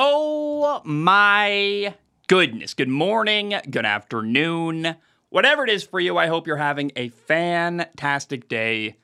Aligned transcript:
Oh 0.00 0.80
my 0.84 1.92
goodness. 2.28 2.72
Good 2.72 2.88
morning, 2.88 3.52
good 3.68 3.84
afternoon, 3.84 4.94
whatever 5.28 5.64
it 5.64 5.70
is 5.70 5.82
for 5.82 5.98
you. 5.98 6.16
I 6.16 6.28
hope 6.28 6.46
you're 6.46 6.54
having 6.54 6.92
a 6.94 7.08
fantastic 7.08 8.48
day. 8.48 8.94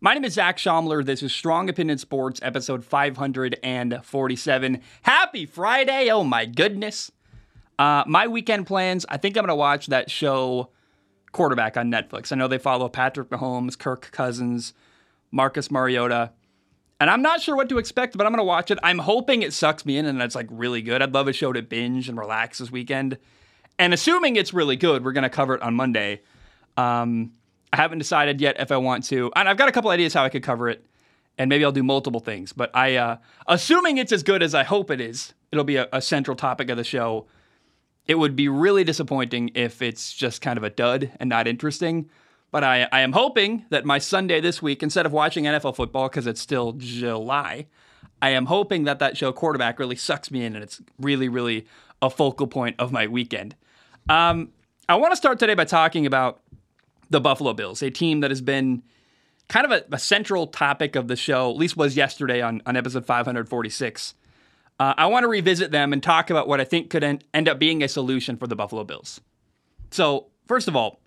My 0.00 0.14
name 0.14 0.24
is 0.24 0.34
Zac 0.34 0.58
Shomler. 0.58 1.04
This 1.04 1.24
is 1.24 1.32
Strong 1.32 1.68
Opinion 1.68 1.98
Sports, 1.98 2.38
episode 2.40 2.84
547. 2.84 4.80
Happy 5.02 5.44
Friday. 5.44 6.08
Oh 6.08 6.22
my 6.22 6.46
goodness. 6.46 7.10
Uh, 7.76 8.04
my 8.06 8.28
weekend 8.28 8.68
plans, 8.68 9.04
I 9.08 9.16
think 9.16 9.36
I'm 9.36 9.42
going 9.42 9.48
to 9.48 9.56
watch 9.56 9.88
that 9.88 10.08
show 10.08 10.68
Quarterback 11.32 11.76
on 11.76 11.90
Netflix. 11.90 12.30
I 12.30 12.36
know 12.36 12.46
they 12.46 12.58
follow 12.58 12.88
Patrick 12.88 13.28
Mahomes, 13.30 13.76
Kirk 13.76 14.12
Cousins, 14.12 14.72
Marcus 15.32 15.68
Mariota. 15.68 16.30
And 17.00 17.08
I'm 17.08 17.22
not 17.22 17.40
sure 17.40 17.54
what 17.54 17.68
to 17.68 17.78
expect, 17.78 18.16
but 18.16 18.26
I'm 18.26 18.32
going 18.32 18.40
to 18.40 18.44
watch 18.44 18.70
it. 18.70 18.78
I'm 18.82 18.98
hoping 18.98 19.42
it 19.42 19.52
sucks 19.52 19.86
me 19.86 19.98
in 19.98 20.06
and 20.06 20.20
it's 20.20 20.34
like 20.34 20.48
really 20.50 20.82
good. 20.82 21.00
I'd 21.00 21.14
love 21.14 21.28
a 21.28 21.32
show 21.32 21.52
to 21.52 21.62
binge 21.62 22.08
and 22.08 22.18
relax 22.18 22.58
this 22.58 22.70
weekend. 22.70 23.18
And 23.78 23.94
assuming 23.94 24.36
it's 24.36 24.52
really 24.52 24.76
good, 24.76 25.04
we're 25.04 25.12
going 25.12 25.22
to 25.22 25.30
cover 25.30 25.54
it 25.54 25.62
on 25.62 25.74
Monday. 25.74 26.22
Um, 26.76 27.32
I 27.72 27.76
haven't 27.76 27.98
decided 27.98 28.40
yet 28.40 28.58
if 28.58 28.72
I 28.72 28.78
want 28.78 29.04
to. 29.04 29.30
And 29.36 29.48
I've 29.48 29.56
got 29.56 29.68
a 29.68 29.72
couple 29.72 29.90
ideas 29.90 30.12
how 30.12 30.24
I 30.24 30.28
could 30.28 30.42
cover 30.42 30.68
it. 30.68 30.84
And 31.36 31.48
maybe 31.48 31.64
I'll 31.64 31.70
do 31.70 31.84
multiple 31.84 32.18
things. 32.18 32.52
But 32.52 32.74
I, 32.74 32.96
uh, 32.96 33.18
assuming 33.46 33.98
it's 33.98 34.10
as 34.10 34.24
good 34.24 34.42
as 34.42 34.56
I 34.56 34.64
hope 34.64 34.90
it 34.90 35.00
is, 35.00 35.34
it'll 35.52 35.64
be 35.64 35.76
a, 35.76 35.88
a 35.92 36.02
central 36.02 36.36
topic 36.36 36.68
of 36.68 36.76
the 36.76 36.82
show. 36.82 37.26
It 38.08 38.16
would 38.16 38.34
be 38.34 38.48
really 38.48 38.82
disappointing 38.82 39.52
if 39.54 39.82
it's 39.82 40.12
just 40.12 40.40
kind 40.40 40.56
of 40.56 40.64
a 40.64 40.70
dud 40.70 41.12
and 41.20 41.28
not 41.28 41.46
interesting. 41.46 42.10
But 42.50 42.64
I, 42.64 42.88
I 42.90 43.00
am 43.00 43.12
hoping 43.12 43.66
that 43.70 43.84
my 43.84 43.98
Sunday 43.98 44.40
this 44.40 44.62
week, 44.62 44.82
instead 44.82 45.06
of 45.06 45.12
watching 45.12 45.44
NFL 45.44 45.76
football 45.76 46.08
because 46.08 46.26
it's 46.26 46.40
still 46.40 46.72
July, 46.72 47.66
I 48.22 48.30
am 48.30 48.46
hoping 48.46 48.84
that 48.84 48.98
that 49.00 49.16
show 49.16 49.32
quarterback 49.32 49.78
really 49.78 49.96
sucks 49.96 50.30
me 50.30 50.44
in 50.44 50.54
and 50.54 50.62
it's 50.62 50.80
really, 50.98 51.28
really 51.28 51.66
a 52.00 52.08
focal 52.08 52.46
point 52.46 52.76
of 52.78 52.90
my 52.90 53.06
weekend. 53.06 53.54
Um, 54.08 54.50
I 54.88 54.94
want 54.96 55.12
to 55.12 55.16
start 55.16 55.38
today 55.38 55.54
by 55.54 55.64
talking 55.64 56.06
about 56.06 56.40
the 57.10 57.20
Buffalo 57.20 57.52
Bills, 57.52 57.82
a 57.82 57.90
team 57.90 58.20
that 58.20 58.30
has 58.30 58.40
been 58.40 58.82
kind 59.48 59.64
of 59.64 59.72
a, 59.72 59.84
a 59.94 59.98
central 59.98 60.46
topic 60.46 60.96
of 60.96 61.08
the 61.08 61.16
show, 61.16 61.50
at 61.50 61.56
least 61.56 61.76
was 61.76 61.96
yesterday 61.96 62.40
on, 62.40 62.62
on 62.66 62.76
episode 62.76 63.04
546. 63.04 64.14
Uh, 64.80 64.94
I 64.96 65.06
want 65.06 65.24
to 65.24 65.28
revisit 65.28 65.70
them 65.70 65.92
and 65.92 66.02
talk 66.02 66.30
about 66.30 66.46
what 66.46 66.60
I 66.60 66.64
think 66.64 66.90
could 66.90 67.02
en- 67.02 67.20
end 67.34 67.48
up 67.48 67.58
being 67.58 67.82
a 67.82 67.88
solution 67.88 68.36
for 68.36 68.46
the 68.46 68.54
Buffalo 68.54 68.84
Bills. 68.84 69.20
So, 69.90 70.26
first 70.46 70.68
of 70.68 70.76
all, 70.76 71.00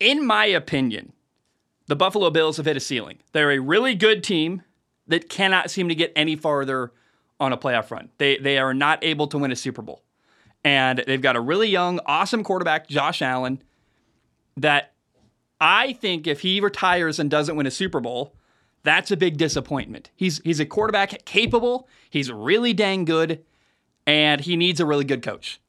in 0.00 0.26
my 0.26 0.46
opinion, 0.46 1.12
the 1.86 1.96
Buffalo 1.96 2.30
Bills 2.30 2.56
have 2.56 2.66
hit 2.66 2.76
a 2.76 2.80
ceiling. 2.80 3.18
They're 3.32 3.52
a 3.52 3.58
really 3.58 3.94
good 3.94 4.24
team 4.24 4.62
that 5.06 5.28
cannot 5.28 5.70
seem 5.70 5.88
to 5.88 5.94
get 5.94 6.12
any 6.16 6.36
farther 6.36 6.92
on 7.38 7.52
a 7.52 7.56
playoff 7.56 7.90
run. 7.90 8.08
They 8.18 8.38
they 8.38 8.58
are 8.58 8.74
not 8.74 9.02
able 9.04 9.26
to 9.28 9.38
win 9.38 9.52
a 9.52 9.56
Super 9.56 9.82
Bowl. 9.82 10.02
And 10.64 11.04
they've 11.06 11.22
got 11.22 11.36
a 11.36 11.40
really 11.40 11.68
young, 11.68 12.00
awesome 12.06 12.42
quarterback, 12.42 12.88
Josh 12.88 13.22
Allen, 13.22 13.62
that 14.56 14.94
I 15.60 15.92
think 15.92 16.26
if 16.26 16.40
he 16.40 16.60
retires 16.60 17.20
and 17.20 17.30
doesn't 17.30 17.54
win 17.54 17.66
a 17.66 17.70
Super 17.70 18.00
Bowl, 18.00 18.34
that's 18.82 19.10
a 19.10 19.16
big 19.16 19.36
disappointment. 19.36 20.10
He's 20.16 20.40
he's 20.44 20.60
a 20.60 20.66
quarterback 20.66 21.24
capable, 21.24 21.88
he's 22.10 22.32
really 22.32 22.72
dang 22.72 23.04
good, 23.04 23.44
and 24.06 24.40
he 24.40 24.56
needs 24.56 24.80
a 24.80 24.86
really 24.86 25.04
good 25.04 25.22
coach. 25.22 25.60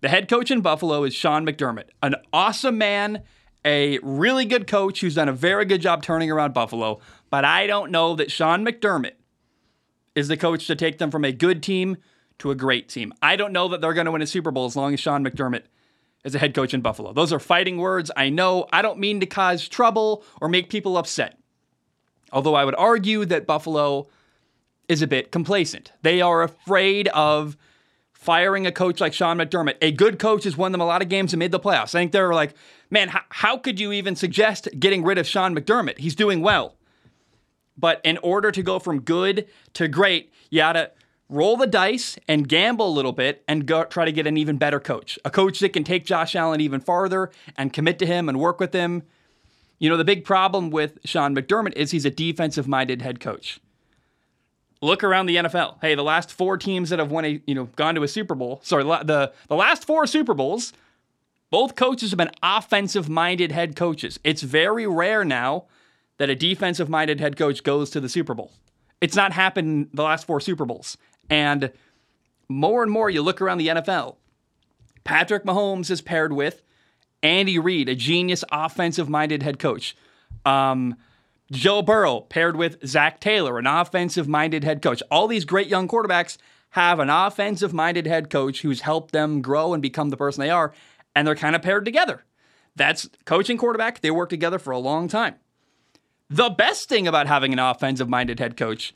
The 0.00 0.08
head 0.08 0.28
coach 0.28 0.50
in 0.50 0.60
Buffalo 0.60 1.04
is 1.04 1.14
Sean 1.14 1.46
McDermott, 1.46 1.88
an 2.02 2.14
awesome 2.32 2.78
man, 2.78 3.22
a 3.66 3.98
really 4.02 4.44
good 4.46 4.66
coach 4.66 5.00
who's 5.00 5.16
done 5.16 5.28
a 5.28 5.32
very 5.32 5.64
good 5.64 5.82
job 5.82 6.02
turning 6.02 6.30
around 6.30 6.54
Buffalo. 6.54 7.00
But 7.28 7.44
I 7.44 7.66
don't 7.66 7.90
know 7.90 8.14
that 8.14 8.30
Sean 8.30 8.64
McDermott 8.64 9.14
is 10.14 10.28
the 10.28 10.36
coach 10.36 10.66
to 10.68 10.76
take 10.76 10.98
them 10.98 11.10
from 11.10 11.24
a 11.24 11.32
good 11.32 11.62
team 11.62 11.96
to 12.38 12.50
a 12.50 12.54
great 12.54 12.88
team. 12.88 13.12
I 13.20 13.36
don't 13.36 13.52
know 13.52 13.68
that 13.68 13.80
they're 13.80 13.92
going 13.92 14.06
to 14.06 14.12
win 14.12 14.22
a 14.22 14.26
Super 14.26 14.50
Bowl 14.50 14.66
as 14.66 14.76
long 14.76 14.94
as 14.94 15.00
Sean 15.00 15.24
McDermott 15.24 15.64
is 16.24 16.34
a 16.34 16.38
head 16.38 16.54
coach 16.54 16.72
in 16.72 16.80
Buffalo. 16.80 17.12
Those 17.12 17.32
are 17.32 17.38
fighting 17.38 17.78
words. 17.78 18.10
I 18.16 18.30
know. 18.30 18.66
I 18.72 18.82
don't 18.82 18.98
mean 18.98 19.20
to 19.20 19.26
cause 19.26 19.68
trouble 19.68 20.24
or 20.40 20.48
make 20.48 20.70
people 20.70 20.96
upset. 20.96 21.38
Although 22.32 22.54
I 22.54 22.64
would 22.64 22.74
argue 22.76 23.24
that 23.26 23.46
Buffalo 23.46 24.08
is 24.88 25.02
a 25.02 25.06
bit 25.06 25.32
complacent. 25.32 25.92
They 26.02 26.20
are 26.20 26.42
afraid 26.42 27.08
of 27.08 27.56
firing 28.12 28.66
a 28.66 28.72
coach 28.72 29.00
like 29.00 29.12
Sean 29.12 29.38
McDermott. 29.38 29.76
A 29.80 29.92
good 29.92 30.18
coach 30.18 30.44
has 30.44 30.56
won 30.56 30.72
them 30.72 30.80
a 30.80 30.86
lot 30.86 31.02
of 31.02 31.08
games 31.08 31.32
and 31.32 31.38
made 31.38 31.52
the 31.52 31.60
playoffs. 31.60 31.94
I 31.94 32.00
think 32.00 32.12
they're 32.12 32.34
like, 32.34 32.54
man, 32.90 33.08
how, 33.08 33.22
how 33.30 33.56
could 33.56 33.80
you 33.80 33.92
even 33.92 34.16
suggest 34.16 34.68
getting 34.78 35.04
rid 35.04 35.18
of 35.18 35.26
Sean 35.26 35.54
McDermott? 35.54 35.98
He's 35.98 36.14
doing 36.14 36.40
well. 36.40 36.74
But 37.78 38.00
in 38.04 38.18
order 38.18 38.50
to 38.50 38.62
go 38.62 38.78
from 38.78 39.00
good 39.00 39.48
to 39.74 39.88
great, 39.88 40.32
you 40.50 40.58
got 40.58 40.72
to 40.72 40.90
roll 41.28 41.56
the 41.56 41.66
dice 41.66 42.16
and 42.26 42.48
gamble 42.48 42.88
a 42.88 42.94
little 42.94 43.12
bit 43.12 43.44
and 43.46 43.66
go 43.66 43.84
try 43.84 44.04
to 44.04 44.12
get 44.12 44.26
an 44.26 44.36
even 44.36 44.56
better 44.56 44.80
coach. 44.80 45.18
A 45.24 45.30
coach 45.30 45.58
that 45.60 45.70
can 45.70 45.84
take 45.84 46.06
Josh 46.06 46.34
Allen 46.34 46.60
even 46.60 46.80
farther 46.80 47.30
and 47.56 47.72
commit 47.72 47.98
to 47.98 48.06
him 48.06 48.28
and 48.28 48.40
work 48.40 48.60
with 48.60 48.72
him. 48.72 49.02
You 49.78 49.90
know, 49.90 49.96
the 49.98 50.04
big 50.04 50.24
problem 50.24 50.70
with 50.70 50.98
Sean 51.04 51.34
McDermott 51.34 51.74
is 51.74 51.90
he's 51.90 52.06
a 52.06 52.10
defensive 52.10 52.66
minded 52.66 53.02
head 53.02 53.20
coach 53.20 53.60
look 54.80 55.02
around 55.02 55.26
the 55.26 55.36
NFL. 55.36 55.76
Hey, 55.80 55.94
the 55.94 56.04
last 56.04 56.32
four 56.32 56.56
teams 56.56 56.90
that 56.90 56.98
have 56.98 57.10
won 57.10 57.24
a, 57.24 57.40
you 57.46 57.54
know, 57.54 57.64
gone 57.76 57.94
to 57.94 58.02
a 58.02 58.08
Super 58.08 58.34
Bowl, 58.34 58.60
sorry, 58.62 58.84
the 58.84 59.32
the 59.48 59.56
last 59.56 59.84
four 59.84 60.06
Super 60.06 60.34
Bowls, 60.34 60.72
both 61.50 61.74
coaches 61.76 62.10
have 62.10 62.18
been 62.18 62.30
offensive-minded 62.42 63.52
head 63.52 63.76
coaches. 63.76 64.18
It's 64.24 64.42
very 64.42 64.86
rare 64.86 65.24
now 65.24 65.66
that 66.18 66.30
a 66.30 66.34
defensive-minded 66.34 67.20
head 67.20 67.36
coach 67.36 67.62
goes 67.62 67.90
to 67.90 68.00
the 68.00 68.08
Super 68.08 68.34
Bowl. 68.34 68.52
It's 69.00 69.16
not 69.16 69.32
happened 69.32 69.90
the 69.92 70.02
last 70.02 70.26
four 70.26 70.40
Super 70.40 70.64
Bowls. 70.64 70.96
And 71.28 71.72
more 72.48 72.82
and 72.82 72.90
more 72.90 73.10
you 73.10 73.22
look 73.22 73.40
around 73.40 73.58
the 73.58 73.68
NFL. 73.68 74.16
Patrick 75.04 75.44
Mahomes 75.44 75.90
is 75.90 76.00
paired 76.00 76.32
with 76.32 76.62
Andy 77.22 77.58
Reid, 77.58 77.88
a 77.88 77.94
genius 77.94 78.44
offensive-minded 78.50 79.42
head 79.42 79.58
coach. 79.58 79.96
Um, 80.44 80.96
Joe 81.52 81.82
Burrow 81.82 82.20
paired 82.22 82.56
with 82.56 82.84
Zac 82.86 83.20
Taylor, 83.20 83.58
an 83.58 83.66
offensive 83.66 84.26
minded 84.26 84.64
head 84.64 84.82
coach. 84.82 85.02
All 85.10 85.28
these 85.28 85.44
great 85.44 85.68
young 85.68 85.86
quarterbacks 85.86 86.38
have 86.70 86.98
an 86.98 87.08
offensive 87.08 87.72
minded 87.72 88.06
head 88.06 88.30
coach 88.30 88.62
who's 88.62 88.80
helped 88.80 89.12
them 89.12 89.40
grow 89.40 89.72
and 89.72 89.80
become 89.80 90.10
the 90.10 90.16
person 90.16 90.40
they 90.40 90.50
are, 90.50 90.72
and 91.16 91.26
they're 91.26 91.34
kind 91.34 91.56
of 91.56 91.62
paired 91.62 91.84
together. 91.84 92.22
That's 92.76 93.08
coaching 93.24 93.58
quarterback. 93.58 94.00
They 94.00 94.12
work 94.12 94.28
together 94.28 94.60
for 94.60 94.70
a 94.70 94.78
long 94.78 95.08
time. 95.08 95.34
The 96.30 96.50
best 96.50 96.88
thing 96.88 97.08
about 97.08 97.26
having 97.26 97.52
an 97.52 97.58
offensive 97.58 98.08
minded 98.08 98.38
head 98.38 98.56
coach 98.56 98.94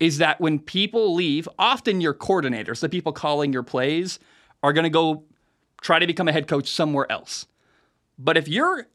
is 0.00 0.18
that 0.18 0.40
when 0.40 0.58
people 0.58 1.14
leave, 1.14 1.48
often 1.58 2.00
your 2.00 2.12
coordinators, 2.12 2.80
the 2.80 2.88
people 2.88 3.12
calling 3.12 3.52
your 3.52 3.62
plays, 3.62 4.18
are 4.62 4.72
going 4.72 4.84
to 4.84 4.90
go 4.90 5.24
try 5.80 5.98
to 5.98 6.06
become 6.06 6.28
a 6.28 6.32
head 6.32 6.48
coach 6.48 6.68
somewhere 6.68 7.10
else. 7.10 7.46
But 8.18 8.36
if 8.36 8.48
your 8.48 8.88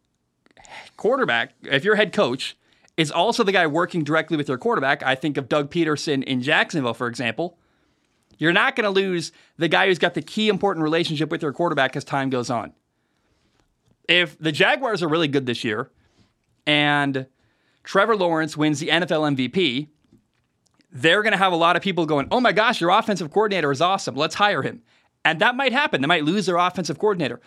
quarterback, 0.98 1.54
if 1.64 1.84
your 1.86 1.96
head 1.96 2.12
coach 2.12 2.58
is 3.00 3.12
also 3.12 3.46
the 3.46 3.54
guy 3.54 3.66
working 3.66 4.04
directly 4.04 4.36
with 4.36 4.50
your 4.50 4.58
quarterback. 4.58 5.02
I 5.04 5.16
think 5.16 5.38
of 5.38 5.48
Doug 5.48 5.72
Pederson 5.72 6.22
in 6.22 6.42
Jacksonville, 6.42 6.94
for 6.94 7.08
example. 7.08 7.58
You're 8.40 8.54
not 8.54 8.76
going 8.76 8.86
to 8.86 8.90
lose 8.90 9.32
the 9.58 9.68
guy 9.68 9.86
who's 9.86 10.00
got 10.00 10.16
the 10.16 10.22
key 10.22 10.50
important 10.50 10.84
relationship 10.84 11.30
with 11.30 11.44
your 11.44 11.54
quarterback 11.54 11.96
as 11.96 12.04
time 12.04 12.32
goes 12.32 12.50
on. 12.50 12.74
If 14.08 14.40
the 14.40 14.52
Jaguars 14.52 15.04
are 15.04 15.08
really 15.08 15.28
good 15.28 15.46
this 15.46 15.64
year 15.64 15.92
and 16.66 17.28
Trevor 17.84 18.16
Lawrence 18.16 18.58
wins 18.58 18.80
the 18.80 18.88
NFL 18.88 19.36
MVP, 19.36 19.90
they're 20.92 21.22
going 21.22 21.34
to 21.34 21.38
have 21.38 21.54
a 21.54 21.58
lot 21.58 21.76
of 21.76 21.84
people 21.84 22.08
going, 22.08 22.28
oh 22.32 22.40
my 22.40 22.52
gosh, 22.52 22.82
your 22.82 22.90
offensive 22.90 23.32
coordinator 23.32 23.72
is 23.72 23.82
awesome. 23.82 24.16
Let's 24.16 24.36
hire 24.36 24.64
him. 24.64 24.82
And 25.24 25.40
that 25.42 25.56
might 25.56 25.74
happen. 25.74 26.02
They 26.02 26.08
might 26.08 26.24
lose 26.24 26.48
their 26.48 26.58
offensive 26.58 26.98
coordinator 26.98 27.40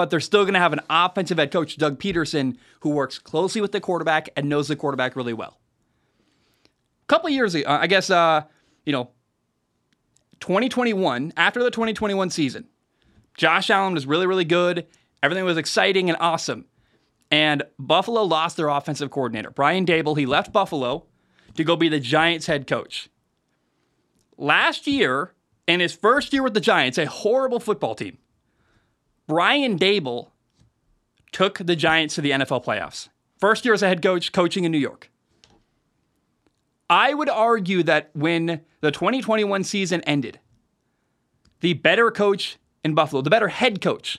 but 0.00 0.08
they're 0.08 0.18
still 0.18 0.44
going 0.44 0.54
to 0.54 0.60
have 0.60 0.72
an 0.72 0.80
offensive 0.88 1.36
head 1.36 1.50
coach, 1.50 1.76
Doug 1.76 1.98
Pederson, 1.98 2.56
who 2.80 2.88
works 2.88 3.18
closely 3.18 3.60
with 3.60 3.72
the 3.72 3.82
quarterback 3.82 4.30
and 4.34 4.48
knows 4.48 4.66
the 4.66 4.74
quarterback 4.74 5.14
really 5.14 5.34
well. 5.34 5.58
A 6.64 7.06
couple 7.06 7.28
years 7.28 7.54
ago, 7.54 7.66
I 7.68 7.86
guess, 7.86 8.08
uh, 8.08 8.44
you 8.86 8.94
know, 8.94 9.10
2021, 10.40 11.32
after 11.36 11.62
the 11.62 11.70
2021 11.70 12.30
season, 12.30 12.66
Josh 13.36 13.70
Allen 13.70 13.94
was 13.94 14.06
really, 14.06 14.26
really 14.26 14.44
good. 14.44 14.86
Everything 15.22 15.44
was 15.44 15.56
exciting 15.56 16.08
and 16.08 16.18
awesome. 16.20 16.66
And 17.30 17.62
Buffalo 17.78 18.22
lost 18.22 18.56
their 18.56 18.68
offensive 18.68 19.10
coordinator. 19.10 19.50
Brian 19.50 19.86
Daboll. 19.86 20.18
he 20.18 20.26
left 20.26 20.52
Buffalo 20.52 21.06
to 21.54 21.64
go 21.64 21.76
be 21.76 21.88
the 21.88 22.00
Giants 22.00 22.46
head 22.46 22.66
coach. 22.66 23.08
Last 24.36 24.86
year, 24.86 25.34
in 25.66 25.80
his 25.80 25.92
first 25.92 26.32
year 26.32 26.42
with 26.42 26.54
the 26.54 26.60
Giants, 26.60 26.98
a 26.98 27.06
horrible 27.06 27.60
football 27.60 27.94
team, 27.94 28.18
Brian 29.28 29.78
Daboll 29.78 30.30
took 31.30 31.58
the 31.58 31.76
Giants 31.76 32.16
to 32.16 32.20
the 32.20 32.30
NFL 32.32 32.64
playoffs. 32.64 33.08
First 33.38 33.64
year 33.64 33.74
as 33.74 33.82
a 33.82 33.88
head 33.88 34.02
coach, 34.02 34.32
coaching 34.32 34.64
in 34.64 34.72
New 34.72 34.78
York. 34.78 35.10
I 36.90 37.14
would 37.14 37.28
argue 37.28 37.84
that 37.84 38.10
when 38.14 38.62
the 38.80 38.90
2021 38.90 39.62
season 39.62 40.00
ended, 40.02 40.40
the 41.60 41.74
better 41.74 42.10
coach 42.10 42.58
in 42.84 42.94
Buffalo, 42.94 43.22
the 43.22 43.30
better 43.30 43.48
head 43.48 43.80
coach, 43.80 44.18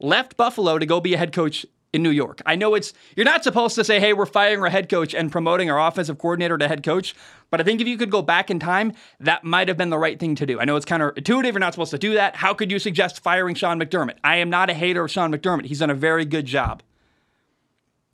left 0.00 0.36
Buffalo 0.36 0.78
to 0.78 0.84
go 0.84 1.00
be 1.00 1.14
a 1.14 1.18
head 1.18 1.32
coach 1.32 1.64
in 1.92 2.02
New 2.02 2.10
York. 2.10 2.42
I 2.44 2.56
know 2.56 2.74
it's 2.74 2.92
you're 3.16 3.24
not 3.24 3.44
supposed 3.44 3.76
to 3.76 3.84
say, 3.84 4.00
"Hey, 4.00 4.12
we're 4.12 4.26
firing 4.26 4.60
our 4.60 4.68
head 4.68 4.88
coach 4.88 5.14
and 5.14 5.30
promoting 5.30 5.70
our 5.70 5.86
offensive 5.86 6.18
coordinator 6.18 6.58
to 6.58 6.66
head 6.66 6.82
coach," 6.82 7.14
but 7.50 7.60
I 7.60 7.64
think 7.64 7.80
if 7.80 7.86
you 7.86 7.96
could 7.96 8.10
go 8.10 8.20
back 8.20 8.50
in 8.50 8.58
time, 8.58 8.92
that 9.20 9.44
might 9.44 9.68
have 9.68 9.76
been 9.76 9.90
the 9.90 9.98
right 9.98 10.18
thing 10.18 10.34
to 10.34 10.44
do. 10.44 10.58
I 10.58 10.64
know 10.64 10.76
it's 10.76 10.84
counterintuitive; 10.84 11.52
you're 11.52 11.60
not 11.60 11.72
supposed 11.72 11.92
to 11.92 11.98
do 11.98 12.14
that. 12.14 12.36
How 12.36 12.52
could 12.52 12.72
you 12.72 12.80
suggest 12.80 13.22
firing 13.22 13.54
Sean 13.54 13.80
McDermott? 13.80 14.16
I 14.24 14.36
am 14.36 14.50
not 14.50 14.70
a 14.70 14.74
hater 14.74 15.04
of 15.04 15.10
Sean 15.10 15.32
McDermott. 15.32 15.66
He's 15.66 15.78
done 15.78 15.90
a 15.90 15.94
very 15.94 16.24
good 16.24 16.46
job. 16.46 16.82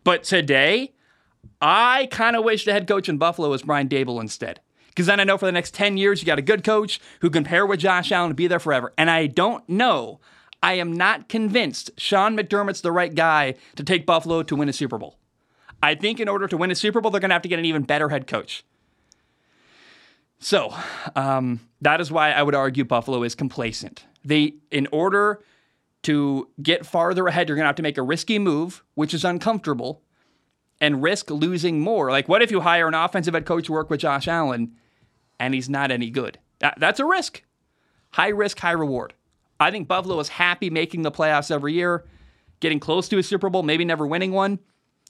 But 0.04 0.24
today, 0.24 0.92
I 1.66 2.08
kind 2.10 2.36
of 2.36 2.44
wish 2.44 2.64
the 2.64 2.72
head 2.72 2.86
coach 2.86 3.08
in 3.08 3.16
Buffalo 3.16 3.48
was 3.48 3.62
Brian 3.62 3.88
Daboll 3.88 4.20
instead. 4.20 4.60
Because 4.88 5.06
then 5.06 5.18
I 5.18 5.24
know 5.24 5.38
for 5.38 5.46
the 5.46 5.52
next 5.52 5.74
10 5.74 5.96
years, 5.96 6.20
you 6.20 6.26
got 6.26 6.38
a 6.38 6.42
good 6.42 6.62
coach 6.62 7.00
who 7.20 7.30
can 7.30 7.42
pair 7.42 7.66
with 7.66 7.80
Josh 7.80 8.12
Allen 8.12 8.30
and 8.30 8.36
be 8.36 8.46
there 8.46 8.60
forever. 8.60 8.92
And 8.96 9.10
I 9.10 9.26
don't 9.26 9.68
know 9.68 10.20
I 10.64 10.74
am 10.74 10.94
not 10.94 11.28
convinced 11.28 11.90
Sean 11.98 12.34
McDermott's 12.34 12.80
the 12.80 12.90
right 12.90 13.14
guy 13.14 13.54
to 13.76 13.84
take 13.84 14.06
Buffalo 14.06 14.42
to 14.44 14.56
win 14.56 14.70
a 14.70 14.72
Super 14.72 14.96
Bowl. 14.96 15.18
I 15.82 15.94
think 15.94 16.20
in 16.20 16.26
order 16.26 16.48
to 16.48 16.56
win 16.56 16.70
a 16.70 16.74
Super 16.74 17.02
Bowl, 17.02 17.10
they're 17.10 17.20
going 17.20 17.28
to 17.28 17.34
have 17.34 17.42
to 17.42 17.50
get 17.50 17.58
an 17.58 17.66
even 17.66 17.82
better 17.82 18.08
head 18.08 18.26
coach. 18.26 18.64
So 20.38 20.74
um, 21.14 21.60
that 21.82 22.00
is 22.00 22.10
why 22.10 22.32
I 22.32 22.42
would 22.42 22.54
argue 22.54 22.82
Buffalo 22.82 23.22
is 23.24 23.34
complacent. 23.34 24.06
They, 24.24 24.54
in 24.70 24.88
order 24.90 25.42
to 26.04 26.48
get 26.62 26.86
farther 26.86 27.26
ahead, 27.26 27.50
you're 27.50 27.56
going 27.56 27.64
to 27.64 27.68
have 27.68 27.76
to 27.76 27.82
make 27.82 27.98
a 27.98 28.02
risky 28.02 28.38
move, 28.38 28.82
which 28.94 29.12
is 29.12 29.22
uncomfortable, 29.22 30.00
and 30.84 31.02
risk 31.02 31.30
losing 31.30 31.80
more. 31.80 32.10
Like, 32.10 32.28
what 32.28 32.42
if 32.42 32.50
you 32.50 32.60
hire 32.60 32.86
an 32.86 32.94
offensive 32.94 33.32
head 33.32 33.46
coach 33.46 33.66
to 33.66 33.72
work 33.72 33.88
with 33.88 34.00
Josh 34.00 34.28
Allen 34.28 34.76
and 35.40 35.54
he's 35.54 35.70
not 35.70 35.90
any 35.90 36.10
good? 36.10 36.38
That, 36.58 36.78
that's 36.78 37.00
a 37.00 37.06
risk. 37.06 37.42
High 38.10 38.28
risk, 38.28 38.58
high 38.58 38.72
reward. 38.72 39.14
I 39.58 39.70
think 39.70 39.88
Buffalo 39.88 40.20
is 40.20 40.28
happy 40.28 40.68
making 40.68 41.00
the 41.00 41.10
playoffs 41.10 41.50
every 41.50 41.72
year, 41.72 42.04
getting 42.60 42.80
close 42.80 43.08
to 43.08 43.18
a 43.18 43.22
Super 43.22 43.48
Bowl, 43.48 43.62
maybe 43.62 43.84
never 43.84 44.06
winning 44.06 44.32
one. 44.32 44.58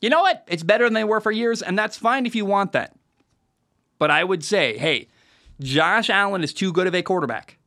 You 0.00 0.10
know 0.10 0.20
what? 0.20 0.44
It's 0.46 0.62
better 0.62 0.84
than 0.84 0.94
they 0.94 1.02
were 1.02 1.20
for 1.20 1.32
years, 1.32 1.60
and 1.60 1.76
that's 1.76 1.96
fine 1.96 2.24
if 2.24 2.36
you 2.36 2.44
want 2.44 2.72
that. 2.72 2.94
But 3.98 4.12
I 4.12 4.22
would 4.22 4.44
say, 4.44 4.78
hey, 4.78 5.08
Josh 5.60 6.08
Allen 6.08 6.44
is 6.44 6.52
too 6.52 6.72
good 6.72 6.86
of 6.86 6.94
a 6.94 7.02
quarterback 7.02 7.58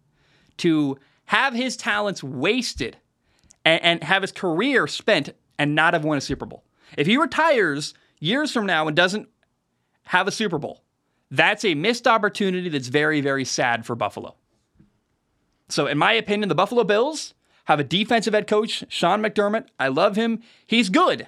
to 0.57 0.98
have 1.25 1.53
his 1.53 1.75
talents 1.75 2.24
wasted 2.24 2.95
and, 3.65 3.83
and 3.83 4.03
have 4.03 4.21
his 4.21 4.31
career 4.31 4.88
spent 4.88 5.33
and 5.60 5.75
not 5.75 5.94
have 5.94 6.06
won 6.06 6.18
a 6.18 6.21
Super 6.21 6.45
Bowl. 6.45 6.63
If 6.98 7.07
he 7.07 7.18
retires 7.18 7.94
years 8.19 8.51
from 8.51 8.66
now 8.66 8.88
and 8.88 8.95
doesn't 8.95 9.28
have 10.04 10.28
a 10.28 10.31
Super 10.31 10.57
Bowl, 10.57 10.84
that's 11.30 11.66
a 11.66 11.74
missed 11.74 12.07
opportunity 12.07 12.69
that's 12.69 12.88
very, 12.88 13.22
very 13.22 13.44
sad 13.44 13.86
for 13.86 13.95
Buffalo. 13.95 14.36
So, 15.69 15.88
in 15.88 15.98
my 15.98 16.13
opinion, 16.13 16.50
the 16.50 16.56
Buffalo 16.56 16.84
Bills 16.84 17.34
have 17.66 17.80
a 17.80 17.84
defensive 17.84 18.34
head 18.34 18.48
coach, 18.48 18.86
Sean 18.88 19.22
McDermott. 19.22 19.66
I 19.78 19.89
love 19.89 20.16
him. 20.16 20.42
He's 20.66 20.89
good. 20.89 21.28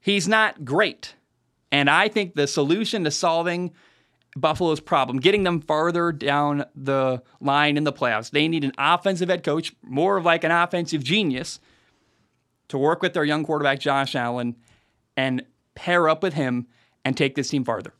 He's 0.00 0.26
not 0.26 0.64
great. 0.64 1.14
And 1.70 1.90
I 1.90 2.08
think 2.08 2.34
the 2.34 2.46
solution 2.46 3.04
to 3.04 3.10
solving 3.10 3.72
Buffalo's 4.36 4.80
problem, 4.80 5.18
getting 5.18 5.44
them 5.44 5.60
farther 5.60 6.12
down 6.12 6.64
the 6.74 7.22
line 7.40 7.76
in 7.76 7.84
the 7.84 7.92
playoffs, 7.92 8.30
they 8.30 8.48
need 8.48 8.64
an 8.64 8.72
offensive 8.78 9.28
head 9.28 9.44
coach, 9.44 9.74
more 9.82 10.16
of 10.16 10.24
like 10.24 10.44
an 10.44 10.50
offensive 10.50 11.04
genius, 11.04 11.60
to 12.68 12.78
work 12.78 13.02
with 13.02 13.12
their 13.12 13.24
young 13.24 13.44
quarterback, 13.44 13.80
Josh 13.80 14.14
Allen, 14.14 14.56
and 15.20 15.44
pair 15.74 16.08
up 16.08 16.22
with 16.22 16.34
him 16.34 16.66
and 17.04 17.16
take 17.16 17.34
this 17.34 17.48
team 17.48 17.64
farther. 17.64 17.92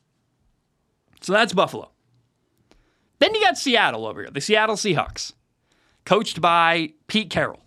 So 1.20 1.32
that's 1.32 1.52
Buffalo. 1.52 1.90
Then 3.19 3.34
you 3.34 3.43
got 3.43 3.58
Seattle 3.58 4.06
over 4.06 4.22
here, 4.22 4.31
the 4.31 4.40
Seattle 4.40 4.76
Seahawks 4.76 5.34
coached 6.06 6.40
by 6.40 6.94
Pete 7.06 7.28
Carroll. 7.28 7.61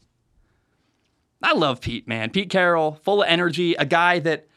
I 1.41 1.53
love 1.53 1.81
Pete, 1.81 2.07
man. 2.07 2.31
Pete 2.31 2.49
Carroll, 2.49 2.99
full 3.03 3.21
of 3.21 3.27
energy, 3.29 3.75
a 3.75 3.85
guy 3.85 4.19
that 4.19 4.47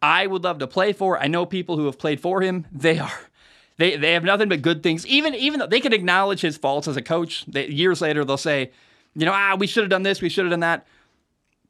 I 0.00 0.26
would 0.26 0.44
love 0.44 0.58
to 0.58 0.66
play 0.66 0.92
for. 0.92 1.18
I 1.18 1.26
know 1.26 1.44
people 1.44 1.76
who 1.76 1.86
have 1.86 1.98
played 1.98 2.20
for 2.20 2.40
him. 2.40 2.66
They 2.72 2.98
are 2.98 3.12
they 3.78 3.96
they 3.96 4.12
have 4.12 4.24
nothing 4.24 4.50
but 4.50 4.62
good 4.62 4.82
things. 4.82 5.06
Even 5.06 5.34
even 5.34 5.58
though 5.58 5.66
they 5.66 5.80
can 5.80 5.92
acknowledge 5.94 6.42
his 6.42 6.56
faults 6.56 6.86
as 6.86 6.96
a 6.96 7.02
coach, 7.02 7.46
they, 7.46 7.66
years 7.68 8.00
later 8.00 8.24
they'll 8.24 8.36
say, 8.36 8.70
you 9.14 9.24
know, 9.24 9.32
ah, 9.32 9.56
we 9.58 9.66
should 9.66 9.82
have 9.82 9.90
done 9.90 10.02
this, 10.02 10.20
we 10.20 10.28
should 10.28 10.44
have 10.44 10.50
done 10.50 10.60
that. 10.60 10.86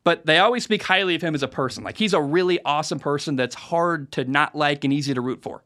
But 0.02 0.24
they 0.24 0.38
always 0.38 0.64
speak 0.64 0.82
highly 0.82 1.14
of 1.14 1.22
him 1.22 1.34
as 1.34 1.42
a 1.42 1.48
person. 1.48 1.84
Like 1.84 1.98
he's 1.98 2.14
a 2.14 2.20
really 2.20 2.58
awesome 2.64 2.98
person 2.98 3.36
that's 3.36 3.54
hard 3.54 4.12
to 4.12 4.24
not 4.24 4.54
like 4.54 4.84
and 4.84 4.92
easy 4.92 5.12
to 5.14 5.20
root 5.20 5.42
for. 5.42 5.62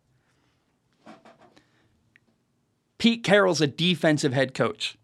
Pete 2.99 3.23
Carroll's 3.23 3.61
a 3.61 3.67
defensive 3.67 4.33
head 4.33 4.55
coach 4.55 4.97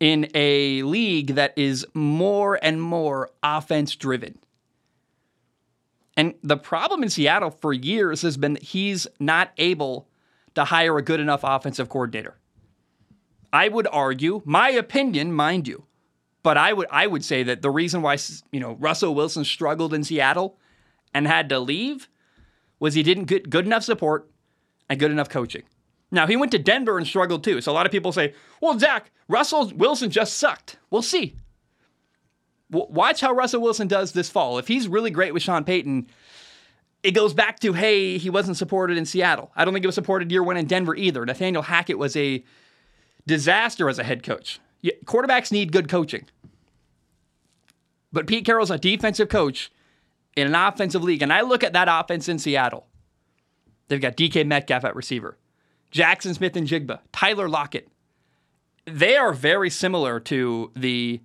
in 0.00 0.28
a 0.34 0.82
league 0.82 1.34
that 1.34 1.52
is 1.56 1.86
more 1.94 2.58
and 2.62 2.80
more 2.82 3.30
offense 3.42 3.94
driven. 3.96 4.38
And 6.16 6.34
the 6.42 6.56
problem 6.56 7.02
in 7.02 7.08
Seattle 7.08 7.50
for 7.50 7.72
years 7.72 8.22
has 8.22 8.36
been 8.36 8.54
that 8.54 8.62
he's 8.62 9.06
not 9.18 9.52
able 9.58 10.08
to 10.54 10.64
hire 10.64 10.96
a 10.98 11.02
good 11.02 11.20
enough 11.20 11.40
offensive 11.42 11.88
coordinator. 11.88 12.36
I 13.52 13.68
would 13.68 13.86
argue, 13.90 14.42
my 14.44 14.70
opinion, 14.70 15.32
mind 15.32 15.66
you, 15.66 15.84
but 16.42 16.56
I 16.56 16.72
would 16.72 16.86
I 16.90 17.06
would 17.06 17.24
say 17.24 17.42
that 17.42 17.62
the 17.62 17.70
reason 17.70 18.02
why 18.02 18.16
you 18.52 18.60
know 18.60 18.72
Russell 18.80 19.14
Wilson 19.14 19.44
struggled 19.44 19.94
in 19.94 20.04
Seattle 20.04 20.58
and 21.14 21.26
had 21.26 21.48
to 21.48 21.58
leave 21.58 22.08
was 22.78 22.94
he 22.94 23.02
didn't 23.02 23.24
get 23.24 23.50
good 23.50 23.66
enough 23.66 23.84
support 23.84 24.30
and 24.88 24.98
good 24.98 25.10
enough 25.10 25.28
coaching. 25.28 25.62
Now, 26.10 26.26
he 26.26 26.36
went 26.36 26.52
to 26.52 26.58
Denver 26.58 26.98
and 26.98 27.06
struggled 27.06 27.44
too. 27.44 27.60
So 27.60 27.70
a 27.70 27.74
lot 27.74 27.86
of 27.86 27.92
people 27.92 28.10
say, 28.10 28.34
well, 28.60 28.78
Zac, 28.78 29.12
Russell 29.28 29.72
Wilson 29.76 30.10
just 30.10 30.34
sucked. 30.38 30.76
We'll 30.90 31.02
see. 31.02 31.36
W- 32.70 32.92
watch 32.92 33.20
how 33.20 33.32
Russell 33.32 33.62
Wilson 33.62 33.86
does 33.86 34.12
this 34.12 34.28
fall. 34.28 34.58
If 34.58 34.66
he's 34.66 34.88
really 34.88 35.10
great 35.10 35.32
with 35.32 35.42
Sean 35.42 35.62
Payton, 35.62 36.08
it 37.02 37.12
goes 37.12 37.32
back 37.32 37.60
to, 37.60 37.72
hey, 37.72 38.18
he 38.18 38.28
wasn't 38.28 38.56
supported 38.56 38.98
in 38.98 39.06
Seattle. 39.06 39.52
I 39.54 39.64
don't 39.64 39.72
think 39.72 39.84
he 39.84 39.88
was 39.88 39.94
supported 39.94 40.32
year 40.32 40.42
one 40.42 40.56
in 40.56 40.66
Denver 40.66 40.96
either. 40.96 41.24
Nathaniel 41.24 41.62
Hackett 41.62 41.98
was 41.98 42.16
a 42.16 42.42
disaster 43.26 43.88
as 43.88 43.98
a 43.98 44.04
head 44.04 44.22
coach. 44.22 44.58
Quarterbacks 45.04 45.52
need 45.52 45.72
good 45.72 45.88
coaching. 45.88 46.26
But 48.12 48.26
Pete 48.26 48.44
Carroll's 48.44 48.70
a 48.70 48.78
defensive 48.78 49.28
coach 49.28 49.70
in 50.36 50.46
an 50.46 50.54
offensive 50.54 51.02
league. 51.02 51.22
And 51.22 51.32
I 51.32 51.42
look 51.42 51.62
at 51.62 51.72
that 51.74 51.88
offense 51.90 52.28
in 52.28 52.38
Seattle. 52.38 52.86
They've 53.88 54.00
got 54.00 54.16
DK 54.16 54.46
Metcalf 54.46 54.84
at 54.84 54.96
receiver. 54.96 55.36
Jackson 55.90 56.34
Smith-Njigba, 56.34 57.00
Tyler 57.12 57.48
Lockett. 57.48 57.88
They 58.86 59.16
are 59.16 59.32
very 59.32 59.70
similar 59.70 60.20
to 60.20 60.70
the 60.74 61.20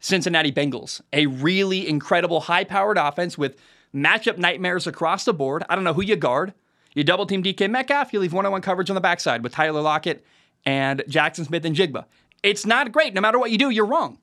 Cincinnati 0.00 0.52
Bengals, 0.52 1.00
a 1.12 1.26
really 1.26 1.88
incredible 1.88 2.40
high 2.40 2.64
powered 2.64 2.98
offense 2.98 3.36
with 3.36 3.56
matchup 3.94 4.38
nightmares 4.38 4.86
across 4.86 5.24
the 5.24 5.34
board. 5.34 5.64
I 5.68 5.74
don't 5.74 5.84
know 5.84 5.94
who 5.94 6.02
you 6.02 6.16
guard. 6.16 6.54
You 6.94 7.04
double 7.04 7.26
team 7.26 7.42
DK 7.42 7.70
Metcalf, 7.70 8.12
you 8.12 8.20
leave 8.20 8.32
one 8.32 8.46
on 8.46 8.52
one 8.52 8.62
coverage 8.62 8.90
on 8.90 8.94
the 8.94 9.00
backside 9.00 9.42
with 9.42 9.52
Tyler 9.52 9.80
Lockett 9.80 10.24
and 10.64 11.02
Jackson 11.08 11.44
Smith-Njigba. 11.44 12.04
It's 12.42 12.64
not 12.64 12.92
great. 12.92 13.14
No 13.14 13.20
matter 13.20 13.38
what 13.38 13.50
you 13.50 13.58
do, 13.58 13.70
you're 13.70 13.86
wrong. 13.86 14.18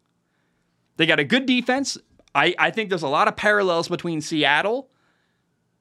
They 0.98 1.06
got 1.06 1.20
a 1.20 1.24
good 1.24 1.46
defense. 1.46 1.98
I, 2.34 2.56
I 2.58 2.72
think 2.72 2.90
there's 2.90 3.04
a 3.04 3.08
lot 3.08 3.28
of 3.28 3.36
parallels 3.36 3.88
between 3.88 4.22
Seattle 4.22 4.90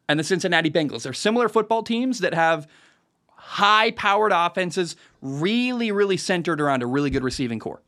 and 0.08 0.20
the 0.20 0.24
Cincinnati 0.24 0.70
Bengals. 0.70 1.02
They're 1.02 1.12
similar 1.12 1.48
football 1.48 1.82
teams 1.82 2.20
that 2.20 2.34
have 2.34 2.66
high 3.28 3.92
powered 3.92 4.32
offenses, 4.32 4.96
really, 5.22 5.90
really 5.92 6.16
centered 6.16 6.60
around 6.60 6.82
a 6.82 6.86
really 6.86 7.10
good 7.10 7.24
receiving 7.24 7.58
corps. 7.58 7.82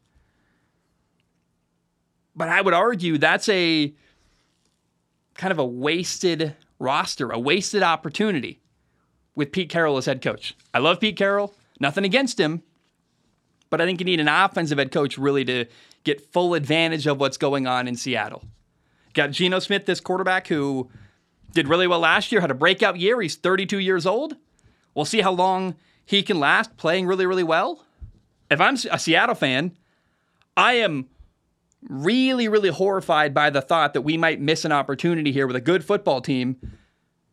But 2.34 2.48
I 2.48 2.60
would 2.60 2.74
argue 2.74 3.18
that's 3.18 3.48
a 3.48 3.92
kind 5.34 5.50
of 5.50 5.58
a 5.58 5.64
wasted 5.64 6.54
roster, 6.78 7.30
a 7.30 7.38
wasted 7.38 7.82
opportunity 7.82 8.60
with 9.34 9.52
Pete 9.52 9.68
Carroll 9.68 9.96
as 9.96 10.06
head 10.06 10.22
coach. 10.22 10.56
I 10.72 10.78
love 10.78 11.00
Pete 11.00 11.16
Carroll, 11.16 11.54
nothing 11.80 12.04
against 12.04 12.38
him, 12.38 12.62
but 13.70 13.80
I 13.80 13.86
think 13.86 14.00
you 14.00 14.04
need 14.04 14.20
an 14.20 14.28
offensive 14.28 14.78
head 14.78 14.92
coach 14.92 15.18
really 15.18 15.44
to 15.44 15.66
get 16.04 16.32
full 16.32 16.54
advantage 16.54 17.06
of 17.06 17.20
what's 17.20 17.36
going 17.36 17.66
on 17.66 17.88
in 17.88 17.96
Seattle. 17.96 18.42
Got 19.14 19.32
Geno 19.32 19.58
Smith, 19.58 19.86
this 19.86 20.00
quarterback 20.00 20.46
who 20.48 20.90
did 21.52 21.68
really 21.68 21.86
well 21.86 22.00
last 22.00 22.30
year, 22.30 22.40
had 22.40 22.50
a 22.50 22.54
breakout 22.54 22.98
year. 22.98 23.20
He's 23.20 23.36
32 23.36 23.78
years 23.78 24.06
old. 24.06 24.36
We'll 24.94 25.04
see 25.04 25.20
how 25.20 25.32
long 25.32 25.76
he 26.04 26.22
can 26.22 26.40
last 26.40 26.76
playing 26.76 27.06
really, 27.06 27.26
really 27.26 27.42
well. 27.42 27.84
If 28.50 28.60
I'm 28.60 28.76
a 28.90 28.98
Seattle 28.98 29.34
fan, 29.34 29.76
I 30.56 30.74
am 30.74 31.08
really, 31.88 32.48
really 32.48 32.70
horrified 32.70 33.34
by 33.34 33.50
the 33.50 33.60
thought 33.60 33.92
that 33.94 34.02
we 34.02 34.16
might 34.16 34.40
miss 34.40 34.64
an 34.64 34.72
opportunity 34.72 35.32
here 35.32 35.46
with 35.46 35.56
a 35.56 35.60
good 35.60 35.84
football 35.84 36.20
team 36.20 36.56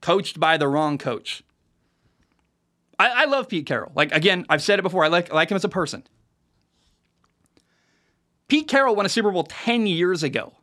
coached 0.02 0.40
by 0.40 0.58
the 0.58 0.68
wrong 0.68 0.98
coach. 0.98 1.44
I, 3.00 3.24
I 3.24 3.26
love 3.26 3.50
Pete 3.50 3.66
Carroll. 3.66 3.92
Like, 3.96 4.12
again, 4.14 4.46
I've 4.50 4.62
said 4.62 4.80
it 4.80 4.84
before, 4.84 5.04
I 5.04 5.08
like, 5.08 5.32
I 5.32 5.36
like 5.36 5.50
him 5.50 5.56
as 5.56 5.64
a 5.64 5.70
person. 5.70 6.04
Pete 8.48 8.68
Carroll 8.68 8.96
won 8.96 9.06
a 9.06 9.10
Super 9.10 9.32
Bowl 9.32 9.44
10 9.44 9.88
years 9.88 10.24
ago 10.24 10.54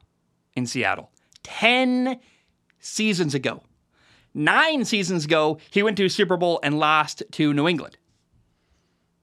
in 0.55 0.67
Seattle. 0.67 1.11
10 1.43 2.21
seasons 2.79 3.35
ago. 3.35 3.63
Nine 4.35 4.85
seasons 4.85 5.25
ago, 5.25 5.59
he 5.71 5.83
went 5.83 5.97
to 5.99 6.05
a 6.05 6.11
Super 6.11 6.37
Bowl 6.37 6.61
and 6.63 6.79
lost 6.79 7.23
to 7.33 7.53
New 7.53 7.69
England. 7.69 7.97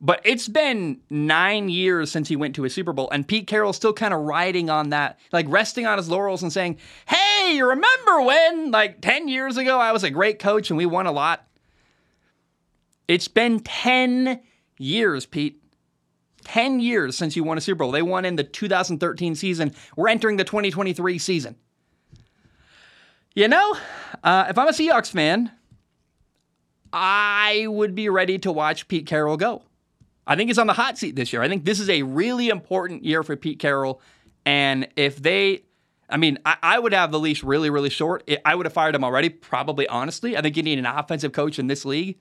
But 0.02 0.22
it's 0.24 0.48
been 0.48 1.02
nine 1.10 1.68
years 1.68 2.10
since 2.10 2.30
he 2.30 2.38
went 2.38 2.56
to 2.56 2.64
a 2.64 2.70
Super 2.70 2.94
Bowl, 2.94 3.10
and 3.12 3.28
Pete 3.28 3.48
Carroll's 3.48 3.76
still 3.76 3.92
kind 3.92 4.14
of 4.14 4.22
riding 4.22 4.70
on 4.70 4.92
that, 4.92 5.20
like 5.34 5.46
resting 5.50 5.86
on 5.86 5.98
his 5.98 6.10
laurels 6.10 6.42
and 6.42 6.54
saying, 6.54 6.78
Hey, 7.06 7.54
you 7.56 7.68
remember 7.68 8.22
when, 8.22 8.72
like 8.72 9.02
10 9.02 9.28
years 9.28 9.58
ago, 9.58 9.78
I 9.78 9.92
was 9.92 10.04
a 10.04 10.10
great 10.10 10.40
coach 10.40 10.70
and 10.70 10.78
we 10.78 10.86
won 10.86 11.06
a 11.06 11.12
lot? 11.12 11.46
It's 13.10 13.28
been 13.28 13.60
10 13.60 14.40
years, 14.78 15.26
Pete. 15.26 15.62
10 16.54 16.80
years 16.80 17.16
since 17.16 17.36
you 17.36 17.44
won 17.44 17.60
a 17.60 17.62
Super 17.62 17.84
Bowl. 17.84 17.92
They 17.92 18.02
won 18.02 18.26
in 18.26 18.36
the 18.36 18.44
2013 18.44 19.36
season. 19.36 19.72
We're 19.96 20.08
entering 20.08 20.38
the 20.38 20.44
2023 20.44 21.20
season. 21.20 21.56
You 23.36 23.48
know, 23.48 23.78
uh, 24.24 24.48
if 24.50 24.58
I'm 24.58 24.68
a 24.68 24.72
Seahawks 24.72 25.12
fan, 25.12 25.52
I 26.92 27.68
would 27.68 27.94
be 27.94 28.10
ready 28.10 28.40
to 28.40 28.52
watch 28.52 28.88
Pete 28.88 29.06
Carroll 29.06 29.38
go. 29.38 29.62
I 30.26 30.36
think 30.36 30.50
he's 30.50 30.58
on 30.58 30.66
the 30.66 30.74
hot 30.74 30.98
seat 30.98 31.16
this 31.16 31.32
year. 31.32 31.44
I 31.44 31.50
think 31.50 31.66
this 31.66 31.80
is 31.80 31.88
a 31.88 32.02
really 32.02 32.50
important 32.50 33.06
year 33.06 33.22
for 33.22 33.36
Pete 33.36 33.60
Carroll. 33.60 34.02
And 34.44 34.88
if 34.96 35.18
they, 35.18 35.66
I 36.10 36.18
mean, 36.18 36.40
I, 36.48 36.58
I 36.64 36.80
would 36.80 36.94
have 36.94 37.12
the 37.12 37.20
leash 37.20 37.44
really, 37.44 37.70
really 37.70 37.92
short. 37.92 38.28
I 38.44 38.56
would 38.56 38.66
have 38.66 38.74
fired 38.74 38.96
him 38.96 39.04
already, 39.04 39.30
probably, 39.30 39.88
honestly. 39.88 40.36
I 40.36 40.42
think 40.42 40.58
you 40.58 40.64
need 40.64 40.80
an 40.80 40.88
offensive 40.88 41.32
coach 41.32 41.60
in 41.60 41.68
this 41.68 41.86
league. 41.86 42.18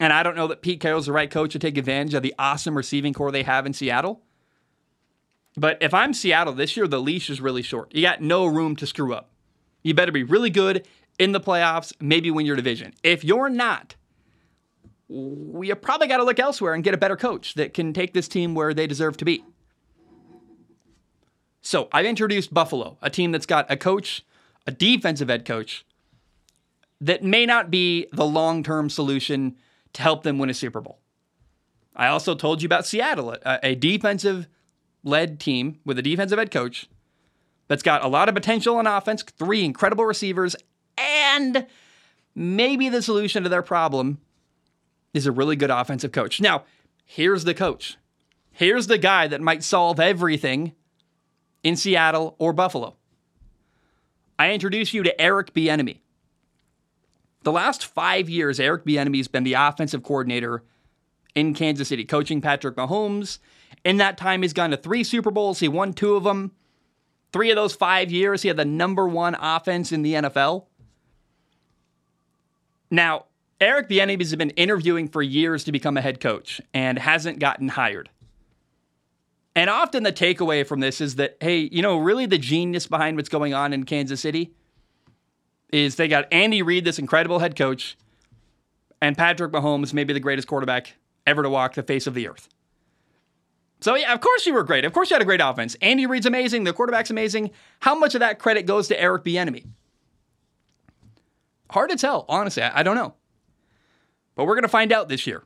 And 0.00 0.12
I 0.12 0.22
don't 0.22 0.36
know 0.36 0.46
that 0.46 0.62
Pete 0.62 0.80
Carroll's 0.80 1.06
the 1.06 1.12
right 1.12 1.30
coach 1.30 1.52
to 1.52 1.58
take 1.58 1.76
advantage 1.76 2.14
of 2.14 2.22
the 2.22 2.34
awesome 2.38 2.76
receiving 2.76 3.12
corps 3.12 3.32
they 3.32 3.42
have 3.42 3.66
in 3.66 3.72
Seattle. 3.72 4.22
But 5.56 5.78
if 5.80 5.92
I'm 5.92 6.14
Seattle 6.14 6.52
this 6.52 6.76
year, 6.76 6.86
the 6.86 7.00
leash 7.00 7.30
is 7.30 7.40
really 7.40 7.62
short. 7.62 7.92
You 7.94 8.02
got 8.02 8.22
no 8.22 8.46
room 8.46 8.76
to 8.76 8.86
screw 8.86 9.12
up. 9.12 9.30
You 9.82 9.94
better 9.94 10.12
be 10.12 10.22
really 10.22 10.50
good 10.50 10.86
in 11.18 11.32
the 11.32 11.40
playoffs, 11.40 11.92
maybe 12.00 12.30
win 12.30 12.46
your 12.46 12.54
division. 12.54 12.94
If 13.02 13.24
you're 13.24 13.48
not, 13.48 13.96
you 15.08 15.74
probably 15.80 16.06
got 16.06 16.18
to 16.18 16.24
look 16.24 16.38
elsewhere 16.38 16.74
and 16.74 16.84
get 16.84 16.94
a 16.94 16.98
better 16.98 17.16
coach 17.16 17.54
that 17.54 17.74
can 17.74 17.92
take 17.92 18.14
this 18.14 18.28
team 18.28 18.54
where 18.54 18.72
they 18.72 18.86
deserve 18.86 19.16
to 19.16 19.24
be. 19.24 19.44
So 21.60 21.88
I've 21.92 22.06
introduced 22.06 22.54
Buffalo, 22.54 22.98
a 23.02 23.10
team 23.10 23.32
that's 23.32 23.46
got 23.46 23.70
a 23.70 23.76
coach, 23.76 24.24
a 24.66 24.70
defensive 24.70 25.28
head 25.28 25.44
coach, 25.44 25.84
that 27.00 27.24
may 27.24 27.46
not 27.46 27.70
be 27.70 28.06
the 28.12 28.26
long 28.26 28.62
term 28.62 28.88
solution 28.88 29.56
to 29.94 30.02
help 30.02 30.22
them 30.22 30.38
win 30.38 30.50
a 30.50 30.54
Super 30.54 30.80
Bowl. 30.80 30.98
I 31.94 32.08
also 32.08 32.34
told 32.34 32.62
you 32.62 32.66
about 32.66 32.86
Seattle, 32.86 33.32
a, 33.32 33.58
a 33.62 33.74
defensive 33.74 34.46
led 35.02 35.40
team 35.40 35.80
with 35.84 35.98
a 35.98 36.02
defensive 36.02 36.38
head 36.38 36.50
coach 36.50 36.88
that's 37.66 37.82
got 37.82 38.04
a 38.04 38.08
lot 38.08 38.28
of 38.28 38.34
potential 38.34 38.76
on 38.76 38.86
offense, 38.86 39.22
three 39.22 39.64
incredible 39.64 40.04
receivers, 40.04 40.56
and 40.96 41.66
maybe 42.34 42.88
the 42.88 43.02
solution 43.02 43.42
to 43.42 43.48
their 43.48 43.62
problem 43.62 44.18
is 45.12 45.26
a 45.26 45.32
really 45.32 45.56
good 45.56 45.70
offensive 45.70 46.12
coach. 46.12 46.40
Now, 46.40 46.64
here's 47.04 47.44
the 47.44 47.54
coach. 47.54 47.96
Here's 48.50 48.86
the 48.86 48.98
guy 48.98 49.26
that 49.28 49.40
might 49.40 49.62
solve 49.62 50.00
everything 50.00 50.72
in 51.62 51.76
Seattle 51.76 52.36
or 52.38 52.52
Buffalo. 52.52 52.96
I 54.38 54.52
introduce 54.52 54.94
you 54.94 55.02
to 55.02 55.20
Eric 55.20 55.52
Bieniemy. 55.52 55.98
The 57.42 57.52
last 57.52 57.86
five 57.86 58.28
years, 58.28 58.58
Eric 58.58 58.84
Bieniemy 58.84 59.18
has 59.18 59.28
been 59.28 59.44
the 59.44 59.54
offensive 59.54 60.02
coordinator 60.02 60.64
in 61.34 61.54
Kansas 61.54 61.88
City, 61.88 62.04
coaching 62.04 62.40
Patrick 62.40 62.76
Mahomes. 62.76 63.38
In 63.84 63.98
that 63.98 64.18
time, 64.18 64.42
he's 64.42 64.52
gone 64.52 64.70
to 64.70 64.76
three 64.76 65.04
Super 65.04 65.30
Bowls. 65.30 65.60
He 65.60 65.68
won 65.68 65.92
two 65.92 66.16
of 66.16 66.24
them. 66.24 66.52
Three 67.32 67.50
of 67.50 67.56
those 67.56 67.74
five 67.74 68.10
years, 68.10 68.42
he 68.42 68.48
had 68.48 68.56
the 68.56 68.64
number 68.64 69.06
one 69.06 69.36
offense 69.40 69.92
in 69.92 70.02
the 70.02 70.14
NFL. 70.14 70.64
Now, 72.90 73.26
Eric 73.60 73.88
Bieniemy 73.88 74.20
has 74.20 74.34
been 74.34 74.50
interviewing 74.50 75.08
for 75.08 75.22
years 75.22 75.64
to 75.64 75.72
become 75.72 75.96
a 75.96 76.00
head 76.00 76.20
coach 76.20 76.60
and 76.72 76.98
hasn't 76.98 77.38
gotten 77.38 77.68
hired. 77.68 78.08
And 79.54 79.68
often 79.68 80.04
the 80.04 80.12
takeaway 80.12 80.66
from 80.66 80.80
this 80.80 81.00
is 81.00 81.16
that, 81.16 81.36
hey, 81.40 81.68
you 81.72 81.82
know, 81.82 81.98
really 81.98 82.26
the 82.26 82.38
genius 82.38 82.86
behind 82.86 83.16
what's 83.16 83.28
going 83.28 83.54
on 83.54 83.72
in 83.72 83.84
Kansas 83.84 84.20
City 84.20 84.54
is 85.70 85.96
they 85.96 86.08
got 86.08 86.32
Andy 86.32 86.62
Reid, 86.62 86.84
this 86.84 86.98
incredible 86.98 87.38
head 87.38 87.56
coach, 87.56 87.96
and 89.00 89.16
Patrick 89.16 89.52
Mahomes, 89.52 89.92
maybe 89.92 90.12
the 90.12 90.20
greatest 90.20 90.48
quarterback 90.48 90.94
ever 91.26 91.42
to 91.42 91.50
walk 91.50 91.74
the 91.74 91.82
face 91.82 92.06
of 92.06 92.14
the 92.14 92.28
earth. 92.28 92.48
So 93.80 93.94
yeah, 93.94 94.12
of 94.12 94.20
course 94.20 94.46
you 94.46 94.54
were 94.54 94.64
great. 94.64 94.84
Of 94.84 94.92
course 94.92 95.10
you 95.10 95.14
had 95.14 95.22
a 95.22 95.26
great 95.26 95.40
offense. 95.40 95.76
Andy 95.80 96.06
Reid's 96.06 96.26
amazing. 96.26 96.64
The 96.64 96.72
quarterback's 96.72 97.10
amazing. 97.10 97.50
How 97.80 97.94
much 97.94 98.14
of 98.14 98.20
that 98.20 98.38
credit 98.38 98.66
goes 98.66 98.88
to 98.88 99.00
Eric 99.00 99.24
Bieniemy? 99.24 99.66
Hard 101.70 101.90
to 101.90 101.96
tell, 101.96 102.24
honestly. 102.28 102.62
I, 102.62 102.80
I 102.80 102.82
don't 102.82 102.96
know. 102.96 103.14
But 104.34 104.46
we're 104.46 104.54
going 104.54 104.62
to 104.62 104.68
find 104.68 104.92
out 104.92 105.08
this 105.08 105.26
year. 105.26 105.44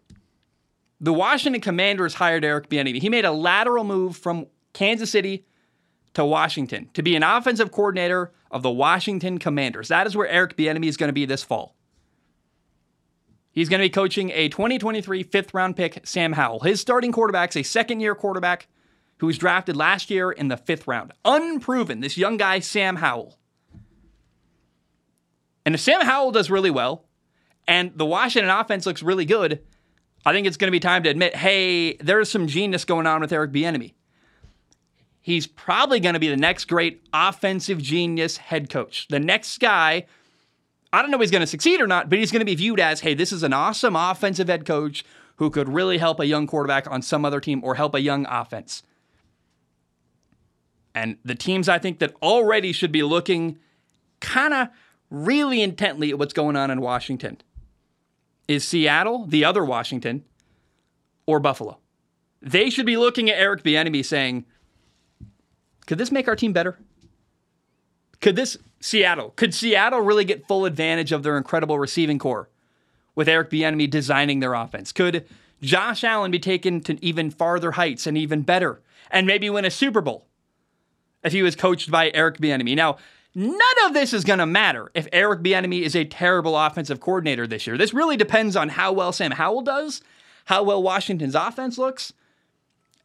The 1.00 1.12
Washington 1.12 1.61
Commanders 1.61 2.14
hired 2.14 2.45
Eric 2.45 2.69
Bieniemy. 2.71 3.02
He 3.02 3.09
made 3.09 3.25
a 3.25 3.33
lateral 3.33 3.85
move 3.85 4.17
from 4.17 4.47
Kansas 4.73 5.11
City 5.11 5.45
to 6.14 6.25
Washington 6.25 6.88
to 6.95 7.02
be 7.02 7.17
an 7.17 7.23
offensive 7.23 7.73
coordinator 7.73 8.33
of 8.52 8.62
the 8.62 8.71
Washington 8.71 9.38
Commanders. 9.38 9.88
That 9.88 10.06
is 10.06 10.16
where 10.16 10.28
Eric 10.28 10.56
Bieniemy 10.56 10.87
is 10.87 10.97
going 10.97 11.09
to 11.09 11.14
be 11.14 11.25
this 11.25 11.42
fall. 11.42 11.75
He's 13.50 13.68
going 13.68 13.80
to 13.80 13.85
be 13.85 13.90
coaching 13.90 14.30
a 14.30 14.49
2023 14.49 15.23
fifth 15.25 15.52
round 15.52 15.76
pick, 15.76 16.06
Sam 16.06 16.32
Howell. 16.32 16.61
His 16.61 16.80
starting 16.80 17.12
quarterback's 17.12 17.56
a 17.56 17.62
second 17.62 18.00
year 18.00 18.14
quarterback 18.14 18.68
who 19.18 19.26
was 19.26 19.38
drafted 19.38 19.76
last 19.76 20.11
year 20.11 20.30
in 20.30 20.49
the 20.49 20.56
fifth 20.56 20.87
round. 20.87 21.12
Unproven, 21.25 22.00
this 22.00 22.16
young 22.16 22.37
guy, 22.37 22.61
Sam 22.61 22.97
Howell. 22.97 23.38
And 25.64 25.75
if 25.75 25.80
Sam 25.80 26.00
Howell 26.00 26.32
does 26.32 26.50
really 26.50 26.71
well 26.71 27.04
and 27.68 27.92
the 27.94 28.06
Washington 28.06 28.50
offense 28.50 28.87
looks 28.87 29.02
really 29.02 29.25
good, 29.25 29.62
I 30.25 30.32
think 30.32 30.47
it's 30.47 30.56
going 30.56 30.68
to 30.68 30.73
be 30.73 30.80
time 30.80 31.02
to 31.02 31.11
admit 31.11 31.37
hey, 31.37 31.97
there's 31.97 32.30
some 32.30 32.47
genius 32.47 32.85
going 32.85 33.06
on 33.06 33.21
with 33.21 33.32
Eric 33.32 33.52
Bieniemy. 33.52 33.94
He's 35.23 35.47
probably 35.47 36.00
going 36.00 36.14
to 36.14 36.21
be 36.21 36.29
the 36.29 36.37
next 36.37 36.67
great 36.67 37.07
offensive 37.14 37.81
genius 37.81 38.37
head 38.37 38.69
coach. 38.69 39.07
The 39.09 39.21
next 39.21 39.59
guy 39.59 40.07
I 40.93 41.00
don't 41.00 41.11
know 41.11 41.17
if 41.17 41.23
he's 41.23 41.31
going 41.31 41.41
to 41.41 41.47
succeed 41.47 41.81
or 41.81 41.87
not, 41.87 42.11
but 42.11 42.19
he's 42.19 42.31
going 42.31 42.41
to 42.41 42.47
be 42.47 42.55
viewed 42.55 42.79
as, 42.79 43.00
hey, 43.00 43.14
this 43.14 43.33
is 43.33 43.43
an 43.43 43.55
awesome 43.55 43.97
offensive 43.97 44.49
head 44.49 44.67
coach 44.67 45.05
who 45.37 45.49
could 45.49 45.69
really 45.69 45.99
help 45.99 46.21
a 46.21 46.26
young 46.26 46.47
quarterback 46.47 46.91
on 46.91 47.00
some 47.00 47.25
other 47.25 47.41
team 47.41 47.64
or 47.64 47.76
help 47.76 47.95
a 47.95 48.00
young 48.00 48.26
offense. 48.26 48.83
And 50.95 51.17
the 51.25 51.35
teams 51.35 51.69
I 51.69 51.79
think 51.79 51.99
that 52.00 52.14
already 52.23 52.73
should 52.73 52.93
be 52.93 53.02
looking 53.02 53.59
kind 54.21 54.52
of 54.52 54.69
really 55.09 55.62
intently 55.62 56.11
at 56.11 56.19
what's 56.19 56.35
going 56.35 56.57
on 56.57 56.71
in 56.71 56.83
Washington 56.83 57.38
is 58.47 58.69
Seattle, 58.69 59.25
the 59.26 59.47
other 59.47 59.64
Washington, 59.64 60.25
or 61.25 61.41
Buffalo. 61.41 61.79
They 62.43 62.69
should 62.69 62.87
be 62.87 62.99
looking 62.99 63.31
at 63.31 63.38
Eric 63.38 63.62
Bieniemy 63.62 64.05
saying, 64.05 64.45
could 65.92 65.99
this 65.99 66.11
make 66.11 66.26
our 66.26 66.34
team 66.34 66.54
better? 66.54 66.78
Could 68.22 68.34
this 68.34 68.56
Seattle 68.80 69.28
could 69.37 69.52
Seattle 69.52 70.00
really 70.00 70.25
get 70.25 70.49
full 70.49 70.64
advantage 70.64 71.12
of 71.12 71.22
their 71.22 71.37
incredible 71.37 71.78
receiving 71.78 72.18
corps 72.18 72.49
with 73.14 73.28
Eric 73.28 73.50
Bieniemy 73.50 73.90
designing 73.90 74.40
their 74.40 74.54
offense? 74.54 74.90
Could 74.90 75.28
Josh 75.61 76.02
Allen 76.02 76.30
be 76.30 76.38
taken 76.38 76.80
to 76.84 76.96
even 77.04 77.30
farther 77.30 77.72
heights 77.72 78.06
and 78.06 78.16
even 78.16 78.40
better, 78.40 78.80
and 79.11 79.26
maybe 79.26 79.50
win 79.50 79.66
a 79.66 79.70
Super 79.70 80.00
Bowl 80.00 80.25
if 81.22 81.34
he 81.34 81.42
was 81.42 81.54
coached 81.54 81.90
by 81.90 82.11
Eric 82.14 82.38
Bieniemy? 82.38 82.75
Now, 82.75 82.96
none 83.34 83.61
of 83.84 83.92
this 83.92 84.14
is 84.14 84.25
going 84.25 84.38
to 84.38 84.46
matter 84.46 84.90
if 84.94 85.06
Eric 85.12 85.42
Bieniemy 85.42 85.82
is 85.82 85.94
a 85.94 86.06
terrible 86.06 86.56
offensive 86.56 87.00
coordinator 87.00 87.46
this 87.46 87.66
year. 87.66 87.76
This 87.76 87.92
really 87.92 88.16
depends 88.16 88.56
on 88.56 88.70
how 88.70 88.92
well 88.92 89.12
Sam 89.12 89.32
Howell 89.32 89.61
does, 89.61 90.00
how 90.46 90.62
well 90.62 90.82
Washington's 90.82 91.34
offense 91.34 91.76
looks, 91.76 92.14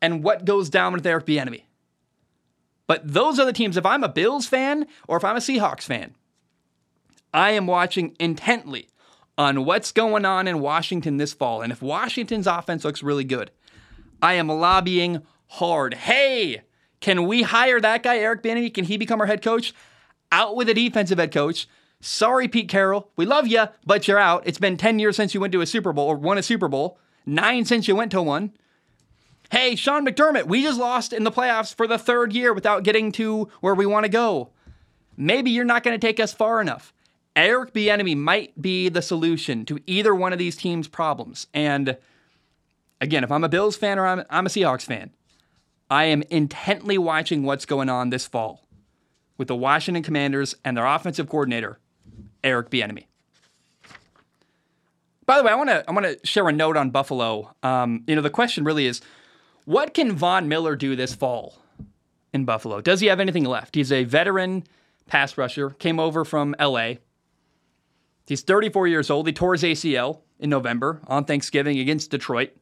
and 0.01 0.24
what 0.24 0.46
goes 0.46 0.70
down 0.70 0.94
with 0.94 1.06
Eric 1.06 1.25
Bieniemy. 1.25 1.63
But 2.88 3.01
those 3.06 3.38
are 3.39 3.46
the 3.46 3.53
teams. 3.53 3.77
If 3.77 3.86
I'm 3.86 4.03
a 4.03 4.10
Bills 4.10 4.48
fan 4.48 4.88
or 5.08 5.17
if 5.17 5.24
I'm 5.24 5.36
a 5.36 5.39
Seahawks 5.39 5.84
fan, 5.84 6.15
I 7.34 7.51
am 7.51 7.67
watching 7.67 8.15
intently 8.20 8.89
on 9.38 9.65
what's 9.65 9.91
going 9.91 10.25
on 10.25 10.48
in 10.48 10.60
Washington 10.60 11.17
this 11.17 11.34
fall. 11.34 11.62
And 11.62 11.72
if 11.72 11.82
Washington's 11.82 12.48
offense 12.48 12.84
looks 12.84 13.03
really 13.03 13.25
good, 13.25 13.51
I 14.22 14.34
am 14.34 14.48
lobbying 14.48 15.22
hard. 15.48 15.94
Hey, 15.94 16.62
can 17.00 17.27
we 17.27 17.44
hire 17.44 17.79
that 17.79 18.03
guy, 18.03 18.17
Eric 18.17 18.41
Bieniemy? 18.41 18.74
Can 18.74 18.86
he 18.86 18.98
become 18.98 19.22
our 19.22 19.27
head 19.27 19.44
coach? 19.44 19.74
Out 20.32 20.56
with 20.56 20.70
a 20.70 20.74
defensive 20.74 21.20
head 21.20 21.32
coach. 21.32 21.67
Sorry, 22.00 22.48
Pete 22.48 22.70
Carroll. 22.70 23.12
We 23.15 23.25
love 23.25 23.48
you, 23.48 23.65
but 23.86 24.08
you're 24.08 24.20
out. 24.20 24.44
It's 24.46 24.60
been 24.60 24.77
10 24.77 25.00
years 25.00 25.15
since 25.15 25.34
you 25.34 25.39
went 25.39 25.51
to 25.53 25.62
a 25.62 25.65
Super 25.65 25.94
Bowl 25.94 26.08
or 26.08 26.15
won 26.15 26.38
a 26.38 26.44
Super 26.44 26.67
Bowl, 26.67 27.00
nine 27.25 27.65
since 27.65 27.88
you 27.88 27.96
went 27.96 28.12
to 28.12 28.22
one. 28.22 28.53
Hey, 29.50 29.75
Sean 29.75 30.06
McDermott, 30.06 30.48
we 30.48 30.62
just 30.62 30.80
lost 30.80 31.13
in 31.13 31.24
the 31.24 31.32
playoffs 31.32 31.74
for 31.74 31.88
the 31.88 31.98
third 31.98 32.34
year 32.34 32.54
without 32.54 32.84
getting 32.84 33.12
to 33.13 33.50
where 33.62 33.75
we 33.75 33.86
want 33.86 34.04
to 34.04 34.10
go. 34.10 34.50
Maybe 35.16 35.51
you're 35.51 35.63
not 35.63 35.84
going 35.84 35.98
to 35.98 36.06
take 36.06 36.20
us 36.20 36.34
far 36.34 36.60
enough. 36.60 36.94
Eric 37.36 37.74
Bieniemy 37.74 38.18
might 38.18 38.62
be 38.62 38.89
the 38.89 39.01
solution 39.01 39.63
to 39.66 39.80
either 39.86 40.13
one 40.13 40.34
of 40.34 40.39
these 40.39 40.58
teams' 40.58 40.88
problems. 40.88 41.48
And 41.54 41.98
again, 43.00 43.24
if 43.24 43.32
I'm 43.32 43.44
a 43.44 43.50
Bills 43.50 43.77
fan 43.77 44.00
or 44.00 44.06
I'm, 44.06 44.24
I'm 44.30 44.46
a 44.48 44.50
Seahawks 44.50 44.84
fan, 44.84 45.12
I 45.89 46.06
am 46.06 46.24
intently 46.30 46.98
watching 46.98 47.44
what's 47.44 47.66
going 47.66 47.89
on 47.89 48.10
this 48.10 48.27
fall 48.27 48.68
with 49.38 49.48
the 49.48 49.56
Washington 49.56 50.04
Commanders 50.04 50.56
and 50.66 50.75
their 50.75 50.86
offensive 50.86 51.30
coordinator, 51.30 51.80
Eric 52.44 52.70
Bieniemy. 52.70 53.06
By 55.25 55.38
the 55.38 55.44
way, 55.44 55.51
I 55.51 55.56
want 55.56 55.70
to 55.70 55.84
I 55.88 55.92
want 55.92 56.06
to 56.06 56.18
share 56.25 56.48
a 56.48 56.54
note 56.54 56.77
on 56.77 56.89
Buffalo. 56.89 57.54
Um, 57.62 58.04
you 58.08 58.16
know, 58.16 58.22
the 58.22 58.30
question 58.30 58.63
really 58.63 58.88
is, 58.88 59.01
what 59.68 59.94
can 59.94 60.14
Von 60.14 60.48
Miller 60.48 60.78
do 60.78 60.96
this 60.96 61.14
fall 61.14 61.58
in 62.32 62.46
Buffalo? 62.46 62.80
Does 62.80 63.02
he 63.02 63.08
have 63.08 63.20
anything 63.20 63.44
left? 63.44 63.76
He's 63.76 63.92
a 63.92 64.06
veteran 64.06 64.64
pass 65.08 65.38
rusher, 65.38 65.72
came 65.72 66.00
over 66.00 66.24
from 66.24 66.56
LA. 66.58 66.94
He's 68.26 68.44
34 68.44 68.88
years 68.88 69.10
old. 69.10 69.28
He 69.28 69.34
tore 69.34 69.56
his 69.56 69.64
ACL 69.64 70.22
in 70.40 70.50
November 70.50 71.02
on 71.06 71.26
Thanksgiving 71.26 71.80
against 71.80 72.12
Detroit. 72.12 72.56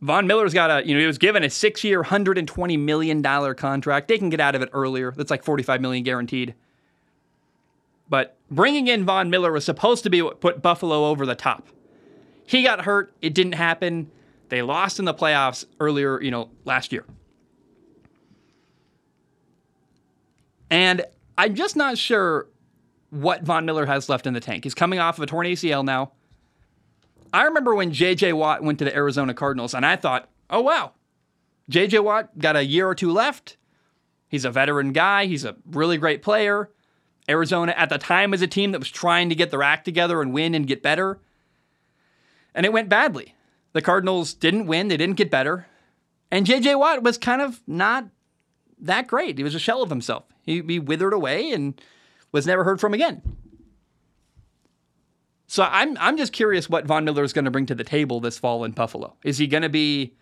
Von 0.00 0.26
Miller's 0.26 0.54
got 0.54 0.70
a, 0.70 0.88
you 0.88 0.94
know, 0.94 1.00
he 1.00 1.06
was 1.06 1.18
given 1.18 1.44
a 1.44 1.50
six 1.50 1.84
year, 1.84 2.02
$120 2.04 2.78
million 2.78 3.22
contract. 3.54 4.08
They 4.08 4.16
can 4.16 4.30
get 4.30 4.40
out 4.40 4.54
of 4.54 4.62
it 4.62 4.70
earlier. 4.72 5.12
That's 5.14 5.30
like 5.30 5.44
45 5.44 5.82
million 5.82 6.04
guaranteed. 6.04 6.54
But 8.08 8.34
bringing 8.50 8.88
in 8.88 9.04
Von 9.04 9.28
Miller 9.28 9.52
was 9.52 9.66
supposed 9.66 10.04
to 10.04 10.10
be 10.10 10.22
what 10.22 10.40
put 10.40 10.62
Buffalo 10.62 11.04
over 11.04 11.26
the 11.26 11.34
top. 11.34 11.66
He 12.46 12.62
got 12.62 12.86
hurt. 12.86 13.12
It 13.20 13.34
didn't 13.34 13.52
happen. 13.52 14.10
They 14.50 14.62
lost 14.62 14.98
in 14.98 15.04
the 15.04 15.14
playoffs 15.14 15.64
earlier, 15.78 16.20
you 16.20 16.30
know, 16.30 16.50
last 16.64 16.92
year. 16.92 17.04
And 20.68 21.04
I'm 21.38 21.54
just 21.54 21.76
not 21.76 21.98
sure 21.98 22.48
what 23.10 23.42
Von 23.42 23.64
Miller 23.64 23.86
has 23.86 24.08
left 24.08 24.26
in 24.26 24.34
the 24.34 24.40
tank. 24.40 24.64
He's 24.64 24.74
coming 24.74 24.98
off 24.98 25.18
of 25.18 25.22
a 25.22 25.26
torn 25.26 25.46
ACL 25.46 25.84
now. 25.84 26.12
I 27.32 27.44
remember 27.44 27.74
when 27.74 27.92
JJ 27.92 28.32
Watt 28.34 28.62
went 28.62 28.78
to 28.80 28.84
the 28.84 28.94
Arizona 28.94 29.34
Cardinals, 29.34 29.72
and 29.72 29.86
I 29.86 29.96
thought, 29.96 30.28
oh, 30.48 30.60
wow, 30.60 30.92
JJ 31.70 32.02
Watt 32.02 32.36
got 32.38 32.56
a 32.56 32.64
year 32.64 32.88
or 32.88 32.94
two 32.94 33.12
left. 33.12 33.56
He's 34.28 34.44
a 34.44 34.50
veteran 34.50 34.92
guy, 34.92 35.26
he's 35.26 35.44
a 35.44 35.56
really 35.66 35.96
great 35.96 36.22
player. 36.22 36.70
Arizona 37.28 37.72
at 37.76 37.88
the 37.88 37.98
time 37.98 38.32
was 38.32 38.42
a 38.42 38.48
team 38.48 38.72
that 38.72 38.80
was 38.80 38.90
trying 38.90 39.28
to 39.28 39.34
get 39.36 39.50
their 39.50 39.62
act 39.62 39.84
together 39.84 40.20
and 40.20 40.32
win 40.32 40.54
and 40.54 40.66
get 40.66 40.82
better. 40.82 41.20
And 42.54 42.66
it 42.66 42.72
went 42.72 42.88
badly. 42.88 43.34
The 43.72 43.82
Cardinals 43.82 44.34
didn't 44.34 44.66
win, 44.66 44.88
they 44.88 44.96
didn't 44.96 45.16
get 45.16 45.30
better. 45.30 45.66
And 46.30 46.46
JJ 46.46 46.78
Watt 46.78 47.02
was 47.02 47.18
kind 47.18 47.42
of 47.42 47.60
not 47.66 48.06
that 48.78 49.06
great. 49.06 49.38
He 49.38 49.44
was 49.44 49.54
a 49.54 49.60
shell 49.60 49.82
of 49.82 49.90
himself. 49.90 50.24
He, 50.42 50.62
he 50.62 50.78
withered 50.78 51.12
away 51.12 51.52
and 51.52 51.80
was 52.32 52.46
never 52.46 52.64
heard 52.64 52.80
from 52.80 52.94
again. 52.94 53.22
So 55.46 55.66
I'm 55.68 55.98
I'm 55.98 56.16
just 56.16 56.32
curious 56.32 56.70
what 56.70 56.86
Von 56.86 57.04
Miller 57.04 57.24
is 57.24 57.32
going 57.32 57.44
to 57.44 57.50
bring 57.50 57.66
to 57.66 57.74
the 57.74 57.82
table 57.82 58.20
this 58.20 58.38
fall 58.38 58.62
in 58.62 58.70
Buffalo. 58.70 59.16
Is 59.24 59.38
he 59.38 59.48
going 59.48 59.64
to 59.64 59.68
be 59.68 60.14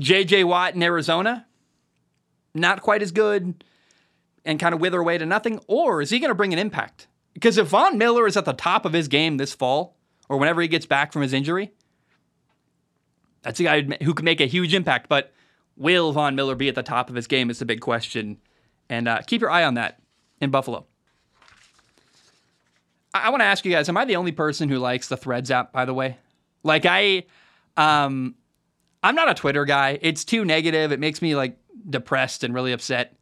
J.J. 0.00 0.42
Watt 0.42 0.74
in 0.74 0.82
Arizona? 0.82 1.46
Not 2.52 2.82
quite 2.82 3.00
as 3.00 3.12
good 3.12 3.62
and 4.44 4.58
kind 4.58 4.74
of 4.74 4.80
wither 4.80 4.98
away 4.98 5.18
to 5.18 5.26
nothing, 5.26 5.60
or 5.68 6.02
is 6.02 6.10
he 6.10 6.18
going 6.18 6.30
to 6.30 6.34
bring 6.34 6.52
an 6.52 6.58
impact? 6.58 7.06
Because 7.32 7.58
if 7.58 7.68
Von 7.68 7.96
Miller 7.96 8.26
is 8.26 8.36
at 8.36 8.44
the 8.44 8.52
top 8.52 8.84
of 8.84 8.92
his 8.92 9.06
game 9.06 9.36
this 9.36 9.54
fall, 9.54 9.96
or 10.28 10.36
whenever 10.36 10.60
he 10.60 10.68
gets 10.68 10.86
back 10.86 11.12
from 11.12 11.22
his 11.22 11.32
injury, 11.32 11.70
that's 13.48 13.60
a 13.60 13.62
guy 13.62 13.80
who 14.02 14.12
could 14.12 14.26
make 14.26 14.42
a 14.42 14.46
huge 14.46 14.74
impact. 14.74 15.08
But 15.08 15.32
will 15.74 16.12
Von 16.12 16.34
Miller 16.34 16.54
be 16.54 16.68
at 16.68 16.74
the 16.74 16.82
top 16.82 17.08
of 17.08 17.16
his 17.16 17.26
game? 17.26 17.48
Is 17.48 17.58
the 17.60 17.64
big 17.64 17.80
question, 17.80 18.36
and 18.90 19.08
uh, 19.08 19.22
keep 19.26 19.40
your 19.40 19.50
eye 19.50 19.64
on 19.64 19.74
that 19.74 20.02
in 20.38 20.50
Buffalo. 20.50 20.84
I, 23.14 23.30
want 23.30 23.40
to 23.40 23.46
ask 23.46 23.64
you 23.64 23.72
guys: 23.72 23.88
Am 23.88 23.96
I 23.96 24.04
the 24.04 24.16
only 24.16 24.32
person 24.32 24.68
who 24.68 24.78
likes 24.78 25.08
the 25.08 25.16
Threads 25.16 25.50
app? 25.50 25.72
By 25.72 25.86
the 25.86 25.94
way, 25.94 26.18
like 26.62 26.84
I, 26.84 27.24
um, 27.78 28.34
I'm 29.02 29.14
not 29.14 29.30
a 29.30 29.34
Twitter 29.34 29.64
guy. 29.64 29.98
It's 30.02 30.26
too 30.26 30.44
negative. 30.44 30.92
It 30.92 31.00
makes 31.00 31.22
me 31.22 31.34
like 31.34 31.56
depressed 31.88 32.44
and 32.44 32.52
really 32.52 32.72
upset. 32.72 33.16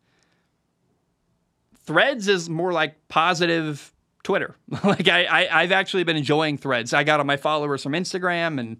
Threads 1.84 2.26
is 2.26 2.50
more 2.50 2.72
like 2.72 2.96
positive 3.06 3.94
Twitter. 4.24 4.56
like 4.82 5.06
I, 5.06 5.46
I, 5.52 5.62
have 5.62 5.70
actually 5.70 6.02
been 6.02 6.16
enjoying 6.16 6.58
Threads. 6.58 6.92
I 6.92 7.04
got 7.04 7.20
all 7.20 7.26
my 7.26 7.36
followers 7.36 7.84
from 7.84 7.92
Instagram, 7.92 8.58
and 8.58 8.78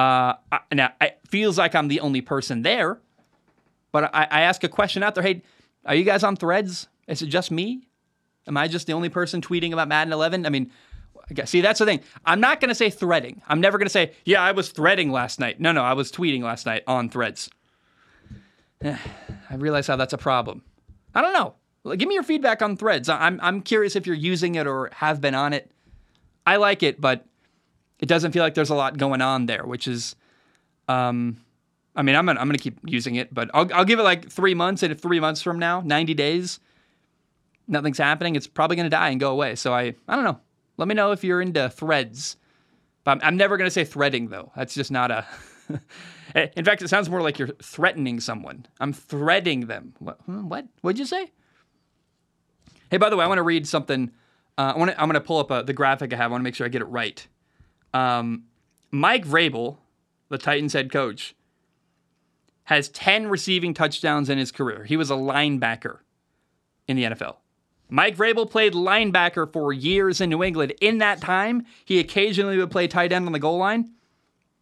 uh, 0.00 0.34
I, 0.50 0.60
now 0.72 0.92
it 1.00 1.20
feels 1.28 1.58
like 1.58 1.74
I'm 1.74 1.88
the 1.88 2.00
only 2.00 2.22
person 2.22 2.62
there. 2.62 2.98
But 3.92 4.14
I, 4.14 4.26
I 4.30 4.40
ask 4.42 4.64
a 4.64 4.68
question 4.68 5.02
out 5.02 5.14
there: 5.14 5.22
Hey, 5.22 5.42
are 5.84 5.94
you 5.94 6.04
guys 6.04 6.22
on 6.22 6.36
Threads? 6.36 6.88
Is 7.06 7.20
it 7.22 7.26
just 7.26 7.50
me? 7.50 7.82
Am 8.46 8.56
I 8.56 8.66
just 8.66 8.86
the 8.86 8.94
only 8.94 9.10
person 9.10 9.40
tweeting 9.40 9.72
about 9.72 9.88
Madden 9.88 10.12
11? 10.12 10.46
I 10.46 10.48
mean, 10.48 10.70
see, 11.44 11.60
that's 11.60 11.78
the 11.78 11.84
thing. 11.84 12.00
I'm 12.24 12.40
not 12.40 12.60
going 12.60 12.70
to 12.70 12.74
say 12.74 12.88
threading. 12.88 13.42
I'm 13.46 13.60
never 13.60 13.76
going 13.76 13.86
to 13.86 13.92
say, 13.92 14.12
yeah, 14.24 14.40
I 14.40 14.52
was 14.52 14.70
threading 14.70 15.12
last 15.12 15.38
night. 15.38 15.60
No, 15.60 15.72
no, 15.72 15.82
I 15.82 15.92
was 15.92 16.10
tweeting 16.10 16.42
last 16.42 16.64
night 16.64 16.82
on 16.86 17.10
threads. 17.10 17.50
I 18.84 18.98
realize 19.56 19.86
how 19.86 19.96
that's 19.96 20.12
a 20.12 20.18
problem. 20.18 20.62
I 21.14 21.20
don't 21.20 21.34
know. 21.34 21.96
Give 21.96 22.08
me 22.08 22.14
your 22.14 22.22
feedback 22.22 22.62
on 22.62 22.76
threads. 22.76 23.08
I'm, 23.08 23.38
I'm 23.42 23.60
curious 23.60 23.96
if 23.96 24.06
you're 24.06 24.16
using 24.16 24.54
it 24.54 24.66
or 24.66 24.90
have 24.94 25.20
been 25.20 25.34
on 25.34 25.52
it. 25.52 25.70
I 26.46 26.56
like 26.56 26.82
it, 26.82 27.00
but 27.00 27.26
it 28.00 28.06
doesn't 28.06 28.32
feel 28.32 28.42
like 28.42 28.54
there's 28.54 28.70
a 28.70 28.74
lot 28.74 28.96
going 28.98 29.20
on 29.20 29.46
there, 29.46 29.64
which 29.64 29.86
is, 29.86 30.16
um, 30.88 31.36
I 31.94 32.02
mean, 32.02 32.16
I'm 32.16 32.26
gonna, 32.26 32.40
I'm 32.40 32.48
gonna 32.48 32.58
keep 32.58 32.78
using 32.84 33.16
it, 33.16 33.32
but 33.32 33.50
I'll, 33.54 33.72
I'll 33.72 33.84
give 33.84 33.98
it 33.98 34.02
like 34.02 34.30
three 34.30 34.54
months. 34.54 34.82
And 34.82 34.90
if 34.90 35.00
three 35.00 35.20
months 35.20 35.42
from 35.42 35.58
now, 35.58 35.82
90 35.84 36.14
days, 36.14 36.60
nothing's 37.68 37.98
happening, 37.98 38.36
it's 38.36 38.46
probably 38.46 38.76
to 38.86 38.90
die 38.90 39.10
and 39.10 39.20
go 39.20 39.30
away. 39.30 39.54
So 39.54 39.72
I, 39.72 39.94
I 40.08 40.16
don't 40.16 40.24
know. 40.24 40.40
Let 40.76 40.88
me 40.88 40.94
know 40.94 41.12
if 41.12 41.22
you're 41.22 41.42
into 41.42 41.68
threads. 41.68 42.36
But 43.04 43.12
I'm, 43.12 43.20
I'm 43.22 43.36
never 43.36 43.56
to 43.68 43.70
say 43.70 43.84
threading 43.84 44.28
though. 44.28 44.50
That's 44.56 44.74
just 44.74 44.90
not 44.90 45.10
a. 45.10 45.26
In 46.56 46.64
fact, 46.64 46.80
it 46.80 46.88
sounds 46.88 47.10
more 47.10 47.22
like 47.22 47.38
you're 47.38 47.48
threatening 47.62 48.20
someone. 48.20 48.66
I'm 48.78 48.92
threading 48.92 49.66
them. 49.66 49.94
What? 49.98 50.20
What? 50.26 50.66
What'd 50.80 50.98
you 50.98 51.04
say? 51.04 51.32
Hey, 52.90 52.96
by 52.96 53.10
the 53.10 53.16
way, 53.16 53.24
I 53.24 53.28
want 53.28 53.38
to 53.38 53.42
read 53.42 53.66
something. 53.66 54.10
Uh, 54.56 54.72
I 54.74 54.78
want 54.78 54.90
to, 54.90 55.00
I'm 55.00 55.08
going 55.08 55.20
to 55.20 55.26
pull 55.26 55.38
up 55.38 55.50
uh, 55.50 55.62
the 55.62 55.72
graphic 55.72 56.12
I 56.12 56.16
have. 56.16 56.30
I 56.30 56.32
want 56.32 56.40
to 56.40 56.44
make 56.44 56.54
sure 56.54 56.66
I 56.66 56.68
get 56.68 56.82
it 56.82 56.86
right. 56.86 57.26
Um, 57.92 58.44
Mike 58.90 59.24
Vrabel, 59.24 59.78
the 60.28 60.38
Titans 60.38 60.72
head 60.72 60.92
coach, 60.92 61.34
has 62.64 62.88
10 62.88 63.26
receiving 63.26 63.74
touchdowns 63.74 64.28
in 64.28 64.38
his 64.38 64.52
career. 64.52 64.84
He 64.84 64.96
was 64.96 65.10
a 65.10 65.14
linebacker 65.14 65.98
in 66.86 66.96
the 66.96 67.04
NFL. 67.04 67.36
Mike 67.88 68.16
Vrabel 68.16 68.48
played 68.48 68.72
linebacker 68.72 69.52
for 69.52 69.72
years 69.72 70.20
in 70.20 70.30
New 70.30 70.44
England. 70.44 70.72
In 70.80 70.98
that 70.98 71.20
time, 71.20 71.66
he 71.84 71.98
occasionally 71.98 72.56
would 72.56 72.70
play 72.70 72.86
tight 72.86 73.12
end 73.12 73.26
on 73.26 73.32
the 73.32 73.40
goal 73.40 73.58
line, 73.58 73.90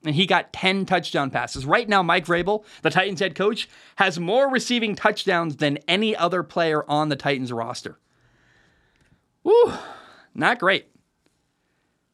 and 0.04 0.14
he 0.14 0.26
got 0.26 0.52
10 0.54 0.86
touchdown 0.86 1.30
passes. 1.30 1.66
Right 1.66 1.86
now, 1.88 2.02
Mike 2.02 2.24
Vrabel, 2.24 2.64
the 2.80 2.90
Titans 2.90 3.20
head 3.20 3.34
coach, 3.34 3.68
has 3.96 4.18
more 4.18 4.50
receiving 4.50 4.94
touchdowns 4.94 5.56
than 5.56 5.78
any 5.86 6.16
other 6.16 6.42
player 6.42 6.84
on 6.88 7.10
the 7.10 7.16
Titans 7.16 7.52
roster. 7.52 7.98
Woo, 9.44 9.72
not 10.34 10.58
great. 10.58 10.86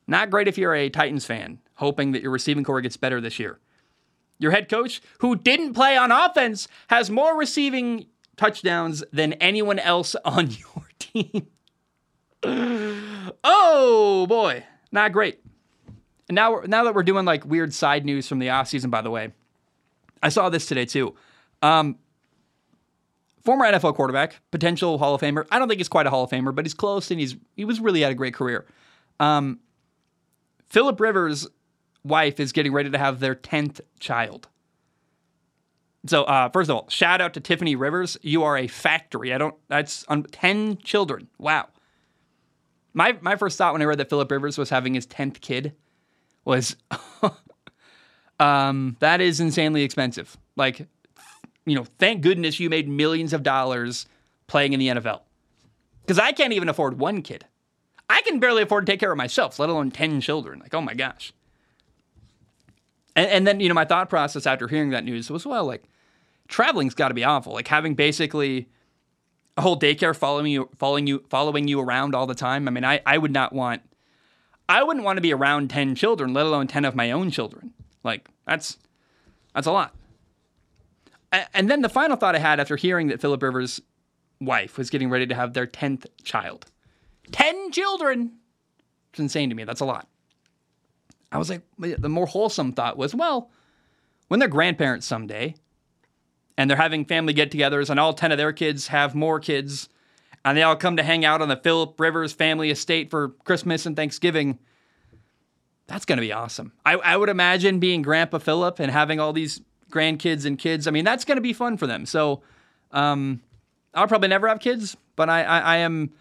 Not 0.07 0.31
great 0.31 0.49
if 0.49 0.59
you're 0.59 0.75
a 0.75 0.91
Titans 0.91 1.25
fan, 1.25 1.59
hoping 1.77 2.13
that 2.13 2.23
your 2.23 2.31
receiving 2.31 2.65
corps 2.65 2.81
gets 2.81 2.97
better 2.97 3.21
this 3.21 3.39
year. 3.39 3.59
Your 4.39 4.51
head 4.51 4.69
coach, 4.69 5.01
who 5.21 5.37
didn't 5.37 5.75
play 5.75 5.97
on 5.97 6.13
offense, 6.13 6.69
has 6.89 7.11
more 7.11 7.37
receiving 7.37 8.07
touchdowns 8.37 9.05
than 9.13 9.35
anyone 9.35 9.79
else 9.79 10.15
on 10.25 10.51
your 10.51 10.89
team. 10.99 11.47
oh 13.45 14.27
boy, 14.29 14.65
not 14.93 15.13
great. 15.13 15.41
And 16.29 16.37
now, 16.37 16.63
now 16.67 16.85
that 16.85 16.95
we're 16.95 17.03
doing 17.03 17.25
like 17.25 17.45
weird 17.45 17.73
side 17.73 18.05
news 18.05 18.29
from 18.29 18.39
the 18.39 18.49
offseason, 18.49 18.91
by 18.91 19.03
the 19.03 19.11
way, 19.11 19.33
I 20.23 20.29
saw 20.31 20.49
this 20.49 20.67
today 20.67 20.85
too. 20.85 21.15
Um, 21.63 21.99
former 23.45 23.65
NFL 23.65 23.95
quarterback, 23.95 24.41
potential 24.51 24.99
Hall 24.99 25.15
of 25.15 25.21
Famer. 25.21 25.47
I 25.51 25.59
don't 25.59 25.69
think 25.69 25.79
he's 25.79 25.89
quite 25.89 26.07
a 26.07 26.11
Hall 26.11 26.25
of 26.25 26.31
Famer, 26.31 26.55
but 26.55 26.65
he's 26.65 26.75
close, 26.75 27.11
and 27.11 27.21
he's 27.21 27.37
he 27.57 27.65
was 27.65 27.81
really 27.81 28.01
had 28.01 28.13
a 28.13 28.15
great 28.15 28.35
career. 28.35 28.67
Um, 29.21 29.61
Philip 30.75 30.99
Rivers' 30.99 31.47
wife 32.03 32.41
is 32.41 32.51
getting 32.51 32.73
ready 32.73 32.91
to 32.91 32.99
have 32.99 33.21
their 33.21 33.37
tenth 33.37 33.81
child. 34.01 34.49
So 36.05 36.25
uh, 36.25 36.49
first 36.49 36.69
of 36.69 36.75
all, 36.75 36.91
shout 36.91 37.21
out 37.21 37.33
to 37.35 37.41
Tiffany 37.41 37.77
Rivers. 37.77 38.19
You 38.23 38.43
are 38.43 38.59
a 38.59 38.67
factory. 38.67 39.33
I 39.33 39.39
don't. 39.39 39.55
That's 39.69 40.05
um, 40.09 40.25
ten 40.25 40.79
children. 40.79 41.29
Wow. 41.39 41.69
My 42.93 43.17
my 43.21 43.37
first 43.37 43.57
thought 43.57 43.73
when 43.73 43.83
I 43.83 43.85
read 43.85 43.99
that 43.99 44.11
Philip 44.11 44.29
Rivers 44.29 44.59
was 44.59 44.69
having 44.69 44.95
his 44.95 45.07
tenth 45.07 45.41
kid 45.41 45.75
was, 46.45 46.75
um, 48.41 48.97
that 48.99 49.21
is 49.21 49.39
insanely 49.39 49.85
expensive. 49.85 50.37
Like, 50.57 50.89
you 51.67 51.77
know, 51.77 51.85
thank 52.01 52.21
goodness 52.21 52.59
you 52.59 52.69
made 52.69 52.89
millions 52.89 53.33
of 53.33 53.45
dollars 53.45 54.07
playing 54.49 54.73
in 54.73 54.81
the 54.81 54.89
NFL, 54.89 55.21
because 56.01 56.19
I 56.19 56.33
can't 56.33 56.53
even 56.53 56.69
afford 56.69 56.99
one 56.99 57.23
kid. 57.23 57.47
I 58.09 58.21
can 58.23 58.39
barely 58.39 58.63
afford 58.63 58.87
to 58.87 58.93
take 58.93 59.01
care 59.01 59.13
of 59.13 59.19
myself, 59.19 59.59
let 59.59 59.69
alone 59.69 59.91
ten 59.91 60.21
children. 60.21 60.61
Like, 60.61 60.75
oh 60.75 60.81
my 60.81 60.95
gosh. 60.95 61.33
And, 63.17 63.29
and 63.31 63.47
then 63.47 63.61
you 63.61 63.69
know 63.69 63.75
my 63.75 63.85
thought 63.85 64.11
process 64.11 64.47
after 64.47 64.69
hearing 64.69 64.91
that 64.91 65.05
news 65.05 65.31
was 65.31 65.47
well, 65.47 65.65
like 65.65 65.85
traveling's 66.49 66.95
got 66.95 67.09
to 67.09 67.15
be 67.15 67.25
awful. 67.25 67.53
Like 67.53 67.69
having 67.69 67.95
basically 67.95 68.69
a 69.57 69.63
whole 69.63 69.79
daycare 69.79 70.15
following 70.15 70.53
you, 70.53 70.69
following 70.77 71.07
you, 71.07 71.25
following 71.31 71.69
you 71.69 71.81
around 71.81 72.15
all 72.15 72.27
the 72.27 72.35
time. 72.35 72.67
I 72.69 72.71
mean, 72.71 72.85
I, 72.85 73.01
I 73.07 73.19
would 73.19 73.33
not 73.33 73.53
want, 73.53 73.83
I 74.69 74.83
wouldn't 74.83 75.05
want 75.05 75.17
to 75.17 75.23
be 75.23 75.33
around 75.33 75.71
ten 75.71 75.95
children, 75.95 76.35
let 76.35 76.47
alone 76.47 76.67
ten 76.67 76.85
of 76.85 76.95
my 76.95 77.11
own 77.11 77.31
children. 77.31 77.73
Like 78.03 78.29
that's 78.47 78.79
that's 79.55 79.67
a 79.67 79.73
lot. 79.73 79.95
And 81.53 81.69
then 81.69 81.83
the 81.83 81.89
final 81.89 82.17
thought 82.17 82.37
I 82.37 82.39
had 82.39 82.61
after 82.61 82.77
hearing 82.77 83.09
that 83.09 83.21
Philip 83.21 83.43
Rivers' 83.43 83.81
wife 84.41 84.79
was 84.79 84.89
getting 84.89 85.11
ready 85.11 85.27
to 85.27 85.35
have 85.35 85.53
their 85.53 85.67
tenth 85.67 86.07
child, 86.23 86.67
ten 87.33 87.71
children. 87.73 88.33
It's 89.13 89.21
insane 89.21 89.49
to 89.51 89.55
me. 89.55 89.65
That's 89.65 89.81
a 89.81 89.85
lot. 89.85 90.09
I 91.31 91.39
was 91.39 91.51
like, 91.51 91.63
the 91.79 92.09
more 92.09 92.27
wholesome 92.27 92.73
thought 92.73 92.97
was, 92.97 93.15
well, 93.15 93.51
when 94.29 94.41
they're 94.41 94.49
grandparents 94.49 95.07
someday, 95.07 95.55
and 96.57 96.71
they're 96.71 96.77
having 96.77 97.05
family 97.05 97.33
get 97.33 97.51
togethers, 97.51 97.91
and 97.91 97.99
all 97.99 98.13
10 98.13 98.33
of 98.33 98.39
their 98.39 98.53
kids 98.53 98.89
have 98.89 99.15
more 99.15 99.41
kids, 99.41 99.89
and 100.45 100.57
they 100.57 100.63
all 100.63 100.77
come 100.77 100.97
to 100.97 101.03
hang 101.03 101.25
out 101.25 101.43
on 101.43 101.49
the 101.49 101.57
Philip 101.57 101.99
Rivers 101.99 102.33
family 102.33 102.71
estate 102.71 103.11
for 103.11 103.31
Christmas 103.45 103.87
and 103.87 103.97
Thanksgiving. 103.97 104.59
That's 105.87 106.05
going 106.05 106.19
to 106.19 106.23
be 106.23 106.33
awesome. 106.33 106.73
I, 106.87 106.95
I 106.95 107.17
would 107.17 107.29
imagine 107.29 107.81
being 107.81 108.03
Grandpa 108.03 108.39
Philip 108.39 108.79
and 108.79 108.91
having 108.91 109.19
all 109.19 109.33
these 109.33 109.61
grandkids 109.91 110.45
and 110.45 110.59
kids. 110.59 110.87
I 110.87 110.93
mean, 110.93 111.05
that's 111.05 111.25
going 111.25 111.37
to 111.37 111.43
be 111.43 111.53
fun 111.53 111.77
for 111.77 111.87
them. 111.87 112.07
So, 112.07 112.43
um, 112.93 113.41
I'll 113.93 114.09
probably 114.09 114.29
never 114.29 114.49
have 114.49 114.61
kids, 114.61 114.97
but 115.17 115.29
I, 115.29 115.43
I, 115.43 115.59
I 115.59 115.77
am, 115.79 116.13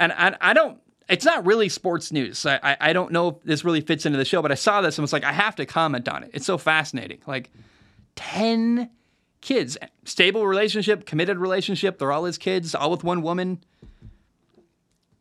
and 0.00 0.12
I, 0.12 0.36
I 0.40 0.52
don't. 0.52 0.80
It's 1.08 1.24
not 1.24 1.46
really 1.46 1.68
sports 1.68 2.12
news. 2.12 2.46
I, 2.46 2.58
I, 2.62 2.76
I 2.80 2.92
don't 2.92 3.12
know 3.12 3.28
if 3.28 3.42
this 3.42 3.64
really 3.64 3.80
fits 3.80 4.06
into 4.06 4.18
the 4.18 4.24
show, 4.24 4.42
but 4.42 4.52
I 4.52 4.54
saw 4.54 4.80
this 4.80 4.96
and 4.96 5.02
was 5.02 5.12
like, 5.12 5.24
I 5.24 5.32
have 5.32 5.56
to 5.56 5.66
comment 5.66 6.08
on 6.08 6.22
it. 6.22 6.30
It's 6.32 6.46
so 6.46 6.56
fascinating. 6.56 7.18
Like, 7.26 7.50
ten 8.14 8.90
kids, 9.40 9.76
stable 10.04 10.46
relationship, 10.46 11.06
committed 11.06 11.38
relationship. 11.38 11.98
They're 11.98 12.12
all 12.12 12.24
his 12.24 12.38
kids, 12.38 12.74
all 12.74 12.90
with 12.90 13.02
one 13.02 13.22
woman. 13.22 13.62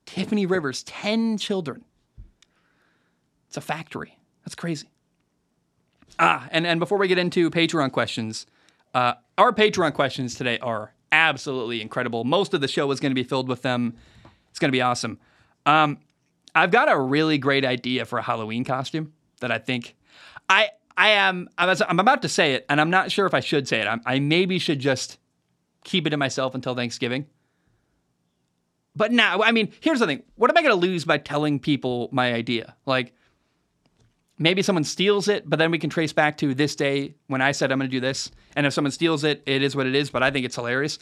Tiffany 0.05 0.45
Rivers, 0.45 0.83
ten 0.83 1.37
children. 1.37 1.83
It's 3.47 3.57
a 3.57 3.61
factory. 3.61 4.17
That's 4.45 4.55
crazy. 4.55 4.89
Ah, 6.19 6.47
and, 6.51 6.67
and 6.67 6.79
before 6.79 6.97
we 6.97 7.07
get 7.07 7.17
into 7.17 7.49
Patreon 7.49 7.91
questions, 7.91 8.45
uh, 8.93 9.13
our 9.37 9.53
Patreon 9.53 9.93
questions 9.93 10.35
today 10.35 10.59
are 10.59 10.93
absolutely 11.11 11.81
incredible. 11.81 12.23
Most 12.25 12.53
of 12.53 12.61
the 12.61 12.67
show 12.67 12.91
is 12.91 12.99
going 12.99 13.11
to 13.11 13.15
be 13.15 13.23
filled 13.23 13.47
with 13.47 13.63
them. 13.63 13.95
It's 14.49 14.59
going 14.59 14.69
to 14.69 14.75
be 14.75 14.81
awesome. 14.81 15.19
Um, 15.65 15.99
I've 16.55 16.71
got 16.71 16.91
a 16.91 16.99
really 16.99 17.37
great 17.37 17.65
idea 17.65 18.05
for 18.05 18.19
a 18.19 18.21
Halloween 18.21 18.63
costume 18.63 19.13
that 19.39 19.51
I 19.51 19.57
think 19.57 19.95
I 20.49 20.69
I 20.97 21.09
am 21.09 21.47
I 21.57 21.73
I'm 21.87 21.99
about 21.99 22.21
to 22.23 22.29
say 22.29 22.53
it, 22.53 22.65
and 22.69 22.81
I'm 22.81 22.89
not 22.89 23.11
sure 23.11 23.25
if 23.25 23.33
I 23.33 23.39
should 23.39 23.67
say 23.67 23.79
it. 23.79 23.87
I'm, 23.87 24.01
I 24.05 24.19
maybe 24.19 24.59
should 24.59 24.79
just 24.79 25.17
keep 25.83 26.05
it 26.05 26.09
to 26.09 26.17
myself 26.17 26.55
until 26.55 26.75
Thanksgiving. 26.75 27.27
But 28.95 29.13
now, 29.13 29.41
I 29.41 29.51
mean, 29.51 29.71
here's 29.79 29.99
the 29.99 30.07
thing: 30.07 30.23
what 30.35 30.49
am 30.49 30.57
I 30.57 30.61
going 30.61 30.77
to 30.77 30.87
lose 30.87 31.05
by 31.05 31.17
telling 31.17 31.59
people 31.59 32.09
my 32.11 32.33
idea? 32.33 32.75
Like, 32.85 33.13
maybe 34.37 34.61
someone 34.61 34.83
steals 34.83 35.27
it, 35.27 35.49
but 35.49 35.59
then 35.59 35.71
we 35.71 35.79
can 35.79 35.89
trace 35.89 36.11
back 36.11 36.37
to 36.37 36.53
this 36.53 36.75
day 36.75 37.13
when 37.27 37.41
I 37.41 37.51
said 37.51 37.71
I'm 37.71 37.79
going 37.79 37.89
to 37.89 37.95
do 37.95 38.01
this. 38.01 38.31
And 38.55 38.65
if 38.65 38.73
someone 38.73 38.91
steals 38.91 39.23
it, 39.23 39.43
it 39.45 39.61
is 39.61 39.75
what 39.75 39.85
it 39.85 39.95
is. 39.95 40.09
But 40.09 40.23
I 40.23 40.31
think 40.31 40.45
it's 40.45 40.55
hilarious. 40.55 40.99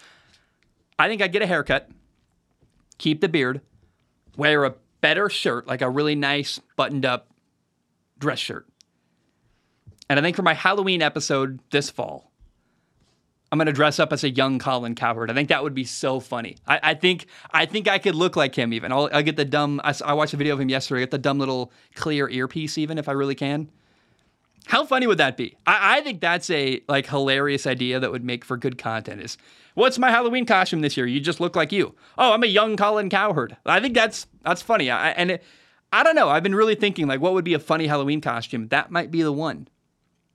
I 0.99 1.07
think 1.07 1.21
I'd 1.21 1.31
get 1.31 1.41
a 1.41 1.47
haircut, 1.47 1.89
keep 2.97 3.21
the 3.21 3.29
beard, 3.29 3.61
wear 4.35 4.63
a 4.63 4.75
better 5.01 5.29
shirt, 5.29 5.67
like 5.67 5.81
a 5.81 5.89
really 5.89 6.15
nice 6.15 6.59
buttoned 6.75 7.05
up 7.05 7.29
dress 8.19 8.39
shirt. 8.39 8.67
And 10.09 10.19
I 10.19 10.21
think 10.21 10.35
for 10.35 10.41
my 10.41 10.53
Halloween 10.53 11.01
episode 11.01 11.59
this 11.69 11.89
fall, 11.89 12.31
I'm 13.51 13.57
gonna 13.57 13.71
dress 13.71 13.99
up 13.99 14.11
as 14.11 14.23
a 14.23 14.29
young 14.29 14.59
Colin 14.59 14.95
Cowherd. 14.95 15.31
I 15.31 15.33
think 15.33 15.49
that 15.49 15.63
would 15.63 15.73
be 15.73 15.85
so 15.85 16.19
funny. 16.19 16.57
I, 16.67 16.79
I 16.83 16.93
think 16.95 17.27
I 17.51 17.65
think 17.65 17.87
I 17.87 17.97
could 17.97 18.15
look 18.15 18.35
like 18.35 18.55
him 18.55 18.73
even. 18.73 18.91
I'll, 18.91 19.09
I'll 19.13 19.23
get 19.23 19.37
the 19.37 19.45
dumb. 19.45 19.79
I, 19.83 19.93
I, 20.03 20.13
watched 20.13 20.33
a 20.33 20.37
video 20.37 20.53
of 20.53 20.59
him 20.59 20.69
yesterday. 20.69 21.01
I 21.01 21.03
get 21.03 21.11
the 21.11 21.17
dumb 21.17 21.39
little 21.39 21.71
clear 21.95 22.29
earpiece 22.29 22.77
even 22.77 22.97
if 22.97 23.07
I 23.07 23.13
really 23.13 23.35
can. 23.35 23.69
How 24.65 24.85
funny 24.85 25.07
would 25.07 25.17
that 25.19 25.37
be? 25.37 25.55
I, 25.65 25.97
I 25.97 26.01
think 26.01 26.19
that's 26.19 26.49
a 26.49 26.81
like 26.89 27.07
hilarious 27.07 27.65
idea 27.65 27.99
that 27.99 28.11
would 28.11 28.23
make 28.23 28.43
for 28.43 28.57
good 28.57 28.77
content. 28.77 29.21
Is 29.21 29.37
what's 29.75 29.97
my 29.97 30.11
Halloween 30.11 30.45
costume 30.45 30.81
this 30.81 30.97
year? 30.97 31.05
You 31.05 31.19
just 31.19 31.39
look 31.39 31.55
like 31.55 31.71
you. 31.71 31.95
Oh, 32.17 32.33
I'm 32.33 32.43
a 32.43 32.47
young 32.47 32.75
Colin 32.75 33.09
Cowherd. 33.09 33.55
I 33.65 33.79
think 33.79 33.93
that's 33.93 34.27
that's 34.43 34.61
funny. 34.61 34.89
I, 34.91 35.11
and 35.11 35.31
it, 35.31 35.43
I 35.93 36.03
don't 36.03 36.15
know. 36.15 36.29
I've 36.29 36.43
been 36.43 36.55
really 36.55 36.75
thinking 36.75 37.07
like 37.07 37.21
what 37.21 37.33
would 37.33 37.45
be 37.45 37.53
a 37.53 37.59
funny 37.59 37.87
Halloween 37.87 38.19
costume. 38.19 38.67
That 38.67 38.91
might 38.91 39.11
be 39.11 39.21
the 39.21 39.31
one. 39.31 39.67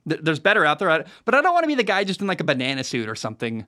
There's 0.04 0.40
better 0.40 0.64
out 0.64 0.80
there, 0.80 1.04
but 1.24 1.34
I 1.34 1.40
don't 1.40 1.52
want 1.52 1.62
to 1.62 1.68
be 1.68 1.76
the 1.76 1.84
guy 1.84 2.02
just 2.02 2.20
in 2.20 2.26
like 2.26 2.40
a 2.40 2.44
banana 2.44 2.82
suit 2.82 3.08
or 3.08 3.14
something 3.14 3.66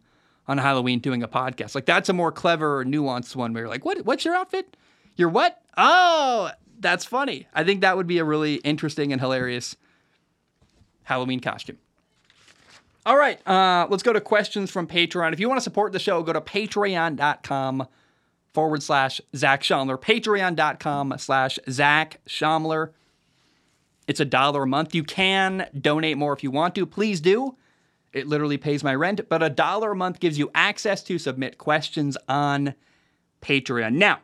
on 0.49 0.59
Halloween 0.59 0.99
doing 0.99 1.23
a 1.23 1.29
podcast. 1.29 1.75
Like 1.75 1.87
that's 1.87 2.09
a 2.09 2.12
more 2.12 2.33
clever 2.33 2.81
or 2.81 2.85
nuanced 2.85 3.37
one 3.37 3.53
where 3.53 3.64
you're 3.64 3.71
like, 3.71 3.85
what? 3.85 4.05
What's 4.05 4.25
your 4.25 4.35
outfit? 4.35 4.77
Your 5.17 5.29
what? 5.29 5.61
Oh, 5.77 6.51
that's 6.81 7.05
funny. 7.05 7.47
I 7.55 7.62
think 7.62 7.83
that 7.83 7.97
would 7.97 8.07
be 8.07 8.19
a 8.19 8.25
really 8.25 8.57
interesting 8.57 9.12
and 9.12 9.21
hilarious 9.21 9.77
Halloween 11.05 11.40
costume. 11.40 11.79
All 13.07 13.17
right, 13.17 13.38
uh, 13.47 13.87
let's 13.90 14.03
go 14.03 14.12
to 14.12 14.21
questions 14.21 14.71
from 14.71 14.87
Patreon. 14.87 15.33
If 15.33 15.40
you 15.40 15.49
want 15.49 15.59
to 15.59 15.64
support 15.64 15.93
the 15.93 15.99
show, 15.99 16.23
go 16.23 16.33
to 16.33 16.40
patreon.com 16.40 17.87
forward 18.55 18.83
slash 18.83 19.21
Zac 19.37 19.62
Shomler. 19.62 20.01
Patreon.com 20.01 21.14
slash 21.19 21.59
Zac 21.69 22.21
Shomler. 22.27 22.90
It's 24.07 24.21
a 24.21 24.25
dollar 24.25 24.62
a 24.62 24.67
month. 24.67 24.95
You 24.95 25.03
can 25.03 25.69
donate 25.79 26.17
more 26.17 26.33
if 26.33 26.43
you 26.43 26.51
want 26.51 26.75
to. 26.77 26.87
Please 26.87 27.21
do. 27.21 27.57
It 28.12 28.29
literally 28.29 28.59
pays 28.59 28.85
my 28.85 28.95
rent, 28.95 29.29
but 29.29 29.43
a 29.43 29.51
dollar 29.51 29.90
a 29.90 29.97
month 29.97 30.21
gives 30.21 30.38
you 30.38 30.51
access 30.55 31.03
to 31.05 31.19
submit 31.19 31.59
questions 31.59 32.17
on 32.29 32.75
Patreon. 33.43 33.95
Now, 33.95 34.21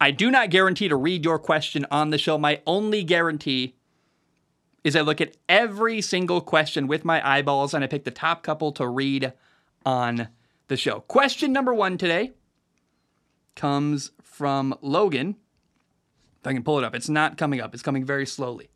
I 0.00 0.10
do 0.10 0.30
not 0.30 0.50
guarantee 0.50 0.88
to 0.88 0.96
read 0.96 1.24
your 1.24 1.38
question 1.38 1.86
on 1.90 2.10
the 2.10 2.18
show. 2.18 2.38
My 2.38 2.60
only 2.66 3.04
guarantee 3.04 3.76
is 4.84 4.96
I 4.96 5.00
look 5.00 5.20
at 5.20 5.36
every 5.48 6.00
single 6.00 6.40
question 6.40 6.86
with 6.86 7.04
my 7.04 7.26
eyeballs 7.26 7.74
and 7.74 7.82
I 7.82 7.86
pick 7.86 8.04
the 8.04 8.10
top 8.10 8.42
couple 8.42 8.72
to 8.72 8.86
read 8.86 9.32
on 9.84 10.28
the 10.68 10.76
show. 10.76 11.00
Question 11.00 11.52
number 11.52 11.74
one 11.74 11.98
today 11.98 12.32
comes 13.54 14.12
from 14.22 14.76
Logan. 14.80 15.36
If 16.40 16.46
I 16.46 16.52
can 16.52 16.62
pull 16.62 16.78
it 16.78 16.84
up, 16.84 16.94
it's 16.94 17.08
not 17.08 17.36
coming 17.36 17.60
up, 17.60 17.74
it's 17.74 17.82
coming 17.82 18.04
very 18.04 18.26
slowly. 18.26 18.70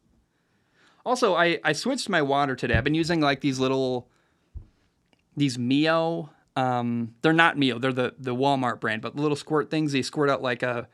Also, 1.05 1.35
I, 1.35 1.59
I 1.65 1.73
switched 1.73 2.09
my 2.09 2.23
water 2.23 2.55
today. 2.55 2.75
I've 2.75 2.85
been 2.85 2.95
using 2.95 3.21
like 3.21 3.41
these 3.41 3.59
little, 3.59 4.09
these 5.37 5.59
Mio. 5.59 6.31
Um, 6.55 7.15
they're 7.23 7.33
not 7.33 7.59
Mio. 7.59 7.79
They're 7.79 7.93
the 7.93 8.15
the 8.19 8.35
Walmart 8.35 8.79
brand, 8.81 9.03
but 9.03 9.17
the 9.17 9.23
little 9.23 9.37
squirt 9.37 9.71
things. 9.71 9.93
They 9.93 10.03
squirt 10.03 10.31
out 10.31 10.43
like 10.43 10.62
a 10.62 10.88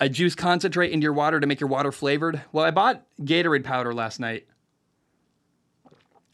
a 0.00 0.08
juice 0.08 0.34
concentrate 0.34 0.92
into 0.92 1.04
your 1.04 1.12
water 1.12 1.40
to 1.40 1.46
make 1.46 1.60
your 1.60 1.68
water 1.68 1.92
flavored. 1.92 2.42
Well, 2.52 2.64
I 2.64 2.70
bought 2.70 3.04
Gatorade 3.20 3.64
powder 3.64 3.92
last 3.92 4.20
night 4.20 4.46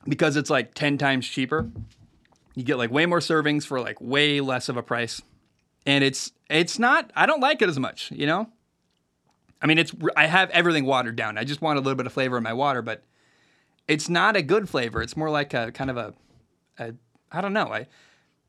because 0.06 0.36
it's 0.36 0.50
like 0.50 0.74
ten 0.74 0.98
times 0.98 1.26
cheaper. 1.26 1.70
You 2.54 2.62
get 2.62 2.78
like 2.78 2.90
way 2.90 3.06
more 3.06 3.20
servings 3.20 3.64
for 3.66 3.80
like 3.80 4.00
way 4.00 4.40
less 4.40 4.68
of 4.68 4.76
a 4.76 4.82
price, 4.82 5.22
and 5.86 6.04
it's 6.04 6.32
it's 6.50 6.78
not. 6.78 7.10
I 7.16 7.26
don't 7.26 7.40
like 7.40 7.62
it 7.62 7.68
as 7.68 7.78
much. 7.78 8.10
You 8.12 8.26
know, 8.26 8.48
I 9.60 9.66
mean, 9.66 9.78
it's 9.78 9.92
I 10.16 10.26
have 10.26 10.50
everything 10.50 10.84
watered 10.84 11.16
down. 11.16 11.38
I 11.38 11.44
just 11.44 11.62
want 11.62 11.78
a 11.78 11.80
little 11.80 11.96
bit 11.96 12.06
of 12.06 12.12
flavor 12.12 12.36
in 12.36 12.42
my 12.42 12.52
water, 12.52 12.82
but 12.82 13.02
it's 13.88 14.08
not 14.08 14.36
a 14.36 14.42
good 14.42 14.68
flavor. 14.68 15.02
It's 15.02 15.16
more 15.16 15.30
like 15.30 15.54
a 15.54 15.72
kind 15.72 15.90
of 15.90 15.96
a, 15.96 16.14
a 16.78 16.94
I 17.32 17.40
don't 17.40 17.54
know. 17.54 17.68
I 17.72 17.86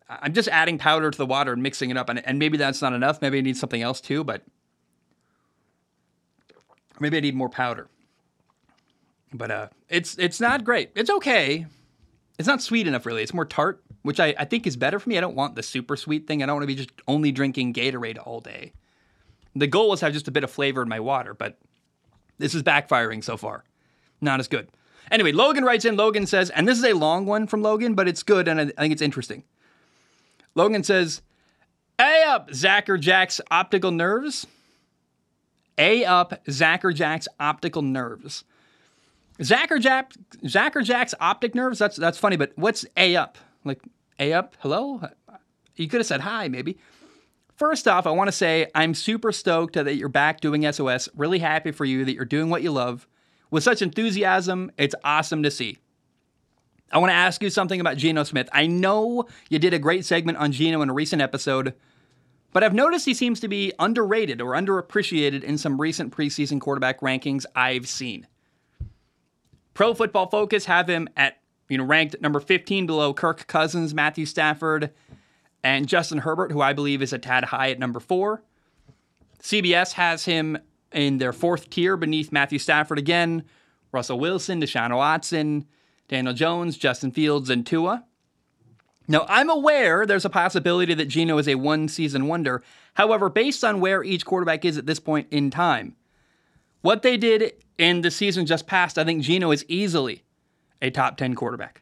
I'm 0.07 0.33
just 0.33 0.49
adding 0.49 0.77
powder 0.77 1.09
to 1.09 1.17
the 1.17 1.25
water 1.25 1.53
and 1.53 1.63
mixing 1.63 1.89
it 1.89 1.97
up, 1.97 2.09
and, 2.09 2.23
and 2.27 2.37
maybe 2.37 2.57
that's 2.57 2.81
not 2.81 2.93
enough. 2.93 3.21
Maybe 3.21 3.39
I 3.39 3.41
need 3.41 3.57
something 3.57 3.81
else 3.81 4.01
too, 4.01 4.23
but 4.23 4.43
maybe 6.99 7.17
I 7.17 7.19
need 7.19 7.35
more 7.35 7.49
powder. 7.49 7.87
But 9.33 9.51
uh, 9.51 9.67
it's 9.89 10.17
it's 10.17 10.39
not 10.39 10.63
great. 10.63 10.91
It's 10.95 11.09
okay. 11.09 11.65
It's 12.37 12.47
not 12.47 12.61
sweet 12.61 12.87
enough, 12.87 13.05
really. 13.05 13.23
It's 13.23 13.33
more 13.33 13.45
tart, 13.45 13.83
which 14.01 14.19
I, 14.19 14.35
I 14.37 14.45
think 14.45 14.67
is 14.67 14.75
better 14.75 14.99
for 14.99 15.09
me. 15.09 15.17
I 15.17 15.21
don't 15.21 15.35
want 15.35 15.55
the 15.55 15.63
super 15.63 15.95
sweet 15.95 16.27
thing. 16.27 16.43
I 16.43 16.45
don't 16.45 16.55
want 16.55 16.63
to 16.63 16.67
be 16.67 16.75
just 16.75 16.91
only 17.07 17.31
drinking 17.31 17.73
Gatorade 17.73 18.17
all 18.25 18.41
day. 18.41 18.73
The 19.55 19.67
goal 19.67 19.89
was 19.89 20.01
to 20.01 20.07
have 20.07 20.13
just 20.13 20.27
a 20.27 20.31
bit 20.31 20.43
of 20.43 20.51
flavor 20.51 20.81
in 20.81 20.89
my 20.89 20.99
water, 20.99 21.33
but 21.33 21.57
this 22.37 22.53
is 22.53 22.61
backfiring 22.61 23.23
so 23.23 23.37
far. 23.37 23.63
Not 24.19 24.41
as 24.41 24.49
good. 24.49 24.69
Anyway, 25.11 25.31
Logan 25.31 25.63
writes 25.63 25.85
in. 25.85 25.95
Logan 25.95 26.25
says, 26.25 26.49
and 26.49 26.67
this 26.67 26.77
is 26.77 26.83
a 26.83 26.93
long 26.93 27.25
one 27.25 27.47
from 27.47 27.61
Logan, 27.61 27.93
but 27.93 28.07
it's 28.07 28.23
good 28.23 28.47
and 28.47 28.59
I 28.59 28.65
think 28.65 28.91
it's 28.91 29.01
interesting. 29.01 29.43
Logan 30.55 30.83
says, 30.83 31.21
Hey 31.97 32.23
up, 32.27 32.49
Zacher 32.49 32.99
Jack's 32.99 33.39
optical 33.49 33.91
nerves. 33.91 34.45
A 35.77 36.05
up, 36.05 36.45
Zacher 36.45 36.93
Jack's 36.93 37.27
optical 37.39 37.81
nerves. 37.81 38.43
Zacher 39.39 39.79
Jack, 39.79 40.13
Zacher 40.43 40.83
Jack's 40.83 41.13
optic 41.19 41.55
nerves. 41.55 41.79
That's 41.79 41.97
that's 41.97 42.17
funny, 42.17 42.37
but 42.37 42.53
what's 42.55 42.85
A 42.95 43.15
up? 43.15 43.37
Like 43.63 43.81
A 44.19 44.33
up? 44.33 44.55
Hello? 44.59 45.01
You 45.75 45.87
could 45.89 45.99
have 45.99 46.07
said 46.07 46.21
hi, 46.21 46.47
maybe. 46.47 46.77
First 47.55 47.87
off, 47.87 48.05
I 48.05 48.11
want 48.11 48.27
to 48.27 48.33
say 48.33 48.67
I'm 48.75 48.93
super 48.93 49.31
stoked 49.31 49.75
that 49.75 49.95
you're 49.95 50.09
back 50.09 50.41
doing 50.41 50.69
SOS. 50.71 51.09
Really 51.15 51.39
happy 51.39 51.71
for 51.71 51.85
you 51.85 52.05
that 52.05 52.13
you're 52.13 52.25
doing 52.25 52.49
what 52.49 52.63
you 52.63 52.71
love. 52.71 53.07
With 53.51 53.63
such 53.63 53.81
enthusiasm, 53.81 54.71
it's 54.77 54.95
awesome 55.03 55.43
to 55.43 55.51
see. 55.51 55.77
I 56.91 56.97
want 56.97 57.11
to 57.11 57.15
ask 57.15 57.41
you 57.41 57.49
something 57.49 57.79
about 57.79 57.97
Geno 57.97 58.23
Smith. 58.23 58.49
I 58.51 58.67
know 58.67 59.25
you 59.49 59.59
did 59.59 59.73
a 59.73 59.79
great 59.79 60.05
segment 60.05 60.37
on 60.37 60.51
Geno 60.51 60.81
in 60.81 60.89
a 60.89 60.93
recent 60.93 61.21
episode, 61.21 61.73
but 62.55 62.63
I've 62.63 62.73
noticed 62.73 63.05
he 63.05 63.13
seems 63.13 63.41
to 63.41 63.49
be 63.49 63.73
underrated 63.79 64.41
or 64.41 64.53
underappreciated 64.53 65.43
in 65.43 65.57
some 65.57 65.81
recent 65.81 66.15
preseason 66.15 66.61
quarterback 66.61 67.01
rankings 67.01 67.45
I've 67.53 67.85
seen. 67.85 68.27
Pro 69.73 69.93
Football 69.93 70.29
Focus 70.29 70.63
have 70.63 70.87
him 70.87 71.09
at, 71.17 71.41
you 71.67 71.77
know, 71.77 71.83
ranked 71.83 72.15
number 72.21 72.39
15 72.39 72.85
below 72.85 73.13
Kirk 73.13 73.45
Cousins, 73.47 73.93
Matthew 73.93 74.25
Stafford, 74.25 74.91
and 75.65 75.85
Justin 75.85 76.19
Herbert, 76.19 76.53
who 76.53 76.61
I 76.61 76.71
believe 76.71 77.01
is 77.01 77.11
a 77.11 77.19
tad 77.19 77.43
high 77.43 77.71
at 77.71 77.79
number 77.79 77.99
four. 77.99 78.41
CBS 79.43 79.91
has 79.91 80.23
him 80.23 80.57
in 80.93 81.17
their 81.17 81.33
fourth 81.33 81.69
tier 81.69 81.97
beneath 81.97 82.31
Matthew 82.31 82.59
Stafford 82.59 82.97
again, 82.97 83.43
Russell 83.91 84.17
Wilson, 84.17 84.61
Deshaun 84.61 84.95
Watson, 84.95 85.65
Daniel 86.07 86.33
Jones, 86.33 86.77
Justin 86.77 87.11
Fields, 87.11 87.49
and 87.49 87.67
Tua. 87.67 88.05
Now, 89.07 89.25
I'm 89.29 89.49
aware 89.49 90.05
there's 90.05 90.25
a 90.25 90.29
possibility 90.29 90.93
that 90.93 91.05
Geno 91.05 91.37
is 91.37 91.47
a 91.47 91.55
one 91.55 91.87
season 91.87 92.27
wonder. 92.27 92.63
However, 92.95 93.29
based 93.29 93.63
on 93.63 93.79
where 93.79 94.03
each 94.03 94.25
quarterback 94.25 94.65
is 94.65 94.77
at 94.77 94.85
this 94.85 94.99
point 94.99 95.27
in 95.31 95.51
time, 95.51 95.95
what 96.81 97.01
they 97.01 97.17
did 97.17 97.53
in 97.77 98.01
the 98.01 98.11
season 98.11 98.45
just 98.45 98.67
passed, 98.67 98.97
I 98.97 99.03
think 99.03 99.23
Geno 99.23 99.51
is 99.51 99.65
easily 99.67 100.23
a 100.81 100.89
top 100.89 101.17
10 101.17 101.35
quarterback, 101.35 101.81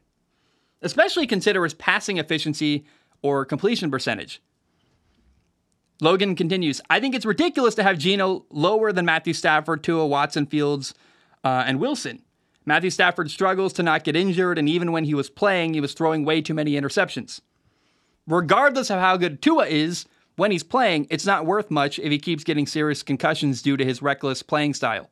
especially 0.81 1.27
consider 1.27 1.63
his 1.63 1.73
passing 1.73 2.17
efficiency 2.17 2.85
or 3.21 3.45
completion 3.45 3.89
percentage. 3.89 4.41
Logan 6.01 6.35
continues, 6.35 6.81
I 6.89 6.99
think 6.99 7.15
it's 7.15 7.25
ridiculous 7.25 7.75
to 7.75 7.83
have 7.83 7.97
Geno 7.97 8.45
lower 8.49 8.91
than 8.91 9.05
Matthew 9.05 9.33
Stafford, 9.33 9.83
Tua, 9.83 10.05
Watson, 10.05 10.45
Fields, 10.45 10.93
uh, 11.43 11.63
and 11.65 11.79
Wilson. 11.79 12.21
Matthew 12.65 12.89
Stafford 12.89 13.29
struggles 13.29 13.73
to 13.73 13.83
not 13.83 14.03
get 14.03 14.15
injured, 14.15 14.57
and 14.57 14.69
even 14.69 14.91
when 14.91 15.03
he 15.03 15.13
was 15.13 15.29
playing, 15.29 15.73
he 15.73 15.81
was 15.81 15.93
throwing 15.93 16.23
way 16.23 16.41
too 16.41 16.53
many 16.53 16.73
interceptions. 16.73 17.41
Regardless 18.25 18.89
of 18.89 18.99
how 18.99 19.17
good 19.17 19.41
Tua 19.41 19.65
is, 19.65 20.05
when 20.35 20.51
he's 20.51 20.63
playing, 20.63 21.07
it's 21.09 21.25
not 21.25 21.45
worth 21.45 21.69
much 21.69 21.99
if 21.99 22.11
he 22.11 22.17
keeps 22.17 22.43
getting 22.43 22.65
serious 22.65 23.03
concussions 23.03 23.61
due 23.61 23.77
to 23.77 23.85
his 23.85 24.01
reckless 24.01 24.41
playing 24.41 24.73
style. 24.73 25.09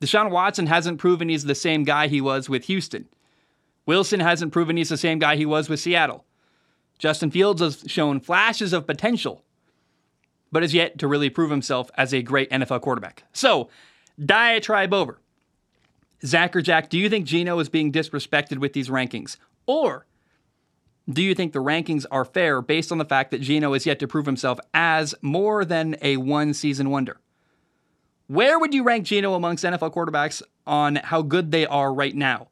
Deshaun 0.00 0.30
Watson 0.30 0.66
hasn't 0.66 0.98
proven 0.98 1.28
he's 1.28 1.44
the 1.44 1.54
same 1.54 1.84
guy 1.84 2.08
he 2.08 2.20
was 2.20 2.48
with 2.48 2.64
Houston. 2.64 3.08
Wilson 3.86 4.20
hasn't 4.20 4.52
proven 4.52 4.76
he's 4.76 4.88
the 4.90 4.96
same 4.96 5.18
guy 5.18 5.36
he 5.36 5.46
was 5.46 5.68
with 5.68 5.80
Seattle. 5.80 6.24
Justin 6.98 7.30
Fields 7.30 7.60
has 7.60 7.84
shown 7.86 8.20
flashes 8.20 8.72
of 8.72 8.86
potential, 8.86 9.44
but 10.52 10.62
has 10.62 10.74
yet 10.74 10.98
to 10.98 11.08
really 11.08 11.30
prove 11.30 11.50
himself 11.50 11.90
as 11.96 12.12
a 12.12 12.22
great 12.22 12.50
NFL 12.50 12.82
quarterback. 12.82 13.24
So, 13.32 13.70
diatribe 14.24 14.94
over. 14.94 15.18
Zach 16.24 16.54
or 16.54 16.62
Jack, 16.62 16.88
do 16.88 16.98
you 16.98 17.08
think 17.08 17.26
Geno 17.26 17.58
is 17.58 17.68
being 17.68 17.92
disrespected 17.92 18.58
with 18.58 18.72
these 18.72 18.88
rankings? 18.88 19.36
Or 19.66 20.06
do 21.10 21.22
you 21.22 21.34
think 21.34 21.52
the 21.52 21.62
rankings 21.62 22.06
are 22.10 22.24
fair 22.24 22.62
based 22.62 22.92
on 22.92 22.98
the 22.98 23.04
fact 23.04 23.30
that 23.32 23.40
Geno 23.40 23.74
is 23.74 23.86
yet 23.86 23.98
to 23.98 24.08
prove 24.08 24.26
himself 24.26 24.58
as 24.72 25.14
more 25.20 25.64
than 25.64 25.96
a 26.00 26.16
one 26.16 26.54
season 26.54 26.90
wonder? 26.90 27.18
Where 28.28 28.58
would 28.58 28.72
you 28.72 28.84
rank 28.84 29.04
Geno 29.04 29.34
amongst 29.34 29.64
NFL 29.64 29.92
quarterbacks 29.92 30.42
on 30.66 30.96
how 30.96 31.22
good 31.22 31.50
they 31.50 31.66
are 31.66 31.92
right 31.92 32.14
now? 32.14 32.48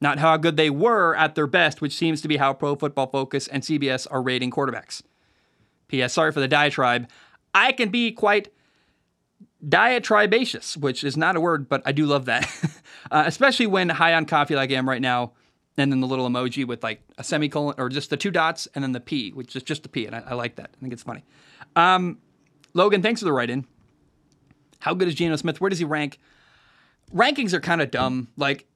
Not 0.00 0.18
how 0.18 0.36
good 0.36 0.56
they 0.56 0.70
were 0.70 1.14
at 1.16 1.34
their 1.34 1.46
best, 1.46 1.80
which 1.80 1.92
seems 1.92 2.20
to 2.22 2.28
be 2.28 2.36
how 2.36 2.54
Pro 2.54 2.76
Football 2.76 3.08
Focus 3.08 3.46
and 3.48 3.62
CBS 3.62 4.06
are 4.10 4.22
rating 4.22 4.50
quarterbacks. 4.50 5.02
P.S. 5.88 6.14
Sorry 6.14 6.32
for 6.32 6.40
the 6.40 6.48
diatribe. 6.48 7.08
I 7.54 7.72
can 7.72 7.90
be 7.90 8.12
quite 8.12 8.48
diatribaceous, 9.66 10.76
which 10.76 11.04
is 11.04 11.16
not 11.16 11.36
a 11.36 11.40
word, 11.40 11.68
but 11.68 11.82
I 11.84 11.92
do 11.92 12.06
love 12.06 12.24
that. 12.24 12.48
uh, 13.12 13.24
especially 13.26 13.66
when 13.66 13.90
high 13.90 14.14
on 14.14 14.24
coffee 14.24 14.56
like 14.56 14.70
I 14.70 14.74
am 14.74 14.88
right 14.88 15.00
now, 15.00 15.32
and 15.76 15.92
then 15.92 16.00
the 16.00 16.06
little 16.06 16.28
emoji 16.28 16.66
with 16.66 16.82
like 16.82 17.02
a 17.18 17.24
semicolon 17.24 17.74
or 17.78 17.88
just 17.88 18.10
the 18.10 18.16
two 18.16 18.30
dots 18.30 18.66
and 18.74 18.82
then 18.82 18.92
the 18.92 19.00
P, 19.00 19.30
which 19.30 19.54
is 19.54 19.62
just 19.62 19.82
the 19.82 19.88
P, 19.88 20.06
and 20.06 20.16
I, 20.16 20.22
I 20.28 20.34
like 20.34 20.56
that. 20.56 20.70
I 20.74 20.80
think 20.80 20.92
it's 20.92 21.02
funny. 21.02 21.24
Um, 21.76 22.18
Logan, 22.74 23.02
thanks 23.02 23.20
for 23.20 23.26
the 23.26 23.32
write-in. 23.32 23.66
How 24.80 24.94
good 24.94 25.08
is 25.08 25.14
Geno 25.14 25.36
Smith? 25.36 25.60
Where 25.60 25.70
does 25.70 25.78
he 25.78 25.84
rank? 25.84 26.18
Rankings 27.14 27.52
are 27.52 27.60
kind 27.60 27.82
of 27.82 27.90
dumb. 27.90 28.28
Like, 28.36 28.66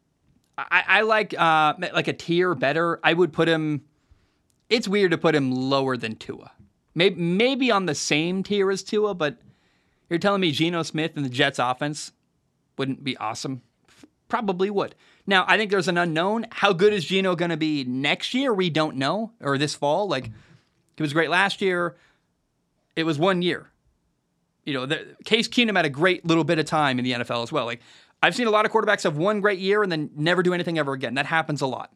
I, 0.59 0.85
I 0.87 1.01
like 1.01 1.35
uh, 1.37 1.75
like 1.79 2.09
a 2.09 2.12
tier 2.12 2.55
better. 2.55 3.01
I 3.03 3.14
would 3.14 3.33
put 3.33 3.49
him. 3.49 3.83
It's 4.68 4.87
weird 4.87 5.12
to 5.12 5.18
put 5.18 5.35
him 5.35 5.51
lower 5.51 5.96
than 5.96 6.16
Tua. 6.16 6.53
Maybe 6.94 7.20
maybe 7.20 7.70
on 7.70 7.87
the 7.87 7.94
same 7.94 8.42
tier 8.42 8.70
as 8.70 8.83
Tua, 8.83 9.14
but 9.14 9.38
you're 10.09 10.18
telling 10.18 10.40
me 10.40 10.53
Geno 10.53 10.83
Smith 10.83 11.12
and 11.16 11.25
the 11.25 11.31
Jets 11.31 11.59
offense 11.59 12.12
wouldn't 12.79 13.03
be 13.03 13.16
awesome? 13.16 13.62
Probably 14.29 14.71
would. 14.71 14.95
Now, 15.27 15.45
I 15.47 15.57
think 15.57 15.71
there's 15.71 15.89
an 15.89 15.99
unknown. 15.99 16.47
How 16.51 16.73
good 16.73 16.93
is 16.93 17.05
Geno 17.05 17.37
going 17.37 17.51
to 17.51 17.57
be 17.57 17.85
next 17.85 18.35
year? 18.35 18.53
We 18.53 18.71
don't 18.71 18.97
know. 18.97 19.33
Or 19.41 19.59
this 19.59 19.75
fall. 19.75 20.09
Like, 20.09 20.31
he 20.97 21.03
was 21.03 21.12
great 21.12 21.31
last 21.31 21.61
year. 21.61 21.97
It 22.95 23.05
was 23.05 23.19
one 23.19 23.43
year. 23.43 23.71
You 24.65 24.75
know, 24.75 24.87
the, 24.87 25.17
Case 25.25 25.49
Keenum 25.49 25.77
had 25.77 25.85
a 25.85 25.91
great 25.91 26.25
little 26.27 26.45
bit 26.45 26.59
of 26.59 26.67
time 26.67 26.99
in 26.99 27.05
the 27.05 27.12
NFL 27.12 27.43
as 27.43 27.53
well. 27.53 27.67
Like, 27.67 27.81
I've 28.23 28.35
seen 28.35 28.47
a 28.47 28.51
lot 28.51 28.67
of 28.67 28.73
quarterbacks 28.73 29.05
have 29.05 29.17
one 29.17 29.41
great 29.41 29.59
year 29.59 29.83
and 29.83 29.93
then 29.93 30.11
never 30.17 30.43
do 30.43 30.55
anything 30.55 30.79
ever 30.79 30.93
again. 30.93 31.15
That 31.15 31.27
happens 31.27 31.61
a 31.61 31.67
lot. 31.67 31.93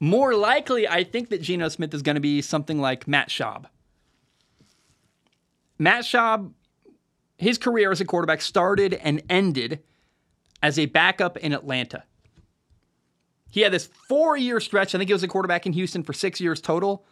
More 0.00 0.34
likely, 0.34 0.88
I 0.88 1.04
think 1.04 1.28
that 1.28 1.42
Geno 1.42 1.68
Smith 1.68 1.94
is 1.94 2.02
going 2.02 2.16
to 2.16 2.20
be 2.20 2.42
something 2.42 2.80
like 2.80 3.06
Matt 3.06 3.28
Schaub. 3.28 3.66
Matt 5.78 6.02
Schaub, 6.02 6.52
his 7.36 7.58
career 7.58 7.92
as 7.92 8.00
a 8.00 8.04
quarterback 8.04 8.40
started 8.40 8.94
and 8.94 9.22
ended 9.30 9.80
as 10.62 10.78
a 10.78 10.86
backup 10.86 11.36
in 11.36 11.52
Atlanta. 11.52 12.04
He 13.50 13.60
had 13.60 13.72
this 13.72 13.86
four 13.86 14.36
year 14.36 14.60
stretch. 14.60 14.94
I 14.94 14.98
think 14.98 15.08
he 15.08 15.14
was 15.14 15.22
a 15.22 15.28
quarterback 15.28 15.66
in 15.66 15.72
Houston 15.74 16.02
for 16.02 16.12
six 16.12 16.40
years 16.40 16.60
total, 16.60 17.04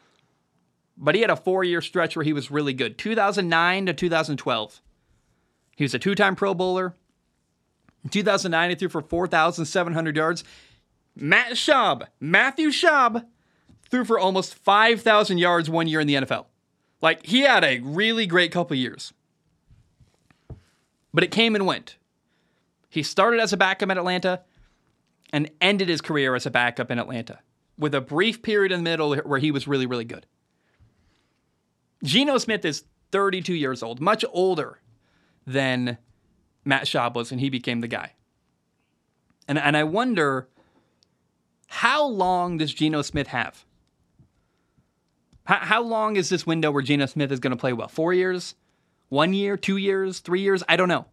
but 0.97 1.15
he 1.15 1.21
had 1.21 1.31
a 1.31 1.37
four 1.37 1.65
year 1.65 1.83
stretch 1.83 2.17
where 2.17 2.25
he 2.25 2.33
was 2.33 2.51
really 2.51 2.73
good 2.73 2.97
2009 2.97 3.87
to 3.87 3.93
2012. 3.93 4.81
He 5.77 5.85
was 5.85 5.95
a 5.95 5.99
two 5.99 6.15
time 6.15 6.37
Pro 6.37 6.55
Bowler. 6.55 6.95
In 8.03 8.09
2009, 8.09 8.71
he 8.71 8.77
threw 8.77 8.89
for 8.89 9.03
4,700 9.03 10.17
yards. 10.17 10.43
Matt 11.15 11.53
Schaub, 11.53 12.07
Matthew 12.19 12.69
Schaub, 12.71 13.27
threw 13.91 14.07
for 14.07 14.19
almost 14.19 14.55
5,000 14.55 15.37
yards 15.37 15.69
one 15.69 15.87
year 15.87 16.01
in 16.01 16.07
the 16.07 16.15
NFL. 16.15 16.47
Like 17.03 17.27
he 17.27 17.41
had 17.41 17.65
a 17.65 17.81
really 17.81 18.27
great 18.27 18.53
couple 18.53 18.77
years. 18.77 19.13
But 21.13 21.25
it 21.25 21.31
came 21.31 21.55
and 21.55 21.67
went. 21.67 21.97
He 22.91 23.03
started 23.05 23.41
as 23.41 23.53
a 23.53 23.57
backup 23.57 23.89
in 23.89 23.97
Atlanta 23.97 24.43
and 25.33 25.51
ended 25.61 25.89
his 25.89 26.01
career 26.01 26.35
as 26.35 26.45
a 26.45 26.51
backup 26.51 26.91
in 26.91 26.99
Atlanta 26.99 27.39
with 27.79 27.95
a 27.95 28.01
brief 28.01 28.43
period 28.43 28.73
in 28.73 28.81
the 28.81 28.91
middle 28.91 29.17
where 29.17 29.39
he 29.39 29.53
was 29.53 29.67
really, 29.67 29.87
really 29.87 30.05
good. 30.05 30.27
Geno 32.03 32.37
Smith 32.39 32.65
is 32.65 32.85
32 33.13 33.55
years 33.55 33.83
old, 33.83 34.01
much 34.01 34.25
older 34.33 34.81
than 35.47 35.99
Matt 36.65 36.85
Schaub 36.85 37.15
was, 37.15 37.31
and 37.31 37.41
he 37.41 37.49
became 37.49 37.81
the 37.81 37.89
guy. 37.89 38.13
And, 39.47 39.59
and 39.59 39.77
I 39.77 39.85
wonder 39.85 40.49
how 41.69 42.05
long 42.05 42.59
does 42.59 42.75
Geno 42.75 43.03
Smith 43.03 43.29
have? 43.29 43.65
How, 45.45 45.57
how 45.57 45.83
long 45.83 46.17
is 46.17 46.29
this 46.29 46.47
window 46.47 46.71
where 46.71 46.83
Geno 46.83 47.07
Smith 47.07 47.31
is 47.31 47.41
going 47.41 47.53
to 47.53 47.57
play 47.57 47.73
well? 47.73 47.89
Four 47.89 48.13
years? 48.13 48.55
One 49.09 49.33
year? 49.33 49.57
Two 49.57 49.77
years? 49.77 50.21
Three 50.21 50.41
years? 50.41 50.63
I 50.69 50.77
don't 50.77 50.89
know. 50.89 51.07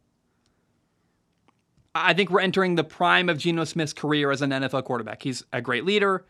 I 2.03 2.13
think 2.13 2.29
we're 2.29 2.39
entering 2.39 2.75
the 2.75 2.83
prime 2.83 3.29
of 3.29 3.37
Geno 3.37 3.63
Smith's 3.63 3.93
career 3.93 4.31
as 4.31 4.41
an 4.41 4.51
NFL 4.51 4.83
quarterback. 4.83 5.23
He's 5.23 5.43
a 5.53 5.61
great 5.61 5.85
leader. 5.85 6.25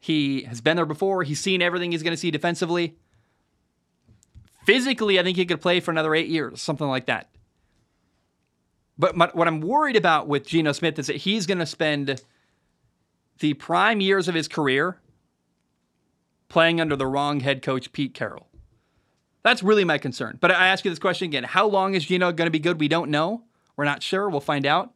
He 0.00 0.42
has 0.42 0.60
been 0.60 0.76
there 0.76 0.86
before. 0.86 1.22
He's 1.22 1.40
seen 1.40 1.62
everything 1.62 1.92
he's 1.92 2.02
going 2.02 2.12
to 2.12 2.16
see 2.16 2.30
defensively. 2.30 2.96
Physically, 4.64 5.18
I 5.18 5.22
think 5.22 5.36
he 5.36 5.46
could 5.46 5.60
play 5.60 5.80
for 5.80 5.90
another 5.90 6.14
eight 6.14 6.28
years, 6.28 6.60
something 6.60 6.86
like 6.86 7.06
that. 7.06 7.30
But 8.98 9.16
what 9.34 9.48
I'm 9.48 9.60
worried 9.60 9.96
about 9.96 10.28
with 10.28 10.46
Geno 10.46 10.72
Smith 10.72 10.98
is 10.98 11.06
that 11.06 11.16
he's 11.16 11.46
going 11.46 11.58
to 11.58 11.66
spend 11.66 12.22
the 13.38 13.54
prime 13.54 14.00
years 14.00 14.28
of 14.28 14.34
his 14.34 14.48
career 14.48 15.00
playing 16.48 16.80
under 16.80 16.94
the 16.94 17.06
wrong 17.06 17.40
head 17.40 17.62
coach, 17.62 17.92
Pete 17.92 18.14
Carroll. 18.14 18.46
That's 19.42 19.62
really 19.62 19.84
my 19.84 19.98
concern. 19.98 20.38
But 20.40 20.52
I 20.52 20.68
ask 20.68 20.84
you 20.84 20.90
this 20.90 20.98
question 20.98 21.26
again 21.26 21.44
How 21.44 21.66
long 21.66 21.94
is 21.94 22.04
Geno 22.04 22.32
going 22.32 22.46
to 22.46 22.50
be 22.50 22.58
good? 22.58 22.78
We 22.78 22.88
don't 22.88 23.10
know. 23.10 23.44
We're 23.76 23.84
not 23.84 24.02
sure. 24.02 24.28
We'll 24.28 24.40
find 24.40 24.66
out. 24.66 24.94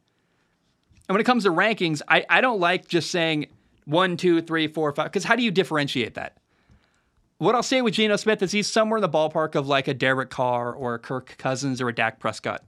And 1.09 1.15
when 1.15 1.21
it 1.21 1.25
comes 1.25 1.45
to 1.45 1.51
rankings, 1.51 2.03
I, 2.09 2.25
I 2.29 2.41
don't 2.41 2.61
like 2.61 2.89
just 2.89 3.11
saying 3.11 3.47
one, 3.85 4.17
two, 4.17 4.43
three, 4.43 4.67
four, 4.69 4.93
five, 4.93 5.07
because 5.07 5.25
how 5.25 5.37
do 5.37 5.43
you 5.43 5.51
differentiate 5.51 6.15
that? 6.15 6.37
What 7.39 7.55
I'll 7.55 7.62
say 7.62 7.83
with 7.83 7.95
Geno 7.95 8.17
Smith 8.17 8.43
is 8.43 8.53
he's 8.53 8.67
somewhere 8.67 8.99
in 8.99 9.03
the 9.03 9.09
ballpark 9.09 9.55
of 9.55 9.69
like 9.69 9.89
a 9.89 9.95
Derek 9.95 10.31
Carr 10.31 10.73
or 10.73 10.95
a 10.95 10.99
Kirk 10.99 11.37
Cousins 11.39 11.81
or 11.81 11.89
a 11.89 11.95
Dak 11.95 12.19
Prescott. 12.19 12.65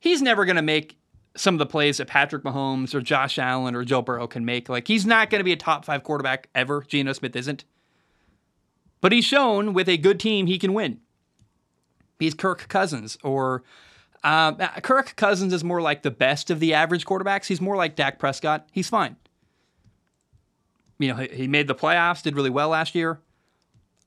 He's 0.00 0.22
never 0.22 0.44
going 0.44 0.56
to 0.56 0.62
make 0.62 0.96
some 1.36 1.54
of 1.54 1.58
the 1.58 1.66
plays 1.66 1.98
that 1.98 2.08
Patrick 2.08 2.42
Mahomes 2.42 2.94
or 2.94 3.00
Josh 3.00 3.38
Allen 3.38 3.74
or 3.74 3.84
Joe 3.84 4.02
Burrow 4.02 4.26
can 4.26 4.44
make. 4.44 4.68
Like 4.68 4.88
he's 4.88 5.06
not 5.06 5.30
going 5.30 5.40
to 5.40 5.44
be 5.44 5.52
a 5.52 5.56
top 5.56 5.84
five 5.84 6.02
quarterback 6.02 6.48
ever. 6.54 6.82
Geno 6.82 7.12
Smith 7.12 7.36
isn't. 7.36 7.64
But 9.00 9.12
he's 9.12 9.24
shown 9.24 9.74
with 9.74 9.88
a 9.88 9.96
good 9.96 10.18
team 10.18 10.46
he 10.46 10.58
can 10.58 10.72
win. 10.72 11.00
He's 12.18 12.34
Kirk 12.34 12.68
Cousins 12.68 13.18
or 13.22 13.62
uh, 14.24 14.52
Kirk 14.80 15.16
Cousins 15.16 15.52
is 15.52 15.64
more 15.64 15.80
like 15.80 16.02
the 16.02 16.10
best 16.10 16.50
of 16.50 16.60
the 16.60 16.74
average 16.74 17.04
quarterbacks. 17.04 17.46
He's 17.46 17.60
more 17.60 17.76
like 17.76 17.96
Dak 17.96 18.18
Prescott. 18.18 18.68
He's 18.72 18.88
fine. 18.88 19.16
You 20.98 21.08
know, 21.08 21.16
he 21.16 21.48
made 21.48 21.66
the 21.66 21.74
playoffs, 21.74 22.22
did 22.22 22.36
really 22.36 22.50
well 22.50 22.68
last 22.68 22.94
year. 22.94 23.20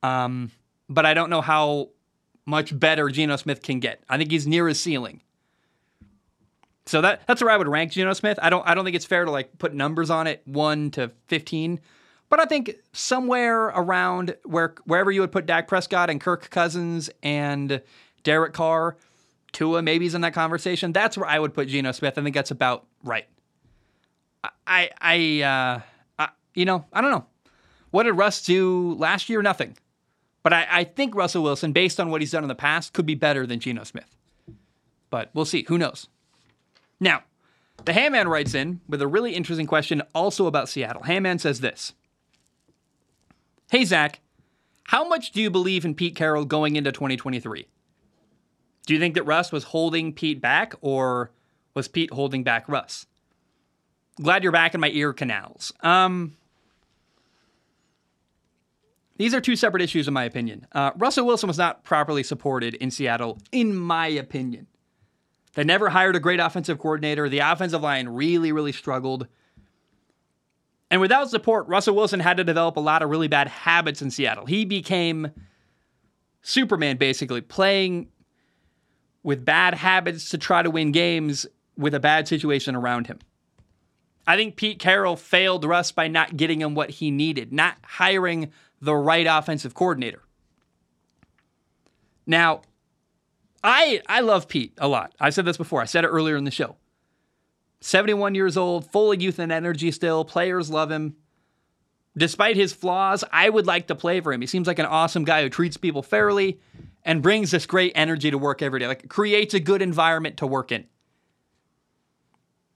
Um, 0.01 0.51
but 0.87 1.05
I 1.05 1.13
don't 1.13 1.29
know 1.29 1.41
how 1.41 1.89
much 2.45 2.77
better 2.77 3.09
Geno 3.09 3.35
Smith 3.35 3.61
can 3.61 3.79
get. 3.79 4.01
I 4.07 4.17
think 4.17 4.31
he's 4.31 4.47
near 4.47 4.67
his 4.67 4.79
ceiling. 4.79 5.21
So 6.85 7.01
that 7.01 7.25
that's 7.27 7.41
where 7.41 7.51
I 7.51 7.57
would 7.57 7.67
rank 7.67 7.91
Geno 7.91 8.13
Smith. 8.13 8.37
I 8.41 8.49
don't 8.49 8.65
I 8.67 8.75
don't 8.75 8.85
think 8.85 8.95
it's 8.95 9.05
fair 9.05 9.25
to 9.25 9.31
like 9.31 9.57
put 9.57 9.73
numbers 9.73 10.09
on 10.09 10.27
it, 10.27 10.43
one 10.45 10.91
to 10.91 11.11
fifteen. 11.27 11.79
But 12.29 12.39
I 12.39 12.45
think 12.45 12.75
somewhere 12.93 13.65
around 13.65 14.35
where 14.43 14.75
wherever 14.85 15.11
you 15.11 15.21
would 15.21 15.31
put 15.31 15.47
Dak 15.47 15.67
Prescott 15.67 16.09
and 16.09 16.21
Kirk 16.21 16.49
Cousins 16.49 17.09
and 17.23 17.81
Derek 18.23 18.53
Carr, 18.53 18.97
Tua 19.55 19.81
maybe 19.81 20.05
is 20.05 20.13
in 20.13 20.21
that 20.21 20.33
conversation. 20.33 20.91
That's 20.91 21.17
where 21.17 21.27
I 21.27 21.39
would 21.39 21.53
put 21.53 21.69
Geno 21.69 21.93
Smith. 21.93 22.17
I 22.17 22.21
think 22.21 22.35
that's 22.35 22.51
about 22.51 22.85
right. 23.03 23.25
I 24.67 24.89
I 24.99 25.41
uh, 25.41 25.81
I, 26.19 26.29
you 26.53 26.65
know, 26.65 26.85
I 26.91 27.01
don't 27.01 27.11
know. 27.11 27.25
What 27.89 28.03
did 28.03 28.11
Russ 28.11 28.43
do 28.43 28.95
last 28.99 29.29
year? 29.29 29.41
Nothing. 29.41 29.77
But 30.43 30.53
I, 30.53 30.67
I 30.69 30.83
think 30.83 31.15
Russell 31.15 31.41
Wilson, 31.41 31.71
based 31.71 31.99
on 31.99 32.11
what 32.11 32.21
he's 32.21 32.31
done 32.31 32.43
in 32.43 32.49
the 32.49 32.53
past, 32.55 32.93
could 32.93 33.05
be 33.05 33.15
better 33.15 33.47
than 33.47 33.59
Geno 33.59 33.83
Smith. 33.85 34.15
But 35.09 35.29
we'll 35.33 35.45
see. 35.45 35.63
Who 35.69 35.77
knows? 35.77 36.07
Now, 36.99 37.23
the 37.85 37.93
Hamman 37.93 38.27
writes 38.27 38.53
in 38.53 38.81
with 38.87 39.01
a 39.01 39.07
really 39.07 39.33
interesting 39.33 39.67
question 39.67 40.03
also 40.13 40.47
about 40.47 40.69
Seattle. 40.69 41.03
Hamman 41.03 41.39
says 41.39 41.61
this 41.61 41.93
Hey, 43.71 43.85
Zac, 43.85 44.19
how 44.83 45.07
much 45.07 45.31
do 45.31 45.41
you 45.41 45.49
believe 45.49 45.85
in 45.85 45.95
Pete 45.95 46.15
Carroll 46.15 46.43
going 46.43 46.75
into 46.75 46.91
2023? 46.91 47.67
Do 48.85 48.93
you 48.93 48.99
think 48.99 49.15
that 49.15 49.23
Russ 49.23 49.51
was 49.51 49.65
holding 49.65 50.13
Pete 50.13 50.41
back 50.41 50.73
or 50.81 51.31
was 51.73 51.87
Pete 51.87 52.11
holding 52.11 52.43
back 52.43 52.69
Russ? 52.69 53.07
Glad 54.21 54.43
you're 54.43 54.51
back 54.51 54.73
in 54.73 54.79
my 54.79 54.89
ear 54.89 55.11
canals. 55.11 55.73
Um, 55.81 56.37
these 59.17 59.33
are 59.33 59.41
two 59.41 59.55
separate 59.55 59.81
issues, 59.81 60.07
in 60.07 60.13
my 60.13 60.23
opinion. 60.23 60.67
Uh, 60.71 60.91
Russell 60.97 61.25
Wilson 61.25 61.47
was 61.47 61.57
not 61.57 61.83
properly 61.83 62.23
supported 62.23 62.75
in 62.75 62.91
Seattle, 62.91 63.39
in 63.51 63.75
my 63.75 64.07
opinion. 64.07 64.67
They 65.53 65.63
never 65.63 65.89
hired 65.89 66.15
a 66.15 66.19
great 66.19 66.39
offensive 66.39 66.79
coordinator. 66.79 67.29
The 67.29 67.39
offensive 67.39 67.81
line 67.81 68.09
really, 68.09 68.51
really 68.51 68.73
struggled. 68.73 69.27
And 70.91 71.01
without 71.01 71.29
support, 71.29 71.67
Russell 71.67 71.95
Wilson 71.95 72.19
had 72.19 72.37
to 72.37 72.43
develop 72.43 72.75
a 72.75 72.81
lot 72.81 73.01
of 73.01 73.09
really 73.09 73.29
bad 73.29 73.47
habits 73.47 74.01
in 74.01 74.11
Seattle. 74.11 74.45
He 74.45 74.65
became 74.65 75.31
Superman, 76.41 76.97
basically, 76.97 77.41
playing 77.41 78.09
with 79.25 79.43
bad 79.43 79.73
habits 79.73 80.29
to 80.29 80.37
try 80.37 80.61
to 80.61 80.69
win 80.69 80.91
games 80.91 81.47
with 81.75 81.95
a 81.95 81.99
bad 81.99 82.27
situation 82.27 82.75
around 82.75 83.07
him. 83.07 83.17
I 84.27 84.37
think 84.37 84.55
Pete 84.55 84.77
Carroll 84.77 85.15
failed 85.15 85.65
Russ 85.65 85.91
by 85.91 86.07
not 86.07 86.37
getting 86.37 86.61
him 86.61 86.75
what 86.75 86.91
he 86.91 87.09
needed, 87.09 87.51
not 87.51 87.75
hiring 87.83 88.51
the 88.81 88.95
right 88.95 89.25
offensive 89.27 89.73
coordinator. 89.73 90.21
Now, 92.27 92.61
I 93.63 94.03
I 94.07 94.19
love 94.19 94.47
Pete 94.47 94.73
a 94.77 94.87
lot. 94.87 95.13
I 95.19 95.31
said 95.31 95.45
this 95.45 95.57
before. 95.57 95.81
I 95.81 95.85
said 95.85 96.03
it 96.03 96.09
earlier 96.09 96.37
in 96.37 96.43
the 96.43 96.51
show. 96.51 96.75
71 97.81 98.35
years 98.35 98.55
old, 98.55 98.91
full 98.91 99.11
of 99.11 99.21
youth 99.21 99.39
and 99.39 99.51
energy 99.51 99.89
still. 99.89 100.23
Players 100.23 100.69
love 100.69 100.91
him. 100.91 101.15
Despite 102.15 102.55
his 102.55 102.73
flaws, 102.73 103.23
I 103.31 103.49
would 103.49 103.65
like 103.65 103.87
to 103.87 103.95
play 103.95 104.21
for 104.21 104.31
him. 104.31 104.41
He 104.41 104.47
seems 104.47 104.67
like 104.67 104.79
an 104.79 104.85
awesome 104.85 105.25
guy 105.25 105.41
who 105.41 105.49
treats 105.49 105.77
people 105.77 106.03
fairly 106.03 106.59
and 107.05 107.21
brings 107.21 107.51
this 107.51 107.65
great 107.65 107.91
energy 107.95 108.31
to 108.31 108.37
work 108.37 108.61
every 108.61 108.79
day. 108.79 108.87
Like 108.87 109.07
creates 109.07 109.53
a 109.53 109.59
good 109.59 109.81
environment 109.81 110.37
to 110.37 110.47
work 110.47 110.71
in. 110.71 110.85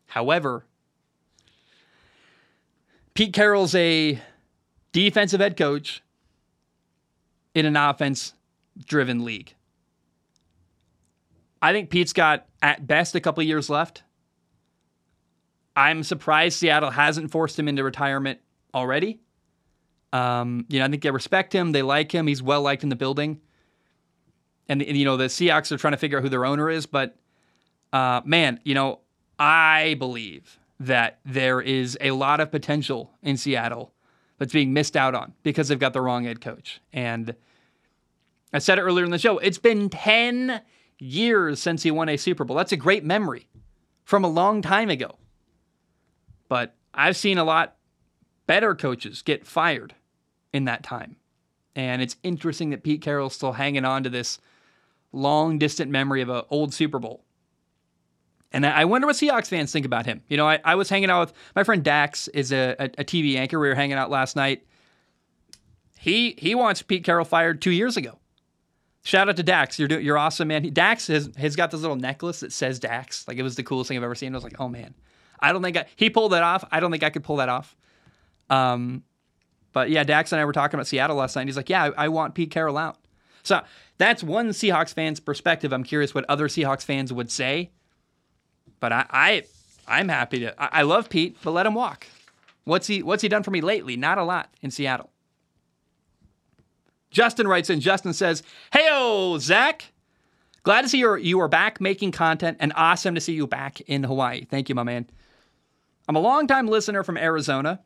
However, 0.05 0.65
Pete 3.15 3.33
Carroll's 3.33 3.75
a 3.75 4.21
defensive 4.91 5.39
head 5.39 5.57
coach 5.57 6.01
in 7.53 7.65
an 7.65 7.75
offense 7.75 8.33
driven 8.85 9.25
league. 9.25 9.55
I 11.61 11.73
think 11.73 11.89
Pete's 11.89 12.13
got 12.13 12.45
at 12.61 12.87
best 12.87 13.15
a 13.15 13.19
couple 13.19 13.43
years 13.43 13.69
left. 13.69 14.03
I'm 15.75 16.03
surprised 16.03 16.57
Seattle 16.57 16.91
hasn't 16.91 17.31
forced 17.31 17.59
him 17.59 17.67
into 17.67 17.83
retirement 17.83 18.39
already. 18.73 19.19
Um, 20.11 20.65
you 20.69 20.79
know, 20.79 20.85
I 20.85 20.87
think 20.89 21.03
they 21.03 21.11
respect 21.11 21.53
him, 21.53 21.71
they 21.71 21.81
like 21.81 22.11
him, 22.11 22.27
he's 22.27 22.41
well 22.41 22.61
liked 22.61 22.83
in 22.83 22.89
the 22.89 22.95
building. 22.95 23.41
And, 24.69 24.81
and 24.81 24.95
you 24.95 25.03
know, 25.03 25.17
the 25.17 25.25
Seahawks 25.25 25.71
are 25.71 25.77
trying 25.77 25.93
to 25.93 25.97
figure 25.97 26.19
out 26.19 26.23
who 26.23 26.29
their 26.29 26.45
owner 26.45 26.69
is, 26.69 26.85
but 26.85 27.17
uh, 27.91 28.21
man, 28.23 28.59
you 28.63 28.75
know, 28.75 28.99
I 29.37 29.95
believe 29.99 30.59
that 30.79 31.19
there 31.25 31.59
is 31.59 31.97
a 31.99 32.11
lot 32.11 32.39
of 32.39 32.51
potential 32.51 33.11
in 33.21 33.35
Seattle 33.35 33.93
that's 34.37 34.53
being 34.53 34.71
missed 34.71 34.95
out 34.95 35.15
on 35.15 35.33
because 35.43 35.67
they've 35.67 35.79
got 35.79 35.93
the 35.93 36.01
wrong 36.01 36.23
head 36.23 36.39
coach. 36.39 36.79
And 36.93 37.35
I 38.53 38.59
said 38.59 38.79
it 38.79 38.83
earlier 38.83 39.05
in 39.05 39.11
the 39.11 39.17
show, 39.17 39.37
it's 39.39 39.57
been 39.57 39.89
10 39.89 40.61
years 40.99 41.61
since 41.61 41.83
he 41.83 41.91
won 41.91 42.09
a 42.09 42.17
Super 42.17 42.43
Bowl. 42.43 42.55
That's 42.55 42.71
a 42.71 42.77
great 42.77 43.03
memory 43.03 43.47
from 44.03 44.23
a 44.23 44.29
long 44.29 44.61
time 44.61 44.89
ago. 44.89 45.17
But 46.47 46.75
I've 46.93 47.17
seen 47.17 47.37
a 47.37 47.43
lot 47.43 47.75
better 48.47 48.73
coaches 48.75 49.21
get 49.21 49.45
fired 49.45 49.93
in 50.53 50.65
that 50.65 50.83
time. 50.83 51.17
And 51.75 52.01
it's 52.01 52.15
interesting 52.23 52.71
that 52.71 52.83
Pete 52.83 53.01
Carroll's 53.01 53.35
still 53.35 53.53
hanging 53.53 53.85
on 53.85 54.03
to 54.03 54.09
this 54.09 54.39
long 55.11 55.57
distant 55.57 55.91
memory 55.91 56.21
of 56.21 56.29
an 56.29 56.43
old 56.49 56.73
Super 56.73 56.99
Bowl. 56.99 57.23
And 58.51 58.65
I 58.65 58.85
wonder 58.85 59.05
what 59.05 59.15
Seahawks 59.15 59.47
fans 59.47 59.71
think 59.71 59.85
about 59.85 60.07
him. 60.07 60.23
You 60.27 60.35
know, 60.35 60.47
I, 60.47 60.59
I 60.65 60.73
was 60.73 60.89
hanging 60.89 61.11
out 61.11 61.19
with 61.19 61.33
my 61.55 61.63
friend 61.63 61.83
Dax, 61.83 62.27
is 62.29 62.51
a, 62.51 62.75
a, 62.79 62.85
a 62.85 63.05
TV 63.05 63.35
anchor. 63.35 63.59
We 63.59 63.67
were 63.67 63.75
hanging 63.75 63.97
out 63.97 64.09
last 64.09 64.35
night. 64.35 64.65
He 65.99 66.33
he 66.37 66.55
wants 66.55 66.81
Pete 66.81 67.03
Carroll 67.03 67.25
fired 67.25 67.61
two 67.61 67.71
years 67.71 67.97
ago. 67.97 68.17
Shout 69.03 69.29
out 69.29 69.37
to 69.37 69.43
Dax. 69.43 69.77
You're 69.77 69.99
you're 69.99 70.17
awesome, 70.17 70.47
man. 70.47 70.63
Dax 70.73 71.07
has, 71.07 71.29
has 71.37 71.55
got 71.55 71.71
this 71.71 71.81
little 71.81 71.95
necklace 71.95 72.39
that 72.39 72.51
says 72.51 72.79
Dax. 72.79 73.27
Like 73.27 73.37
it 73.37 73.43
was 73.43 73.55
the 73.55 73.63
coolest 73.63 73.89
thing 73.89 73.97
I've 73.97 74.03
ever 74.03 74.15
seen. 74.15 74.33
I 74.33 74.37
was 74.37 74.43
like, 74.43 74.59
oh 74.59 74.69
man, 74.69 74.95
I 75.39 75.51
don't 75.51 75.61
think 75.61 75.77
I, 75.77 75.85
he 75.95 76.09
pulled 76.09 76.31
that 76.31 76.43
off. 76.43 76.63
I 76.71 76.79
don't 76.79 76.89
think 76.89 77.03
I 77.03 77.09
could 77.09 77.23
pull 77.23 77.35
that 77.37 77.49
off. 77.49 77.75
Um, 78.49 79.03
but 79.73 79.89
yeah, 79.89 80.03
Dax 80.03 80.31
and 80.31 80.41
I 80.41 80.45
were 80.45 80.53
talking 80.53 80.77
about 80.77 80.87
Seattle 80.87 81.17
last 81.17 81.35
night. 81.35 81.45
he's 81.47 81.57
like, 81.57 81.69
yeah, 81.69 81.91
I, 81.97 82.05
I 82.05 82.07
want 82.07 82.33
Pete 82.33 82.49
Carroll 82.49 82.77
out. 82.77 82.97
So 83.43 83.61
that's 83.99 84.23
one 84.23 84.49
Seahawks 84.49 84.93
fan's 84.93 85.19
perspective. 85.19 85.71
I'm 85.71 85.83
curious 85.83 86.15
what 86.15 86.25
other 86.27 86.47
Seahawks 86.47 86.83
fans 86.83 87.13
would 87.13 87.29
say. 87.29 87.69
But 88.79 88.93
I, 88.93 89.05
I 89.09 89.43
I'm 89.87 90.07
happy 90.07 90.39
to. 90.39 90.59
I, 90.61 90.79
I 90.79 90.81
love 90.83 91.09
Pete, 91.09 91.37
but 91.43 91.51
let 91.51 91.65
him 91.65 91.75
walk. 91.75 92.07
What's 92.63 92.87
he 92.87 93.03
What's 93.03 93.21
he 93.21 93.29
done 93.29 93.43
for 93.43 93.51
me 93.51 93.61
lately? 93.61 93.97
Not 93.97 94.17
a 94.17 94.23
lot 94.23 94.49
in 94.61 94.71
Seattle. 94.71 95.11
Justin 97.11 97.47
writes 97.47 97.69
in. 97.69 97.81
Justin 97.81 98.13
says, 98.13 98.41
"Hey, 98.71 99.37
Zac, 99.39 99.91
glad 100.63 100.83
to 100.83 100.89
see 100.89 100.99
you 100.99 101.15
you 101.17 101.41
are 101.41 101.49
back 101.49 101.81
making 101.81 102.13
content, 102.13 102.57
and 102.61 102.71
awesome 102.75 103.15
to 103.15 103.21
see 103.21 103.33
you 103.33 103.47
back 103.47 103.81
in 103.81 104.03
Hawaii. 104.03 104.45
Thank 104.45 104.69
you, 104.69 104.75
my 104.75 104.83
man. 104.83 105.09
I'm 106.07 106.15
a 106.15 106.21
longtime 106.21 106.67
listener 106.67 107.03
from 107.03 107.17
Arizona, 107.17 107.81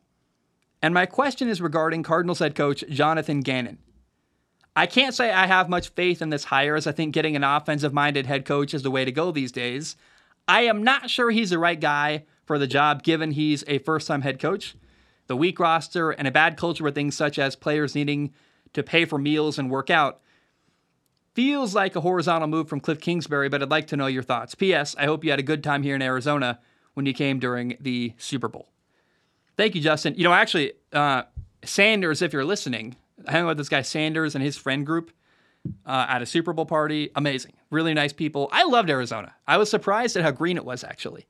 and 0.80 0.94
my 0.94 1.06
question 1.06 1.48
is 1.48 1.60
regarding 1.60 2.04
Cardinals 2.04 2.38
head 2.38 2.54
coach 2.54 2.84
Jonathan 2.88 3.40
Gannon. 3.40 3.78
I 4.76 4.86
can't 4.86 5.14
say 5.14 5.30
I 5.30 5.46
have 5.46 5.68
much 5.68 5.90
faith 5.90 6.20
in 6.20 6.30
this 6.30 6.44
hire, 6.44 6.74
as 6.74 6.86
I 6.86 6.92
think 6.92 7.14
getting 7.14 7.36
an 7.36 7.44
offensive 7.44 7.92
minded 7.92 8.26
head 8.26 8.44
coach 8.44 8.74
is 8.74 8.82
the 8.82 8.90
way 8.90 9.04
to 9.04 9.12
go 9.12 9.30
these 9.30 9.52
days. 9.52 9.96
I 10.48 10.62
am 10.62 10.82
not 10.82 11.10
sure 11.10 11.30
he's 11.30 11.50
the 11.50 11.58
right 11.58 11.80
guy 11.80 12.24
for 12.44 12.58
the 12.58 12.66
job, 12.66 13.02
given 13.02 13.30
he's 13.30 13.64
a 13.66 13.78
first 13.78 14.08
time 14.08 14.22
head 14.22 14.40
coach. 14.40 14.74
The 15.26 15.36
weak 15.36 15.58
roster 15.58 16.10
and 16.10 16.28
a 16.28 16.32
bad 16.32 16.56
culture 16.56 16.84
with 16.84 16.94
things 16.94 17.16
such 17.16 17.38
as 17.38 17.56
players 17.56 17.94
needing 17.94 18.34
to 18.74 18.82
pay 18.82 19.04
for 19.04 19.18
meals 19.18 19.58
and 19.58 19.70
work 19.70 19.88
out 19.90 20.20
feels 21.34 21.74
like 21.74 21.96
a 21.96 22.00
horizontal 22.00 22.48
move 22.48 22.68
from 22.68 22.80
Cliff 22.80 23.00
Kingsbury, 23.00 23.48
but 23.48 23.62
I'd 23.62 23.70
like 23.70 23.88
to 23.88 23.96
know 23.96 24.06
your 24.06 24.22
thoughts. 24.22 24.54
P.S. 24.54 24.94
I 24.98 25.06
hope 25.06 25.24
you 25.24 25.30
had 25.30 25.40
a 25.40 25.44
good 25.44 25.64
time 25.64 25.82
here 25.82 25.94
in 25.94 26.02
Arizona 26.02 26.60
when 26.94 27.06
you 27.06 27.12
came 27.12 27.38
during 27.38 27.76
the 27.80 28.12
Super 28.18 28.48
Bowl. 28.48 28.68
Thank 29.56 29.74
you, 29.74 29.80
Justin. 29.80 30.14
You 30.16 30.24
know, 30.24 30.32
actually, 30.32 30.72
uh, 30.92 31.24
Sanders, 31.64 32.22
if 32.22 32.32
you're 32.32 32.44
listening, 32.44 32.96
I 33.26 33.32
hung 33.32 33.42
out 33.42 33.48
with 33.48 33.58
this 33.58 33.68
guy 33.68 33.82
Sanders 33.82 34.34
and 34.34 34.44
his 34.44 34.56
friend 34.56 34.84
group 34.84 35.10
uh, 35.86 36.06
at 36.08 36.22
a 36.22 36.26
Super 36.26 36.52
Bowl 36.52 36.66
party. 36.66 37.10
Amazing. 37.14 37.52
Really 37.70 37.94
nice 37.94 38.12
people. 38.12 38.48
I 38.52 38.64
loved 38.64 38.90
Arizona. 38.90 39.34
I 39.46 39.56
was 39.56 39.70
surprised 39.70 40.16
at 40.16 40.22
how 40.22 40.30
green 40.30 40.56
it 40.56 40.64
was, 40.64 40.84
actually. 40.84 41.26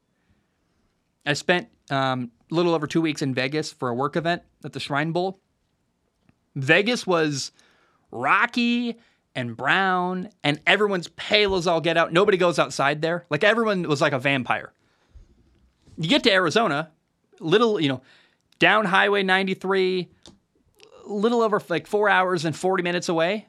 I 1.26 1.33
spent 1.35 1.68
um, 1.90 2.30
a 2.50 2.54
little 2.54 2.74
over 2.74 2.87
two 2.87 3.00
weeks 3.00 3.22
in 3.22 3.35
Vegas 3.35 3.72
for 3.72 3.88
a 3.88 3.94
work 3.94 4.16
event 4.16 4.42
at 4.64 4.72
the 4.72 4.80
Shrine 4.80 5.12
Bowl. 5.12 5.40
Vegas 6.54 7.07
was 7.07 7.52
rocky 8.11 8.98
and 9.35 9.57
brown, 9.57 10.28
and 10.44 10.61
everyone's 10.66 11.09
pale 11.09 11.57
as 11.57 11.66
all 11.66 11.80
get 11.80 11.96
out. 11.96 12.12
Nobody 12.12 12.37
goes 12.37 12.59
outside 12.59 13.02
there. 13.02 13.24
Like 13.30 13.42
everyone 13.42 13.83
was 13.85 14.00
like 14.00 14.12
a 14.12 14.18
vampire. 14.18 14.72
You 15.96 16.09
get 16.09 16.22
to 16.24 16.33
Arizona, 16.33 16.90
little, 17.40 17.80
you 17.80 17.88
know, 17.88 18.02
down 18.59 18.85
Highway 18.85 19.22
93, 19.22 20.09
little 21.07 21.43
over 21.43 21.61
like 21.69 21.87
four 21.87 22.09
hours 22.09 22.45
and 22.45 22.57
40 22.57 22.83
minutes 22.83 23.09
away. 23.09 23.49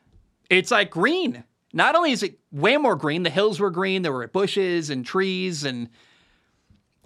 It's 0.50 0.72
like 0.72 0.90
green. 0.90 1.44
Not 1.74 1.96
only 1.96 2.12
is 2.12 2.24
it 2.24 2.40
way 2.52 2.78
more 2.78 2.96
green, 2.96 3.24
the 3.24 3.30
hills 3.30 3.60
were 3.60 3.72
green, 3.72 4.02
there 4.02 4.14
were 4.14 4.28
bushes 4.28 4.90
and 4.90 5.06
trees 5.06 5.64
and 5.64 5.90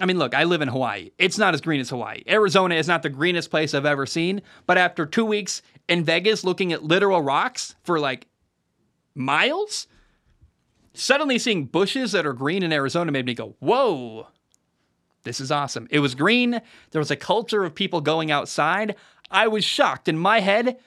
I 0.01 0.05
mean, 0.05 0.17
look, 0.17 0.33
I 0.33 0.45
live 0.45 0.61
in 0.61 0.69
Hawaii. 0.69 1.11
It's 1.17 1.37
not 1.37 1.53
as 1.53 1.59
green 1.59 1.81
as 1.81 1.89
Hawaii. 1.89 2.23
Arizona 2.27 2.75
is 2.75 2.87
not 2.87 3.03
the 3.03 3.09
greenest 3.09 3.51
place 3.51 3.73
I've 3.73 3.85
ever 3.85 4.05
seen, 4.05 4.41
but 4.65 4.77
after 4.77 5.05
2 5.05 5.25
weeks 5.25 5.61
in 5.89 6.05
Vegas 6.05 6.45
looking 6.45 6.71
at 6.71 6.83
literal 6.83 7.21
rocks 7.21 7.75
for 7.83 7.99
like 7.99 8.27
miles, 9.13 9.87
suddenly 10.93 11.37
seeing 11.37 11.65
bushes 11.65 12.13
that 12.13 12.25
are 12.25 12.33
green 12.33 12.63
in 12.63 12.71
Arizona 12.71 13.11
made 13.11 13.25
me 13.25 13.33
go, 13.33 13.55
"Whoa." 13.59 14.27
This 15.23 15.41
is 15.41 15.51
awesome. 15.51 15.87
It 15.91 15.99
was 15.99 16.15
green. 16.15 16.61
There 16.91 16.99
was 16.99 17.11
a 17.11 17.17
culture 17.17 17.65
of 17.65 17.75
people 17.75 17.99
going 17.99 18.31
outside. 18.31 18.95
I 19.31 19.47
was 19.47 19.63
shocked. 19.63 20.07
In 20.07 20.17
my 20.17 20.39
head, 20.39 20.77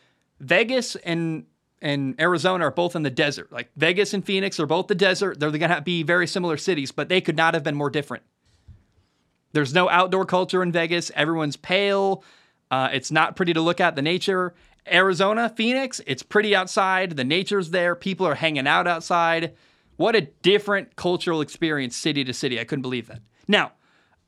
Vegas 0.40 0.96
and 0.96 1.46
and 1.80 2.20
Arizona 2.20 2.66
are 2.66 2.70
both 2.70 2.94
in 2.94 3.02
the 3.02 3.10
desert. 3.10 3.50
Like 3.50 3.70
Vegas 3.76 4.14
and 4.14 4.24
Phoenix 4.24 4.60
are 4.60 4.66
both 4.66 4.86
the 4.86 4.94
desert. 4.94 5.40
They're 5.40 5.50
going 5.50 5.68
to 5.68 5.80
be 5.80 6.04
very 6.04 6.28
similar 6.28 6.56
cities, 6.56 6.92
but 6.92 7.08
they 7.08 7.20
could 7.20 7.36
not 7.36 7.54
have 7.54 7.64
been 7.64 7.74
more 7.74 7.90
different. 7.90 8.22
There's 9.52 9.74
no 9.74 9.90
outdoor 9.90 10.24
culture 10.24 10.62
in 10.62 10.70
Vegas. 10.70 11.10
Everyone's 11.16 11.56
pale. 11.56 12.22
Uh, 12.70 12.88
it's 12.92 13.10
not 13.10 13.34
pretty 13.34 13.52
to 13.52 13.60
look 13.60 13.80
at. 13.80 13.96
The 13.96 14.02
nature. 14.02 14.54
Arizona, 14.90 15.52
Phoenix, 15.54 16.00
it's 16.06 16.22
pretty 16.22 16.56
outside. 16.56 17.16
The 17.16 17.24
nature's 17.24 17.70
there. 17.70 17.94
People 17.94 18.26
are 18.26 18.34
hanging 18.34 18.66
out 18.66 18.86
outside. 18.86 19.54
What 19.96 20.16
a 20.16 20.22
different 20.22 20.96
cultural 20.96 21.40
experience, 21.40 21.96
city 21.96 22.24
to 22.24 22.32
city. 22.32 22.58
I 22.58 22.64
couldn't 22.64 22.82
believe 22.82 23.08
that. 23.08 23.20
Now, 23.46 23.72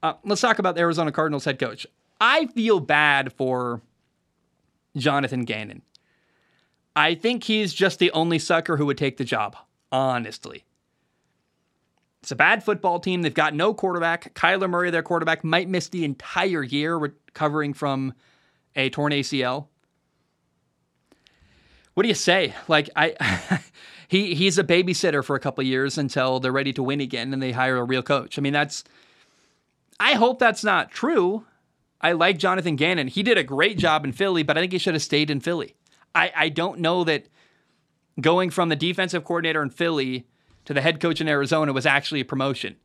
uh, 0.02 0.14
let's 0.24 0.40
talk 0.40 0.58
about 0.58 0.74
the 0.74 0.82
Arizona 0.82 1.10
Cardinals 1.10 1.44
head 1.44 1.58
coach. 1.58 1.86
I 2.20 2.46
feel 2.46 2.80
bad 2.80 3.32
for 3.32 3.80
Jonathan 4.96 5.44
Gannon. 5.44 5.82
I 6.96 7.14
think 7.14 7.44
he's 7.44 7.74
just 7.74 7.98
the 7.98 8.10
only 8.12 8.38
sucker 8.38 8.76
who 8.76 8.86
would 8.86 8.98
take 8.98 9.16
the 9.16 9.24
job, 9.24 9.56
honestly. 9.90 10.64
It's 12.22 12.30
a 12.30 12.36
bad 12.36 12.64
football 12.64 13.00
team. 13.00 13.22
They've 13.22 13.34
got 13.34 13.54
no 13.54 13.74
quarterback. 13.74 14.32
Kyler 14.34 14.70
Murray, 14.70 14.90
their 14.90 15.02
quarterback, 15.02 15.44
might 15.44 15.68
miss 15.68 15.88
the 15.88 16.04
entire 16.04 16.62
year 16.62 16.96
recovering 16.96 17.74
from 17.74 18.14
a 18.76 18.88
torn 18.90 19.12
ACL. 19.12 19.66
What 21.94 22.02
do 22.02 22.08
you 22.08 22.14
say? 22.14 22.54
Like 22.66 22.90
I 22.96 23.60
he 24.08 24.34
he's 24.34 24.58
a 24.58 24.64
babysitter 24.64 25.24
for 25.24 25.36
a 25.36 25.40
couple 25.40 25.62
years 25.64 25.98
until 25.98 26.40
they're 26.40 26.52
ready 26.52 26.72
to 26.72 26.82
win 26.82 27.00
again 27.00 27.32
and 27.32 27.42
they 27.42 27.52
hire 27.52 27.76
a 27.76 27.84
real 27.84 28.02
coach. 28.02 28.38
I 28.38 28.42
mean, 28.42 28.52
that's 28.52 28.84
I 30.00 30.14
hope 30.14 30.38
that's 30.38 30.64
not 30.64 30.90
true. 30.90 31.44
I 32.04 32.12
like 32.12 32.36
Jonathan 32.36 32.76
Gannon. 32.76 33.08
He 33.08 33.22
did 33.22 33.38
a 33.38 33.42
great 33.42 33.78
job 33.78 34.04
in 34.04 34.12
Philly, 34.12 34.42
but 34.42 34.58
I 34.58 34.60
think 34.60 34.72
he 34.72 34.78
should 34.78 34.92
have 34.92 35.02
stayed 35.02 35.30
in 35.30 35.40
Philly. 35.40 35.74
I, 36.14 36.30
I 36.36 36.48
don't 36.50 36.80
know 36.80 37.02
that 37.04 37.28
going 38.20 38.50
from 38.50 38.68
the 38.68 38.76
defensive 38.76 39.24
coordinator 39.24 39.62
in 39.62 39.70
Philly 39.70 40.26
to 40.66 40.74
the 40.74 40.82
head 40.82 41.00
coach 41.00 41.22
in 41.22 41.28
Arizona 41.28 41.72
was 41.72 41.86
actually 41.86 42.20
a 42.20 42.24
promotion. 42.26 42.76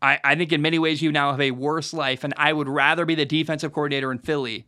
I, 0.00 0.18
I 0.24 0.34
think 0.34 0.50
in 0.50 0.62
many 0.62 0.78
ways 0.78 1.02
you 1.02 1.12
now 1.12 1.30
have 1.30 1.42
a 1.42 1.50
worse 1.50 1.92
life, 1.92 2.24
and 2.24 2.32
I 2.38 2.54
would 2.54 2.70
rather 2.70 3.04
be 3.04 3.14
the 3.14 3.26
defensive 3.26 3.74
coordinator 3.74 4.10
in 4.10 4.18
Philly 4.18 4.66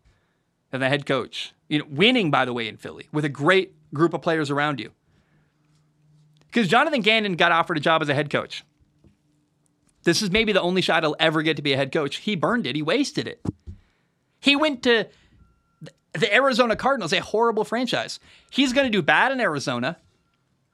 than 0.71 0.83
the 0.83 0.91
head 0.91 1.07
coach. 1.07 1.55
You 1.69 1.79
know, 1.79 1.87
winning, 1.89 2.31
by 2.31 2.45
the 2.45 2.53
way, 2.53 2.69
in 2.69 2.77
Philly 2.77 3.09
with 3.13 3.25
a 3.25 3.31
great 3.31 3.73
group 3.95 4.13
of 4.13 4.21
players 4.21 4.51
around 4.51 4.79
you. 4.79 4.91
Because 6.49 6.69
Jonathan 6.69 7.01
Gannon 7.01 7.37
got 7.37 7.51
offered 7.51 7.79
a 7.79 7.81
job 7.81 8.03
as 8.03 8.11
a 8.11 8.15
head 8.15 8.29
coach. 8.29 8.63
This 10.07 10.23
is 10.23 10.31
maybe 10.31 10.53
the 10.53 10.63
only 10.63 10.83
shot 10.83 11.03
he'll 11.03 11.17
ever 11.19 11.43
get 11.43 11.57
to 11.57 11.63
be 11.63 11.73
a 11.73 11.77
head 11.77 11.91
coach. 11.91 12.19
He 12.19 12.37
burned 12.37 12.65
it, 12.65 12.77
he 12.77 12.83
wasted 12.83 13.27
it. 13.27 13.45
He 14.39 14.55
went 14.55 14.85
to 14.85 15.09
the 16.13 16.33
Arizona 16.33 16.77
Cardinals, 16.77 17.13
a 17.13 17.21
horrible 17.21 17.65
franchise. 17.65 18.21
He's 18.49 18.73
going 18.73 18.87
to 18.87 18.91
do 18.91 19.03
bad 19.03 19.33
in 19.33 19.41
Arizona, 19.41 19.97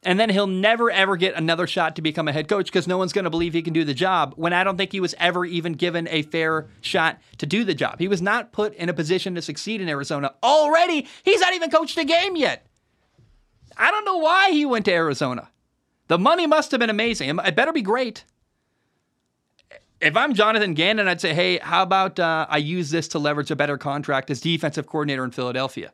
and 0.03 0.20
then 0.20 0.28
he'll 0.28 0.47
never 0.47 0.91
ever 0.91 1.16
get 1.16 1.35
another 1.35 1.66
shot 1.66 1.97
to 1.97 2.03
become 2.03 2.28
a 2.28 2.33
head 2.33 2.47
coach 2.47 2.66
because 2.66 2.87
no 2.87 2.99
one's 2.99 3.14
going 3.14 3.24
to 3.24 3.30
believe 3.30 3.55
he 3.55 3.62
can 3.62 3.72
do 3.72 3.85
the 3.85 3.95
job 3.95 4.35
when 4.37 4.53
I 4.53 4.64
don't 4.64 4.76
think 4.76 4.93
he 4.93 5.01
was 5.01 5.14
ever 5.18 5.47
even 5.47 5.72
given 5.72 6.07
a 6.09 6.20
fair 6.20 6.68
shot 6.83 7.18
to 7.39 7.47
do 7.47 7.64
the 7.64 7.74
job. 7.74 8.01
He 8.01 8.09
was 8.09 8.20
not 8.20 8.53
put 8.53 8.74
in 8.74 8.91
a 8.91 8.95
position 8.95 9.35
to 9.37 9.41
succeed 9.41 9.80
in 9.80 9.89
Arizona. 9.89 10.35
Already, 10.43 11.09
he's 11.22 11.41
not 11.41 11.55
even 11.55 11.70
coached 11.70 11.97
a 11.97 12.05
game 12.05 12.37
yet. 12.37 12.66
I 13.78 13.91
don't 13.91 14.05
know 14.05 14.18
why 14.18 14.51
he 14.51 14.66
went 14.66 14.85
to 14.85 14.93
Arizona. 14.93 15.49
The 16.09 16.18
money 16.18 16.47
must 16.47 16.70
have 16.72 16.80
been 16.80 16.91
amazing. 16.91 17.30
It 17.30 17.57
better 17.57 17.72
be 17.72 17.80
great. 17.80 18.26
If 20.03 20.16
I'm 20.16 20.34
Jonathan 20.34 20.74
Gannon, 20.74 21.07
I'd 21.07 21.20
say, 21.20 21.32
hey, 21.32 21.59
how 21.59 21.84
about 21.84 22.18
uh, 22.18 22.44
I 22.50 22.57
use 22.57 22.90
this 22.90 23.07
to 23.09 23.20
leverage 23.20 23.53
a 23.53 23.57
better 23.57 23.78
contract 23.78 24.32
as 24.32 24.40
defensive 24.40 24.88
coordinator 24.88 25.22
in 25.22 25.30
Philadelphia? 25.30 25.92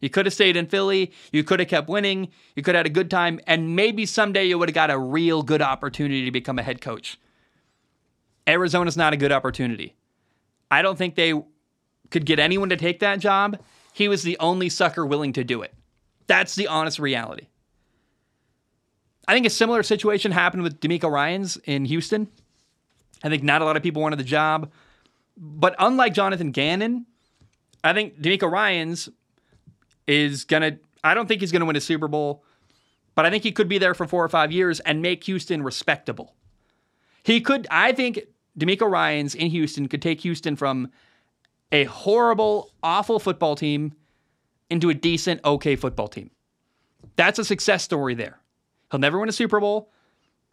You 0.00 0.10
could 0.10 0.26
have 0.26 0.34
stayed 0.34 0.54
in 0.54 0.66
Philly. 0.66 1.12
You 1.32 1.42
could 1.42 1.58
have 1.58 1.68
kept 1.68 1.88
winning. 1.88 2.28
You 2.54 2.62
could 2.62 2.74
have 2.74 2.80
had 2.80 2.86
a 2.86 2.90
good 2.90 3.10
time. 3.10 3.40
And 3.46 3.74
maybe 3.74 4.04
someday 4.04 4.44
you 4.44 4.58
would 4.58 4.68
have 4.68 4.74
got 4.74 4.90
a 4.90 4.98
real 4.98 5.42
good 5.42 5.62
opportunity 5.62 6.26
to 6.26 6.30
become 6.30 6.58
a 6.58 6.62
head 6.62 6.82
coach. 6.82 7.18
Arizona's 8.46 8.98
not 8.98 9.14
a 9.14 9.16
good 9.16 9.32
opportunity. 9.32 9.96
I 10.70 10.82
don't 10.82 10.98
think 10.98 11.14
they 11.14 11.32
could 12.10 12.26
get 12.26 12.38
anyone 12.38 12.68
to 12.68 12.76
take 12.76 13.00
that 13.00 13.18
job. 13.18 13.58
He 13.94 14.08
was 14.08 14.24
the 14.24 14.36
only 14.40 14.68
sucker 14.68 15.06
willing 15.06 15.32
to 15.32 15.42
do 15.42 15.62
it. 15.62 15.72
That's 16.26 16.54
the 16.54 16.68
honest 16.68 16.98
reality. 16.98 17.46
I 19.26 19.32
think 19.32 19.46
a 19.46 19.50
similar 19.50 19.82
situation 19.82 20.32
happened 20.32 20.64
with 20.64 20.80
DeMeco 20.80 21.10
Ryans 21.10 21.56
in 21.64 21.86
Houston. 21.86 22.28
I 23.22 23.28
think 23.28 23.42
not 23.42 23.62
a 23.62 23.64
lot 23.64 23.76
of 23.76 23.82
people 23.82 24.02
wanted 24.02 24.18
the 24.18 24.24
job. 24.24 24.72
But 25.36 25.74
unlike 25.78 26.14
Jonathan 26.14 26.50
Gannon, 26.50 27.06
I 27.84 27.92
think 27.92 28.20
DeMeco 28.20 28.50
Ryans 28.50 29.08
is 30.06 30.44
going 30.44 30.62
to, 30.62 30.78
I 31.04 31.14
don't 31.14 31.26
think 31.26 31.40
he's 31.40 31.52
going 31.52 31.60
to 31.60 31.66
win 31.66 31.76
a 31.76 31.80
Super 31.80 32.08
Bowl, 32.08 32.44
but 33.14 33.24
I 33.24 33.30
think 33.30 33.44
he 33.44 33.52
could 33.52 33.68
be 33.68 33.78
there 33.78 33.94
for 33.94 34.06
four 34.06 34.24
or 34.24 34.28
five 34.28 34.50
years 34.50 34.80
and 34.80 35.00
make 35.02 35.24
Houston 35.24 35.62
respectable. 35.62 36.34
He 37.22 37.40
could, 37.40 37.66
I 37.70 37.92
think 37.92 38.20
DeMeco 38.58 38.90
Ryans 38.90 39.34
in 39.34 39.48
Houston 39.48 39.88
could 39.88 40.02
take 40.02 40.20
Houston 40.22 40.56
from 40.56 40.90
a 41.70 41.84
horrible, 41.84 42.72
awful 42.82 43.18
football 43.18 43.54
team 43.54 43.92
into 44.70 44.90
a 44.90 44.94
decent, 44.94 45.40
okay 45.44 45.76
football 45.76 46.08
team. 46.08 46.30
That's 47.16 47.38
a 47.38 47.44
success 47.44 47.84
story 47.84 48.14
there. 48.14 48.40
He'll 48.90 49.00
never 49.00 49.18
win 49.18 49.28
a 49.28 49.32
Super 49.32 49.60
Bowl. 49.60 49.92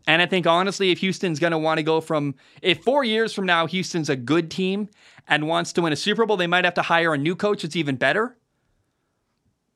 And 0.08 0.22
I 0.22 0.26
think 0.26 0.46
honestly, 0.46 0.92
if 0.92 1.00
Houston's 1.00 1.40
going 1.40 1.52
to 1.52 1.58
want 1.58 1.80
to 1.80 1.84
go 1.84 2.00
from, 2.00 2.36
if 2.62 2.84
four 2.84 3.04
years 3.04 3.34
from 3.34 3.46
now 3.46 3.66
Houston's 3.66 4.10
a 4.10 4.16
good 4.16 4.52
team 4.52 4.90
and 5.28 5.48
wants 5.48 5.74
to 5.74 5.82
win 5.82 5.94
a 5.94 5.96
Super 5.96 6.26
Bowl, 6.26 6.38
they 6.38 6.48
might 6.48 6.66
have 6.66 6.76
to 6.76 6.84
hire 6.84 7.14
a 7.14 7.18
new 7.18 7.36
coach 7.36 7.64
that's 7.64 7.76
even 7.76 7.96
better. 7.96 8.38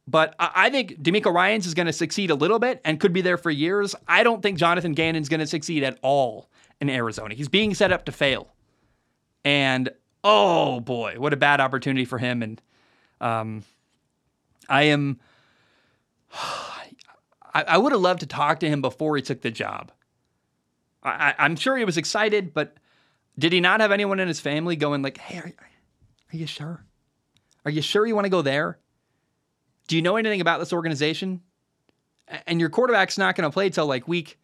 But 0.07 0.33
I 0.39 0.71
think 0.71 1.01
DeMeco 1.03 1.31
Ryans 1.31 1.67
is 1.67 1.75
going 1.75 1.85
to 1.85 1.93
succeed 1.93 2.31
a 2.31 2.35
little 2.35 2.57
bit 2.57 2.81
and 2.83 2.99
could 2.99 3.13
be 3.13 3.21
there 3.21 3.37
for 3.37 3.51
years. 3.51 3.93
I 4.07 4.23
don't 4.23 4.41
think 4.41 4.57
Jonathan 4.57 4.93
Gannon's 4.93 5.29
going 5.29 5.39
to 5.39 5.47
succeed 5.47 5.83
at 5.83 5.99
all 6.01 6.49
in 6.81 6.89
Arizona. 6.89 7.35
He's 7.35 7.47
being 7.47 7.75
set 7.75 7.91
up 7.91 8.05
to 8.05 8.11
fail. 8.11 8.51
And 9.45 9.89
oh 10.23 10.79
boy, 10.79 11.15
what 11.17 11.31
a 11.31 11.37
bad 11.37 11.59
opportunity 11.59 12.05
for 12.05 12.17
him. 12.17 12.41
And 12.41 12.61
um, 13.21 13.63
I 14.67 14.83
am. 14.83 15.19
I, 17.51 17.63
I 17.63 17.77
would 17.79 17.91
have 17.91 18.01
loved 18.01 18.19
to 18.19 18.27
talk 18.27 18.59
to 18.59 18.69
him 18.69 18.81
before 18.81 19.15
he 19.15 19.23
took 19.23 19.41
the 19.41 19.49
job. 19.49 19.91
I, 21.01 21.33
am 21.37 21.55
sure 21.55 21.77
he 21.77 21.85
was 21.85 21.97
excited, 21.97 22.53
but 22.53 22.75
did 23.37 23.53
he 23.53 23.61
not 23.61 23.79
have 23.79 23.91
anyone 23.91 24.19
in 24.19 24.27
his 24.27 24.39
family 24.39 24.75
going 24.75 25.01
like, 25.01 25.17
"Hey, 25.17 25.37
are, 25.37 25.53
are 26.33 26.37
you 26.37 26.45
sure? 26.45 26.85
Are 27.65 27.71
you 27.71 27.81
sure 27.81 28.05
you 28.05 28.15
want 28.15 28.25
to 28.25 28.29
go 28.29 28.41
there? 28.41 28.79
Do 29.87 29.95
you 29.95 30.01
know 30.01 30.17
anything 30.17 30.41
about 30.41 30.59
this 30.59 30.73
organization?" 30.73 31.41
And 32.45 32.59
your 32.59 32.69
quarterback's 32.69 33.17
not 33.17 33.35
going 33.35 33.49
to 33.49 33.53
play 33.53 33.69
till 33.69 33.87
like 33.87 34.07
week 34.07 34.39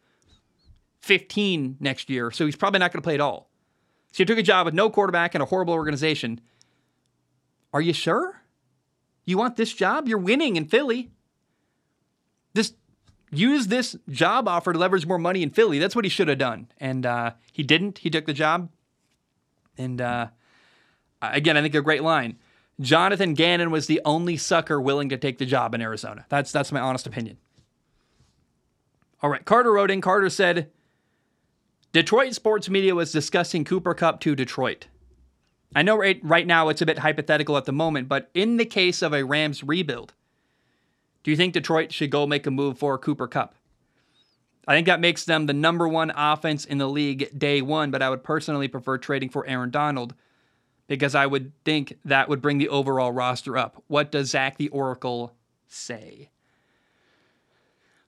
15 1.00 1.76
next 1.78 2.10
year, 2.10 2.30
so 2.30 2.46
he's 2.46 2.56
probably 2.56 2.80
not 2.80 2.92
going 2.92 3.00
to 3.00 3.06
play 3.06 3.14
at 3.14 3.20
all. 3.20 3.50
So 4.12 4.22
you 4.22 4.24
took 4.24 4.38
a 4.38 4.42
job 4.42 4.64
with 4.64 4.74
no 4.74 4.90
quarterback 4.90 5.34
and 5.34 5.42
a 5.42 5.46
horrible 5.46 5.74
organization. 5.74 6.40
Are 7.72 7.82
you 7.82 7.92
sure? 7.92 8.42
You 9.26 9.36
want 9.36 9.56
this 9.56 9.72
job? 9.72 10.08
You're 10.08 10.18
winning 10.18 10.56
in 10.56 10.66
Philly. 10.66 11.10
Use 13.36 13.66
this 13.66 13.96
job 14.08 14.48
offer 14.48 14.72
to 14.72 14.78
leverage 14.78 15.06
more 15.06 15.18
money 15.18 15.42
in 15.42 15.50
Philly. 15.50 15.78
That's 15.78 15.94
what 15.94 16.04
he 16.04 16.08
should 16.08 16.28
have 16.28 16.38
done. 16.38 16.68
And 16.78 17.04
uh, 17.04 17.32
he 17.52 17.62
didn't. 17.62 17.98
He 17.98 18.10
took 18.10 18.26
the 18.26 18.32
job. 18.32 18.70
And 19.76 20.00
uh, 20.00 20.28
again, 21.20 21.56
I 21.56 21.62
think 21.62 21.74
a 21.74 21.82
great 21.82 22.02
line. 22.02 22.38
Jonathan 22.80 23.34
Gannon 23.34 23.70
was 23.70 23.86
the 23.86 24.00
only 24.04 24.36
sucker 24.36 24.80
willing 24.80 25.08
to 25.08 25.16
take 25.16 25.38
the 25.38 25.46
job 25.46 25.74
in 25.74 25.80
Arizona. 25.80 26.26
That's 26.28 26.52
that's 26.52 26.72
my 26.72 26.80
honest 26.80 27.06
opinion. 27.06 27.38
All 29.22 29.30
right, 29.30 29.44
Carter 29.44 29.72
wrote 29.72 29.90
in. 29.90 30.00
Carter 30.00 30.28
said, 30.28 30.70
Detroit 31.92 32.34
sports 32.34 32.68
media 32.68 32.94
was 32.94 33.12
discussing 33.12 33.64
Cooper 33.64 33.94
Kupp 33.94 34.20
to 34.20 34.36
Detroit. 34.36 34.86
I 35.74 35.82
know 35.82 35.96
right, 35.96 36.20
right 36.22 36.46
now 36.46 36.68
it's 36.68 36.82
a 36.82 36.86
bit 36.86 36.98
hypothetical 36.98 37.56
at 37.56 37.64
the 37.64 37.72
moment, 37.72 38.08
but 38.08 38.30
in 38.34 38.58
the 38.58 38.66
case 38.66 39.02
of 39.02 39.14
a 39.14 39.24
Rams 39.24 39.64
rebuild, 39.64 40.12
do 41.26 41.32
you 41.32 41.36
think 41.36 41.54
Detroit 41.54 41.92
should 41.92 42.12
go 42.12 42.24
make 42.24 42.46
a 42.46 42.52
move 42.52 42.78
for 42.78 42.96
Cooper 42.98 43.26
Kupp? 43.26 43.56
I 44.68 44.76
think 44.76 44.86
that 44.86 45.00
makes 45.00 45.24
them 45.24 45.46
the 45.46 45.52
number 45.52 45.88
one 45.88 46.12
offense 46.14 46.64
in 46.64 46.78
the 46.78 46.88
league 46.88 47.36
day 47.36 47.60
one, 47.60 47.90
but 47.90 48.00
I 48.00 48.10
would 48.10 48.22
personally 48.22 48.68
prefer 48.68 48.96
trading 48.96 49.30
for 49.30 49.44
Aaron 49.44 49.72
Donald 49.72 50.14
because 50.86 51.16
I 51.16 51.26
would 51.26 51.50
think 51.64 51.98
that 52.04 52.28
would 52.28 52.40
bring 52.40 52.58
the 52.58 52.68
overall 52.68 53.10
roster 53.10 53.56
up. 53.56 53.82
What 53.88 54.12
does 54.12 54.30
Zac 54.30 54.56
the 54.56 54.68
Oracle 54.68 55.34
say? 55.66 56.30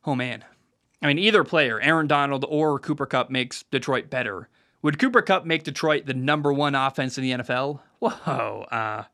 Oh 0.07 0.15
man. 0.15 0.45
I 1.03 1.09
mean, 1.09 1.19
either 1.19 1.43
player, 1.43 1.81
Aaron 1.81 2.07
Donald 2.07 2.45
or 2.49 2.79
Cooper 2.79 3.07
Kupp, 3.07 3.31
makes 3.31 3.65
Detroit 3.65 4.11
better. 4.11 4.49
Would 4.83 5.01
Cooper 5.01 5.23
Kupp 5.23 5.45
make 5.45 5.65
Detroit 5.65 6.07
the 6.07 6.15
number 6.15 6.53
one 6.53 6.77
offense 6.77 7.19
in 7.19 7.25
the 7.25 7.33
NFL? 7.33 7.81
Whoa. 7.99 8.67
Uh, 8.71 9.07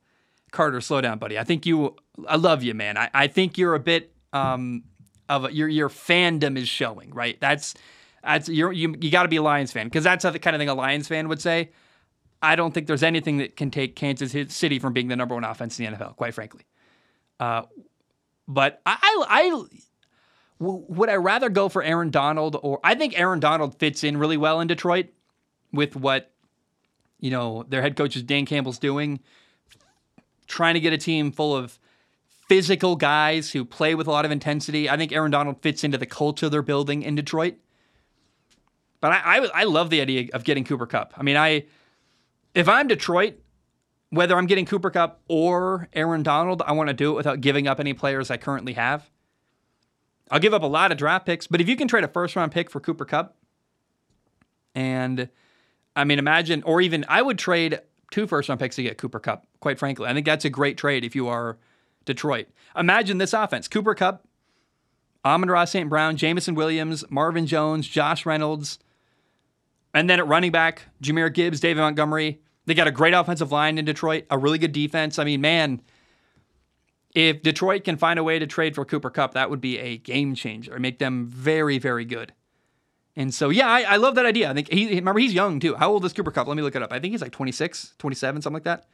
Carter, 0.50 0.82
slow 0.82 1.00
down, 1.00 1.18
buddy. 1.18 1.38
I 1.38 1.44
think 1.44 1.64
you, 1.64 1.96
I 2.28 2.36
love 2.36 2.62
you, 2.62 2.74
man. 2.74 2.96
I, 2.96 3.10
I 3.12 3.26
think 3.26 3.58
you're 3.58 3.74
a 3.74 3.80
bit 3.80 4.12
um, 4.32 4.84
of 5.28 5.46
a, 5.46 5.52
your 5.52 5.68
your 5.68 5.88
fandom 5.88 6.56
is 6.56 6.68
showing, 6.68 7.12
right? 7.12 7.40
That's 7.40 7.74
that's 8.22 8.48
you're, 8.48 8.72
you 8.72 8.94
you 9.00 9.10
got 9.10 9.24
to 9.24 9.28
be 9.28 9.36
a 9.36 9.42
Lions 9.42 9.72
fan 9.72 9.86
because 9.86 10.04
that's 10.04 10.24
the 10.24 10.38
kind 10.38 10.54
of 10.54 10.60
thing 10.60 10.68
a 10.68 10.74
Lions 10.74 11.08
fan 11.08 11.28
would 11.28 11.40
say. 11.40 11.70
I 12.42 12.56
don't 12.56 12.74
think 12.74 12.86
there's 12.86 13.02
anything 13.02 13.38
that 13.38 13.56
can 13.56 13.70
take 13.70 13.96
Kansas 13.96 14.32
City 14.54 14.78
from 14.78 14.92
being 14.92 15.08
the 15.08 15.16
number 15.16 15.34
one 15.34 15.44
offense 15.44 15.80
in 15.80 15.86
the 15.86 15.96
NFL, 15.96 16.16
quite 16.16 16.34
frankly. 16.34 16.64
Uh, 17.40 17.62
but 18.46 18.82
I, 18.84 19.64
would 20.58 21.08
I 21.08 21.16
rather 21.16 21.48
go 21.48 21.70
for 21.70 21.82
Aaron 21.82 22.10
Donald 22.10 22.58
or 22.62 22.80
I 22.84 22.94
think 22.94 23.18
Aaron 23.18 23.40
Donald 23.40 23.78
fits 23.78 24.04
in 24.04 24.18
really 24.18 24.36
well 24.36 24.60
in 24.60 24.68
Detroit 24.68 25.06
with 25.72 25.96
what 25.96 26.32
you 27.18 27.30
know 27.30 27.64
their 27.68 27.82
head 27.82 27.96
coach 27.96 28.16
is 28.16 28.22
Dan 28.22 28.46
Campbell's 28.46 28.78
doing 28.78 29.20
trying 30.46 30.74
to 30.74 30.80
get 30.80 30.92
a 30.92 30.98
team 30.98 31.32
full 31.32 31.56
of 31.56 31.78
physical 32.48 32.96
guys 32.96 33.52
who 33.52 33.64
play 33.64 33.94
with 33.94 34.06
a 34.06 34.10
lot 34.10 34.24
of 34.24 34.30
intensity. 34.30 34.88
I 34.88 34.96
think 34.96 35.12
Aaron 35.12 35.30
Donald 35.30 35.62
fits 35.62 35.84
into 35.84 35.98
the 35.98 36.06
culture 36.06 36.48
they're 36.48 36.62
building 36.62 37.02
in 37.02 37.14
Detroit. 37.14 37.54
But 39.00 39.12
I, 39.12 39.38
I, 39.38 39.48
I 39.54 39.64
love 39.64 39.90
the 39.90 40.00
idea 40.00 40.28
of 40.32 40.44
getting 40.44 40.64
Cooper 40.64 40.86
Kupp. 40.86 41.14
I 41.16 41.22
mean, 41.22 41.36
I 41.36 41.66
if 42.54 42.68
I'm 42.68 42.86
Detroit, 42.86 43.40
whether 44.10 44.36
I'm 44.36 44.46
getting 44.46 44.64
Cooper 44.64 44.90
Kupp 44.90 45.20
or 45.28 45.88
Aaron 45.92 46.22
Donald, 46.22 46.62
I 46.64 46.72
want 46.72 46.88
to 46.88 46.94
do 46.94 47.12
it 47.12 47.14
without 47.14 47.40
giving 47.40 47.66
up 47.66 47.80
any 47.80 47.92
players 47.92 48.30
I 48.30 48.36
currently 48.36 48.74
have. 48.74 49.10
I'll 50.30 50.40
give 50.40 50.54
up 50.54 50.62
a 50.62 50.66
lot 50.66 50.92
of 50.92 50.98
draft 50.98 51.26
picks, 51.26 51.46
but 51.46 51.60
if 51.60 51.68
you 51.68 51.76
can 51.76 51.88
trade 51.88 52.04
a 52.04 52.08
first 52.08 52.34
round 52.36 52.52
pick 52.52 52.70
for 52.70 52.80
Cooper 52.80 53.04
Kupp, 53.04 53.36
and 54.74 55.28
I 55.94 56.04
mean, 56.04 56.18
imagine, 56.18 56.62
or 56.62 56.80
even 56.80 57.04
I 57.08 57.22
would 57.22 57.38
trade 57.38 57.80
two 58.10 58.26
first 58.26 58.48
round 58.48 58.60
picks 58.60 58.76
to 58.76 58.82
get 58.82 58.98
Cooper 58.98 59.20
Kupp, 59.20 59.46
quite 59.60 59.78
frankly. 59.78 60.06
I 60.08 60.14
think 60.14 60.26
that's 60.26 60.44
a 60.44 60.50
great 60.50 60.78
trade 60.78 61.04
if 61.04 61.14
you 61.14 61.28
are 61.28 61.58
Detroit. 62.04 62.48
Imagine 62.76 63.18
this 63.18 63.32
offense 63.32 63.68
Cooper 63.68 63.94
Kupp, 63.94 64.26
Amon 65.24 65.50
Ross 65.50 65.70
St. 65.70 65.88
Brown, 65.88 66.16
Jameson 66.16 66.54
Williams, 66.54 67.04
Marvin 67.10 67.46
Jones, 67.46 67.86
Josh 67.88 68.26
Reynolds, 68.26 68.78
and 69.92 70.10
then 70.10 70.18
at 70.18 70.26
running 70.26 70.52
back, 70.52 70.82
Jahmyr 71.02 71.32
Gibbs, 71.32 71.60
David 71.60 71.80
Montgomery. 71.80 72.40
They 72.66 72.74
got 72.74 72.88
a 72.88 72.92
great 72.92 73.14
offensive 73.14 73.52
line 73.52 73.78
in 73.78 73.84
Detroit, 73.84 74.24
a 74.30 74.38
really 74.38 74.58
good 74.58 74.72
defense. 74.72 75.18
I 75.18 75.24
mean, 75.24 75.40
man, 75.40 75.82
if 77.14 77.42
Detroit 77.42 77.84
can 77.84 77.96
find 77.96 78.18
a 78.18 78.24
way 78.24 78.38
to 78.38 78.46
trade 78.46 78.74
for 78.74 78.84
Cooper 78.84 79.10
Kupp, 79.10 79.34
that 79.34 79.50
would 79.50 79.60
be 79.60 79.78
a 79.78 79.98
game 79.98 80.34
changer. 80.34 80.78
Make 80.78 80.98
them 80.98 81.26
very, 81.26 81.78
very 81.78 82.04
good. 82.04 82.32
And 83.16 83.32
so, 83.32 83.50
yeah, 83.50 83.68
I, 83.68 83.82
I 83.82 83.96
love 83.96 84.16
that 84.16 84.26
idea. 84.26 84.50
I 84.50 84.54
think 84.54 84.72
he, 84.72 84.88
remember, 84.88 85.20
he's 85.20 85.32
young 85.32 85.60
too. 85.60 85.76
How 85.76 85.92
old 85.92 86.04
is 86.04 86.12
Cooper 86.12 86.32
Kupp? 86.32 86.48
Let 86.48 86.56
me 86.56 86.62
look 86.62 86.74
it 86.74 86.82
up. 86.82 86.92
I 86.92 86.98
think 86.98 87.12
he's 87.12 87.22
like 87.22 87.30
26, 87.30 87.94
27, 87.98 88.42
something 88.42 88.54
like 88.54 88.64
that. 88.64 88.86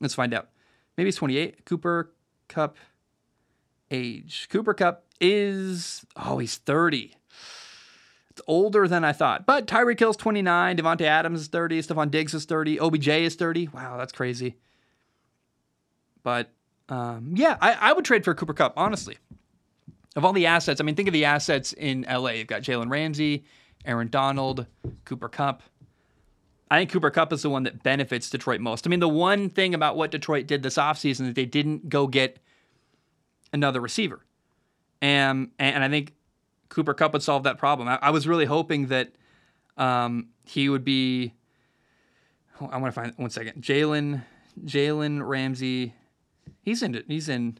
Let's 0.00 0.14
find 0.14 0.34
out. 0.34 0.48
Maybe 0.96 1.06
he's 1.08 1.16
28. 1.16 1.64
Cooper 1.64 2.12
Kupp 2.48 2.76
age. 3.90 4.48
Cooper 4.50 4.74
Kupp 4.74 5.04
is, 5.20 6.04
oh, 6.16 6.38
he's 6.38 6.56
30. 6.56 7.14
It's 8.30 8.42
older 8.46 8.86
than 8.86 9.04
I 9.04 9.12
thought. 9.12 9.46
But 9.46 9.66
Tyreek 9.66 9.98
Hill's 9.98 10.16
29. 10.16 10.76
Davante 10.76 11.02
Adams 11.02 11.40
is 11.40 11.48
30. 11.48 11.82
Stefon 11.82 12.10
Diggs 12.10 12.34
is 12.34 12.44
30. 12.44 12.78
OBJ 12.78 13.08
is 13.08 13.34
30. 13.34 13.68
Wow, 13.74 13.96
that's 13.96 14.12
crazy. 14.12 14.56
But 16.22 16.50
um, 16.88 17.32
yeah, 17.34 17.56
I, 17.60 17.72
I 17.74 17.92
would 17.92 18.04
trade 18.04 18.24
for 18.24 18.34
Cooper 18.34 18.54
Kupp, 18.54 18.74
honestly. 18.76 19.18
Of 20.16 20.24
all 20.24 20.32
the 20.32 20.46
assets, 20.46 20.80
I 20.80 20.84
mean, 20.84 20.94
think 20.94 21.08
of 21.08 21.12
the 21.12 21.24
assets 21.24 21.72
in 21.72 22.06
LA. 22.08 22.30
You've 22.30 22.46
got 22.46 22.62
Jalen 22.62 22.90
Ramsey, 22.90 23.44
Aaron 23.84 24.08
Donald, 24.08 24.66
Cooper 25.04 25.28
Kupp. 25.28 25.62
I 26.70 26.78
think 26.78 26.90
Cooper 26.90 27.10
Kupp 27.10 27.32
is 27.32 27.42
the 27.42 27.50
one 27.50 27.62
that 27.64 27.82
benefits 27.82 28.30
Detroit 28.30 28.60
most. 28.60 28.86
I 28.86 28.90
mean, 28.90 29.00
the 29.00 29.08
one 29.08 29.48
thing 29.48 29.74
about 29.74 29.96
what 29.96 30.10
Detroit 30.10 30.46
did 30.46 30.62
this 30.62 30.76
offseason 30.76 31.28
is 31.28 31.34
they 31.34 31.46
didn't 31.46 31.88
go 31.88 32.06
get 32.06 32.38
another 33.52 33.80
receiver. 33.80 34.24
And, 35.00 35.50
and 35.58 35.82
I 35.82 35.88
think 35.88 36.14
Cooper 36.68 36.94
Kupp 36.94 37.12
would 37.12 37.22
solve 37.22 37.44
that 37.44 37.58
problem. 37.58 37.88
I, 37.88 37.98
I 38.02 38.10
was 38.10 38.26
really 38.26 38.44
hoping 38.44 38.88
that 38.88 39.12
um, 39.76 40.28
he 40.44 40.68
would 40.68 40.84
be. 40.84 41.34
I 42.60 42.76
want 42.76 42.86
to 42.86 43.00
find 43.00 43.12
one 43.16 43.30
second. 43.30 43.62
Jalen 43.62 44.24
Jalen 44.64 45.26
Ramsey 45.26 45.94
He's 46.68 46.82
in. 46.82 47.02
He's 47.08 47.30
in. 47.30 47.58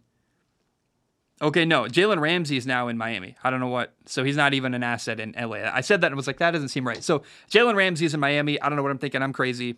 Okay, 1.40 1.64
no, 1.64 1.84
Jalen 1.84 2.20
Ramsey 2.20 2.56
is 2.56 2.66
now 2.66 2.88
in 2.88 2.98
Miami. 2.98 3.36
I 3.44 3.50
don't 3.50 3.60
know 3.60 3.68
what. 3.68 3.94
So 4.06 4.24
he's 4.24 4.36
not 4.36 4.54
even 4.54 4.74
an 4.74 4.82
asset 4.82 5.20
in 5.20 5.34
LA. 5.38 5.58
I 5.58 5.82
said 5.82 6.00
that 6.00 6.08
and 6.08 6.16
was 6.16 6.26
like, 6.26 6.38
that 6.38 6.50
doesn't 6.50 6.68
seem 6.68 6.86
right. 6.86 7.02
So 7.02 7.22
Jalen 7.50 7.76
Ramsey 7.76 8.06
is 8.06 8.14
in 8.14 8.20
Miami. 8.20 8.60
I 8.60 8.68
don't 8.68 8.76
know 8.76 8.82
what 8.82 8.90
I'm 8.90 8.98
thinking. 8.98 9.22
I'm 9.22 9.32
crazy. 9.32 9.76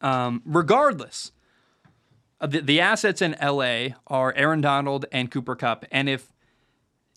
Um, 0.00 0.42
regardless, 0.46 1.32
uh, 2.40 2.46
the, 2.46 2.60
the 2.60 2.80
assets 2.80 3.20
in 3.20 3.36
LA 3.42 3.88
are 4.06 4.32
Aaron 4.34 4.62
Donald 4.62 5.04
and 5.12 5.30
Cooper 5.30 5.56
Kupp. 5.56 5.84
And 5.90 6.08
if, 6.08 6.32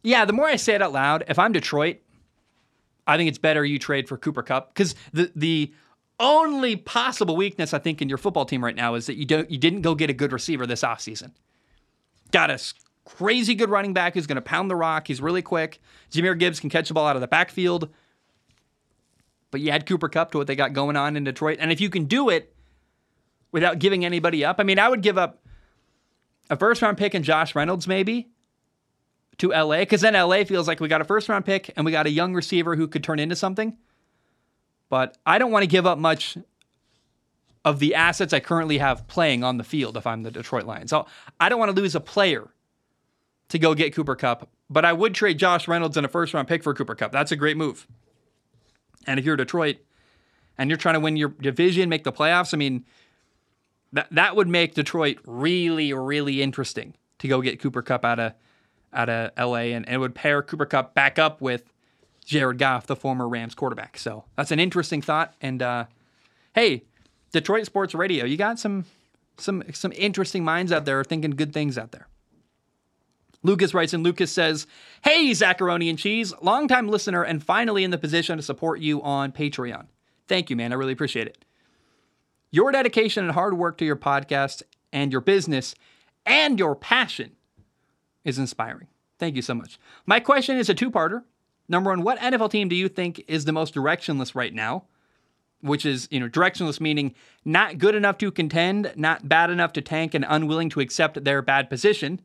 yeah, 0.04 0.26
the 0.26 0.34
more 0.34 0.48
I 0.48 0.58
say 0.58 0.76
it 0.76 0.82
out 0.82 0.92
loud, 0.92 1.24
if 1.30 1.40
I'm 1.40 1.54
Detroit, 1.54 1.98
I 3.08 3.18
think 3.18 3.30
it's 3.30 3.38
better 3.38 3.66
you 3.66 3.80
trade 3.80 4.08
for 4.08 4.18
Cooper 4.18 4.44
Kupp 4.44 4.74
because 4.74 4.96
the 5.14 5.32
the 5.36 5.74
only 6.20 6.76
possible 6.76 7.36
weakness 7.36 7.74
I 7.74 7.80
think 7.80 8.02
in 8.02 8.10
your 8.10 8.20
football 8.20 8.46
team 8.46 8.64
right 8.64 8.76
now 8.76 8.94
is 8.94 9.08
that 9.08 9.16
you 9.16 9.26
don't 9.26 9.50
you 9.50 9.58
didn't 9.58 9.82
go 9.82 9.96
get 9.96 10.10
a 10.10 10.14
good 10.14 10.32
receiver 10.32 10.68
this 10.68 10.84
offseason. 10.84 11.32
Got 12.32 12.52
a 12.52 12.60
crazy 13.18 13.56
good 13.56 13.70
running 13.70 13.94
back 13.94 14.14
who's 14.14 14.28
going 14.28 14.36
to 14.36 14.42
pound 14.42 14.70
the 14.70 14.76
rock. 14.76 15.08
He's 15.08 15.22
really 15.22 15.42
quick. 15.42 15.82
Jahmyr 16.12 16.38
Gibbs 16.38 16.60
can 16.60 16.70
catch 16.70 16.88
the 16.88 16.94
ball 16.94 17.08
out 17.08 17.16
of 17.16 17.22
the 17.22 17.28
backfield. 17.28 17.90
But 19.52 19.62
you 19.62 19.72
add 19.72 19.86
Cooper 19.86 20.10
Kupp 20.10 20.32
to 20.32 20.38
what 20.38 20.48
they 20.48 20.56
got 20.56 20.74
going 20.74 20.96
on 20.96 21.18
in 21.18 21.24
Detroit. 21.24 21.58
And 21.60 21.72
if 21.72 21.82
you 21.82 21.90
can 21.90 22.06
do 22.06 22.30
it 22.30 22.54
without 23.52 23.80
giving 23.80 24.06
anybody 24.06 24.46
up, 24.46 24.58
I 24.60 24.64
mean, 24.64 24.78
I 24.78 24.88
would 24.88 25.02
give 25.02 25.18
up 25.18 25.44
a 26.50 26.56
first 26.56 26.82
round 26.82 26.98
pick 26.98 27.14
and 27.14 27.26
Josh 27.26 27.56
Reynolds 27.56 27.88
maybe 27.88 28.30
to 29.40 29.50
LA 29.50 29.80
because 29.80 30.02
then 30.02 30.14
LA 30.14 30.44
feels 30.44 30.68
like 30.68 30.80
we 30.80 30.88
got 30.88 31.02
a 31.02 31.06
first 31.06 31.30
round 31.30 31.46
pick 31.46 31.74
and 31.76 31.86
we 31.86 31.92
got 31.92 32.06
a 32.06 32.12
young 32.12 32.34
receiver 32.34 32.76
who 32.76 32.88
could 32.88 33.04
turn 33.04 33.20
into 33.20 33.36
something. 33.36 33.76
But 34.90 35.18
I 35.26 35.40
don't 35.40 35.52
want 35.52 35.64
to 35.64 35.68
give 35.68 35.86
up 35.86 35.98
much 35.98 36.38
of 37.66 37.80
the 37.80 37.96
assets 37.96 38.34
I 38.34 38.40
currently 38.40 38.78
have 38.78 39.08
playing 39.08 39.44
on 39.44 39.58
the 39.58 39.64
field 39.64 39.98
if 39.98 40.08
I'm 40.08 40.24
the 40.24 40.32
Detroit 40.32 40.66
Lions. 40.66 40.90
So 40.90 41.06
I 41.40 41.50
don't 41.50 41.60
want 41.60 41.76
to 41.76 41.82
lose 41.82 41.96
a 41.96 42.00
player 42.00 42.50
to 43.50 43.60
go 43.60 43.74
get 43.74 43.94
Cooper 43.94 44.16
Kupp, 44.16 44.50
but 44.70 44.86
I 44.86 44.94
would 44.94 45.14
trade 45.14 45.38
Josh 45.38 45.68
Reynolds 45.68 45.98
in 45.98 46.06
a 46.06 46.08
first 46.08 46.34
round 46.34 46.48
pick 46.48 46.64
for 46.64 46.74
Cooper 46.74 46.96
Kupp. 46.96 47.12
That's 47.12 47.32
a 47.32 47.36
great 47.36 47.58
move. 47.58 47.88
And 49.08 49.20
if 49.20 49.26
you're 49.26 49.36
Detroit 49.36 49.78
and 50.58 50.70
you're 50.70 50.78
trying 50.78 50.94
to 50.94 51.00
win 51.00 51.18
your 51.18 51.30
division, 51.30 51.90
make 51.90 52.04
the 52.04 52.12
playoffs, 52.12 52.54
I 52.54 52.58
mean, 52.58 52.86
that 53.94 54.08
that 54.12 54.36
would 54.36 54.48
make 54.48 54.76
Detroit 54.76 55.18
really, 55.26 55.94
really 55.94 56.42
interesting 56.42 56.94
to 57.20 57.28
go 57.28 57.42
get 57.42 57.60
Cooper 57.60 57.82
Kupp 57.82 58.06
out 58.06 58.20
of 58.20 58.34
out 58.94 59.10
of 59.10 59.32
LA 59.38 59.74
and, 59.76 59.86
and 59.88 59.96
it 59.96 59.98
would 59.98 60.16
pair 60.16 60.42
Cooper 60.42 60.66
Kupp 60.66 60.94
back 60.94 61.20
up 61.20 61.42
with 61.42 61.72
Jared 62.26 62.60
Goff, 62.60 62.88
the 62.88 62.96
former 62.96 63.28
Rams 63.28 63.56
quarterback. 63.56 63.98
So 63.98 64.26
that's 64.36 64.52
an 64.52 64.60
interesting 64.60 65.02
thought. 65.02 65.34
And 65.42 65.62
uh, 65.62 65.86
hey, 66.54 66.84
Detroit 67.32 67.66
Sports 67.66 67.96
Radio, 67.96 68.26
you 68.26 68.38
got 68.38 68.60
some 68.60 68.86
some 69.38 69.64
some 69.74 69.92
interesting 69.96 70.44
minds 70.44 70.72
out 70.72 70.86
there 70.86 71.04
thinking 71.04 71.32
good 71.32 71.54
things 71.54 71.78
out 71.78 71.92
there. 71.92 72.09
Lucas 73.44 73.74
writes 73.74 73.94
and 73.94 74.04
Lucas 74.04 74.32
says, 74.32 74.68
Hey, 75.04 75.32
Zacharoni 75.32 75.90
and 75.90 75.98
Cheese, 75.98 76.34
longtime 76.42 76.88
listener 76.88 77.24
and 77.24 77.44
finally 77.44 77.84
in 77.84 77.92
the 77.92 77.98
position 77.98 78.38
to 78.38 78.44
support 78.44 78.80
you 78.80 79.02
on 79.02 79.32
Patreon. 79.32 79.88
Thank 80.28 80.50
you, 80.50 80.56
man. 80.56 80.72
I 80.72 80.76
really 80.76 80.94
appreciate 80.94 81.28
it. 81.28 81.46
Your 82.52 82.72
dedication 82.72 83.24
and 83.24 83.34
hard 83.34 83.58
work 83.58 83.78
to 83.78 83.86
your 83.86 83.96
podcast 83.96 84.64
and 84.92 85.12
your 85.12 85.22
business 85.22 85.76
and 86.26 86.60
your 86.60 86.76
passion 86.76 87.36
is 88.26 88.40
inspiring. 88.40 88.88
Thank 89.18 89.36
you 89.36 89.42
so 89.42 89.54
much. 89.54 89.80
My 90.06 90.20
question 90.20 90.58
is 90.58 90.70
a 90.70 90.74
two 90.74 90.92
parter. 90.92 91.24
Number 91.68 91.92
one, 91.92 92.02
what 92.02 92.20
NFL 92.20 92.52
team 92.52 92.68
do 92.68 92.76
you 92.76 92.90
think 92.90 93.24
is 93.28 93.46
the 93.46 93.52
most 93.52 93.76
directionless 93.76 94.34
right 94.34 94.54
now? 94.54 94.86
Which 95.62 95.86
is, 95.86 96.08
you 96.10 96.20
know, 96.20 96.30
directionless 96.30 96.80
meaning 96.80 97.14
not 97.46 97.78
good 97.78 97.94
enough 97.94 98.18
to 98.20 98.32
contend, 98.32 98.94
not 98.96 99.28
bad 99.28 99.50
enough 99.50 99.74
to 99.74 99.82
tank, 99.82 100.14
and 100.14 100.26
unwilling 100.28 100.70
to 100.70 100.80
accept 100.80 101.24
their 101.24 101.42
bad 101.42 101.70
position. 101.70 102.22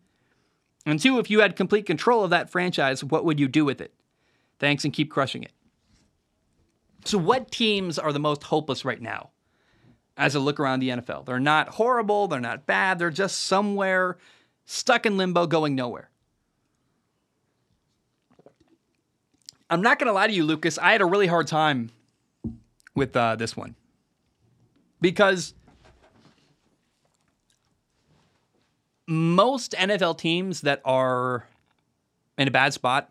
And 0.87 1.01
two, 1.01 1.19
if 1.19 1.31
you 1.31 1.41
had 1.41 1.57
complete 1.57 1.87
control 1.87 2.25
of 2.25 2.31
that 2.31 2.51
franchise, 2.51 3.03
what 3.03 3.25
would 3.25 3.41
you 3.41 3.49
do 3.49 3.65
with 3.65 3.81
it? 3.81 3.95
Thanks 4.59 4.85
and 4.85 4.93
keep 4.93 5.11
crushing 5.11 5.43
it. 5.43 5.53
So, 7.05 7.19
what 7.19 7.51
teams 7.51 7.99
are 7.99 8.13
the 8.13 8.19
most 8.19 8.45
hopeless 8.45 8.85
right 8.85 9.01
now 9.01 9.31
as 10.17 10.35
a 10.35 10.41
look 10.41 10.59
around 10.61 10.81
the 10.81 10.91
NFL? 10.91 11.27
They're 11.27 11.41
not 11.41 11.69
horrible, 11.69 12.29
they're 12.29 12.41
not 12.41 12.67
bad, 12.67 12.99
they're 12.99 13.11
just 13.11 13.41
somewhere 13.41 14.17
stuck 14.65 15.07
in 15.07 15.17
limbo, 15.17 15.47
going 15.47 15.75
nowhere. 15.75 16.11
I'm 19.71 19.83
not 19.83 19.99
going 19.99 20.07
to 20.07 20.13
lie 20.13 20.27
to 20.27 20.33
you, 20.33 20.45
Lucas. 20.45 20.79
I 20.79 20.93
had 20.93 21.01
a 21.01 21.07
really 21.07 21.27
hard 21.27 21.47
time 21.47 21.91
with 22.95 23.17
uh, 23.17 23.37
this 23.37 23.57
one 23.57 23.75
because 25.01 25.55
most 29.07 29.73
NFL 29.73 30.19
teams 30.19 30.63
that 30.63 30.81
are 30.85 31.47
in 32.39 32.49
a 32.49 32.51
bad 32.51 32.73
spot 32.73 33.11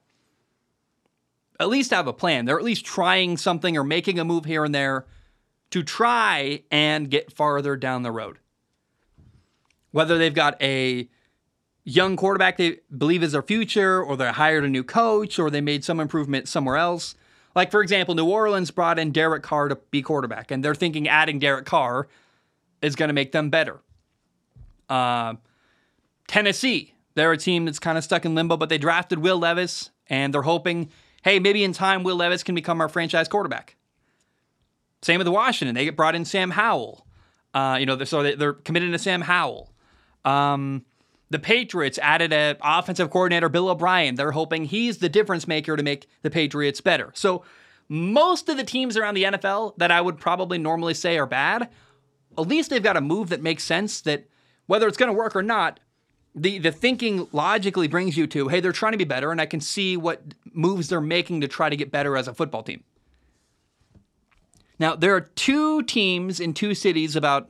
at 1.59 1.69
least 1.69 1.91
have 1.91 2.07
a 2.07 2.13
plan. 2.13 2.45
They're 2.45 2.57
at 2.57 2.65
least 2.65 2.85
trying 2.85 3.37
something 3.37 3.77
or 3.77 3.83
making 3.83 4.19
a 4.19 4.25
move 4.25 4.45
here 4.45 4.63
and 4.63 4.73
there 4.73 5.05
to 5.71 5.83
try 5.83 6.63
and 6.71 7.09
get 7.09 7.31
farther 7.31 7.75
down 7.75 8.03
the 8.03 8.11
road. 8.11 8.37
Whether 9.91 10.17
they've 10.17 10.33
got 10.33 10.61
a 10.61 11.07
young 11.83 12.15
quarterback 12.15 12.57
they 12.57 12.79
believe 12.95 13.23
is 13.23 13.33
their 13.33 13.41
future, 13.41 14.01
or 14.01 14.17
they 14.17 14.31
hired 14.31 14.63
a 14.63 14.69
new 14.69 14.83
coach, 14.83 15.37
or 15.37 15.49
they 15.49 15.61
made 15.61 15.83
some 15.83 15.99
improvement 15.99 16.47
somewhere 16.47 16.77
else. 16.77 17.15
Like, 17.55 17.69
for 17.69 17.81
example, 17.81 18.15
New 18.15 18.25
Orleans 18.25 18.71
brought 18.71 18.97
in 18.97 19.11
Derek 19.11 19.43
Carr 19.43 19.67
to 19.67 19.75
be 19.91 20.01
quarterback, 20.01 20.49
and 20.49 20.63
they're 20.63 20.75
thinking 20.75 21.07
adding 21.07 21.39
Derek 21.39 21.65
Carr 21.65 22.07
is 22.81 22.95
going 22.95 23.09
to 23.09 23.13
make 23.13 23.31
them 23.31 23.49
better. 23.49 23.79
Uh, 24.89 25.35
Tennessee, 26.33 26.95
they're 27.13 27.31
a 27.31 27.37
team 27.37 27.65
that's 27.65 27.77
kind 27.77 27.95
of 27.95 28.03
stuck 28.03 28.25
in 28.25 28.33
limbo, 28.33 28.57
but 28.57 28.67
they 28.67 28.79
drafted 28.79 29.19
Will 29.19 29.37
Levis, 29.37 29.91
and 30.07 30.33
they're 30.33 30.41
hoping, 30.41 30.89
hey, 31.21 31.37
maybe 31.37 31.63
in 31.63 31.73
time 31.73 32.01
Will 32.01 32.15
Levis 32.15 32.41
can 32.41 32.55
become 32.55 32.81
our 32.81 32.89
franchise 32.89 33.27
quarterback. 33.27 33.75
Same 35.03 35.19
with 35.19 35.25
the 35.25 35.31
Washington. 35.31 35.75
They 35.75 35.85
get 35.85 35.95
brought 35.95 36.15
in 36.15 36.25
Sam 36.25 36.49
Howell. 36.49 37.05
Uh, 37.53 37.77
you 37.79 37.85
know, 37.85 37.95
they're, 37.95 38.07
so 38.07 38.23
they're 38.35 38.53
committed 38.53 38.91
to 38.93 38.97
Sam 38.97 39.21
Howell. 39.21 39.75
Um, 40.25 40.85
the 41.29 41.37
Patriots 41.37 41.99
added 42.01 42.33
an 42.33 42.57
offensive 42.63 43.11
coordinator, 43.11 43.47
Bill 43.47 43.69
O'Brien. 43.69 44.15
They're 44.15 44.31
hoping 44.31 44.65
he's 44.65 44.97
the 44.97 45.09
difference 45.09 45.47
maker 45.47 45.77
to 45.77 45.83
make 45.83 46.07
the 46.23 46.31
Patriots 46.31 46.81
better. 46.81 47.11
So 47.13 47.43
most 47.89 48.49
of 48.49 48.57
the 48.57 48.63
teams 48.63 48.97
around 48.97 49.13
the 49.13 49.25
NFL 49.25 49.77
that 49.77 49.91
I 49.91 50.01
would 50.01 50.17
probably 50.17 50.57
normally 50.57 50.95
say 50.95 51.19
are 51.19 51.27
bad, 51.27 51.69
at 52.35 52.47
least 52.47 52.71
they've 52.71 52.81
got 52.81 52.97
a 52.97 53.01
move 53.01 53.29
that 53.29 53.43
makes 53.43 53.63
sense 53.63 54.01
that 54.01 54.27
whether 54.65 54.87
it's 54.87 54.97
going 54.97 55.11
to 55.11 55.17
work 55.17 55.35
or 55.35 55.43
not, 55.43 55.79
the 56.35 56.57
the 56.57 56.71
thinking 56.71 57.27
logically 57.31 57.87
brings 57.87 58.17
you 58.17 58.27
to, 58.27 58.47
hey, 58.47 58.59
they're 58.59 58.71
trying 58.71 58.93
to 58.93 58.97
be 58.97 59.03
better, 59.03 59.31
and 59.31 59.39
I 59.39 59.45
can 59.45 59.61
see 59.61 59.97
what 59.97 60.21
moves 60.51 60.89
they're 60.89 61.01
making 61.01 61.41
to 61.41 61.47
try 61.47 61.69
to 61.69 61.75
get 61.75 61.91
better 61.91 62.17
as 62.17 62.27
a 62.27 62.33
football 62.33 62.63
team. 62.63 62.83
Now, 64.79 64.95
there 64.95 65.15
are 65.15 65.21
two 65.21 65.83
teams 65.83 66.39
in 66.39 66.53
two 66.53 66.73
cities 66.73 67.15
about 67.15 67.49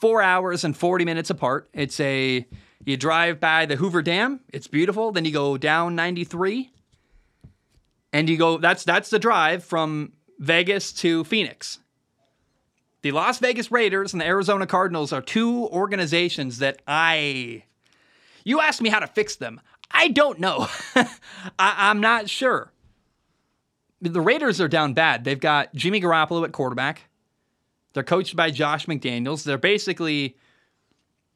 four 0.00 0.22
hours 0.22 0.64
and 0.64 0.76
40 0.76 1.04
minutes 1.04 1.30
apart. 1.30 1.68
It's 1.72 1.98
a, 2.00 2.46
you 2.84 2.96
drive 2.96 3.40
by 3.40 3.66
the 3.66 3.76
Hoover 3.76 4.02
Dam, 4.02 4.40
it's 4.52 4.66
beautiful. 4.66 5.12
Then 5.12 5.24
you 5.24 5.32
go 5.32 5.56
down 5.56 5.94
93, 5.94 6.70
and 8.12 8.28
you 8.28 8.36
go, 8.36 8.58
that's, 8.58 8.84
that's 8.84 9.10
the 9.10 9.18
drive 9.18 9.64
from 9.64 10.12
Vegas 10.38 10.92
to 10.94 11.24
Phoenix. 11.24 11.78
The 13.02 13.12
Las 13.12 13.38
Vegas 13.38 13.70
Raiders 13.70 14.12
and 14.12 14.20
the 14.20 14.26
Arizona 14.26 14.66
Cardinals 14.66 15.12
are 15.12 15.22
two 15.22 15.68
organizations 15.68 16.58
that 16.58 16.82
I. 16.86 17.64
You 18.44 18.60
asked 18.60 18.82
me 18.82 18.88
how 18.88 18.98
to 18.98 19.06
fix 19.06 19.36
them. 19.36 19.60
I 19.90 20.08
don't 20.08 20.38
know. 20.40 20.68
I, 21.58 21.90
am 21.90 22.00
not 22.00 22.28
sure. 22.28 22.72
The 24.00 24.20
Raiders 24.20 24.60
are 24.60 24.68
down 24.68 24.94
bad. 24.94 25.24
They've 25.24 25.38
got 25.38 25.74
Jimmy 25.74 26.00
Garoppolo 26.00 26.44
at 26.44 26.52
quarterback. 26.52 27.08
They're 27.94 28.02
coached 28.02 28.36
by 28.36 28.50
Josh 28.50 28.86
McDaniels. 28.86 29.44
They're 29.44 29.58
basically 29.58 30.36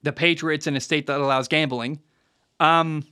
the 0.02 0.12
Patriots 0.12 0.66
in 0.66 0.76
a 0.76 0.80
state 0.80 1.06
that 1.06 1.20
allows 1.20 1.48
gambling. 1.48 2.00
Um, 2.60 3.04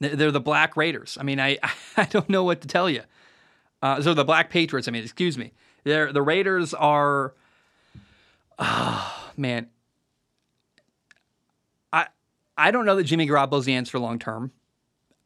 they're 0.00 0.30
the 0.30 0.40
Black 0.40 0.76
Raiders. 0.76 1.16
I 1.20 1.22
mean, 1.22 1.40
I 1.40 1.58
I 1.96 2.04
don't 2.04 2.28
know 2.28 2.44
what 2.44 2.62
to 2.62 2.68
tell 2.68 2.90
you. 2.90 3.02
Uh, 3.82 4.00
so 4.00 4.14
the 4.14 4.24
Black 4.24 4.50
Patriots. 4.50 4.88
I 4.88 4.90
mean, 4.90 5.04
excuse 5.04 5.38
me. 5.38 5.52
They're, 5.86 6.12
the 6.12 6.20
Raiders 6.20 6.74
are, 6.74 7.32
oh, 8.58 9.30
man. 9.36 9.68
I 11.92 12.08
I 12.58 12.72
don't 12.72 12.86
know 12.86 12.96
that 12.96 13.04
Jimmy 13.04 13.28
Garoppolo's 13.28 13.66
the 13.66 13.74
answer 13.74 13.96
long 14.00 14.18
term. 14.18 14.50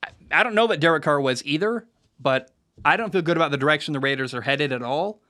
I, 0.02 0.08
I 0.30 0.42
don't 0.42 0.54
know 0.54 0.66
that 0.66 0.78
Derek 0.78 1.02
Carr 1.02 1.18
was 1.18 1.42
either, 1.46 1.86
but 2.20 2.50
I 2.84 2.98
don't 2.98 3.10
feel 3.10 3.22
good 3.22 3.38
about 3.38 3.52
the 3.52 3.56
direction 3.56 3.94
the 3.94 4.00
Raiders 4.00 4.34
are 4.34 4.42
headed 4.42 4.70
at 4.70 4.82
all. 4.82 5.22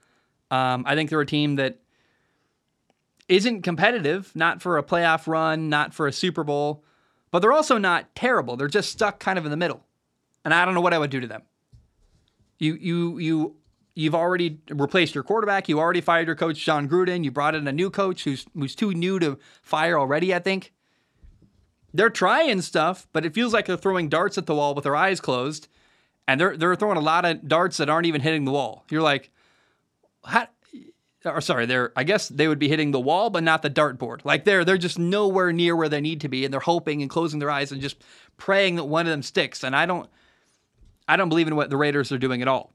Um, 0.51 0.83
I 0.85 0.95
think 0.95 1.09
they're 1.09 1.21
a 1.21 1.25
team 1.25 1.55
that 1.55 1.79
isn't 3.29 3.61
competitive, 3.61 4.35
not 4.35 4.61
for 4.61 4.77
a 4.77 4.83
playoff 4.83 5.27
run, 5.27 5.69
not 5.69 5.93
for 5.93 6.07
a 6.07 6.11
Super 6.11 6.43
Bowl, 6.43 6.83
but 7.31 7.39
they're 7.39 7.53
also 7.53 7.77
not 7.77 8.13
terrible. 8.15 8.57
They're 8.57 8.67
just 8.67 8.91
stuck 8.91 9.21
kind 9.21 9.39
of 9.39 9.45
in 9.45 9.51
the 9.51 9.55
middle. 9.55 9.85
And 10.43 10.53
I 10.53 10.65
don't 10.65 10.73
know 10.73 10.81
what 10.81 10.93
I 10.93 10.99
would 10.99 11.09
do 11.09 11.21
to 11.21 11.27
them. 11.27 11.43
You 12.59 12.73
you 12.73 13.17
you 13.19 13.55
you've 13.95 14.15
already 14.15 14.59
replaced 14.69 15.15
your 15.15 15.23
quarterback. 15.23 15.67
You 15.69 15.79
already 15.79 16.01
fired 16.01 16.27
your 16.27 16.35
coach, 16.35 16.63
Jon 16.63 16.87
Gruden. 16.87 17.23
You 17.23 17.31
brought 17.31 17.55
in 17.55 17.67
a 17.67 17.71
new 17.71 17.89
coach 17.89 18.23
who's 18.23 18.45
who's 18.53 18.75
too 18.75 18.93
new 18.93 19.19
to 19.19 19.37
fire 19.61 19.99
already. 19.99 20.33
I 20.33 20.39
think 20.39 20.73
they're 21.93 22.09
trying 22.09 22.61
stuff, 22.61 23.07
but 23.13 23.25
it 23.25 23.33
feels 23.33 23.53
like 23.53 23.65
they're 23.65 23.77
throwing 23.77 24.09
darts 24.09 24.37
at 24.37 24.45
the 24.45 24.55
wall 24.55 24.73
with 24.73 24.83
their 24.83 24.95
eyes 24.95 25.19
closed, 25.19 25.67
and 26.27 26.39
they're 26.39 26.55
they're 26.57 26.75
throwing 26.75 26.97
a 26.97 27.01
lot 27.01 27.25
of 27.25 27.47
darts 27.47 27.77
that 27.77 27.89
aren't 27.89 28.07
even 28.07 28.21
hitting 28.21 28.45
the 28.45 28.51
wall. 28.51 28.85
You're 28.89 29.01
like, 29.01 29.31
how? 30.25 30.47
Or 31.23 31.41
sorry, 31.41 31.67
they're 31.67 31.91
I 31.95 32.03
guess 32.03 32.29
they 32.29 32.47
would 32.47 32.57
be 32.57 32.69
hitting 32.69 32.91
the 32.91 32.99
wall, 32.99 33.29
but 33.29 33.43
not 33.43 33.61
the 33.61 33.69
dartboard. 33.69 34.25
Like 34.25 34.45
they're 34.45 34.65
they're 34.65 34.77
just 34.77 34.97
nowhere 34.97 35.53
near 35.53 35.75
where 35.75 35.89
they 35.89 36.01
need 36.01 36.21
to 36.21 36.29
be, 36.29 36.45
and 36.45 36.53
they're 36.53 36.61
hoping 36.61 37.01
and 37.01 37.11
closing 37.11 37.39
their 37.39 37.51
eyes 37.51 37.71
and 37.71 37.81
just 37.81 38.03
praying 38.37 38.77
that 38.77 38.85
one 38.85 39.05
of 39.05 39.11
them 39.11 39.21
sticks. 39.21 39.63
And 39.63 39.75
I 39.75 39.85
don't 39.85 40.09
I 41.07 41.17
don't 41.17 41.29
believe 41.29 41.47
in 41.47 41.55
what 41.55 41.69
the 41.69 41.77
Raiders 41.77 42.11
are 42.11 42.17
doing 42.17 42.41
at 42.41 42.47
all. 42.47 42.73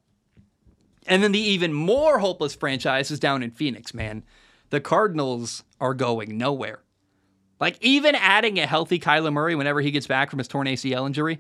And 1.07 1.23
then 1.23 1.33
the 1.33 1.41
even 1.41 1.73
more 1.73 2.19
hopeless 2.19 2.55
franchise 2.55 3.11
is 3.11 3.21
down 3.21 3.43
in 3.43 3.51
Phoenix, 3.51 3.95
man. 3.95 4.25
The 4.71 4.81
Cardinals 4.81 5.63
are 5.81 5.95
going 5.95 6.37
nowhere. 6.37 6.81
Like, 7.61 7.79
even 7.81 8.15
adding 8.15 8.59
a 8.59 8.67
healthy 8.67 8.99
Kyler 8.99 9.33
Murray 9.33 9.55
whenever 9.55 9.81
he 9.81 9.91
gets 9.91 10.07
back 10.07 10.31
from 10.31 10.39
his 10.39 10.49
torn 10.49 10.67
ACL 10.67 11.07
injury, 11.07 11.39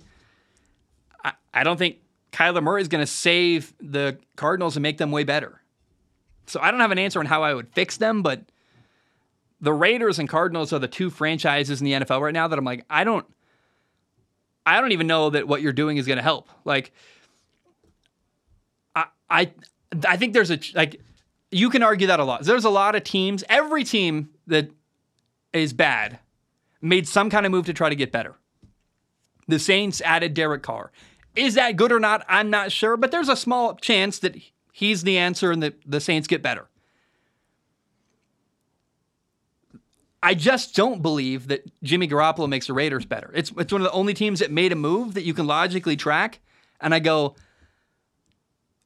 I, 1.22 1.32
I 1.52 1.64
don't 1.64 1.76
think 1.76 1.98
Kyler 2.32 2.62
Murray 2.62 2.80
is 2.80 2.88
going 2.88 3.02
to 3.02 3.10
save 3.10 3.74
the 3.80 4.18
Cardinals 4.36 4.76
and 4.76 4.82
make 4.82 4.98
them 4.98 5.10
way 5.10 5.24
better. 5.24 5.60
So 6.46 6.60
I 6.60 6.70
don't 6.70 6.80
have 6.80 6.92
an 6.92 6.98
answer 6.98 7.18
on 7.18 7.26
how 7.26 7.42
I 7.42 7.52
would 7.52 7.68
fix 7.68 7.96
them, 7.96 8.22
but 8.22 8.44
the 9.60 9.72
Raiders 9.72 10.18
and 10.18 10.28
Cardinals 10.28 10.72
are 10.72 10.78
the 10.78 10.88
two 10.88 11.10
franchises 11.10 11.80
in 11.80 11.84
the 11.84 11.92
NFL 11.92 12.20
right 12.20 12.34
now 12.34 12.48
that 12.48 12.58
I'm 12.58 12.64
like, 12.64 12.84
I 12.88 13.04
don't, 13.04 13.26
I 14.64 14.80
don't 14.80 14.92
even 14.92 15.06
know 15.06 15.30
that 15.30 15.48
what 15.48 15.62
you're 15.62 15.72
doing 15.72 15.96
is 15.96 16.06
going 16.06 16.18
to 16.18 16.22
help. 16.22 16.48
Like, 16.64 16.92
I 19.28 19.50
I 20.06 20.16
think 20.16 20.32
there's 20.32 20.50
a 20.50 20.58
like 20.74 21.00
you 21.50 21.70
can 21.70 21.82
argue 21.82 22.06
that 22.08 22.20
a 22.20 22.24
lot. 22.24 22.44
There's 22.44 22.64
a 22.64 22.70
lot 22.70 22.94
of 22.94 23.04
teams, 23.04 23.44
every 23.48 23.84
team 23.84 24.30
that 24.46 24.70
is 25.52 25.72
bad 25.72 26.18
made 26.80 27.08
some 27.08 27.30
kind 27.30 27.46
of 27.46 27.52
move 27.52 27.66
to 27.66 27.72
try 27.72 27.88
to 27.88 27.94
get 27.94 28.12
better. 28.12 28.34
The 29.48 29.58
Saints 29.58 30.00
added 30.04 30.34
Derek 30.34 30.62
Carr. 30.62 30.90
Is 31.34 31.54
that 31.54 31.76
good 31.76 31.92
or 31.92 32.00
not? 32.00 32.24
I'm 32.28 32.50
not 32.50 32.72
sure, 32.72 32.96
but 32.96 33.10
there's 33.10 33.28
a 33.28 33.36
small 33.36 33.74
chance 33.76 34.18
that 34.20 34.36
he's 34.72 35.02
the 35.02 35.18
answer 35.18 35.52
and 35.52 35.62
that 35.62 35.74
the 35.86 36.00
Saints 36.00 36.26
get 36.26 36.42
better. 36.42 36.66
I 40.22 40.34
just 40.34 40.74
don't 40.74 41.02
believe 41.02 41.48
that 41.48 41.70
Jimmy 41.82 42.08
Garoppolo 42.08 42.48
makes 42.48 42.66
the 42.66 42.72
Raiders 42.72 43.04
better. 43.04 43.30
It's 43.34 43.52
it's 43.56 43.72
one 43.72 43.80
of 43.80 43.84
the 43.84 43.92
only 43.92 44.14
teams 44.14 44.40
that 44.40 44.50
made 44.50 44.72
a 44.72 44.76
move 44.76 45.14
that 45.14 45.22
you 45.22 45.34
can 45.34 45.46
logically 45.46 45.96
track. 45.96 46.40
And 46.80 46.92
I 46.94 46.98
go, 46.98 47.36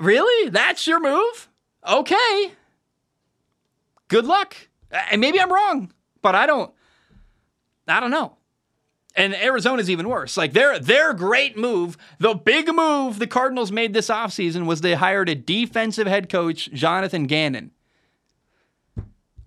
Really? 0.01 0.48
That's 0.48 0.86
your 0.86 0.98
move? 0.98 1.48
Okay. 1.86 2.53
Good 4.09 4.24
luck. 4.24 4.57
And 4.90 5.20
maybe 5.20 5.40
I'm 5.40 5.53
wrong, 5.53 5.92
but 6.20 6.34
I 6.34 6.46
don't 6.46 6.72
I 7.86 8.01
don't 8.01 8.11
know. 8.11 8.36
And 9.14 9.34
Arizona's 9.34 9.90
even 9.90 10.09
worse. 10.09 10.36
Like 10.36 10.53
their 10.53 10.78
their 10.78 11.12
great 11.12 11.57
move, 11.57 11.96
the 12.18 12.34
big 12.34 12.72
move 12.74 13.18
the 13.18 13.26
Cardinals 13.26 13.70
made 13.70 13.92
this 13.92 14.09
offseason 14.09 14.66
was 14.66 14.80
they 14.80 14.94
hired 14.94 15.28
a 15.28 15.34
defensive 15.34 16.07
head 16.07 16.28
coach, 16.28 16.70
Jonathan 16.72 17.24
Gannon. 17.24 17.70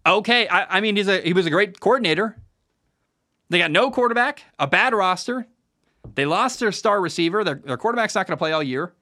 Okay, 0.05 0.47
I, 0.47 0.77
I 0.77 0.81
mean 0.81 0.95
he's 0.95 1.07
a 1.07 1.21
he 1.21 1.33
was 1.33 1.45
a 1.45 1.49
great 1.49 1.79
coordinator. 1.79 2.37
They 3.49 3.57
got 3.57 3.71
no 3.71 3.91
quarterback, 3.91 4.43
a 4.59 4.67
bad 4.67 4.93
roster. 4.93 5.47
They 6.15 6.25
lost 6.25 6.59
their 6.59 6.71
star 6.71 7.01
receiver. 7.01 7.43
Their, 7.43 7.55
their 7.55 7.77
quarterback's 7.77 8.15
not 8.15 8.27
going 8.27 8.37
to 8.37 8.39
play 8.39 8.51
all 8.51 8.63
year 8.63 8.93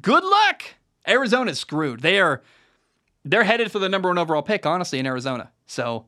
good 0.00 0.24
luck. 0.24 0.62
Arizona's 1.06 1.58
screwed. 1.58 2.00
They 2.00 2.20
are 2.20 2.42
they're 3.24 3.44
headed 3.44 3.70
for 3.70 3.78
the 3.78 3.88
number 3.88 4.08
one 4.08 4.18
overall 4.18 4.42
pick, 4.42 4.66
honestly, 4.66 4.98
in 4.98 5.06
Arizona. 5.06 5.50
So 5.66 6.06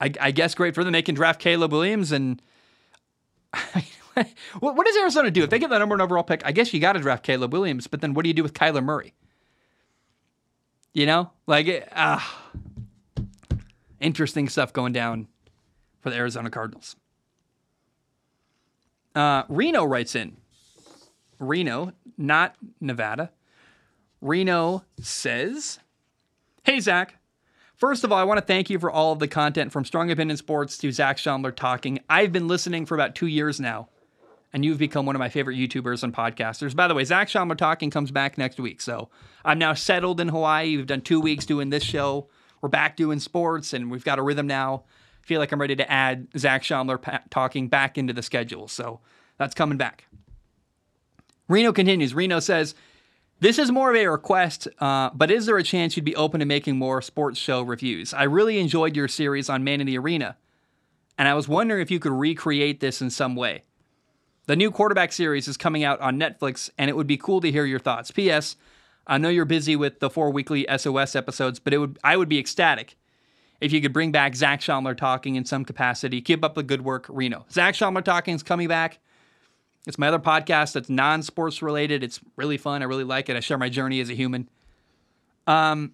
I, 0.00 0.12
I 0.20 0.30
guess 0.30 0.54
great 0.54 0.74
for 0.74 0.84
them. 0.84 0.92
They 0.92 1.02
can 1.02 1.14
draft 1.14 1.40
Caleb 1.40 1.72
Williams 1.72 2.12
and 2.12 2.42
what, 4.12 4.76
what 4.76 4.86
does 4.86 4.96
Arizona 4.96 5.30
do 5.30 5.42
if 5.44 5.50
they 5.50 5.58
get 5.58 5.70
the 5.70 5.78
number 5.78 5.94
one 5.94 6.00
overall 6.00 6.24
pick? 6.24 6.44
I 6.44 6.52
guess 6.52 6.72
you 6.72 6.80
got 6.80 6.94
to 6.94 7.00
draft 7.00 7.22
Caleb 7.22 7.52
Williams, 7.52 7.86
but 7.86 8.00
then 8.00 8.14
what 8.14 8.22
do 8.22 8.28
you 8.28 8.34
do 8.34 8.42
with 8.42 8.54
Kyler 8.54 8.82
Murray? 8.82 9.14
You 10.92 11.06
know, 11.06 11.30
like 11.46 11.88
ah, 11.94 12.48
uh, 13.18 13.56
interesting 14.00 14.48
stuff 14.48 14.72
going 14.72 14.92
down 14.92 15.28
for 16.00 16.10
the 16.10 16.16
Arizona 16.16 16.50
Cardinals. 16.50 16.96
Uh, 19.14 19.44
Reno 19.48 19.84
writes 19.84 20.14
in. 20.14 20.36
Reno, 21.38 21.92
not 22.16 22.56
Nevada. 22.80 23.30
Reno 24.20 24.84
says, 25.00 25.78
Hey, 26.64 26.80
Zac. 26.80 27.16
First 27.76 28.04
of 28.04 28.10
all, 28.10 28.18
I 28.18 28.24
want 28.24 28.38
to 28.38 28.44
thank 28.44 28.70
you 28.70 28.78
for 28.78 28.90
all 28.90 29.12
of 29.12 29.18
the 29.18 29.28
content 29.28 29.70
from 29.70 29.84
Strong 29.84 30.10
Opinion 30.10 30.36
Sports 30.38 30.78
to 30.78 30.90
Zac 30.90 31.18
Shomler 31.18 31.54
talking. 31.54 32.00
I've 32.08 32.32
been 32.32 32.48
listening 32.48 32.86
for 32.86 32.94
about 32.94 33.14
two 33.14 33.26
years 33.26 33.60
now, 33.60 33.90
and 34.52 34.64
you've 34.64 34.78
become 34.78 35.04
one 35.04 35.14
of 35.14 35.20
my 35.20 35.28
favorite 35.28 35.56
YouTubers 35.58 36.02
and 36.02 36.14
podcasters. 36.14 36.74
By 36.74 36.88
the 36.88 36.94
way, 36.94 37.04
Zac 37.04 37.28
Shomler 37.28 37.56
talking 37.56 37.90
comes 37.90 38.10
back 38.10 38.38
next 38.38 38.58
week. 38.58 38.80
So 38.80 39.10
I'm 39.44 39.58
now 39.58 39.74
settled 39.74 40.20
in 40.20 40.28
Hawaii. 40.28 40.76
We've 40.76 40.86
done 40.86 41.02
two 41.02 41.20
weeks 41.20 41.44
doing 41.44 41.68
this 41.68 41.84
show. 41.84 42.28
We're 42.62 42.70
back 42.70 42.96
doing 42.96 43.20
sports, 43.20 43.74
and 43.74 43.90
we've 43.90 44.04
got 44.04 44.18
a 44.18 44.22
rhythm 44.22 44.46
now. 44.46 44.84
I 45.22 45.26
feel 45.26 45.38
like 45.38 45.52
I'm 45.52 45.60
ready 45.60 45.76
to 45.76 45.90
add 45.90 46.28
Zac 46.38 46.62
Shomler 46.62 47.00
pa- 47.00 47.22
talking 47.28 47.68
back 47.68 47.98
into 47.98 48.14
the 48.14 48.22
schedule. 48.22 48.68
So 48.68 49.00
that's 49.36 49.54
coming 49.54 49.76
back. 49.76 50.06
Reno 51.48 51.72
continues. 51.72 52.14
Reno 52.14 52.40
says, 52.40 52.74
this 53.38 53.58
is 53.58 53.70
more 53.70 53.90
of 53.90 53.96
a 53.96 54.06
request, 54.06 54.66
uh, 54.78 55.10
but 55.12 55.30
is 55.30 55.44
there 55.44 55.58
a 55.58 55.62
chance 55.62 55.94
you'd 55.94 56.06
be 56.06 56.16
open 56.16 56.40
to 56.40 56.46
making 56.46 56.78
more 56.78 57.02
sports 57.02 57.38
show 57.38 57.60
reviews? 57.60 58.14
I 58.14 58.22
really 58.22 58.58
enjoyed 58.58 58.96
your 58.96 59.08
series 59.08 59.50
on 59.50 59.62
Man 59.62 59.80
in 59.80 59.86
the 59.86 59.98
Arena, 59.98 60.36
and 61.18 61.28
I 61.28 61.34
was 61.34 61.46
wondering 61.46 61.82
if 61.82 61.90
you 61.90 61.98
could 61.98 62.12
recreate 62.12 62.80
this 62.80 63.02
in 63.02 63.10
some 63.10 63.36
way. 63.36 63.64
The 64.46 64.56
new 64.56 64.70
quarterback 64.70 65.12
series 65.12 65.48
is 65.48 65.58
coming 65.58 65.84
out 65.84 66.00
on 66.00 66.18
Netflix, 66.18 66.70
and 66.78 66.88
it 66.88 66.96
would 66.96 67.06
be 67.06 67.18
cool 67.18 67.42
to 67.42 67.52
hear 67.52 67.66
your 67.66 67.78
thoughts. 67.78 68.10
P.S. 68.10 68.56
I 69.06 69.18
know 69.18 69.28
you're 69.28 69.44
busy 69.44 69.76
with 69.76 70.00
the 70.00 70.08
four 70.08 70.30
weekly 70.30 70.66
SOS 70.74 71.14
episodes, 71.14 71.58
but 71.58 71.74
it 71.74 71.78
would 71.78 71.98
I 72.02 72.16
would 72.16 72.30
be 72.30 72.38
ecstatic 72.38 72.96
if 73.60 73.72
you 73.72 73.82
could 73.82 73.92
bring 73.92 74.12
back 74.12 74.34
Zac 74.34 74.60
Shomler 74.60 74.96
talking 74.96 75.36
in 75.36 75.44
some 75.44 75.64
capacity. 75.64 76.22
Keep 76.22 76.42
up 76.42 76.54
the 76.54 76.62
good 76.62 76.82
work, 76.82 77.06
Reno. 77.08 77.44
Zac 77.50 77.74
Shomler 77.74 78.04
talking 78.04 78.34
is 78.34 78.42
coming 78.42 78.68
back. 78.68 78.98
It's 79.86 79.98
my 79.98 80.08
other 80.08 80.18
podcast 80.18 80.72
that's 80.72 80.90
non-sports 80.90 81.62
related. 81.62 82.02
It's 82.02 82.20
really 82.34 82.58
fun. 82.58 82.82
I 82.82 82.86
really 82.86 83.04
like 83.04 83.28
it. 83.28 83.36
I 83.36 83.40
share 83.40 83.56
my 83.56 83.68
journey 83.68 84.00
as 84.00 84.10
a 84.10 84.14
human. 84.14 84.48
Um, 85.46 85.92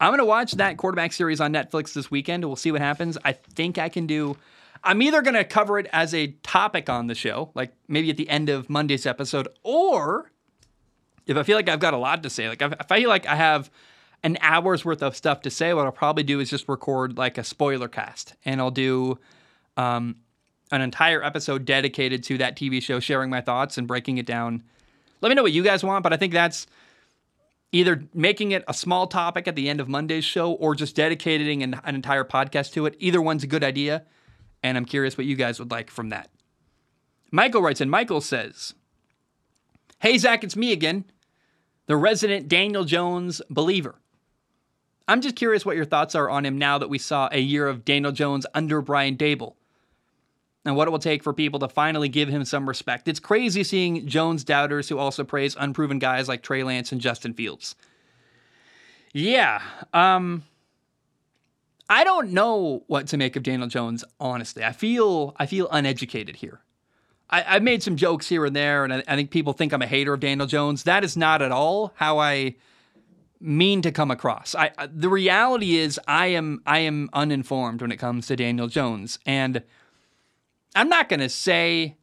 I'm 0.00 0.12
gonna 0.12 0.24
watch 0.24 0.52
that 0.52 0.76
quarterback 0.76 1.12
series 1.12 1.40
on 1.40 1.52
Netflix 1.52 1.94
this 1.94 2.10
weekend. 2.10 2.44
We'll 2.44 2.56
see 2.56 2.70
what 2.70 2.82
happens. 2.82 3.16
I 3.24 3.32
think 3.32 3.78
I 3.78 3.88
can 3.88 4.06
do. 4.06 4.36
I'm 4.82 5.00
either 5.00 5.22
gonna 5.22 5.44
cover 5.44 5.78
it 5.78 5.88
as 5.92 6.12
a 6.12 6.28
topic 6.42 6.90
on 6.90 7.06
the 7.06 7.14
show, 7.14 7.50
like 7.54 7.72
maybe 7.88 8.10
at 8.10 8.18
the 8.18 8.28
end 8.28 8.50
of 8.50 8.68
Monday's 8.68 9.06
episode, 9.06 9.48
or 9.62 10.30
if 11.26 11.36
I 11.36 11.42
feel 11.42 11.56
like 11.56 11.70
I've 11.70 11.80
got 11.80 11.94
a 11.94 11.98
lot 11.98 12.22
to 12.24 12.30
say, 12.30 12.48
like 12.48 12.60
if 12.60 12.74
I 12.90 12.98
feel 12.98 13.08
like 13.08 13.26
I 13.26 13.36
have 13.36 13.70
an 14.22 14.36
hour's 14.40 14.84
worth 14.84 15.02
of 15.02 15.16
stuff 15.16 15.40
to 15.42 15.50
say, 15.50 15.72
what 15.72 15.86
I'll 15.86 15.92
probably 15.92 16.24
do 16.24 16.40
is 16.40 16.50
just 16.50 16.68
record 16.68 17.16
like 17.16 17.38
a 17.38 17.44
spoiler 17.44 17.88
cast, 17.88 18.34
and 18.44 18.60
I'll 18.60 18.70
do 18.70 19.18
um, 19.78 20.16
an 20.70 20.80
entire 20.80 21.22
episode 21.22 21.64
dedicated 21.64 22.22
to 22.24 22.38
that 22.38 22.56
TV 22.56 22.82
show, 22.82 23.00
sharing 23.00 23.30
my 23.30 23.40
thoughts 23.40 23.78
and 23.78 23.86
breaking 23.86 24.18
it 24.18 24.26
down. 24.26 24.62
Let 25.20 25.28
me 25.28 25.34
know 25.34 25.42
what 25.42 25.52
you 25.52 25.62
guys 25.62 25.84
want, 25.84 26.02
but 26.02 26.12
I 26.12 26.16
think 26.16 26.32
that's 26.32 26.66
either 27.72 28.04
making 28.14 28.52
it 28.52 28.64
a 28.68 28.74
small 28.74 29.06
topic 29.06 29.48
at 29.48 29.56
the 29.56 29.68
end 29.68 29.80
of 29.80 29.88
Monday's 29.88 30.24
show 30.24 30.52
or 30.52 30.74
just 30.74 30.96
dedicating 30.96 31.62
an, 31.62 31.80
an 31.84 31.94
entire 31.94 32.24
podcast 32.24 32.72
to 32.72 32.86
it. 32.86 32.96
Either 32.98 33.20
one's 33.20 33.44
a 33.44 33.48
good 33.48 33.64
idea, 33.64 34.04
and 34.62 34.76
I'm 34.76 34.84
curious 34.84 35.18
what 35.18 35.26
you 35.26 35.36
guys 35.36 35.58
would 35.58 35.70
like 35.70 35.90
from 35.90 36.10
that. 36.10 36.30
Michael 37.30 37.62
writes 37.62 37.80
and 37.80 37.90
Michael 37.90 38.20
says, 38.20 38.74
Hey, 39.98 40.18
Zac, 40.18 40.44
it's 40.44 40.56
me 40.56 40.72
again 40.72 41.04
the 41.86 41.96
resident 41.96 42.48
Daniel 42.48 42.84
Jones 42.84 43.42
believer. 43.50 43.96
I'm 45.06 45.20
just 45.20 45.36
curious 45.36 45.66
what 45.66 45.76
your 45.76 45.84
thoughts 45.84 46.14
are 46.14 46.30
on 46.30 46.46
him 46.46 46.56
now 46.56 46.78
that 46.78 46.88
we 46.88 46.98
saw 46.98 47.28
a 47.30 47.40
year 47.40 47.68
of 47.68 47.84
Daniel 47.84 48.12
Jones 48.12 48.46
under 48.54 48.80
Brian 48.80 49.16
Daboll. 49.16 49.54
And 50.64 50.76
what 50.76 50.88
it 50.88 50.90
will 50.90 50.98
take 50.98 51.22
for 51.22 51.34
people 51.34 51.60
to 51.60 51.68
finally 51.68 52.08
give 52.08 52.28
him 52.28 52.44
some 52.44 52.66
respect. 52.66 53.06
It's 53.06 53.20
crazy 53.20 53.62
seeing 53.62 54.06
Jones 54.06 54.44
doubters 54.44 54.88
who 54.88 54.98
also 54.98 55.22
praise 55.22 55.54
unproven 55.58 55.98
guys 55.98 56.26
like 56.26 56.42
Trey 56.42 56.62
Lance 56.62 56.90
and 56.90 57.02
Justin 57.02 57.34
Fields. 57.34 57.74
Yeah, 59.12 59.60
um, 59.92 60.42
I 61.88 62.02
don't 62.02 62.30
know 62.30 62.82
what 62.86 63.06
to 63.08 63.16
make 63.16 63.36
of 63.36 63.42
Daniel 63.42 63.68
Jones. 63.68 64.04
Honestly, 64.18 64.64
I 64.64 64.72
feel 64.72 65.34
I 65.38 65.46
feel 65.46 65.68
uneducated 65.70 66.36
here. 66.36 66.60
I, 67.30 67.40
have 67.42 67.62
made 67.62 67.82
some 67.82 67.96
jokes 67.96 68.28
here 68.28 68.44
and 68.44 68.54
there, 68.54 68.84
and 68.84 68.92
I, 68.92 69.02
I 69.06 69.16
think 69.16 69.30
people 69.30 69.52
think 69.52 69.72
I'm 69.72 69.82
a 69.82 69.86
hater 69.86 70.14
of 70.14 70.20
Daniel 70.20 70.46
Jones. 70.46 70.84
That 70.84 71.04
is 71.04 71.16
not 71.16 71.42
at 71.42 71.52
all 71.52 71.92
how 71.96 72.18
I 72.18 72.56
mean 73.40 73.82
to 73.82 73.92
come 73.92 74.10
across. 74.10 74.54
I, 74.54 74.70
the 74.92 75.08
reality 75.08 75.76
is 75.76 76.00
I 76.08 76.28
am 76.28 76.62
I 76.66 76.80
am 76.80 77.10
uninformed 77.12 77.82
when 77.82 77.92
it 77.92 77.98
comes 77.98 78.26
to 78.28 78.36
Daniel 78.36 78.68
Jones, 78.68 79.18
and 79.26 79.62
I'm 80.74 80.88
not 80.88 81.08
going 81.08 81.20
to 81.20 81.28
say 81.28 81.96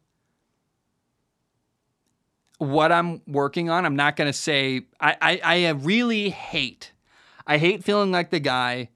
what 2.58 2.92
I'm 2.92 3.22
working 3.26 3.70
on. 3.70 3.84
I'm 3.84 3.96
not 3.96 4.16
going 4.16 4.28
to 4.28 4.32
say 4.32 4.82
I, 5.00 5.16
I 5.20 5.40
I 5.44 5.68
really 5.70 6.30
hate 6.30 6.92
I 7.46 7.58
hate 7.58 7.84
feeling 7.84 8.12
like 8.12 8.30
the 8.30 8.40
guy 8.40 8.88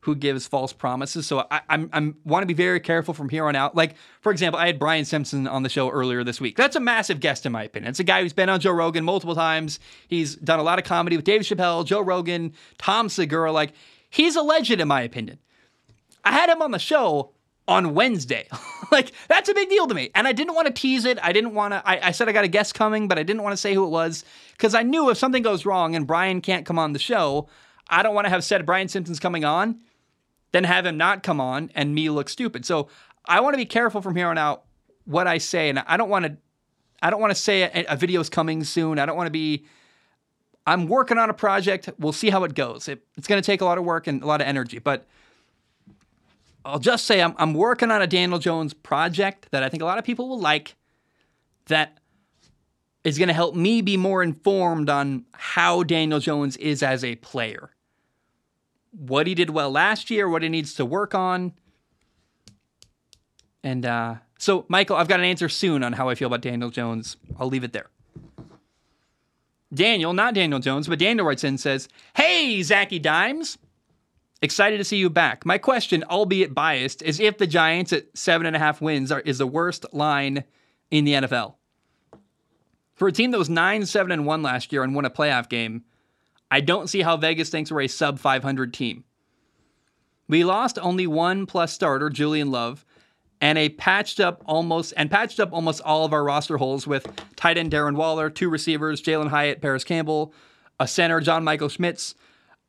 who 0.00 0.16
gives 0.16 0.48
false 0.48 0.72
promises. 0.72 1.28
So 1.28 1.46
I, 1.50 1.60
I'm, 1.68 1.88
I'm 1.92 2.16
want 2.24 2.42
to 2.42 2.46
be 2.46 2.54
very 2.54 2.80
careful 2.80 3.14
from 3.14 3.28
here 3.28 3.46
on 3.46 3.54
out. 3.54 3.76
Like 3.76 3.94
for 4.20 4.32
example, 4.32 4.58
I 4.58 4.66
had 4.66 4.78
Brian 4.78 5.04
Simpson 5.04 5.46
on 5.46 5.62
the 5.62 5.68
show 5.68 5.90
earlier 5.90 6.24
this 6.24 6.40
week. 6.40 6.56
That's 6.56 6.74
a 6.74 6.80
massive 6.80 7.20
guest 7.20 7.46
in 7.46 7.52
my 7.52 7.62
opinion. 7.62 7.90
It's 7.90 8.00
a 8.00 8.04
guy 8.04 8.22
who's 8.22 8.32
been 8.32 8.48
on 8.48 8.60
Joe 8.60 8.72
Rogan 8.72 9.04
multiple 9.04 9.34
times. 9.34 9.78
He's 10.08 10.34
done 10.36 10.58
a 10.58 10.62
lot 10.64 10.78
of 10.78 10.84
comedy 10.84 11.16
with 11.16 11.24
Dave 11.24 11.42
Chappelle, 11.42 11.86
Joe 11.86 12.00
Rogan, 12.00 12.52
Tom 12.78 13.08
Segura. 13.08 13.52
Like 13.52 13.74
he's 14.10 14.36
a 14.36 14.42
legend 14.42 14.80
in 14.80 14.88
my 14.88 15.02
opinion. 15.02 15.38
I 16.24 16.32
had 16.32 16.48
him 16.48 16.62
on 16.62 16.70
the 16.70 16.78
show 16.78 17.32
on 17.72 17.94
Wednesday. 17.94 18.48
like 18.92 19.12
that's 19.28 19.48
a 19.48 19.54
big 19.54 19.68
deal 19.68 19.86
to 19.86 19.94
me. 19.94 20.10
And 20.14 20.28
I 20.28 20.32
didn't 20.32 20.54
want 20.54 20.66
to 20.66 20.72
tease 20.72 21.04
it. 21.04 21.18
I 21.22 21.32
didn't 21.32 21.54
want 21.54 21.72
to. 21.72 21.82
I, 21.86 22.08
I 22.08 22.10
said 22.12 22.28
I 22.28 22.32
got 22.32 22.44
a 22.44 22.48
guest 22.48 22.74
coming, 22.74 23.08
but 23.08 23.18
I 23.18 23.22
didn't 23.22 23.42
want 23.42 23.52
to 23.52 23.56
say 23.56 23.74
who 23.74 23.84
it 23.84 23.90
was 23.90 24.24
because 24.52 24.74
I 24.74 24.82
knew 24.82 25.10
if 25.10 25.18
something 25.18 25.42
goes 25.42 25.66
wrong 25.66 25.96
and 25.96 26.06
Brian 26.06 26.40
can't 26.40 26.64
come 26.64 26.78
on 26.78 26.92
the 26.92 26.98
show, 26.98 27.48
I 27.88 28.02
don't 28.02 28.14
want 28.14 28.26
to 28.26 28.30
have 28.30 28.44
said 28.44 28.64
Brian 28.66 28.88
Simpson's 28.88 29.20
coming 29.20 29.44
on 29.44 29.80
then 30.52 30.64
have 30.64 30.86
him 30.86 30.96
not 30.96 31.22
come 31.22 31.40
on 31.40 31.70
and 31.74 31.94
me 31.94 32.08
look 32.10 32.28
stupid. 32.28 32.64
So 32.64 32.88
I 33.26 33.40
want 33.40 33.54
to 33.54 33.58
be 33.58 33.64
careful 33.64 34.00
from 34.00 34.14
here 34.14 34.28
on 34.28 34.38
out 34.38 34.64
what 35.04 35.26
I 35.26 35.38
say, 35.38 35.68
and 35.68 35.80
I 35.80 35.96
don't 35.96 36.08
want 36.08 36.26
to. 36.26 36.36
I 37.04 37.10
don't 37.10 37.20
want 37.20 37.32
to 37.32 37.40
say 37.40 37.62
a, 37.62 37.84
a 37.88 37.96
video's 37.96 38.28
coming 38.28 38.62
soon. 38.62 39.00
I 39.00 39.06
don't 39.06 39.16
want 39.16 39.26
to 39.26 39.32
be. 39.32 39.64
I'm 40.64 40.86
working 40.86 41.18
on 41.18 41.28
a 41.28 41.34
project. 41.34 41.88
We'll 41.98 42.12
see 42.12 42.30
how 42.30 42.44
it 42.44 42.54
goes. 42.54 42.86
It, 42.86 43.04
it's 43.16 43.26
going 43.26 43.42
to 43.42 43.46
take 43.46 43.60
a 43.60 43.64
lot 43.64 43.78
of 43.78 43.84
work 43.84 44.06
and 44.06 44.22
a 44.22 44.26
lot 44.26 44.40
of 44.40 44.46
energy, 44.46 44.78
but 44.78 45.06
I'll 46.64 46.78
just 46.78 47.06
say 47.06 47.20
I'm, 47.20 47.34
I'm 47.38 47.54
working 47.54 47.90
on 47.90 48.02
a 48.02 48.06
Daniel 48.06 48.38
Jones 48.38 48.74
project 48.74 49.48
that 49.50 49.62
I 49.62 49.68
think 49.68 49.82
a 49.82 49.86
lot 49.86 49.98
of 49.98 50.04
people 50.04 50.28
will 50.28 50.40
like. 50.40 50.76
That 51.66 51.98
is 53.04 53.18
going 53.18 53.28
to 53.28 53.34
help 53.34 53.54
me 53.54 53.82
be 53.82 53.96
more 53.96 54.22
informed 54.22 54.90
on 54.90 55.24
how 55.32 55.82
Daniel 55.82 56.18
Jones 56.20 56.56
is 56.56 56.82
as 56.82 57.04
a 57.04 57.16
player 57.16 57.70
what 58.92 59.26
he 59.26 59.34
did 59.34 59.50
well 59.50 59.70
last 59.70 60.10
year, 60.10 60.28
what 60.28 60.42
he 60.42 60.48
needs 60.48 60.74
to 60.74 60.84
work 60.84 61.14
on. 61.14 61.52
And 63.64 63.86
uh, 63.86 64.16
so, 64.38 64.66
Michael, 64.68 64.96
I've 64.96 65.08
got 65.08 65.20
an 65.20 65.24
answer 65.24 65.48
soon 65.48 65.82
on 65.82 65.94
how 65.94 66.08
I 66.08 66.14
feel 66.14 66.26
about 66.26 66.42
Daniel 66.42 66.70
Jones. 66.70 67.16
I'll 67.38 67.48
leave 67.48 67.64
it 67.64 67.72
there. 67.72 67.88
Daniel, 69.72 70.12
not 70.12 70.34
Daniel 70.34 70.60
Jones, 70.60 70.86
but 70.86 70.98
Daniel 70.98 71.26
writes 71.26 71.44
in 71.44 71.56
says, 71.56 71.88
Hey, 72.14 72.62
Zachy 72.62 72.98
Dimes. 72.98 73.56
Excited 74.42 74.78
to 74.78 74.84
see 74.84 74.96
you 74.96 75.08
back. 75.08 75.46
My 75.46 75.56
question, 75.56 76.02
albeit 76.02 76.52
biased, 76.52 77.00
is 77.00 77.20
if 77.20 77.38
the 77.38 77.46
Giants 77.46 77.92
at 77.92 78.06
seven 78.18 78.44
and 78.44 78.56
a 78.56 78.58
half 78.58 78.80
wins 78.80 79.12
are, 79.12 79.20
is 79.20 79.38
the 79.38 79.46
worst 79.46 79.86
line 79.92 80.42
in 80.90 81.04
the 81.04 81.12
NFL. 81.12 81.54
For 82.96 83.06
a 83.06 83.12
team 83.12 83.30
that 83.30 83.38
was 83.38 83.48
9 83.48 83.86
7 83.86 84.10
and 84.10 84.26
1 84.26 84.42
last 84.42 84.72
year 84.72 84.82
and 84.82 84.96
won 84.96 85.04
a 85.04 85.10
playoff 85.10 85.48
game, 85.48 85.84
I 86.50 86.60
don't 86.60 86.88
see 86.88 87.02
how 87.02 87.16
Vegas 87.16 87.50
thinks 87.50 87.70
we're 87.70 87.82
a 87.82 87.88
sub 87.88 88.18
500 88.18 88.74
team. 88.74 89.04
We 90.28 90.44
lost 90.44 90.78
only 90.80 91.06
one 91.06 91.46
plus 91.46 91.72
starter, 91.72 92.10
Julian 92.10 92.50
Love, 92.50 92.84
and 93.40 93.58
a 93.58 93.68
patched 93.68 94.18
up 94.18 94.42
almost 94.46 94.92
and 94.96 95.10
patched 95.10 95.40
up 95.40 95.52
almost 95.52 95.80
all 95.82 96.04
of 96.04 96.12
our 96.12 96.24
roster 96.24 96.56
holes 96.56 96.86
with 96.86 97.06
tight 97.36 97.58
end 97.58 97.70
Darren 97.70 97.96
Waller, 97.96 98.28
two 98.28 98.48
receivers, 98.48 99.02
Jalin 99.02 99.28
Hyatt, 99.28 99.60
Parris 99.62 99.84
Campbell, 99.84 100.34
a 100.80 100.88
center, 100.88 101.20
John 101.20 101.44
Michael 101.44 101.68
Schmitz, 101.68 102.14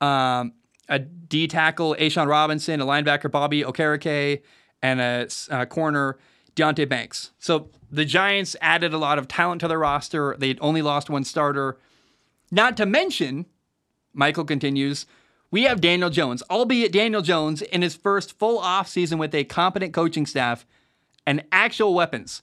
um, 0.01 0.53
a 0.89 0.99
D 0.99 1.47
tackle, 1.47 1.95
A'Shawn 1.99 2.27
Robinson, 2.27 2.81
a 2.81 2.85
linebacker, 2.85 3.31
Bobby 3.31 3.63
Okereke, 3.63 4.41
and 4.81 4.99
a, 4.99 5.27
a 5.49 5.65
corner, 5.65 6.17
Deonte 6.55 6.87
Banks. 6.87 7.31
So 7.39 7.69
the 7.91 8.05
Giants 8.05 8.55
added 8.61 8.93
a 8.93 8.97
lot 8.97 9.17
of 9.17 9.27
talent 9.27 9.61
to 9.61 9.67
their 9.67 9.79
roster. 9.79 10.35
They'd 10.37 10.59
only 10.61 10.81
lost 10.81 11.09
one 11.09 11.23
starter. 11.23 11.77
Not 12.51 12.77
to 12.77 12.85
mention, 12.85 13.45
Michael 14.13 14.45
continues, 14.45 15.05
we 15.51 15.63
have 15.63 15.81
Daniel 15.81 16.09
Jones, 16.09 16.41
albeit 16.49 16.91
Daniel 16.91 17.21
Jones 17.21 17.61
in 17.61 17.81
his 17.81 17.95
first 17.95 18.37
full 18.37 18.59
offseason 18.59 19.19
with 19.19 19.35
a 19.35 19.43
competent 19.43 19.93
coaching 19.93 20.25
staff 20.25 20.65
and 21.27 21.43
actual 21.51 21.93
weapons. 21.93 22.41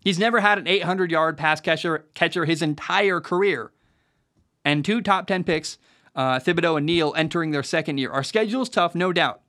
He's 0.00 0.18
never 0.18 0.40
had 0.40 0.58
an 0.58 0.66
800 0.66 1.10
yard 1.10 1.36
pass 1.36 1.60
catcher, 1.60 2.06
catcher 2.14 2.44
his 2.44 2.62
entire 2.62 3.20
career. 3.20 3.72
And 4.64 4.84
two 4.84 5.00
top 5.00 5.26
10 5.26 5.44
picks, 5.44 5.78
uh, 6.18 6.40
Thibodeaux 6.40 6.76
and 6.76 6.84
Neal, 6.84 7.14
entering 7.16 7.52
their 7.52 7.62
second 7.62 7.98
year. 7.98 8.10
Our 8.10 8.24
schedule 8.24 8.62
is 8.62 8.68
tough, 8.68 8.96
no 8.96 9.12
doubt. 9.12 9.40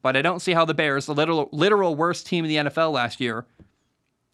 But 0.00 0.16
I 0.16 0.22
don't 0.22 0.38
see 0.38 0.52
how 0.52 0.64
the 0.64 0.72
Bears, 0.72 1.06
the 1.06 1.14
literal, 1.14 1.48
literal 1.50 1.96
worst 1.96 2.24
team 2.24 2.44
in 2.44 2.48
the 2.48 2.70
NFL 2.70 2.92
last 2.92 3.20
year, 3.20 3.46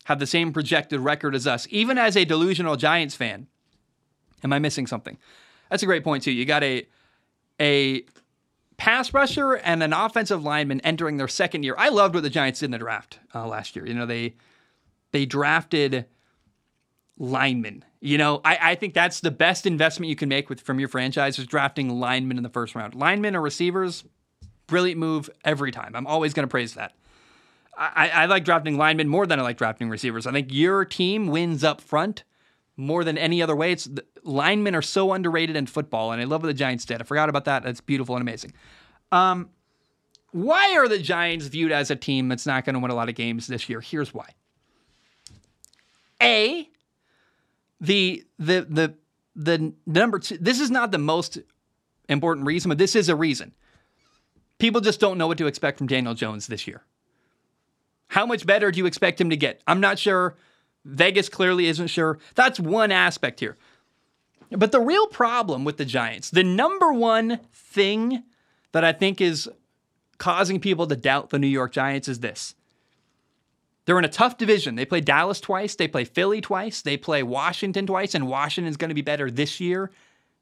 have 0.04 0.18
the 0.18 0.26
same 0.26 0.52
projected 0.52 1.00
record 1.00 1.34
as 1.34 1.46
us. 1.46 1.66
Even 1.70 1.96
as 1.96 2.18
a 2.18 2.26
delusional 2.26 2.76
Giants 2.76 3.14
fan, 3.14 3.46
am 4.44 4.52
I 4.52 4.58
missing 4.58 4.86
something? 4.86 5.16
That's 5.70 5.82
a 5.82 5.86
great 5.86 6.04
point 6.04 6.22
too. 6.22 6.32
You 6.32 6.44
got 6.44 6.62
a 6.62 6.86
a 7.58 8.04
pass 8.76 9.14
rusher 9.14 9.54
and 9.54 9.82
an 9.82 9.94
offensive 9.94 10.44
lineman 10.44 10.82
entering 10.82 11.16
their 11.16 11.28
second 11.28 11.62
year. 11.62 11.74
I 11.78 11.88
loved 11.88 12.14
what 12.14 12.24
the 12.24 12.30
Giants 12.30 12.60
did 12.60 12.66
in 12.66 12.70
the 12.72 12.78
draft 12.78 13.20
uh, 13.34 13.46
last 13.46 13.74
year. 13.74 13.86
You 13.86 13.94
know, 13.94 14.04
they 14.04 14.34
they 15.12 15.24
drafted 15.24 16.04
linemen. 17.18 17.84
You 18.00 18.18
know, 18.18 18.40
I, 18.44 18.58
I 18.60 18.74
think 18.74 18.94
that's 18.94 19.20
the 19.20 19.30
best 19.30 19.66
investment 19.66 20.10
you 20.10 20.16
can 20.16 20.28
make 20.28 20.48
with 20.48 20.60
from 20.60 20.78
your 20.78 20.88
franchise 20.88 21.38
is 21.38 21.46
drafting 21.46 21.88
linemen 22.00 22.36
in 22.36 22.42
the 22.42 22.48
first 22.48 22.74
round. 22.74 22.94
Linemen 22.94 23.36
or 23.36 23.40
receivers, 23.40 24.04
brilliant 24.66 24.98
move 24.98 25.30
every 25.44 25.72
time. 25.72 25.92
I'm 25.94 26.06
always 26.06 26.34
going 26.34 26.46
to 26.46 26.50
praise 26.50 26.74
that. 26.74 26.92
I, 27.76 28.08
I 28.10 28.26
like 28.26 28.44
drafting 28.44 28.76
linemen 28.76 29.08
more 29.08 29.26
than 29.26 29.40
I 29.40 29.42
like 29.42 29.56
drafting 29.56 29.88
receivers. 29.88 30.26
I 30.26 30.32
think 30.32 30.52
your 30.52 30.84
team 30.84 31.26
wins 31.26 31.64
up 31.64 31.80
front 31.80 32.22
more 32.76 33.04
than 33.04 33.18
any 33.18 33.42
other 33.42 33.56
way. 33.56 33.72
It's 33.72 33.88
linemen 34.22 34.74
are 34.74 34.82
so 34.82 35.12
underrated 35.12 35.56
in 35.56 35.66
football, 35.66 36.12
and 36.12 36.20
I 36.20 36.24
love 36.24 36.42
what 36.42 36.48
the 36.48 36.54
Giants 36.54 36.84
did. 36.84 37.00
I 37.00 37.04
forgot 37.04 37.28
about 37.28 37.46
that. 37.46 37.62
That's 37.62 37.80
beautiful 37.80 38.14
and 38.14 38.22
amazing. 38.22 38.52
Um, 39.10 39.50
why 40.30 40.76
are 40.76 40.88
the 40.88 40.98
Giants 40.98 41.46
viewed 41.46 41.72
as 41.72 41.90
a 41.90 41.96
team 41.96 42.28
that's 42.28 42.46
not 42.46 42.64
going 42.64 42.74
to 42.74 42.80
win 42.80 42.90
a 42.90 42.94
lot 42.94 43.08
of 43.08 43.14
games 43.14 43.46
this 43.46 43.68
year? 43.68 43.80
Here's 43.80 44.12
why. 44.12 44.30
A, 46.20 46.68
the 47.84 48.24
the 48.38 48.66
the 48.68 48.94
the 49.36 49.72
number 49.86 50.18
two. 50.18 50.38
This 50.38 50.60
is 50.60 50.70
not 50.70 50.90
the 50.90 50.98
most 50.98 51.38
important 52.08 52.46
reason, 52.46 52.68
but 52.68 52.78
this 52.78 52.96
is 52.96 53.08
a 53.08 53.16
reason. 53.16 53.52
People 54.58 54.80
just 54.80 55.00
don't 55.00 55.18
know 55.18 55.26
what 55.26 55.38
to 55.38 55.46
expect 55.46 55.78
from 55.78 55.86
Daniel 55.86 56.14
Jones 56.14 56.46
this 56.46 56.66
year. 56.66 56.82
How 58.08 58.26
much 58.26 58.46
better 58.46 58.70
do 58.70 58.78
you 58.78 58.86
expect 58.86 59.20
him 59.20 59.30
to 59.30 59.36
get? 59.36 59.60
I'm 59.66 59.80
not 59.80 59.98
sure. 59.98 60.36
Vegas 60.84 61.28
clearly 61.28 61.66
isn't 61.66 61.88
sure. 61.88 62.18
That's 62.34 62.60
one 62.60 62.92
aspect 62.92 63.40
here. 63.40 63.56
But 64.50 64.70
the 64.72 64.80
real 64.80 65.06
problem 65.08 65.64
with 65.64 65.78
the 65.78 65.84
Giants, 65.84 66.30
the 66.30 66.44
number 66.44 66.92
one 66.92 67.40
thing 67.52 68.22
that 68.72 68.84
I 68.84 68.92
think 68.92 69.20
is 69.20 69.48
causing 70.18 70.60
people 70.60 70.86
to 70.86 70.96
doubt 70.96 71.30
the 71.30 71.38
New 71.38 71.48
York 71.48 71.72
Giants 71.72 72.08
is 72.08 72.20
this. 72.20 72.54
They're 73.84 73.98
in 73.98 74.04
a 74.04 74.08
tough 74.08 74.38
division. 74.38 74.76
They 74.76 74.86
play 74.86 75.00
Dallas 75.00 75.40
twice, 75.40 75.74
they 75.74 75.88
play 75.88 76.04
Philly 76.04 76.40
twice, 76.40 76.80
they 76.82 76.96
play 76.96 77.22
Washington 77.22 77.86
twice, 77.86 78.14
and 78.14 78.26
Washington's 78.26 78.76
going 78.76 78.88
to 78.88 78.94
be 78.94 79.02
better 79.02 79.30
this 79.30 79.60
year 79.60 79.90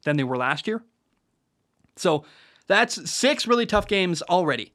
than 0.05 0.17
they 0.17 0.25
were 0.25 0.37
last 0.37 0.67
year. 0.67 0.83
So 1.97 2.25
that's 2.67 3.11
six 3.11 3.47
really 3.47 3.67
tough 3.67 3.87
games 3.87 4.23
already. 4.23 4.73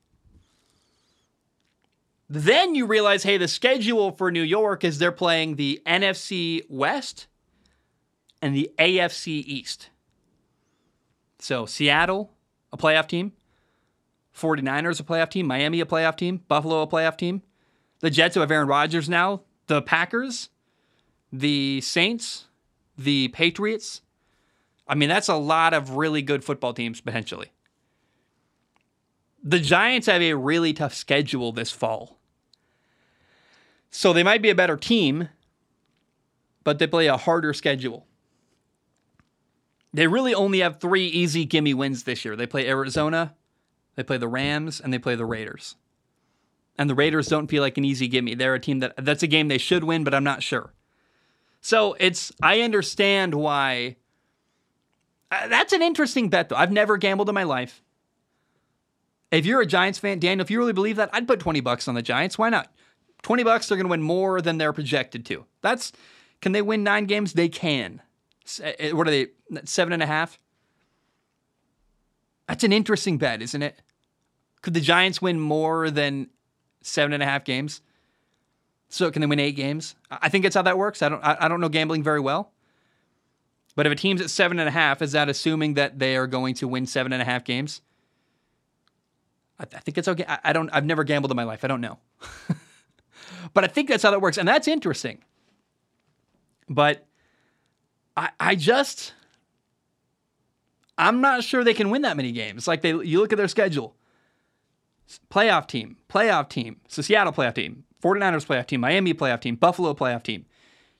Then 2.29 2.75
you 2.75 2.85
realize, 2.85 3.23
hey, 3.23 3.37
the 3.37 3.47
schedule 3.47 4.11
for 4.11 4.31
New 4.31 4.41
York 4.41 4.83
is 4.83 4.99
they're 4.99 5.13
playing 5.13 5.55
the 5.55 5.81
NFC 5.85 6.61
West 6.69 7.27
and 8.41 8.53
the 8.53 8.69
AFC 8.77 9.43
East. 9.45 9.89
So 11.39 11.65
Seattle, 11.65 12.33
a 12.73 12.77
playoff 12.77 13.07
team. 13.07 13.31
49ers, 14.35 14.99
a 14.99 15.03
playoff 15.03 15.29
team. 15.29 15.47
Miami, 15.47 15.79
a 15.79 15.85
playoff 15.85 16.17
team. 16.17 16.41
Buffalo, 16.47 16.81
a 16.81 16.87
playoff 16.87 17.17
team. 17.17 17.41
The 17.99 18.09
Jets, 18.09 18.35
who 18.35 18.41
have 18.41 18.51
Aaron 18.51 18.67
Rodgers 18.67 19.09
now. 19.09 19.41
The 19.67 19.81
Packers, 19.81 20.49
the 21.31 21.81
Saints, 21.81 22.45
the 22.97 23.27
Patriots. 23.29 24.01
I 24.87 24.95
mean, 24.95 25.09
that's 25.09 25.27
a 25.27 25.35
lot 25.35 25.73
of 25.73 25.91
really 25.91 26.21
good 26.21 26.43
football 26.43 26.73
teams 26.73 27.01
potentially. 27.01 27.51
The 29.43 29.59
Giants 29.59 30.07
have 30.07 30.21
a 30.21 30.33
really 30.35 30.73
tough 30.73 30.93
schedule 30.93 31.51
this 31.51 31.71
fall. 31.71 32.17
So 33.91 34.13
they 34.13 34.23
might 34.23 34.41
be 34.41 34.49
a 34.49 34.55
better 34.55 34.77
team, 34.77 35.29
but 36.63 36.79
they 36.79 36.87
play 36.87 37.07
a 37.07 37.17
harder 37.17 37.53
schedule. 37.53 38.05
They 39.93 40.07
really 40.07 40.33
only 40.33 40.59
have 40.59 40.79
three 40.79 41.07
easy 41.07 41.45
gimme 41.45 41.73
wins 41.73 42.03
this 42.03 42.23
year. 42.23 42.35
They 42.35 42.47
play 42.47 42.67
Arizona, 42.67 43.35
they 43.95 44.03
play 44.03 44.17
the 44.17 44.27
Rams, 44.27 44.79
and 44.79 44.93
they 44.93 44.99
play 44.99 45.15
the 45.15 45.25
Raiders. 45.25 45.75
And 46.77 46.89
the 46.89 46.95
Raiders 46.95 47.27
don't 47.27 47.47
feel 47.47 47.61
like 47.61 47.77
an 47.77 47.85
easy 47.85 48.07
gimme. 48.07 48.35
They're 48.35 48.53
a 48.53 48.59
team 48.59 48.79
that 48.79 48.93
that's 48.97 49.23
a 49.23 49.27
game 49.27 49.47
they 49.47 49.57
should 49.57 49.83
win, 49.83 50.03
but 50.03 50.13
I'm 50.13 50.23
not 50.23 50.43
sure. 50.43 50.73
So 51.61 51.95
it's 51.99 52.31
I 52.41 52.61
understand 52.61 53.33
why. 53.33 53.97
Uh, 55.31 55.47
that's 55.47 55.73
an 55.73 55.81
interesting 55.81 56.29
bet, 56.29 56.49
though. 56.49 56.55
I've 56.55 56.71
never 56.71 56.97
gambled 56.97 57.29
in 57.29 57.35
my 57.35 57.43
life. 57.43 57.81
If 59.31 59.45
you're 59.45 59.61
a 59.61 59.65
Giants 59.65 59.99
fan, 59.99 60.19
Daniel, 60.19 60.43
if 60.43 60.51
you 60.51 60.57
really 60.59 60.73
believe 60.73 60.95
that, 60.95 61.09
I'd 61.11 61.27
put 61.27 61.39
20 61.39 61.59
bucks 61.59 61.87
on 61.87 61.95
the 61.95 62.01
Giants. 62.01 62.37
Why 62.37 62.49
not? 62.49 62.71
20 63.23 63.43
bucks, 63.43 63.67
they're 63.67 63.75
going 63.75 63.87
to 63.87 63.91
win 63.91 64.01
more 64.01 64.41
than 64.41 64.57
they're 64.57 64.71
projected 64.71 65.25
to. 65.25 65.45
That's, 65.61 65.91
can 66.41 66.53
they 66.53 66.61
win 66.61 66.83
nine 66.83 67.05
games? 67.05 67.33
They 67.33 67.49
can. 67.49 68.01
Uh, 68.63 68.95
what 68.95 69.07
are 69.07 69.11
they? 69.11 69.27
Seven 69.65 69.91
and 69.91 70.01
a 70.01 70.05
half? 70.05 70.39
That's 72.47 72.63
an 72.63 72.71
interesting 72.71 73.17
bet, 73.17 73.41
isn't 73.41 73.61
it? 73.61 73.81
Could 74.61 74.73
the 74.73 74.81
Giants 74.81 75.21
win 75.21 75.39
more 75.39 75.91
than 75.91 76.29
seven 76.87 77.13
and 77.13 77.21
a 77.21 77.25
half 77.25 77.43
games? 77.43 77.81
So 78.89 79.11
can 79.11 79.21
they 79.21 79.27
win 79.27 79.39
eight 79.39 79.55
games? 79.55 79.95
I 80.09 80.29
think 80.29 80.43
that's 80.43 80.55
how 80.55 80.61
that 80.61 80.77
works. 80.77 81.01
I 81.01 81.09
don't. 81.09 81.21
I 81.23 81.47
don't 81.47 81.59
know 81.59 81.69
gambling 81.69 82.03
very 82.03 82.19
well. 82.19 82.51
But 83.75 83.85
if 83.85 83.91
a 83.91 83.95
team's 83.95 84.21
at 84.21 84.29
seven 84.29 84.59
and 84.59 84.67
a 84.67 84.71
half, 84.71 85.01
is 85.01 85.11
that 85.11 85.29
assuming 85.29 85.75
that 85.75 85.99
they 85.99 86.15
are 86.15 86.25
going 86.25 86.55
to 86.55 86.67
win 86.67 86.85
seven 86.85 87.13
and 87.13 87.21
a 87.21 87.25
half 87.25 87.43
games? 87.43 87.81
I, 89.59 89.63
I 89.63 89.79
think 89.79 89.97
it's 89.97 90.07
okay. 90.07 90.25
I, 90.27 90.39
I 90.45 90.53
don't. 90.53 90.69
I've 90.69 90.85
never 90.85 91.03
gambled 91.03 91.31
in 91.31 91.35
my 91.35 91.43
life. 91.43 91.63
I 91.63 91.67
don't 91.67 91.81
know. 91.81 91.99
but 93.53 93.63
I 93.63 93.67
think 93.67 93.89
that's 93.89 94.03
how 94.03 94.11
that 94.11 94.21
works, 94.21 94.37
and 94.37 94.47
that's 94.47 94.67
interesting. 94.67 95.23
But 96.69 97.05
I, 98.15 98.29
I 98.39 98.55
just 98.55 99.13
I'm 100.97 101.21
not 101.21 101.43
sure 101.43 101.63
they 101.63 101.73
can 101.73 101.89
win 101.89 102.01
that 102.01 102.17
many 102.17 102.31
games. 102.31 102.67
Like 102.67 102.81
they 102.81 102.89
you 102.89 103.19
look 103.19 103.31
at 103.31 103.37
their 103.37 103.47
schedule. 103.47 103.95
Playoff 105.31 105.67
team, 105.67 105.97
playoff 106.09 106.49
team. 106.49 106.77
So 106.87 107.01
Seattle 107.01 107.33
playoff 107.33 107.55
team, 107.55 107.83
49ers 108.03 108.45
playoff 108.45 108.67
team, 108.67 108.81
Miami 108.81 109.13
playoff 109.13 109.41
team, 109.41 109.55
Buffalo 109.55 109.93
playoff 109.93 110.23
team. 110.23 110.45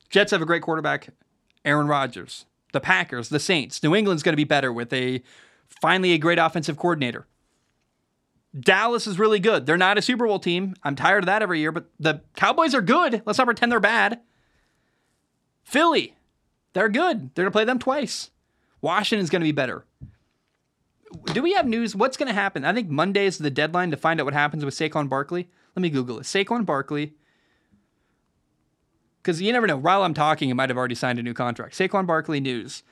Jets 0.10 0.32
have 0.32 0.41
a 0.41 0.45
great 0.45 0.62
quarterback, 0.62 1.10
Aaron 1.66 1.88
Rodgers. 1.88 2.45
The 2.74 2.80
Packers, 2.80 3.30
the 3.30 3.39
Saints. 3.39 3.82
New 3.82 3.95
England's 3.95 4.24
going 4.24 4.34
to 4.34 4.38
be 4.38 4.43
better 4.43 4.72
with 4.72 4.91
a 4.93 5.22
finally 5.68 6.14
a 6.14 6.18
great 6.18 6.38
offensive 6.38 6.78
coordinator. 6.78 7.26
Dallas 8.58 9.08
is 9.08 9.20
really 9.20 9.39
good. 9.39 9.66
They're 9.66 9.78
not 9.78 9.97
a 9.97 10.01
Super 10.01 10.28
Bowl 10.28 10.39
team. 10.39 10.76
I'm 10.84 10.95
tired 10.95 11.24
of 11.24 11.26
that 11.28 11.41
every 11.41 11.60
year, 11.60 11.72
but 11.72 11.89
the 11.99 12.22
Cowboys 12.36 12.74
are 12.76 12.82
good. 12.82 13.22
Let's 13.26 13.38
not 13.38 13.45
pretend 13.45 13.72
they're 13.72 13.80
bad. 13.80 14.20
Philly, 15.64 16.16
they're 16.74 16.89
good. 16.89 17.34
They're 17.36 17.43
going 17.43 17.51
to 17.51 17.55
play 17.55 17.66
them 17.66 17.80
twice. 17.80 18.32
Washington's 18.82 19.30
going 19.30 19.41
to 19.41 19.47
be 19.47 19.51
better. 19.51 19.86
Do 21.26 21.41
we 21.41 21.53
have 21.53 21.66
news? 21.66 21.95
What's 21.95 22.18
going 22.18 22.28
to 22.28 22.34
happen? 22.34 22.66
I 22.66 22.74
think 22.74 22.89
Monday 22.89 23.26
is 23.26 23.38
the 23.38 23.49
deadline 23.49 23.91
to 23.91 23.97
find 23.97 24.20
out 24.20 24.26
what 24.26 24.34
happens 24.34 24.66
with 24.66 24.74
Saquon 24.74 25.08
Barkley. 25.10 25.49
Let 25.76 25.82
me 25.82 25.89
Google 25.89 26.20
it. 26.20 26.24
Saquon 26.24 26.66
Barkley. 26.66 27.14
Because 29.22 29.41
you 29.41 29.51
never 29.51 29.68
know. 29.68 29.78
While 29.78 30.03
I'm 30.03 30.14
talking, 30.14 30.49
he 30.49 30.53
might 30.53 30.70
have 30.70 30.78
already 30.78 30.95
signed 30.95 31.20
a 31.20 31.24
new 31.24 31.34
contract. 31.34 31.78
Saquon 31.78 32.05
Barkley 32.05 32.39
news. 32.39 32.84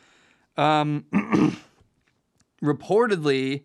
Um, 0.58 1.06
reportedly, 2.64 3.64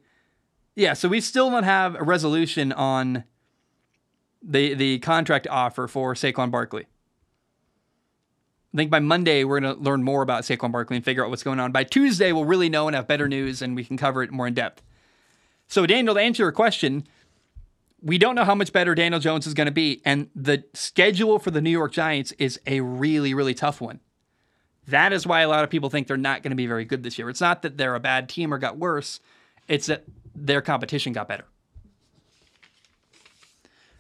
yeah, 0.74 0.94
so 0.94 1.09
we 1.09 1.20
still 1.20 1.51
don't 1.51 1.64
have 1.64 1.94
a 1.94 2.03
resolution 2.03 2.72
on 2.72 3.24
the 4.42 4.74
the 4.74 4.98
contract 5.01 5.46
offer 5.48 5.86
for 5.86 6.14
Saquon 6.14 6.51
Barkley. 6.51 6.86
I 8.72 8.76
think 8.76 8.90
by 8.90 9.00
Monday, 9.00 9.42
we're 9.42 9.60
going 9.60 9.76
to 9.76 9.82
learn 9.82 10.02
more 10.02 10.22
about 10.22 10.44
Saquon 10.44 10.70
Barkley 10.70 10.96
and 10.96 11.04
figure 11.04 11.24
out 11.24 11.30
what's 11.30 11.42
going 11.42 11.58
on. 11.58 11.72
By 11.72 11.82
Tuesday, 11.82 12.30
we'll 12.30 12.44
really 12.44 12.68
know 12.68 12.86
and 12.86 12.94
have 12.94 13.08
better 13.08 13.26
news 13.26 13.62
and 13.62 13.74
we 13.74 13.84
can 13.84 13.96
cover 13.96 14.22
it 14.22 14.30
more 14.30 14.46
in 14.46 14.54
depth. 14.54 14.82
So, 15.66 15.86
Daniel, 15.86 16.14
to 16.14 16.20
answer 16.20 16.44
your 16.44 16.52
question, 16.52 17.04
we 18.00 18.16
don't 18.16 18.34
know 18.34 18.44
how 18.44 18.54
much 18.54 18.72
better 18.72 18.94
Daniel 18.94 19.20
Jones 19.20 19.46
is 19.46 19.54
going 19.54 19.66
to 19.66 19.72
be. 19.72 20.00
And 20.04 20.30
the 20.36 20.64
schedule 20.72 21.38
for 21.38 21.50
the 21.50 21.60
New 21.60 21.70
York 21.70 21.92
Giants 21.92 22.32
is 22.32 22.60
a 22.66 22.80
really, 22.80 23.34
really 23.34 23.54
tough 23.54 23.80
one. 23.80 24.00
That 24.86 25.12
is 25.12 25.26
why 25.26 25.40
a 25.40 25.48
lot 25.48 25.64
of 25.64 25.70
people 25.70 25.90
think 25.90 26.06
they're 26.06 26.16
not 26.16 26.42
going 26.42 26.50
to 26.50 26.56
be 26.56 26.66
very 26.66 26.84
good 26.84 27.02
this 27.02 27.18
year. 27.18 27.28
It's 27.28 27.40
not 27.40 27.62
that 27.62 27.76
they're 27.76 27.94
a 27.94 28.00
bad 28.00 28.28
team 28.28 28.54
or 28.54 28.58
got 28.58 28.78
worse, 28.78 29.20
it's 29.68 29.86
that 29.86 30.04
their 30.34 30.60
competition 30.60 31.12
got 31.12 31.28
better. 31.28 31.44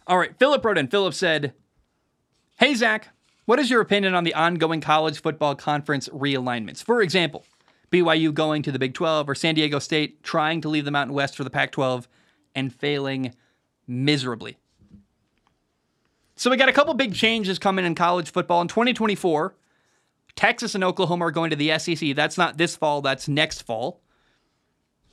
All 0.06 0.18
right, 0.18 0.36
Philip 0.38 0.64
wrote 0.64 0.78
in. 0.78 0.88
Philip 0.88 1.14
said, 1.14 1.52
Hey, 2.58 2.74
Zac. 2.74 3.08
What 3.46 3.58
is 3.58 3.70
your 3.70 3.80
opinion 3.80 4.14
on 4.14 4.24
the 4.24 4.34
ongoing 4.34 4.80
college 4.80 5.20
football 5.20 5.54
conference 5.54 6.08
realignments? 6.10 6.82
For 6.82 7.02
example, 7.02 7.44
BYU 7.90 8.32
going 8.32 8.62
to 8.62 8.72
the 8.72 8.78
Big 8.78 8.94
12 8.94 9.28
or 9.28 9.34
San 9.34 9.54
Diego 9.54 9.78
State 9.78 10.22
trying 10.22 10.60
to 10.60 10.68
leave 10.68 10.84
the 10.84 10.90
Mountain 10.90 11.14
West 11.14 11.36
for 11.36 11.44
the 11.44 11.50
Pac 11.50 11.72
12 11.72 12.06
and 12.54 12.74
failing 12.74 13.34
miserably. 13.86 14.56
So 16.36 16.50
we 16.50 16.56
got 16.56 16.68
a 16.68 16.72
couple 16.72 16.94
big 16.94 17.14
changes 17.14 17.58
coming 17.58 17.84
in 17.84 17.94
college 17.94 18.30
football 18.30 18.62
in 18.62 18.68
2024. 18.68 19.54
Texas 20.36 20.74
and 20.74 20.84
Oklahoma 20.84 21.26
are 21.26 21.30
going 21.30 21.50
to 21.50 21.56
the 21.56 21.78
SEC. 21.78 22.14
That's 22.14 22.38
not 22.38 22.56
this 22.56 22.76
fall, 22.76 23.02
that's 23.02 23.28
next 23.28 23.62
fall. 23.62 24.00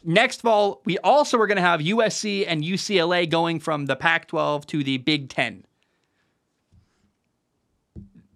Next 0.04 0.42
fall, 0.42 0.82
we 0.86 0.98
also 1.00 1.38
are 1.40 1.48
going 1.48 1.58
to 1.58 1.62
have 1.62 1.82
USC 1.82 2.46
and 2.48 2.64
UCLA 2.64 3.30
going 3.30 3.60
from 3.60 3.88
the 3.88 3.96
Pac 3.96 4.28
12 4.28 4.68
to 4.68 4.84
the 4.84 5.00
Big 5.00 5.28
10. 5.28 5.66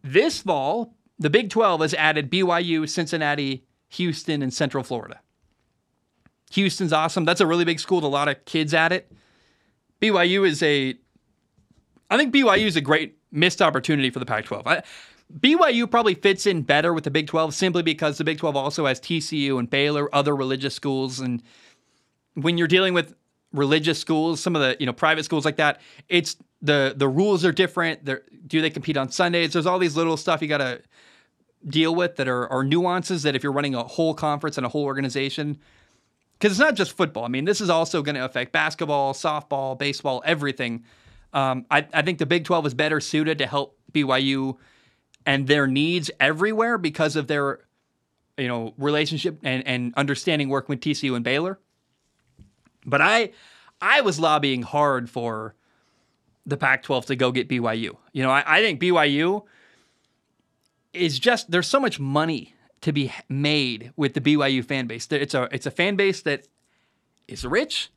This 0.03 0.39
fall, 0.41 0.95
the 1.19 1.29
Big 1.29 1.49
12 1.49 1.81
has 1.81 1.93
added 1.93 2.31
BYU, 2.31 2.89
Cincinnati, 2.89 3.63
Houston, 3.89 4.41
and 4.41 4.53
Central 4.53 4.83
Florida. 4.83 5.19
Houston's 6.51 6.91
awesome. 6.91 7.25
That's 7.25 7.41
a 7.41 7.47
really 7.47 7.65
big 7.65 7.79
school 7.79 7.97
with 7.97 8.05
a 8.05 8.07
lot 8.07 8.27
of 8.27 8.43
kids 8.45 8.73
at 8.73 8.91
it. 8.91 9.11
BYU 10.01 10.45
is 10.45 10.61
a, 10.63 10.95
I 12.09 12.17
think 12.17 12.33
BYU 12.33 12.65
is 12.65 12.75
a 12.75 12.81
great 12.81 13.17
missed 13.31 13.61
opportunity 13.61 14.09
for 14.09 14.19
the 14.19 14.25
Pac 14.25 14.45
12. 14.45 14.65
BYU 15.39 15.89
probably 15.89 16.15
fits 16.15 16.45
in 16.45 16.61
better 16.61 16.93
with 16.93 17.05
the 17.05 17.11
Big 17.11 17.27
12 17.27 17.53
simply 17.53 17.83
because 17.83 18.17
the 18.17 18.23
Big 18.23 18.37
12 18.37 18.55
also 18.55 18.85
has 18.85 18.99
TCU 18.99 19.59
and 19.59 19.69
Baylor, 19.69 20.13
other 20.13 20.35
religious 20.35 20.75
schools. 20.75 21.19
And 21.19 21.41
when 22.33 22.57
you're 22.57 22.67
dealing 22.67 22.93
with 22.93 23.15
religious 23.53 23.99
schools, 23.99 24.39
some 24.39 24.55
of 24.55 24.61
the 24.61 24.77
you 24.79 24.85
know 24.85 24.93
private 24.93 25.25
schools 25.25 25.45
like 25.45 25.57
that, 25.57 25.81
it's 26.09 26.35
the 26.61 26.93
the 26.95 27.07
rules 27.07 27.45
are 27.45 27.51
different. 27.51 28.05
They're, 28.05 28.23
do 28.47 28.61
they 28.61 28.69
compete 28.69 28.97
on 28.97 29.11
Sundays? 29.11 29.53
There's 29.53 29.65
all 29.65 29.79
these 29.79 29.95
little 29.95 30.17
stuff 30.17 30.41
you 30.41 30.47
got 30.47 30.57
to 30.57 30.81
deal 31.67 31.93
with 31.93 32.15
that 32.15 32.27
are, 32.27 32.47
are 32.49 32.63
nuances 32.63 33.23
that 33.23 33.35
if 33.35 33.43
you're 33.43 33.51
running 33.51 33.75
a 33.75 33.83
whole 33.83 34.13
conference 34.13 34.57
and 34.57 34.65
a 34.65 34.69
whole 34.69 34.83
organization, 34.83 35.59
because 36.33 36.51
it's 36.51 36.59
not 36.59 36.75
just 36.75 36.97
football. 36.97 37.23
I 37.23 37.27
mean, 37.27 37.45
this 37.45 37.61
is 37.61 37.69
also 37.69 38.01
going 38.01 38.15
to 38.15 38.25
affect 38.25 38.51
basketball, 38.51 39.13
softball, 39.13 39.77
baseball, 39.77 40.23
everything. 40.25 40.83
Um, 41.33 41.65
I, 41.69 41.87
I 41.93 42.01
think 42.01 42.17
the 42.17 42.25
Big 42.25 42.45
12 42.45 42.65
is 42.67 42.73
better 42.73 42.99
suited 42.99 43.37
to 43.37 43.47
help 43.47 43.77
BYU 43.93 44.57
and 45.25 45.47
their 45.47 45.67
needs 45.67 46.09
everywhere 46.19 46.79
because 46.79 47.15
of 47.15 47.27
their 47.27 47.59
you 48.37 48.47
know, 48.47 48.73
relationship 48.77 49.39
and, 49.43 49.65
and 49.67 49.93
understanding 49.95 50.49
working 50.49 50.73
with 50.73 50.81
TCU 50.81 51.15
and 51.15 51.23
Baylor. 51.23 51.59
But 52.85 53.01
I 53.01 53.31
I 53.81 54.01
was 54.01 54.19
lobbying 54.19 54.61
hard 54.61 55.09
for 55.09 55.55
the 56.45 56.57
Pac 56.57 56.83
12 56.83 57.07
to 57.07 57.15
go 57.15 57.31
get 57.31 57.47
BYU. 57.47 57.97
You 58.13 58.23
know, 58.23 58.31
I, 58.31 58.43
I 58.45 58.61
think 58.61 58.79
BYU 58.81 59.43
is 60.93 61.19
just 61.19 61.51
there's 61.51 61.67
so 61.67 61.79
much 61.79 61.99
money 61.99 62.55
to 62.81 62.91
be 62.91 63.13
made 63.29 63.93
with 63.95 64.13
the 64.13 64.21
BYU 64.21 64.63
fan 64.65 64.87
base. 64.87 65.07
It's 65.11 65.33
a 65.33 65.47
it's 65.51 65.65
a 65.65 65.71
fan 65.71 65.95
base 65.95 66.21
that 66.23 66.47
is 67.27 67.45
rich 67.45 67.91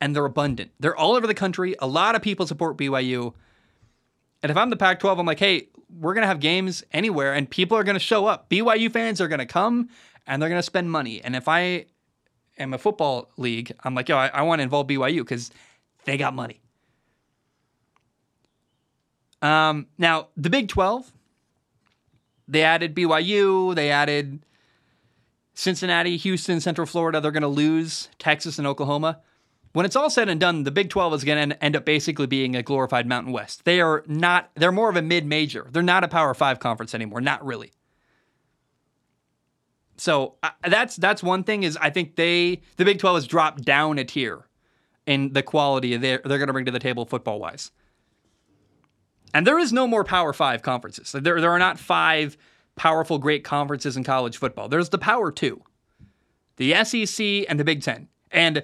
and 0.00 0.14
they're 0.14 0.24
abundant. 0.24 0.72
They're 0.78 0.96
all 0.96 1.14
over 1.14 1.26
the 1.26 1.34
country. 1.34 1.74
A 1.78 1.86
lot 1.86 2.14
of 2.14 2.22
people 2.22 2.46
support 2.46 2.76
BYU. 2.76 3.32
And 4.42 4.50
if 4.50 4.56
I'm 4.56 4.70
the 4.70 4.76
Pac 4.76 5.00
12, 5.00 5.18
I'm 5.18 5.26
like, 5.26 5.38
hey, 5.38 5.68
we're 5.88 6.14
going 6.14 6.22
to 6.22 6.28
have 6.28 6.40
games 6.40 6.84
anywhere 6.92 7.32
and 7.34 7.48
people 7.48 7.76
are 7.76 7.84
going 7.84 7.94
to 7.94 8.00
show 8.00 8.26
up. 8.26 8.50
BYU 8.50 8.90
fans 8.92 9.20
are 9.20 9.28
going 9.28 9.38
to 9.38 9.46
come 9.46 9.88
and 10.26 10.40
they're 10.40 10.50
going 10.50 10.58
to 10.58 10.62
spend 10.66 10.90
money. 10.90 11.22
And 11.22 11.34
if 11.34 11.48
I 11.48 11.86
am 12.58 12.74
a 12.74 12.78
football 12.78 13.30
league, 13.36 13.72
I'm 13.84 13.94
like, 13.94 14.08
yo, 14.08 14.16
I, 14.16 14.28
I 14.28 14.42
want 14.42 14.60
to 14.60 14.62
involve 14.62 14.86
BYU 14.86 15.18
because 15.18 15.50
they 16.04 16.16
got 16.16 16.34
money. 16.34 16.60
Um, 19.42 19.86
now, 19.98 20.28
the 20.36 20.50
Big 20.50 20.68
12, 20.68 21.12
they 22.48 22.62
added 22.62 22.94
BYU, 22.94 23.74
they 23.74 23.90
added 23.90 24.40
Cincinnati, 25.54 26.16
Houston, 26.18 26.60
Central 26.60 26.86
Florida. 26.86 27.20
They're 27.20 27.30
going 27.30 27.42
to 27.42 27.48
lose 27.48 28.08
Texas 28.18 28.58
and 28.58 28.66
Oklahoma. 28.66 29.20
When 29.72 29.84
it's 29.84 29.96
all 29.96 30.08
said 30.08 30.28
and 30.28 30.40
done, 30.40 30.64
the 30.64 30.70
Big 30.70 30.90
12 30.90 31.14
is 31.14 31.24
going 31.24 31.50
to 31.50 31.64
end 31.64 31.76
up 31.76 31.84
basically 31.84 32.26
being 32.26 32.56
a 32.56 32.62
glorified 32.62 33.06
Mountain 33.06 33.32
West. 33.32 33.64
They 33.64 33.80
are 33.80 34.04
not, 34.06 34.50
they're 34.54 34.72
more 34.72 34.88
of 34.88 34.96
a 34.96 35.02
mid 35.02 35.26
major. 35.26 35.66
They're 35.70 35.82
not 35.82 36.04
a 36.04 36.08
Power 36.08 36.32
Five 36.34 36.60
conference 36.60 36.94
anymore. 36.94 37.20
Not 37.20 37.44
really. 37.44 37.72
So 39.96 40.34
uh, 40.42 40.50
that's 40.68 40.96
that's 40.96 41.22
one 41.22 41.44
thing 41.44 41.62
is 41.62 41.76
I 41.80 41.90
think 41.90 42.16
they 42.16 42.60
the 42.76 42.84
Big 42.84 42.98
12 42.98 43.16
has 43.16 43.26
dropped 43.26 43.64
down 43.64 43.98
a 43.98 44.04
tier 44.04 44.46
in 45.06 45.32
the 45.32 45.42
quality 45.42 45.96
they're, 45.96 46.20
they're 46.24 46.38
going 46.38 46.48
to 46.48 46.52
bring 46.52 46.64
to 46.66 46.72
the 46.72 46.78
table 46.78 47.06
football 47.06 47.38
wise. 47.38 47.70
And 49.32 49.46
there 49.46 49.58
is 49.58 49.72
no 49.72 49.86
more 49.86 50.04
Power 50.04 50.32
Five 50.32 50.62
conferences. 50.62 51.12
There, 51.12 51.40
there 51.40 51.50
are 51.50 51.58
not 51.58 51.78
five 51.78 52.36
powerful, 52.74 53.18
great 53.18 53.44
conferences 53.44 53.96
in 53.96 54.04
college 54.04 54.36
football. 54.36 54.68
There's 54.68 54.88
the 54.90 54.98
Power 54.98 55.30
Two, 55.30 55.62
the 56.56 56.84
SEC 56.84 57.44
and 57.48 57.58
the 57.58 57.64
Big 57.64 57.82
Ten. 57.82 58.08
And 58.30 58.62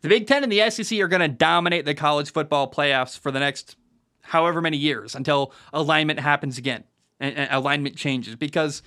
the 0.00 0.08
Big 0.08 0.26
Ten 0.26 0.42
and 0.42 0.52
the 0.52 0.70
SEC 0.70 0.98
are 1.00 1.08
going 1.08 1.20
to 1.20 1.28
dominate 1.28 1.84
the 1.84 1.94
college 1.94 2.32
football 2.32 2.70
playoffs 2.70 3.18
for 3.18 3.30
the 3.30 3.40
next 3.40 3.76
however 4.22 4.60
many 4.60 4.76
years 4.76 5.14
until 5.14 5.52
alignment 5.72 6.18
happens 6.18 6.58
again 6.58 6.84
and, 7.20 7.36
and 7.36 7.52
alignment 7.52 7.96
changes 7.96 8.36
because 8.36 8.82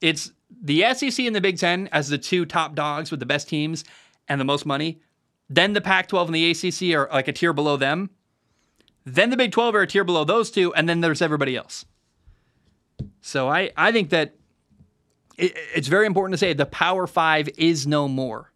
it's 0.00 0.32
the 0.62 0.84
SEC 0.94 1.24
and 1.24 1.34
the 1.34 1.40
Big 1.40 1.58
Ten 1.58 1.88
as 1.92 2.08
the 2.08 2.18
two 2.18 2.44
top 2.44 2.74
dogs 2.74 3.10
with 3.10 3.20
the 3.20 3.26
best 3.26 3.48
teams 3.48 3.84
and 4.28 4.40
the 4.40 4.44
most 4.44 4.66
money. 4.66 5.00
Then 5.48 5.72
the 5.72 5.80
Pac 5.80 6.08
12 6.08 6.28
and 6.28 6.34
the 6.34 6.50
ACC 6.50 6.96
are 6.96 7.08
like 7.12 7.28
a 7.28 7.32
tier 7.32 7.52
below 7.52 7.76
them. 7.76 8.10
Then 9.04 9.30
the 9.30 9.36
Big 9.36 9.52
12 9.52 9.74
are 9.74 9.82
a 9.82 9.86
tier 9.86 10.04
below 10.04 10.24
those 10.24 10.50
two. 10.50 10.72
And 10.74 10.88
then 10.88 11.00
there's 11.00 11.22
everybody 11.22 11.56
else. 11.56 11.84
So 13.20 13.48
I, 13.48 13.70
I 13.76 13.92
think 13.92 14.10
that 14.10 14.36
it, 15.36 15.52
it's 15.74 15.88
very 15.88 16.06
important 16.06 16.34
to 16.34 16.38
say 16.38 16.52
the 16.52 16.66
Power 16.66 17.06
Five 17.06 17.48
is 17.58 17.86
no 17.86 18.06
more. 18.06 18.52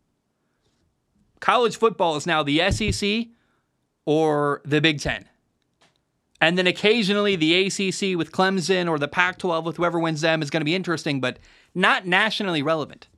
College 1.40 1.76
football 1.76 2.16
is 2.16 2.26
now 2.26 2.42
the 2.42 2.70
SEC 2.70 3.26
or 4.06 4.62
the 4.64 4.80
Big 4.80 5.00
Ten. 5.00 5.26
And 6.40 6.58
then 6.58 6.66
occasionally 6.66 7.36
the 7.36 7.66
ACC 7.66 8.18
with 8.18 8.30
Clemson 8.32 8.88
or 8.88 8.98
the 8.98 9.08
Pac 9.08 9.38
12 9.38 9.64
with 9.64 9.76
whoever 9.76 9.98
wins 9.98 10.20
them 10.20 10.42
is 10.42 10.50
going 10.50 10.60
to 10.60 10.64
be 10.64 10.74
interesting, 10.74 11.20
but 11.20 11.38
not 11.74 12.06
nationally 12.06 12.62
relevant. 12.62 13.08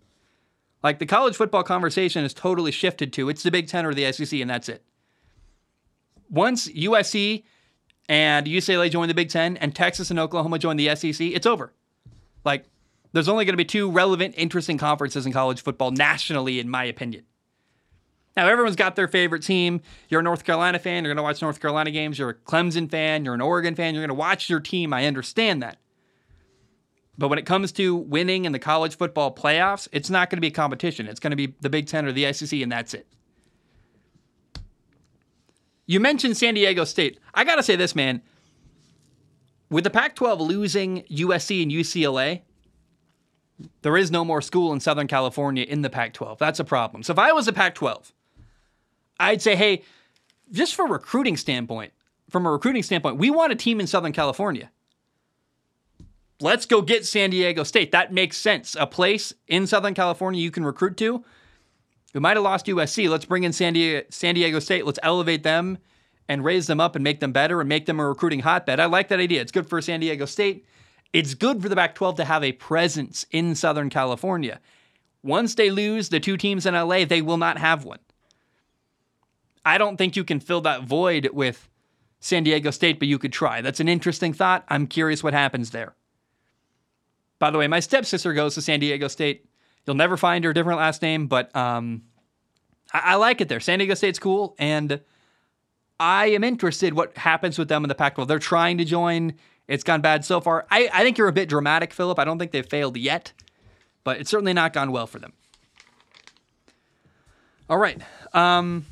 Like 0.82 0.98
the 0.98 1.06
college 1.06 1.36
football 1.36 1.62
conversation 1.62 2.24
is 2.24 2.32
totally 2.32 2.70
shifted 2.70 3.12
to 3.14 3.28
it's 3.28 3.42
the 3.42 3.50
Big 3.50 3.68
Ten 3.68 3.84
or 3.84 3.94
the 3.94 4.12
SEC, 4.12 4.40
and 4.40 4.48
that's 4.48 4.68
it. 4.68 4.84
Once 6.30 6.68
USC 6.68 7.44
and 8.08 8.46
UCLA 8.46 8.90
join 8.90 9.08
the 9.08 9.14
Big 9.14 9.30
Ten 9.30 9.56
and 9.56 9.74
Texas 9.74 10.10
and 10.10 10.18
Oklahoma 10.18 10.58
join 10.58 10.76
the 10.76 10.94
SEC, 10.94 11.20
it's 11.20 11.46
over. 11.46 11.72
Like, 12.44 12.66
there's 13.12 13.28
only 13.28 13.44
going 13.44 13.54
to 13.54 13.56
be 13.56 13.64
two 13.64 13.90
relevant, 13.90 14.34
interesting 14.36 14.78
conferences 14.78 15.26
in 15.26 15.32
college 15.32 15.62
football 15.62 15.90
nationally, 15.90 16.60
in 16.60 16.68
my 16.68 16.84
opinion. 16.84 17.24
Now, 18.36 18.46
everyone's 18.48 18.76
got 18.76 18.94
their 18.94 19.08
favorite 19.08 19.42
team. 19.42 19.80
You're 20.08 20.20
a 20.20 20.22
North 20.22 20.44
Carolina 20.44 20.78
fan, 20.78 21.02
you're 21.02 21.14
going 21.14 21.16
to 21.16 21.22
watch 21.22 21.40
North 21.40 21.60
Carolina 21.60 21.90
games. 21.90 22.18
You're 22.18 22.30
a 22.30 22.34
Clemson 22.34 22.90
fan, 22.90 23.24
you're 23.24 23.34
an 23.34 23.40
Oregon 23.40 23.74
fan, 23.74 23.94
you're 23.94 24.02
going 24.02 24.08
to 24.08 24.14
watch 24.14 24.50
your 24.50 24.60
team. 24.60 24.92
I 24.92 25.06
understand 25.06 25.62
that. 25.62 25.78
But 27.18 27.28
when 27.28 27.38
it 27.38 27.46
comes 27.46 27.72
to 27.72 27.96
winning 27.96 28.44
in 28.44 28.52
the 28.52 28.58
college 28.58 28.96
football 28.96 29.34
playoffs, 29.34 29.88
it's 29.92 30.10
not 30.10 30.28
going 30.28 30.36
to 30.36 30.42
be 30.42 30.48
a 30.48 30.52
competition. 30.52 31.06
It's 31.06 31.20
going 31.20 31.30
to 31.30 31.36
be 31.36 31.54
the 31.60 31.70
Big 31.70 31.86
Ten 31.86 32.04
or 32.04 32.12
the 32.12 32.32
SEC, 32.32 32.60
and 32.60 32.70
that's 32.70 32.92
it. 32.94 33.06
You 35.86 36.00
mentioned 36.00 36.36
San 36.36 36.54
Diego 36.54 36.84
State. 36.84 37.18
I 37.32 37.44
got 37.44 37.56
to 37.56 37.62
say 37.62 37.76
this, 37.76 37.94
man. 37.94 38.20
With 39.70 39.84
the 39.84 39.90
Pac 39.90 40.14
12 40.14 40.40
losing 40.40 41.02
USC 41.04 41.62
and 41.62 41.72
UCLA, 41.72 42.42
there 43.82 43.96
is 43.96 44.10
no 44.10 44.24
more 44.24 44.42
school 44.42 44.72
in 44.72 44.80
Southern 44.80 45.06
California 45.06 45.64
in 45.64 45.82
the 45.82 45.90
Pac 45.90 46.12
12. 46.12 46.38
That's 46.38 46.60
a 46.60 46.64
problem. 46.64 47.02
So 47.02 47.12
if 47.12 47.18
I 47.18 47.32
was 47.32 47.48
a 47.48 47.52
Pac 47.52 47.74
12, 47.74 48.12
I'd 49.18 49.40
say, 49.40 49.56
hey, 49.56 49.82
just 50.52 50.74
for 50.74 50.86
recruiting 50.86 51.36
standpoint, 51.36 51.92
from 52.28 52.46
a 52.46 52.50
recruiting 52.50 52.82
standpoint, 52.82 53.16
we 53.16 53.30
want 53.30 53.52
a 53.52 53.56
team 53.56 53.80
in 53.80 53.86
Southern 53.86 54.12
California. 54.12 54.70
Let's 56.40 56.66
go 56.66 56.82
get 56.82 57.06
San 57.06 57.30
Diego 57.30 57.62
State. 57.62 57.92
That 57.92 58.12
makes 58.12 58.36
sense. 58.36 58.76
A 58.78 58.86
place 58.86 59.32
in 59.48 59.66
Southern 59.66 59.94
California 59.94 60.40
you 60.40 60.50
can 60.50 60.64
recruit 60.64 60.96
to. 60.98 61.24
We 62.12 62.20
might 62.20 62.36
have 62.36 62.44
lost 62.44 62.66
USC. 62.66 63.08
Let's 63.08 63.24
bring 63.24 63.44
in 63.44 63.52
San 63.52 63.72
Diego, 63.72 64.06
San 64.10 64.34
Diego 64.34 64.58
State. 64.58 64.84
Let's 64.84 64.98
elevate 65.02 65.42
them 65.42 65.78
and 66.28 66.44
raise 66.44 66.66
them 66.66 66.80
up 66.80 66.94
and 66.94 67.04
make 67.04 67.20
them 67.20 67.32
better 67.32 67.60
and 67.60 67.68
make 67.68 67.86
them 67.86 68.00
a 68.00 68.08
recruiting 68.08 68.40
hotbed. 68.40 68.80
I 68.80 68.86
like 68.86 69.08
that 69.08 69.20
idea. 69.20 69.40
It's 69.40 69.52
good 69.52 69.68
for 69.68 69.80
San 69.80 70.00
Diego 70.00 70.26
State. 70.26 70.66
It's 71.12 71.34
good 71.34 71.62
for 71.62 71.68
the 71.68 71.76
Pac 71.76 71.94
12 71.94 72.16
to 72.16 72.24
have 72.24 72.44
a 72.44 72.52
presence 72.52 73.26
in 73.30 73.54
Southern 73.54 73.88
California. 73.88 74.60
Once 75.22 75.54
they 75.54 75.70
lose 75.70 76.08
the 76.08 76.20
two 76.20 76.36
teams 76.36 76.66
in 76.66 76.74
LA, 76.74 77.04
they 77.04 77.22
will 77.22 77.38
not 77.38 77.58
have 77.58 77.84
one. 77.84 77.98
I 79.64 79.78
don't 79.78 79.96
think 79.96 80.16
you 80.16 80.24
can 80.24 80.40
fill 80.40 80.60
that 80.62 80.84
void 80.84 81.30
with 81.32 81.68
San 82.20 82.44
Diego 82.44 82.70
State, 82.70 82.98
but 82.98 83.08
you 83.08 83.18
could 83.18 83.32
try. 83.32 83.60
That's 83.60 83.80
an 83.80 83.88
interesting 83.88 84.32
thought. 84.32 84.64
I'm 84.68 84.86
curious 84.86 85.22
what 85.22 85.34
happens 85.34 85.70
there. 85.70 85.94
By 87.38 87.50
the 87.50 87.58
way, 87.58 87.66
my 87.66 87.80
stepsister 87.80 88.32
goes 88.32 88.54
to 88.54 88.62
San 88.62 88.80
Diego 88.80 89.08
State. 89.08 89.46
You'll 89.86 89.96
never 89.96 90.16
find 90.16 90.44
her 90.44 90.52
different 90.52 90.78
last 90.78 91.02
name, 91.02 91.26
but 91.26 91.54
um, 91.54 92.02
I, 92.92 93.00
I 93.04 93.14
like 93.16 93.40
it 93.40 93.48
there. 93.48 93.60
San 93.60 93.78
Diego 93.78 93.94
State's 93.94 94.18
cool, 94.18 94.54
and 94.58 95.00
I 96.00 96.26
am 96.26 96.44
interested 96.44 96.94
what 96.94 97.16
happens 97.16 97.58
with 97.58 97.68
them 97.68 97.84
in 97.84 97.88
the 97.88 97.94
Pac-12. 97.94 98.26
They're 98.26 98.38
trying 98.38 98.78
to 98.78 98.84
join. 98.84 99.34
It's 99.68 99.84
gone 99.84 100.00
bad 100.00 100.24
so 100.24 100.40
far. 100.40 100.66
I, 100.70 100.88
I 100.92 101.02
think 101.02 101.18
you're 101.18 101.28
a 101.28 101.32
bit 101.32 101.48
dramatic, 101.48 101.92
Philip. 101.92 102.18
I 102.18 102.24
don't 102.24 102.38
think 102.38 102.52
they've 102.52 102.68
failed 102.68 102.96
yet, 102.96 103.32
but 104.04 104.18
it's 104.18 104.30
certainly 104.30 104.52
not 104.52 104.72
gone 104.72 104.92
well 104.92 105.06
for 105.06 105.18
them. 105.18 105.32
All 107.68 107.78
right. 107.78 108.00
Um, 108.32 108.86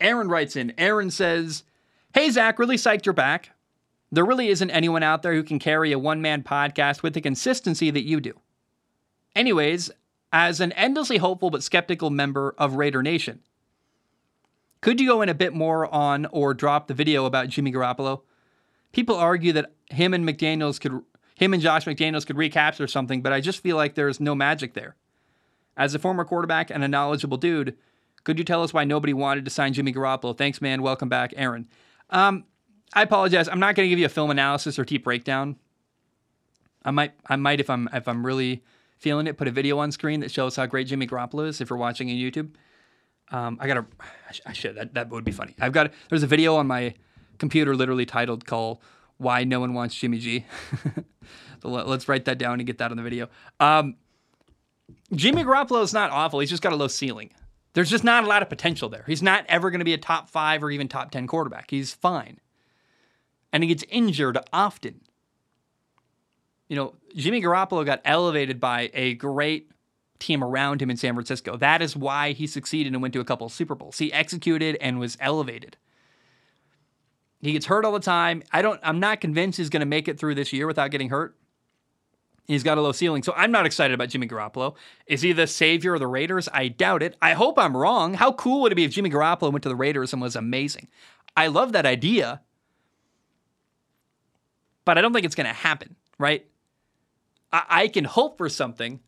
Aaron 0.00 0.28
writes 0.28 0.56
in. 0.56 0.74
Aaron 0.78 1.10
says, 1.10 1.64
Hey, 2.12 2.30
Zac, 2.30 2.58
really 2.58 2.76
psyched 2.76 3.06
you're 3.06 3.12
back. 3.12 3.50
There 4.10 4.24
really 4.24 4.48
isn't 4.48 4.70
anyone 4.70 5.02
out 5.02 5.22
there 5.22 5.34
who 5.34 5.42
can 5.42 5.58
carry 5.58 5.92
a 5.92 5.98
one 5.98 6.22
man 6.22 6.42
podcast 6.42 7.02
with 7.02 7.14
the 7.14 7.20
consistency 7.20 7.90
that 7.90 8.04
you 8.04 8.20
do. 8.20 8.40
Anyways, 9.36 9.90
as 10.32 10.60
an 10.60 10.72
endlessly 10.72 11.18
hopeful 11.18 11.50
but 11.50 11.62
skeptical 11.62 12.10
member 12.10 12.54
of 12.58 12.74
Raider 12.74 13.02
Nation, 13.02 13.40
could 14.80 15.00
you 15.00 15.08
go 15.08 15.22
in 15.22 15.28
a 15.28 15.34
bit 15.34 15.52
more 15.52 15.92
on 15.92 16.26
or 16.26 16.54
drop 16.54 16.86
the 16.86 16.94
video 16.94 17.24
about 17.24 17.48
Jimmy 17.48 17.72
Garoppolo? 17.72 18.22
People 18.92 19.16
argue 19.16 19.52
that 19.52 19.72
him 19.90 20.14
and 20.14 20.26
McDaniels 20.26 20.80
could 20.80 21.02
him 21.34 21.54
and 21.54 21.62
Josh 21.62 21.84
McDaniels 21.84 22.26
could 22.26 22.36
recapture 22.36 22.88
something, 22.88 23.22
but 23.22 23.32
I 23.32 23.40
just 23.40 23.60
feel 23.60 23.76
like 23.76 23.94
there's 23.94 24.18
no 24.18 24.34
magic 24.34 24.74
there. 24.74 24.96
As 25.76 25.94
a 25.94 25.98
former 25.98 26.24
quarterback 26.24 26.68
and 26.68 26.82
a 26.82 26.88
knowledgeable 26.88 27.36
dude, 27.36 27.76
could 28.24 28.38
you 28.38 28.44
tell 28.44 28.64
us 28.64 28.72
why 28.72 28.82
nobody 28.82 29.12
wanted 29.12 29.44
to 29.44 29.50
sign 29.50 29.72
Jimmy 29.72 29.92
Garoppolo? 29.92 30.36
Thanks, 30.36 30.60
man. 30.60 30.82
Welcome 30.82 31.08
back, 31.08 31.32
Aaron. 31.36 31.68
Um, 32.10 32.44
I 32.94 33.02
apologize. 33.02 33.48
I'm 33.48 33.60
not 33.60 33.74
going 33.74 33.86
to 33.86 33.90
give 33.90 33.98
you 33.98 34.06
a 34.06 34.10
film 34.10 34.30
analysis 34.30 34.78
or 34.78 34.84
deep 34.84 35.04
breakdown. 35.04 35.56
I 36.84 36.90
might, 36.90 37.12
I 37.26 37.36
might 37.36 37.60
if 37.60 37.68
I'm 37.68 37.88
if 37.92 38.08
I'm 38.08 38.24
really 38.24 38.62
feeling 38.96 39.26
it, 39.26 39.36
put 39.36 39.48
a 39.48 39.50
video 39.50 39.78
on 39.78 39.92
screen 39.92 40.20
that 40.20 40.30
shows 40.30 40.56
how 40.56 40.66
great 40.66 40.86
Jimmy 40.86 41.06
Garoppolo 41.06 41.46
is. 41.46 41.60
If 41.60 41.70
you're 41.70 41.78
watching 41.78 42.08
on 42.10 42.16
YouTube, 42.16 42.50
um, 43.30 43.58
I 43.60 43.66
gotta, 43.66 43.84
I 44.46 44.52
should 44.52 44.76
that 44.76 44.94
that 44.94 45.10
would 45.10 45.24
be 45.24 45.32
funny. 45.32 45.54
I've 45.60 45.72
got 45.72 45.92
there's 46.08 46.22
a 46.22 46.26
video 46.26 46.56
on 46.56 46.66
my 46.66 46.94
computer 47.38 47.74
literally 47.74 48.06
titled 48.06 48.46
"Call 48.46 48.80
Why 49.18 49.44
No 49.44 49.60
One 49.60 49.74
Wants 49.74 49.94
Jimmy 49.94 50.18
G." 50.18 50.46
so 51.62 51.68
let, 51.68 51.86
us 51.86 52.08
write 52.08 52.24
that 52.24 52.38
down 52.38 52.54
and 52.54 52.66
get 52.66 52.78
that 52.78 52.90
on 52.90 52.96
the 52.96 53.02
video. 53.02 53.28
Um, 53.60 53.96
Jimmy 55.12 55.44
Garoppolo 55.44 55.82
is 55.82 55.92
not 55.92 56.10
awful. 56.10 56.40
He's 56.40 56.50
just 56.50 56.62
got 56.62 56.72
a 56.72 56.76
low 56.76 56.88
ceiling. 56.88 57.30
There's 57.74 57.90
just 57.90 58.04
not 58.04 58.24
a 58.24 58.26
lot 58.26 58.42
of 58.42 58.48
potential 58.48 58.88
there. 58.88 59.04
He's 59.06 59.22
not 59.22 59.44
ever 59.48 59.70
going 59.70 59.80
to 59.80 59.84
be 59.84 59.92
a 59.92 59.98
top 59.98 60.30
five 60.30 60.64
or 60.64 60.70
even 60.70 60.88
top 60.88 61.10
ten 61.10 61.26
quarterback. 61.26 61.70
He's 61.70 61.92
fine 61.92 62.40
and 63.52 63.62
he 63.62 63.68
gets 63.68 63.84
injured 63.88 64.38
often. 64.52 65.00
You 66.68 66.76
know, 66.76 66.94
Jimmy 67.16 67.40
Garoppolo 67.40 67.84
got 67.84 68.00
elevated 68.04 68.60
by 68.60 68.90
a 68.92 69.14
great 69.14 69.70
team 70.18 70.42
around 70.42 70.82
him 70.82 70.90
in 70.90 70.96
San 70.96 71.14
Francisco. 71.14 71.56
That 71.56 71.80
is 71.80 71.96
why 71.96 72.32
he 72.32 72.46
succeeded 72.46 72.92
and 72.92 73.00
went 73.00 73.14
to 73.14 73.20
a 73.20 73.24
couple 73.24 73.46
of 73.46 73.52
Super 73.52 73.74
Bowls. 73.74 73.98
He 73.98 74.12
executed 74.12 74.76
and 74.80 74.98
was 74.98 75.16
elevated. 75.20 75.76
He 77.40 77.52
gets 77.52 77.66
hurt 77.66 77.84
all 77.84 77.92
the 77.92 78.00
time. 78.00 78.42
I 78.52 78.62
don't 78.62 78.80
I'm 78.82 79.00
not 79.00 79.20
convinced 79.20 79.58
he's 79.58 79.70
going 79.70 79.80
to 79.80 79.86
make 79.86 80.08
it 80.08 80.18
through 80.18 80.34
this 80.34 80.52
year 80.52 80.66
without 80.66 80.90
getting 80.90 81.08
hurt. 81.08 81.36
He's 82.46 82.62
got 82.62 82.78
a 82.78 82.80
low 82.80 82.92
ceiling. 82.92 83.22
So 83.22 83.34
I'm 83.36 83.52
not 83.52 83.66
excited 83.66 83.94
about 83.94 84.08
Jimmy 84.08 84.26
Garoppolo. 84.26 84.74
Is 85.06 85.20
he 85.20 85.32
the 85.32 85.46
savior 85.46 85.94
of 85.94 86.00
the 86.00 86.06
Raiders? 86.06 86.48
I 86.52 86.68
doubt 86.68 87.02
it. 87.02 87.14
I 87.20 87.34
hope 87.34 87.58
I'm 87.58 87.76
wrong. 87.76 88.14
How 88.14 88.32
cool 88.32 88.62
would 88.62 88.72
it 88.72 88.74
be 88.74 88.84
if 88.84 88.90
Jimmy 88.90 89.10
Garoppolo 89.10 89.52
went 89.52 89.62
to 89.64 89.68
the 89.68 89.76
Raiders 89.76 90.14
and 90.14 90.22
was 90.22 90.34
amazing? 90.34 90.88
I 91.36 91.48
love 91.48 91.72
that 91.72 91.86
idea. 91.86 92.40
But 94.88 94.96
I 94.96 95.02
don't 95.02 95.12
think 95.12 95.26
it's 95.26 95.34
going 95.34 95.46
to 95.46 95.52
happen, 95.52 95.96
right? 96.16 96.46
I, 97.52 97.64
I 97.68 97.88
can 97.88 98.04
hope 98.04 98.38
for 98.38 98.48
something 98.48 99.00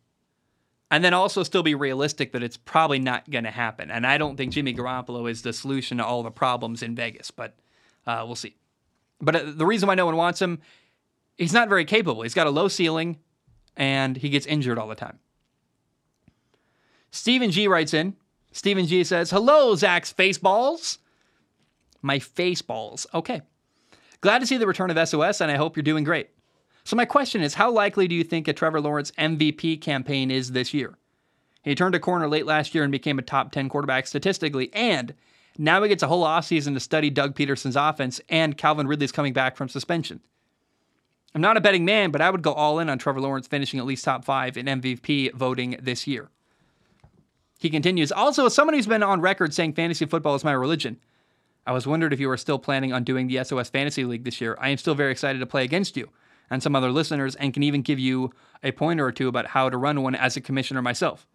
and 0.91 1.03
then 1.03 1.15
also 1.15 1.43
still 1.43 1.63
be 1.63 1.75
realistic 1.75 2.33
that 2.33 2.43
it's 2.43 2.59
probably 2.59 2.99
not 2.99 3.31
going 3.31 3.45
to 3.45 3.51
happen. 3.51 3.91
And 3.91 4.07
I 4.07 4.19
don't 4.19 4.37
think 4.37 4.53
Jimmy 4.53 4.75
Garoppolo 4.75 5.31
is 5.31 5.41
the 5.41 5.55
solution 5.55 5.97
to 5.97 6.05
all 6.05 6.23
the 6.23 6.31
problems 6.31 6.83
in 6.83 6.95
Vegas, 6.95 7.31
but 7.31 7.57
uh, 8.07 8.25
we'll 8.27 8.35
see. 8.35 8.57
But 9.23 9.37
uh, 9.37 9.53
the 9.57 9.65
reason 9.65 9.87
why 9.87 9.95
no 9.95 10.05
one 10.05 10.17
wants 10.17 10.43
him, 10.43 10.61
he's 11.39 11.55
not 11.55 11.71
very 11.71 11.87
capable. 11.87 12.25
He's 12.25 12.35
got 12.35 12.47
a 12.47 12.51
low 12.51 12.69
ceiling 12.69 13.17
and 13.75 14.19
he 14.19 14.29
gets 14.29 14.45
injured 14.45 14.77
all 14.77 14.87
the 14.87 14.95
time. 14.95 15.19
Stephen 17.11 17.51
G 17.51 17.69
writes 17.69 17.95
in. 17.95 18.17
Stephen 18.53 18.85
G 18.87 19.03
says, 19.03 19.31
Hello, 19.31 19.75
Zac's 19.77 20.13
Faceballs. 20.13 20.99
My 22.03 22.19
Faceballs. 22.19 23.07
Okay. 23.15 23.41
Glad 24.21 24.41
to 24.41 24.47
see 24.47 24.59
the 24.59 24.67
return 24.67 24.91
of 24.91 25.09
SOS, 25.09 25.41
and 25.41 25.51
I 25.51 25.57
hope 25.57 25.77
you're 25.77 25.83
doing 25.83 26.05
great. 26.05 26.31
So, 26.85 26.97
my 26.97 27.05
question 27.05 27.43
is 27.43 27.55
how 27.55 27.71
likely 27.71 28.09
do 28.09 28.15
you 28.15 28.25
think 28.25 28.49
a 28.49 28.53
Trevor 28.53 28.81
Lawrence 28.81 29.13
MVP 29.13 29.81
campaign 29.81 30.31
is 30.31 30.53
this 30.53 30.75
year? 30.75 30.97
He 31.63 31.75
turned 31.75 31.95
a 31.95 32.01
corner 32.01 32.29
late 32.29 32.47
last 32.47 32.75
year 32.75 32.85
and 32.85 32.93
became 32.93 33.19
a 33.19 33.23
top 33.23 33.53
10 33.53 33.69
quarterback 33.69 34.07
statistically, 34.07 34.71
and 34.73 35.15
now 35.59 35.83
he 35.83 35.89
gets 35.89 36.03
a 36.03 36.09
whole 36.09 36.25
offseason 36.25 36.75
to 36.75 36.81
study 36.81 37.11
Doug 37.11 37.35
Pederson's 37.35 37.77
offense, 37.77 38.21
and 38.29 38.57
Calvin 38.57 38.87
Ridley's 38.87 39.13
coming 39.13 39.33
back 39.33 39.57
from 39.57 39.69
suspension. 39.69 40.21
I'm 41.35 41.41
not 41.41 41.57
a 41.57 41.61
betting 41.61 41.85
man, 41.85 42.11
but 42.11 42.21
I 42.21 42.31
would 42.31 42.43
go 42.43 42.53
all 42.53 42.79
in 42.79 42.89
on 42.89 42.99
Trevor 42.99 43.21
Lawrence 43.21 43.47
finishing 43.47 43.79
at 43.79 43.87
least 43.87 44.05
top 44.05 44.25
five 44.25 44.57
in 44.57 44.67
MVP 44.67 45.33
voting 45.33 45.77
this 45.81 46.07
year. 46.07 46.29
He 47.59 47.71
continues, 47.71 48.11
also, 48.11 48.47
as 48.47 48.55
someone 48.55 48.75
who's 48.75 48.87
been 48.87 49.03
on 49.03 49.21
record 49.21 49.55
saying 49.55 49.75
fantasy 49.75 50.07
football 50.07 50.35
is 50.35 50.45
my 50.45 50.53
religion, 50.53 50.99
I 51.71 51.73
was 51.73 51.87
wondered 51.87 52.13
if 52.13 52.19
you 52.19 52.27
were 52.27 52.37
still 52.37 52.59
planning 52.59 52.93
on 52.93 53.05
doing 53.05 53.29
the 53.29 53.45
SOS 53.45 53.71
Fantasy 53.71 54.03
League 54.05 54.25
this 54.25 54.41
year. 54.41 54.59
I 54.61 54.71
am 54.71 54.77
still 54.77 54.97
very 54.97 55.13
excited 55.13 55.39
to 55.39 55.47
play 55.47 55.63
against 55.63 55.97
you 55.97 56.09
and 56.51 56.61
some 56.61 56.75
other 56.75 56.91
listeners 56.91 57.37
and 57.37 57.55
can 57.55 57.63
even 57.63 57.83
give 57.83 58.01
you 58.01 58.33
a 58.65 58.73
pointer 58.73 59.07
or 59.07 59.13
two 59.13 59.29
about 59.29 59.47
how 59.47 59.71
to 59.71 59.77
run 59.77 60.03
one 60.03 60.17
as 60.17 60.37
a 60.37 60.41
commissioner 60.41 60.83
myself. 60.83 61.29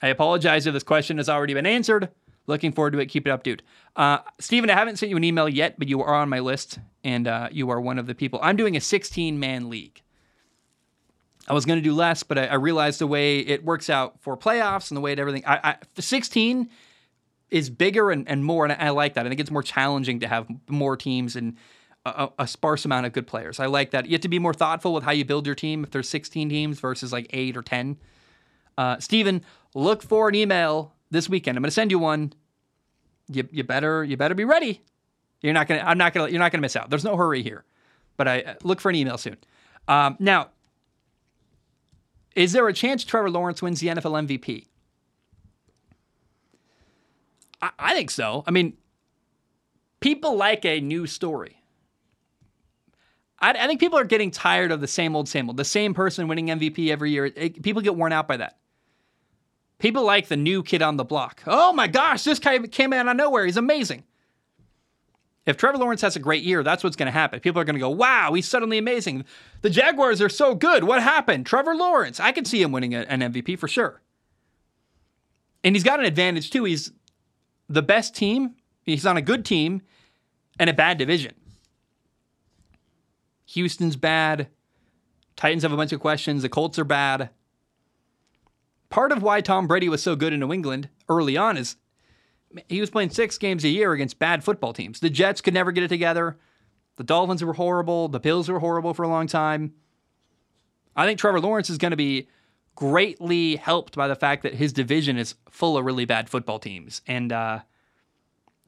I 0.00 0.06
apologize 0.06 0.68
if 0.68 0.72
this 0.72 0.84
question 0.84 1.16
has 1.16 1.28
already 1.28 1.52
been 1.52 1.66
answered. 1.66 2.10
Looking 2.46 2.70
forward 2.70 2.92
to 2.92 3.00
it. 3.00 3.06
Keep 3.06 3.26
it 3.26 3.30
up, 3.30 3.42
dude. 3.42 3.64
Uh, 3.96 4.18
Steven, 4.38 4.70
I 4.70 4.74
haven't 4.74 5.00
sent 5.00 5.10
you 5.10 5.16
an 5.16 5.24
email 5.24 5.48
yet, 5.48 5.80
but 5.80 5.88
you 5.88 6.00
are 6.00 6.14
on 6.14 6.28
my 6.28 6.38
list, 6.38 6.78
and 7.02 7.26
uh, 7.26 7.48
you 7.50 7.70
are 7.70 7.80
one 7.80 7.98
of 7.98 8.06
the 8.06 8.14
people. 8.14 8.38
I'm 8.40 8.54
doing 8.54 8.76
a 8.76 8.80
16 8.80 9.40
man 9.40 9.68
league. 9.68 10.00
I 11.48 11.54
was 11.54 11.64
going 11.66 11.80
to 11.80 11.82
do 11.82 11.92
less, 11.92 12.22
but 12.22 12.38
I, 12.38 12.46
I, 12.46 12.54
realized 12.54 13.00
the 13.00 13.08
way 13.08 13.40
it 13.40 13.64
works 13.64 13.90
out 13.90 14.20
for 14.20 14.36
playoffs 14.36 14.90
and 14.90 14.96
the 14.96 15.00
way 15.00 15.12
it 15.12 15.18
everything. 15.18 15.42
I, 15.44 15.58
I 15.70 15.76
16 15.98 16.70
is 17.50 17.70
bigger 17.70 18.10
and, 18.10 18.28
and 18.28 18.44
more, 18.44 18.64
and 18.64 18.72
I, 18.72 18.90
like 18.90 19.14
that. 19.14 19.26
I 19.26 19.28
think 19.28 19.40
it's 19.40 19.50
more 19.50 19.62
challenging 19.62 20.20
to 20.20 20.28
have 20.28 20.46
more 20.68 20.96
teams 20.96 21.36
and 21.36 21.56
a, 22.04 22.28
a, 22.38 22.46
sparse 22.46 22.84
amount 22.84 23.06
of 23.06 23.12
good 23.12 23.26
players. 23.26 23.60
I 23.60 23.66
like 23.66 23.92
that. 23.92 24.06
You 24.06 24.12
have 24.12 24.20
to 24.22 24.28
be 24.28 24.38
more 24.38 24.52
thoughtful 24.52 24.92
with 24.92 25.04
how 25.04 25.12
you 25.12 25.24
build 25.24 25.46
your 25.46 25.54
team 25.54 25.84
if 25.84 25.90
there's 25.90 26.08
16 26.08 26.48
teams 26.48 26.80
versus 26.80 27.12
like 27.12 27.28
eight 27.30 27.56
or 27.56 27.62
10. 27.62 27.96
Uh, 28.76 28.98
Steven, 28.98 29.42
look 29.74 30.02
for 30.02 30.28
an 30.28 30.34
email 30.34 30.92
this 31.10 31.28
weekend. 31.28 31.56
I'm 31.56 31.62
going 31.62 31.68
to 31.68 31.74
send 31.74 31.90
you 31.90 31.98
one. 31.98 32.32
You, 33.28 33.48
you 33.50 33.64
better 33.64 34.04
you 34.04 34.18
better 34.18 34.34
be 34.34 34.44
ready. 34.44 34.82
You're 35.40 35.54
not 35.54 35.66
gonna. 35.66 35.82
I'm 35.84 35.98
not 35.98 36.12
gonna. 36.12 36.30
You're 36.30 36.38
not 36.38 36.52
gonna 36.52 36.62
miss 36.62 36.76
out. 36.76 36.90
There's 36.90 37.04
no 37.04 37.16
hurry 37.16 37.42
here, 37.42 37.64
but 38.16 38.28
I 38.28 38.40
uh, 38.40 38.54
look 38.62 38.80
for 38.80 38.88
an 38.88 38.96
email 38.96 39.18
soon. 39.18 39.36
Um, 39.88 40.16
now, 40.18 40.48
is 42.34 42.52
there 42.52 42.66
a 42.66 42.72
chance 42.72 43.04
Trevor 43.04 43.30
Lawrence 43.30 43.60
wins 43.60 43.80
the 43.80 43.88
NFL 43.88 44.26
MVP? 44.26 44.66
I, 47.64 47.70
I 47.78 47.94
think 47.94 48.10
so. 48.10 48.44
I 48.46 48.50
mean, 48.50 48.74
people 50.00 50.36
like 50.36 50.64
a 50.64 50.80
new 50.80 51.06
story. 51.06 51.62
I, 53.38 53.52
I, 53.52 53.66
think 53.66 53.80
people 53.80 53.98
are 53.98 54.04
getting 54.04 54.30
tired 54.30 54.70
of 54.70 54.80
the 54.80 54.86
same 54.86 55.16
old, 55.16 55.28
same 55.28 55.48
old. 55.48 55.56
The 55.56 55.64
same 55.64 55.94
person 55.94 56.28
winning 56.28 56.48
MVP 56.48 56.90
every 56.90 57.10
year. 57.10 57.26
It, 57.26 57.62
people 57.62 57.82
get 57.82 57.96
worn 57.96 58.12
out 58.12 58.28
by 58.28 58.36
that. 58.36 58.58
People 59.78 60.04
like 60.04 60.28
the 60.28 60.36
new 60.36 60.62
kid 60.62 60.82
on 60.82 60.96
the 60.96 61.04
block. 61.04 61.42
Oh 61.46 61.72
my 61.72 61.88
gosh, 61.88 62.22
this 62.22 62.38
guy 62.38 62.58
came 62.60 62.92
out 62.92 63.08
of 63.08 63.16
nowhere. 63.16 63.44
He's 63.44 63.56
amazing. 63.56 64.04
If 65.46 65.58
Trevor 65.58 65.76
Lawrence 65.78 66.00
has 66.00 66.16
a 66.16 66.20
great 66.20 66.42
year, 66.42 66.62
that's 66.62 66.82
what's 66.82 66.96
going 66.96 67.06
to 67.06 67.12
happen. 67.12 67.40
People 67.40 67.60
are 67.60 67.64
going 67.64 67.74
to 67.74 67.80
go, 67.80 67.90
wow, 67.90 68.32
he's 68.32 68.48
suddenly 68.48 68.78
amazing. 68.78 69.24
The 69.60 69.68
Jaguars 69.68 70.22
are 70.22 70.30
so 70.30 70.54
good. 70.54 70.84
What 70.84 71.02
happened? 71.02 71.44
Trevor 71.44 71.74
Lawrence. 71.74 72.18
I 72.18 72.32
could 72.32 72.46
see 72.46 72.62
him 72.62 72.72
winning 72.72 72.94
an 72.94 73.20
MVP 73.20 73.58
for 73.58 73.68
sure. 73.68 74.00
And 75.62 75.74
he's 75.74 75.82
got 75.82 75.98
an 75.98 76.06
advantage 76.06 76.50
too. 76.50 76.64
He's 76.64 76.92
the 77.68 77.82
best 77.82 78.14
team, 78.14 78.54
he's 78.82 79.06
on 79.06 79.16
a 79.16 79.22
good 79.22 79.44
team, 79.44 79.82
and 80.58 80.70
a 80.70 80.74
bad 80.74 80.98
division. 80.98 81.34
Houston's 83.46 83.96
bad. 83.96 84.48
Titans 85.36 85.62
have 85.62 85.72
a 85.72 85.76
bunch 85.76 85.92
of 85.92 86.00
questions. 86.00 86.42
The 86.42 86.48
Colts 86.48 86.78
are 86.78 86.84
bad 86.84 87.30
part 88.94 89.10
of 89.10 89.24
why 89.24 89.40
Tom 89.40 89.66
Brady 89.66 89.88
was 89.88 90.04
so 90.04 90.14
good 90.14 90.32
in 90.32 90.38
New 90.38 90.52
England 90.52 90.88
early 91.08 91.36
on 91.36 91.56
is 91.56 91.74
he 92.68 92.78
was 92.78 92.90
playing 92.90 93.10
six 93.10 93.36
games 93.38 93.64
a 93.64 93.68
year 93.68 93.92
against 93.92 94.20
bad 94.20 94.44
football 94.44 94.72
teams. 94.72 95.00
The 95.00 95.10
Jets 95.10 95.40
could 95.40 95.52
never 95.52 95.72
get 95.72 95.82
it 95.82 95.88
together. 95.88 96.38
The 96.94 97.02
Dolphins 97.02 97.42
were 97.42 97.54
horrible. 97.54 98.06
The 98.06 98.20
Bills 98.20 98.48
were 98.48 98.60
horrible 98.60 98.94
for 98.94 99.02
a 99.02 99.08
long 99.08 99.26
time. 99.26 99.74
I 100.94 101.06
think 101.06 101.18
Trevor 101.18 101.40
Lawrence 101.40 101.70
is 101.70 101.76
going 101.76 101.90
to 101.90 101.96
be 101.96 102.28
greatly 102.74 103.56
helped 103.56 103.94
by 103.94 104.08
the 104.08 104.16
fact 104.16 104.42
that 104.42 104.54
his 104.54 104.72
division 104.72 105.16
is 105.16 105.34
full 105.50 105.76
of 105.76 105.84
really 105.84 106.04
bad 106.04 106.28
football 106.28 106.58
teams. 106.58 107.02
And 107.06 107.32
uh, 107.32 107.60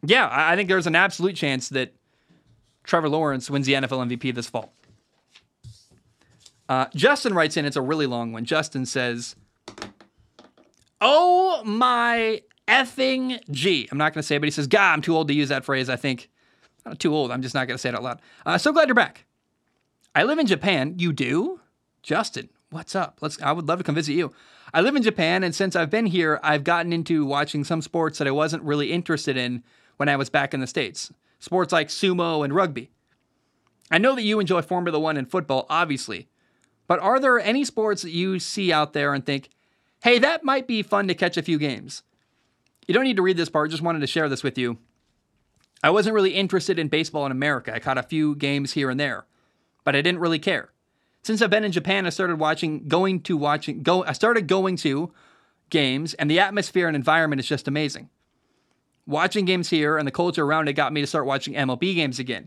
yeah, 0.02 0.28
I 0.30 0.56
think 0.56 0.68
there's 0.68 0.86
an 0.86 0.94
absolute 0.94 1.36
chance 1.36 1.68
that 1.70 1.94
Trevor 2.84 3.08
Lawrence 3.08 3.50
wins 3.50 3.66
the 3.66 3.74
NFL 3.74 4.06
MVP 4.08 4.34
this 4.34 4.48
fall. 4.48 4.72
Uh, 6.68 6.86
Justin 6.94 7.34
writes 7.34 7.56
in, 7.56 7.64
it's 7.64 7.76
a 7.76 7.82
really 7.82 8.06
long 8.06 8.32
one. 8.32 8.44
Justin 8.44 8.86
says, 8.86 9.36
Oh 11.00 11.62
my 11.64 12.42
effing 12.66 13.40
G. 13.50 13.88
I'm 13.90 13.98
not 13.98 14.14
going 14.14 14.22
to 14.22 14.26
say 14.26 14.36
it, 14.36 14.38
but 14.40 14.46
he 14.46 14.50
says, 14.50 14.66
God, 14.66 14.92
I'm 14.92 15.02
too 15.02 15.14
old 15.14 15.28
to 15.28 15.34
use 15.34 15.48
that 15.50 15.64
phrase. 15.64 15.88
I 15.88 15.96
think, 15.96 16.30
I'm 16.84 16.96
too 16.96 17.14
old. 17.14 17.30
I'm 17.30 17.42
just 17.42 17.54
not 17.54 17.66
going 17.66 17.76
to 17.76 17.78
say 17.78 17.90
it 17.90 17.94
out 17.94 18.02
loud. 18.02 18.20
Uh, 18.44 18.58
so 18.58 18.72
glad 18.72 18.88
you're 18.88 18.94
back. 18.94 19.24
I 20.14 20.24
live 20.24 20.38
in 20.38 20.46
Japan. 20.46 20.94
You 20.98 21.12
do? 21.12 21.60
Justin, 22.02 22.48
what's 22.70 22.94
up? 22.94 23.18
Let's. 23.20 23.40
I 23.40 23.52
would 23.52 23.68
love 23.68 23.78
to 23.78 23.84
come 23.84 23.94
visit 23.94 24.14
you. 24.14 24.32
I 24.74 24.80
live 24.80 24.96
in 24.96 25.02
Japan, 25.02 25.44
and 25.44 25.54
since 25.54 25.76
I've 25.76 25.90
been 25.90 26.06
here, 26.06 26.40
I've 26.42 26.64
gotten 26.64 26.92
into 26.92 27.24
watching 27.24 27.64
some 27.64 27.82
sports 27.82 28.18
that 28.18 28.28
I 28.28 28.32
wasn't 28.32 28.62
really 28.64 28.92
interested 28.92 29.36
in 29.36 29.62
when 29.96 30.08
I 30.08 30.16
was 30.16 30.30
back 30.30 30.52
in 30.52 30.60
the 30.60 30.66
States. 30.66 31.12
Sports 31.38 31.72
like 31.72 31.88
sumo 31.88 32.44
and 32.44 32.54
rugby. 32.54 32.90
I 33.90 33.98
know 33.98 34.14
that 34.14 34.22
you 34.22 34.40
enjoy 34.40 34.62
Formula 34.62 34.98
One 34.98 35.16
and 35.16 35.30
football, 35.30 35.66
obviously, 35.70 36.28
but 36.86 36.98
are 36.98 37.20
there 37.20 37.38
any 37.38 37.64
sports 37.64 38.02
that 38.02 38.10
you 38.10 38.38
see 38.38 38.72
out 38.72 38.92
there 38.92 39.14
and 39.14 39.24
think, 39.24 39.50
hey, 40.02 40.18
that 40.18 40.44
might 40.44 40.66
be 40.66 40.82
fun 40.82 41.08
to 41.08 41.14
catch 41.14 41.36
a 41.36 41.42
few 41.42 41.58
games. 41.58 42.02
You 42.86 42.94
don't 42.94 43.04
need 43.04 43.16
to 43.16 43.22
read 43.22 43.36
this 43.36 43.48
part, 43.48 43.70
just 43.70 43.82
wanted 43.82 44.00
to 44.00 44.06
share 44.06 44.28
this 44.28 44.42
with 44.42 44.58
you. 44.58 44.78
I 45.82 45.90
wasn't 45.90 46.14
really 46.14 46.34
interested 46.34 46.78
in 46.78 46.88
baseball 46.88 47.26
in 47.26 47.32
America. 47.32 47.74
I 47.74 47.78
caught 47.78 47.98
a 47.98 48.02
few 48.02 48.34
games 48.34 48.72
here 48.72 48.90
and 48.90 48.98
there, 48.98 49.26
but 49.84 49.94
I 49.94 50.02
didn't 50.02 50.20
really 50.20 50.38
care. 50.38 50.70
Since 51.26 51.42
I've 51.42 51.50
been 51.50 51.64
in 51.64 51.72
Japan, 51.72 52.06
I 52.06 52.10
started 52.10 52.38
watching, 52.38 52.86
going 52.86 53.20
to 53.22 53.36
watching, 53.36 53.82
go. 53.82 54.04
I 54.04 54.12
started 54.12 54.46
going 54.46 54.76
to 54.76 55.12
games, 55.70 56.14
and 56.14 56.30
the 56.30 56.38
atmosphere 56.38 56.86
and 56.86 56.94
environment 56.94 57.40
is 57.40 57.48
just 57.48 57.66
amazing. 57.66 58.10
Watching 59.08 59.44
games 59.44 59.68
here 59.68 59.98
and 59.98 60.06
the 60.06 60.12
culture 60.12 60.44
around 60.44 60.68
it 60.68 60.74
got 60.74 60.92
me 60.92 61.00
to 61.00 61.06
start 61.08 61.26
watching 61.26 61.54
MLB 61.54 61.96
games 61.96 62.20
again. 62.20 62.46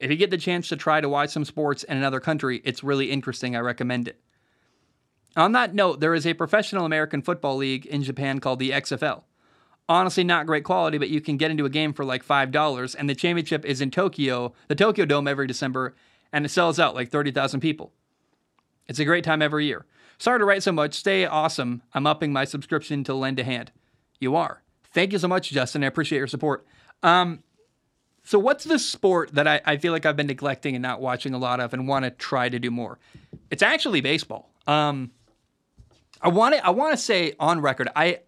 If 0.00 0.10
you 0.10 0.16
get 0.16 0.32
the 0.32 0.38
chance 0.38 0.66
to 0.70 0.76
try 0.76 1.00
to 1.00 1.08
watch 1.08 1.30
some 1.30 1.44
sports 1.44 1.84
in 1.84 1.98
another 1.98 2.18
country, 2.18 2.60
it's 2.64 2.82
really 2.82 3.12
interesting. 3.12 3.54
I 3.54 3.60
recommend 3.60 4.08
it. 4.08 4.20
On 5.36 5.52
that 5.52 5.72
note, 5.72 6.00
there 6.00 6.12
is 6.12 6.26
a 6.26 6.34
professional 6.34 6.86
American 6.86 7.22
football 7.22 7.54
league 7.54 7.86
in 7.86 8.02
Japan 8.02 8.40
called 8.40 8.58
the 8.58 8.72
XFL. 8.72 9.22
Honestly, 9.88 10.24
not 10.24 10.46
great 10.46 10.64
quality, 10.64 10.98
but 10.98 11.10
you 11.10 11.20
can 11.20 11.36
get 11.36 11.52
into 11.52 11.64
a 11.64 11.70
game 11.70 11.92
for 11.92 12.04
like 12.04 12.26
$5, 12.26 12.96
and 12.98 13.08
the 13.08 13.14
championship 13.14 13.64
is 13.64 13.80
in 13.80 13.92
Tokyo, 13.92 14.52
the 14.66 14.74
Tokyo 14.74 15.04
Dome 15.04 15.28
every 15.28 15.46
December, 15.46 15.94
and 16.32 16.44
it 16.44 16.48
sells 16.48 16.80
out 16.80 16.96
like 16.96 17.08
30,000 17.08 17.60
people. 17.60 17.92
It's 18.90 18.98
a 18.98 19.04
great 19.04 19.22
time 19.22 19.40
every 19.40 19.66
year. 19.66 19.86
Sorry 20.18 20.40
to 20.40 20.44
write 20.44 20.64
so 20.64 20.72
much. 20.72 20.94
Stay 20.94 21.24
awesome. 21.24 21.80
I'm 21.94 22.08
upping 22.08 22.32
my 22.32 22.44
subscription 22.44 23.04
to 23.04 23.14
lend 23.14 23.38
a 23.38 23.44
hand. 23.44 23.70
You 24.18 24.34
are. 24.34 24.62
Thank 24.92 25.12
you 25.12 25.18
so 25.20 25.28
much, 25.28 25.50
Justin. 25.50 25.84
I 25.84 25.86
appreciate 25.86 26.18
your 26.18 26.26
support. 26.26 26.66
Um, 27.02 27.44
So, 28.24 28.38
what's 28.38 28.64
the 28.64 28.78
sport 28.80 29.32
that 29.32 29.46
I, 29.46 29.60
I 29.64 29.76
feel 29.76 29.92
like 29.92 30.04
I've 30.04 30.16
been 30.16 30.26
neglecting 30.26 30.74
and 30.74 30.82
not 30.82 31.00
watching 31.00 31.32
a 31.34 31.38
lot 31.38 31.60
of 31.60 31.72
and 31.72 31.86
want 31.86 32.04
to 32.04 32.10
try 32.10 32.48
to 32.48 32.58
do 32.58 32.70
more? 32.70 32.98
It's 33.48 33.62
actually 33.62 34.00
baseball. 34.00 34.50
Um, 34.66 35.12
I 36.20 36.28
want 36.28 36.56
to 36.56 36.66
I 36.66 36.70
want 36.70 36.92
to 36.92 36.98
say 36.98 37.34
on 37.38 37.60
record, 37.60 37.88
I 37.94 38.18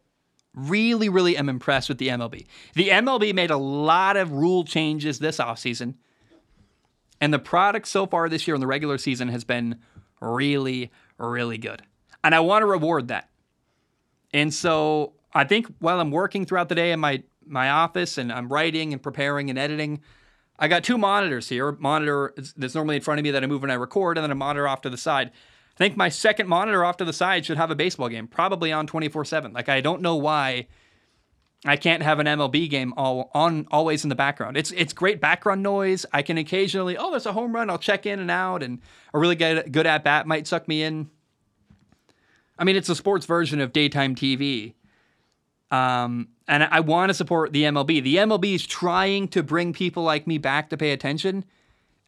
really, 0.55 1.09
really 1.09 1.37
am 1.37 1.49
impressed 1.49 1.89
with 1.89 1.99
the 1.99 2.09
MLB. 2.09 2.47
The 2.75 2.89
MLB 2.89 3.35
made 3.35 3.51
a 3.51 3.57
lot 3.57 4.17
of 4.17 4.31
rule 4.33 4.65
changes 4.65 5.19
this 5.19 5.39
offseason, 5.39 5.95
and 7.21 7.35
the 7.35 7.39
product 7.41 7.89
so 7.89 8.07
far 8.07 8.29
this 8.29 8.47
year 8.47 8.55
in 8.55 8.61
the 8.61 8.67
regular 8.69 8.97
season 8.97 9.29
has 9.29 9.45
been 9.45 9.81
really, 10.23 10.90
really 11.19 11.59
good. 11.59 11.82
And 12.24 12.35
I 12.35 12.40
want 12.40 12.62
to 12.62 12.66
reward 12.66 13.09
that. 13.09 13.28
And 14.32 14.53
so 14.53 15.15
I 15.35 15.44
think 15.44 15.66
while 15.78 16.01
I'm 16.01 16.11
working 16.11 16.47
throughout 16.47 16.69
the 16.69 16.74
day 16.74 16.93
in 16.93 17.01
my 17.01 17.23
my 17.44 17.70
office 17.70 18.19
and 18.19 18.32
I'm 18.32 18.49
writing 18.49 18.93
and 18.93 19.03
preparing 19.03 19.51
and 19.51 19.59
editing, 19.59 20.01
I 20.59 20.69
got 20.69 20.85
two 20.85 20.97
monitors 20.97 21.49
here. 21.49 21.73
Monitor 21.73 22.35
that's 22.57 22.74
normally 22.74 22.97
in 22.97 23.03
front 23.03 23.19
of 23.19 23.24
me 23.24 23.32
that 23.32 23.43
I 23.43 23.47
move 23.47 23.62
when 23.62 23.70
I 23.70 23.74
record, 23.74 24.16
and 24.16 24.23
then 24.23 24.31
a 24.31 24.36
monitor 24.36 24.69
off 24.69 24.81
to 24.82 24.90
the 24.90 24.97
side. 24.97 25.28
I 25.28 25.78
think 25.78 25.97
my 25.97 26.09
second 26.09 26.49
monitor 26.49 26.85
off 26.85 26.99
to 26.99 27.05
the 27.05 27.12
side 27.12 27.44
should 27.47 27.57
have 27.57 27.70
a 27.70 27.74
baseball 27.74 28.09
game, 28.09 28.28
probably 28.28 28.73
on 28.73 28.86
24 28.86 29.24
7. 29.24 29.53
Like, 29.53 29.69
I 29.69 29.81
don't 29.81 30.03
know 30.03 30.16
why 30.16 30.69
I 31.65 31.77
can't 31.77 32.03
have 32.03 32.19
an 32.19 32.27
MLB 32.27 32.69
game 32.69 32.93
all 32.97 33.31
on 33.35 33.69
always 33.71 34.03
in 34.05 34.09
the 34.09 34.17
background. 34.17 34.57
It's 34.57 34.73
it's 34.73 34.93
great 34.93 35.21
background 35.21 35.63
noise. 35.63 36.05
I 36.13 36.23
can 36.23 36.37
occasionally, 36.37 36.97
oh, 36.97 37.11
there's 37.11 37.27
a 37.27 37.33
home 37.33 37.55
run. 37.55 37.71
I'll 37.71 37.79
check 37.79 38.05
in 38.05 38.19
and 38.19 38.31
out, 38.31 38.63
and 38.63 38.81
a 39.15 39.19
really 39.19 39.37
good 39.37 39.73
good 39.73 39.87
at 39.87 40.03
bat 40.03 40.27
might 40.27 40.47
suck 40.47 40.67
me 40.67 40.83
in. 40.83 41.09
I 42.59 42.65
mean, 42.65 42.77
it's 42.77 42.89
a 42.89 42.95
sports 42.95 43.27
version 43.27 43.61
of 43.61 43.73
daytime 43.73 44.15
TV. 44.15 44.75
Um, 45.71 46.29
and 46.47 46.65
I 46.65 46.81
want 46.81 47.11
to 47.11 47.15
support 47.15 47.53
the 47.53 47.63
MLB. 47.63 48.03
The 48.03 48.17
MLB 48.17 48.55
is 48.55 48.67
trying 48.67 49.29
to 49.29 49.43
bring 49.43 49.73
people 49.73 50.03
like 50.03 50.27
me 50.27 50.37
back 50.37 50.69
to 50.71 50.77
pay 50.77 50.91
attention. 50.91 51.45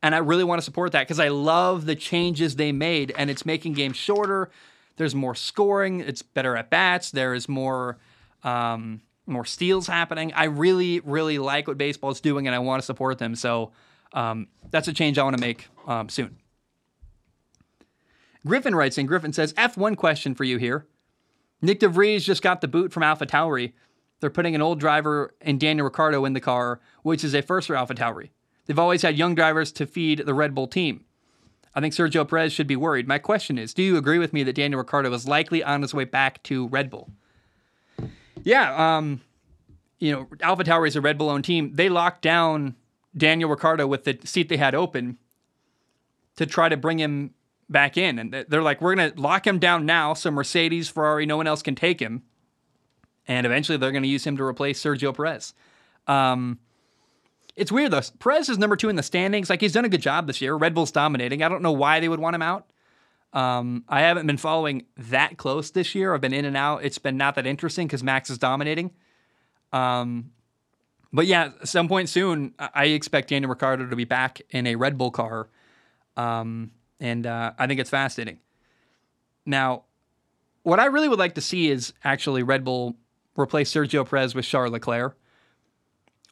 And 0.02 0.14
I 0.14 0.18
really 0.18 0.44
want 0.44 0.60
to 0.60 0.64
support 0.64 0.92
that 0.92 1.06
because 1.06 1.18
I 1.18 1.28
love 1.28 1.86
the 1.86 1.94
changes 1.94 2.56
they 2.56 2.72
made. 2.72 3.14
And 3.16 3.30
it's 3.30 3.46
making 3.46 3.72
games 3.72 3.96
shorter. 3.96 4.50
There's 4.96 5.14
more 5.14 5.34
scoring. 5.34 6.00
It's 6.00 6.20
better 6.20 6.56
at 6.56 6.68
bats. 6.68 7.10
There 7.10 7.32
is 7.32 7.48
more 7.48 7.96
um, 8.42 9.00
more 9.26 9.44
steals 9.44 9.86
happening. 9.86 10.32
I 10.34 10.44
really, 10.44 11.00
really 11.00 11.38
like 11.38 11.66
what 11.66 11.78
baseball 11.78 12.10
is 12.10 12.20
doing, 12.20 12.46
and 12.46 12.54
I 12.54 12.58
want 12.58 12.82
to 12.82 12.86
support 12.86 13.18
them. 13.18 13.34
So 13.34 13.72
um, 14.12 14.48
that's 14.70 14.88
a 14.88 14.92
change 14.92 15.18
I 15.18 15.24
want 15.24 15.36
to 15.36 15.40
make 15.40 15.68
um, 15.86 16.08
soon. 16.08 16.36
Griffin 18.46 18.74
writes 18.74 18.98
in. 18.98 19.06
Griffin 19.06 19.32
says, 19.32 19.52
"F1 19.54 19.96
question 19.96 20.34
for 20.34 20.44
you 20.44 20.58
here. 20.58 20.86
Nick 21.62 21.80
de 21.80 21.88
Vries 21.88 22.24
just 22.24 22.42
got 22.42 22.60
the 22.60 22.68
boot 22.68 22.92
from 22.92 23.02
Alpha 23.02 23.24
Tauri. 23.24 23.72
They're 24.20 24.30
putting 24.30 24.54
an 24.54 24.62
old 24.62 24.80
driver 24.80 25.34
and 25.40 25.58
Daniel 25.58 25.84
Ricciardo 25.84 26.24
in 26.24 26.34
the 26.34 26.40
car, 26.40 26.80
which 27.02 27.24
is 27.24 27.34
a 27.34 27.42
first 27.42 27.66
for 27.66 27.76
Alpha 27.76 27.94
Tauri. 27.94 28.30
They've 28.66 28.78
always 28.78 29.02
had 29.02 29.18
young 29.18 29.34
drivers 29.34 29.72
to 29.72 29.86
feed 29.86 30.20
the 30.20 30.34
Red 30.34 30.54
Bull 30.54 30.66
team. 30.66 31.04
I 31.74 31.80
think 31.80 31.92
Sergio 31.92 32.28
Perez 32.28 32.52
should 32.52 32.66
be 32.66 32.76
worried. 32.76 33.08
My 33.08 33.18
question 33.18 33.58
is, 33.58 33.74
do 33.74 33.82
you 33.82 33.96
agree 33.96 34.18
with 34.18 34.32
me 34.32 34.42
that 34.44 34.54
Daniel 34.54 34.78
Ricciardo 34.78 35.12
is 35.12 35.26
likely 35.26 35.64
on 35.64 35.82
his 35.82 35.94
way 35.94 36.04
back 36.04 36.42
to 36.44 36.68
Red 36.68 36.90
Bull?" 36.90 37.10
Yeah, 38.42 38.96
um, 38.96 39.20
you 39.98 40.12
know, 40.12 40.28
Alpha 40.40 40.64
Tauri 40.64 40.88
is 40.88 40.96
a 40.96 41.00
Red 41.00 41.18
Bull 41.18 41.30
owned 41.30 41.44
team. 41.44 41.72
They 41.74 41.88
locked 41.88 42.22
down 42.22 42.74
Daniel 43.16 43.48
Ricciardo 43.48 43.86
with 43.86 44.04
the 44.04 44.18
seat 44.24 44.48
they 44.48 44.56
had 44.56 44.74
open 44.74 45.18
to 46.36 46.46
try 46.46 46.68
to 46.68 46.76
bring 46.76 46.98
him 46.98 47.32
back 47.68 47.96
in. 47.96 48.18
And 48.18 48.44
they're 48.48 48.62
like, 48.62 48.80
we're 48.80 48.94
going 48.94 49.12
to 49.12 49.20
lock 49.20 49.46
him 49.46 49.58
down 49.58 49.86
now 49.86 50.14
so 50.14 50.30
Mercedes, 50.30 50.88
Ferrari, 50.88 51.26
no 51.26 51.36
one 51.36 51.46
else 51.46 51.62
can 51.62 51.74
take 51.74 52.00
him. 52.00 52.22
And 53.26 53.46
eventually 53.46 53.78
they're 53.78 53.92
going 53.92 54.02
to 54.02 54.08
use 54.08 54.26
him 54.26 54.36
to 54.36 54.44
replace 54.44 54.82
Sergio 54.82 55.14
Perez. 55.14 55.54
Um, 56.06 56.58
it's 57.56 57.72
weird 57.72 57.92
though. 57.92 58.02
Perez 58.18 58.48
is 58.48 58.58
number 58.58 58.76
two 58.76 58.88
in 58.88 58.96
the 58.96 59.02
standings. 59.02 59.48
Like 59.48 59.60
he's 59.60 59.72
done 59.72 59.84
a 59.84 59.88
good 59.88 60.02
job 60.02 60.26
this 60.26 60.40
year. 60.40 60.54
Red 60.56 60.74
Bull's 60.74 60.92
dominating. 60.92 61.42
I 61.42 61.48
don't 61.48 61.62
know 61.62 61.72
why 61.72 62.00
they 62.00 62.08
would 62.08 62.20
want 62.20 62.34
him 62.34 62.42
out. 62.42 62.66
Um, 63.34 63.84
I 63.88 64.02
haven't 64.02 64.26
been 64.26 64.36
following 64.36 64.84
that 64.96 65.36
close 65.36 65.72
this 65.72 65.94
year. 65.94 66.14
I've 66.14 66.20
been 66.20 66.32
in 66.32 66.44
and 66.44 66.56
out. 66.56 66.84
It's 66.84 66.98
been 66.98 67.16
not 67.16 67.34
that 67.34 67.46
interesting 67.46 67.86
because 67.86 68.02
Max 68.02 68.30
is 68.30 68.38
dominating. 68.38 68.92
Um, 69.72 70.30
but 71.12 71.26
yeah, 71.26 71.50
some 71.64 71.88
point 71.88 72.08
soon, 72.08 72.54
I 72.58 72.86
expect 72.86 73.28
Daniel 73.28 73.50
Ricciardo 73.50 73.86
to 73.86 73.96
be 73.96 74.04
back 74.04 74.40
in 74.50 74.68
a 74.68 74.76
Red 74.76 74.96
Bull 74.96 75.10
car. 75.10 75.48
Um, 76.16 76.70
and 77.00 77.26
uh, 77.26 77.52
I 77.58 77.66
think 77.66 77.80
it's 77.80 77.90
fascinating. 77.90 78.38
Now, 79.44 79.82
what 80.62 80.78
I 80.78 80.86
really 80.86 81.08
would 81.08 81.18
like 81.18 81.34
to 81.34 81.40
see 81.40 81.68
is 81.68 81.92
actually 82.04 82.44
Red 82.44 82.64
Bull 82.64 82.96
replace 83.36 83.72
Sergio 83.72 84.08
Perez 84.08 84.34
with 84.34 84.44
Charles 84.44 84.72
Leclerc 84.72 85.16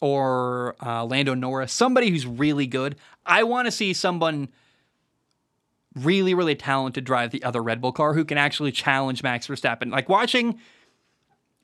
or 0.01 0.75
uh, 0.85 1.05
Lando 1.05 1.35
Norris, 1.35 1.73
somebody 1.73 2.11
who's 2.11 2.27
really 2.27 2.67
good. 2.67 2.97
I 3.27 3.43
want 3.43 3.67
to 3.67 3.73
see 3.73 3.93
someone 3.93 4.49
really, 5.95 6.35
really 6.35 6.55
talented 6.55 7.05
drive 7.05 7.31
the 7.31 7.43
other 7.45 7.63
Red 7.63 7.81
Bull 7.81 7.93
car 7.93 8.15
who 8.15 8.25
can 8.25 8.39
actually 8.39 8.73
challenge 8.73 9.23
Max 9.23 9.47
Verstappen. 9.47 9.91
Like 9.91 10.09
watching 10.09 10.59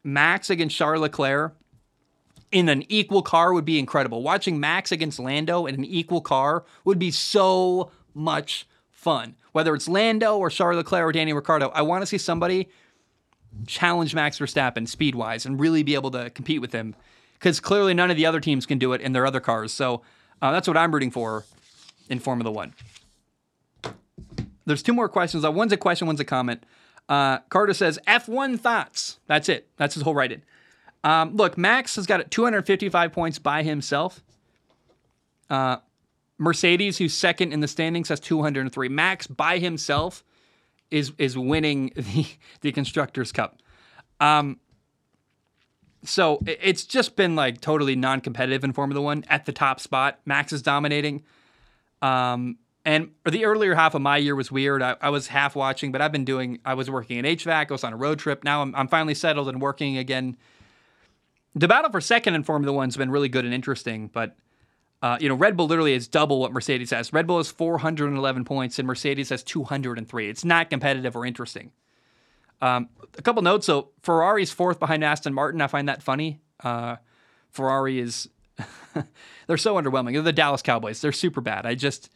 Max 0.05 0.51
against 0.51 0.77
Charles 0.77 1.01
Leclerc 1.01 1.57
in 2.51 2.69
an 2.69 2.85
equal 2.89 3.23
car 3.23 3.53
would 3.53 3.65
be 3.65 3.79
incredible. 3.79 4.23
Watching 4.23 4.59
Max 4.61 4.93
against 4.93 5.19
Lando 5.19 5.67
in 5.67 5.75
an 5.75 5.85
equal 5.85 6.21
car 6.21 6.65
would 6.85 6.99
be 6.99 7.11
so 7.11 7.91
much 8.15 8.67
fun. 8.91 9.37
Whether 9.53 9.75
it's 9.75 9.89
Lando 9.89 10.37
or 10.39 10.51
Charles 10.51 10.77
Leclerc 10.77 11.09
or 11.09 11.13
Danny 11.13 11.33
Ricciardo, 11.33 11.69
I 11.71 11.83
want 11.83 12.03
to 12.03 12.07
see 12.07 12.19
somebody 12.19 12.69
challenge 13.67 14.15
Max 14.15 14.39
Verstappen 14.39 14.87
speed 14.87 15.15
wise 15.15 15.47
and 15.47 15.59
really 15.59 15.83
be 15.83 15.95
able 15.95 16.11
to 16.13 16.31
compete 16.31 16.61
with 16.61 16.73
him 16.73 16.95
because 17.35 17.61
clearly 17.61 17.95
none 17.95 18.11
of 18.11 18.17
the 18.17 18.27
other 18.27 18.41
teams 18.41 18.67
can 18.67 18.79
do 18.79 18.93
it 18.93 19.01
in 19.01 19.13
their 19.13 19.27
other 19.27 19.41
cars. 19.41 19.73
So 19.73 20.03
uh, 20.43 20.53
that's 20.53 20.69
what 20.69 20.77
I'm 20.77 20.93
rooting 20.93 21.11
for 21.11 21.45
in 22.09 22.19
Formula 22.19 22.51
One. 22.51 22.75
There's 24.69 24.82
two 24.82 24.93
more 24.93 25.09
questions. 25.09 25.45
Uh, 25.45 25.51
one's 25.51 25.73
a 25.73 25.77
question, 25.77 26.07
one's 26.07 26.20
a 26.20 26.24
comment. 26.24 26.65
Uh, 27.09 27.39
Carter 27.49 27.73
says 27.73 27.99
F1 28.07 28.61
thoughts. 28.61 29.19
That's 29.27 29.49
it. 29.49 29.69
That's 29.78 29.95
his 29.95 30.03
whole 30.03 30.15
write 30.15 30.31
in. 30.32 30.43
Um, 31.03 31.36
look, 31.36 31.57
Max 31.57 31.97
has 31.97 32.07
got 32.07 32.31
255 32.31 33.12
points 33.12 33.39
by 33.39 33.62
himself. 33.62 34.23
Uh, 35.49 35.78
Mercedes, 36.36 36.99
who's 36.99 37.15
second 37.15 37.53
in 37.53 37.61
the 37.61 37.69
standings, 37.69 38.11
has 38.11 38.20
203. 38.20 38.89
Max 38.89 39.27
by 39.27 39.59
himself 39.59 40.23
is 40.90 41.12
is 41.19 41.36
winning 41.36 41.93
the 41.97 42.27
the 42.61 42.73
constructors 42.73 43.32
cup. 43.32 43.59
Um, 44.20 44.61
so 46.05 46.43
it's 46.47 46.85
just 46.85 47.16
been 47.16 47.35
like 47.35 47.61
totally 47.61 47.97
non-competitive 47.97 48.65
in 48.65 48.73
Formula 48.73 49.01
One 49.01 49.24
at 49.28 49.47
the 49.47 49.53
top 49.53 49.81
spot. 49.81 50.20
Max 50.27 50.53
is 50.53 50.62
dominating. 50.62 51.24
Um, 52.03 52.59
and 52.89 53.10
the 53.31 53.44
earlier 53.44 53.74
half 53.74 53.94
of 53.94 54.01
my 54.01 54.16
year 54.16 54.35
was 54.35 54.51
weird. 54.51 54.82
I, 54.82 54.97
I, 55.02 55.10
was 55.10 55.27
half 55.27 55.55
watching, 55.55 55.93
but 55.93 56.01
I've 56.01 56.10
been 56.10 56.24
doing. 56.24 56.59
I 56.65 56.73
was 56.73 56.90
working 56.90 57.19
in 57.19 57.27
HVAC. 57.27 57.66
I 57.69 57.73
was 57.74 57.85
on 57.85 57.93
a 57.93 57.98
road 57.98 58.19
trip. 58.19 58.44
Now 58.44 58.62
I'm, 58.62 58.74
I'm 58.74 58.89
finally 58.89 59.12
settled 59.12 59.51
and 59.51 59.60
working 59.60 59.98
again. 59.98 60.39
The 61.55 61.69
battle 61.69 61.90
for 61.90 62.01
second 62.01 62.35
in 62.35 62.44
Formula 62.44 62.74
One's 62.74 62.97
been 62.97 63.10
really 63.10 63.28
good 63.28 63.44
and 63.44 63.52
interesting, 63.52 64.09
but 64.10 64.36
uh, 65.02 65.19
you 65.20 65.28
know, 65.28 65.35
Red 65.35 65.55
Bull 65.55 65.66
literally 65.66 65.93
is 65.93 66.09
double 66.09 66.40
what 66.40 66.51
Mercedes 66.51 66.90
has. 66.90 67.12
Red 67.12 67.27
Bull 67.27 67.36
has 67.36 67.51
411 67.51 68.47
points 68.47 68.78
and 68.78 68.89
Mercedes 68.89 69.28
has 69.28 69.43
203. 69.43 70.31
It's 70.31 70.47
not 70.47 70.70
competitive 70.70 71.15
or 71.15 71.27
interesting. 71.27 71.73
Um, 72.62 72.89
a 73.19 73.23
couple 73.23 73.43
notes. 73.43 73.66
So 73.66 73.90
Ferrari's 74.01 74.51
fourth 74.51 74.78
behind 74.78 75.05
Aston 75.05 75.35
Martin. 75.35 75.60
I 75.60 75.66
find 75.66 75.90
that 75.90 76.02
funny. 76.02 76.40
Uh, 76.65 76.97
Ferrari 77.51 77.98
is 77.98 78.31
they're 79.47 79.59
so 79.59 79.74
underwhelming. 79.74 80.15
They're 80.15 80.23
the 80.23 80.32
Dallas 80.32 80.62
Cowboys. 80.62 81.02
They're 81.02 81.12
super 81.12 81.43
bad. 81.43 81.66
I 81.66 81.74
just 81.74 82.10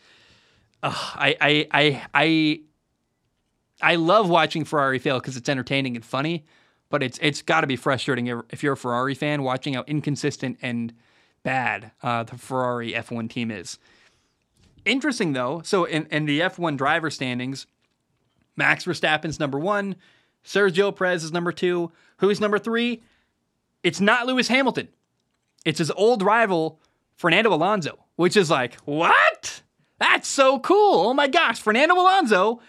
I, 0.82 1.36
I 1.40 1.68
I 1.70 2.02
I 2.14 2.60
I 3.80 3.94
love 3.96 4.28
watching 4.28 4.64
Ferrari 4.64 4.98
fail 4.98 5.18
because 5.18 5.36
it's 5.36 5.48
entertaining 5.48 5.96
and 5.96 6.04
funny. 6.04 6.44
But 6.90 7.02
it's 7.02 7.18
it's 7.22 7.42
got 7.42 7.62
to 7.62 7.66
be 7.66 7.76
frustrating 7.76 8.26
if 8.50 8.62
you're 8.62 8.74
a 8.74 8.76
Ferrari 8.76 9.14
fan 9.14 9.42
watching 9.42 9.74
how 9.74 9.84
inconsistent 9.86 10.58
and 10.60 10.92
bad 11.42 11.92
uh, 12.02 12.24
the 12.24 12.36
Ferrari 12.36 12.92
F1 12.92 13.30
team 13.30 13.50
is. 13.50 13.78
Interesting 14.84 15.32
though, 15.32 15.62
so 15.64 15.84
in, 15.84 16.06
in 16.06 16.26
the 16.26 16.40
F1 16.40 16.76
driver 16.76 17.10
standings, 17.10 17.66
Max 18.56 18.84
Verstappen's 18.84 19.38
number 19.38 19.58
one, 19.58 19.96
Sergio 20.44 20.94
Perez 20.94 21.24
is 21.24 21.32
number 21.32 21.52
two. 21.52 21.92
Who's 22.18 22.40
number 22.40 22.58
three? 22.58 23.02
It's 23.82 24.00
not 24.00 24.26
Lewis 24.26 24.48
Hamilton. 24.48 24.88
It's 25.64 25.78
his 25.78 25.90
old 25.92 26.22
rival, 26.22 26.80
Fernando 27.16 27.54
Alonso, 27.54 28.04
which 28.16 28.36
is 28.36 28.50
like, 28.50 28.74
what? 28.80 29.61
That's 30.02 30.26
so 30.26 30.58
cool. 30.58 31.06
Oh 31.06 31.14
my 31.14 31.28
gosh, 31.28 31.60
Fernando 31.60 31.94
Alonso, 31.94 32.60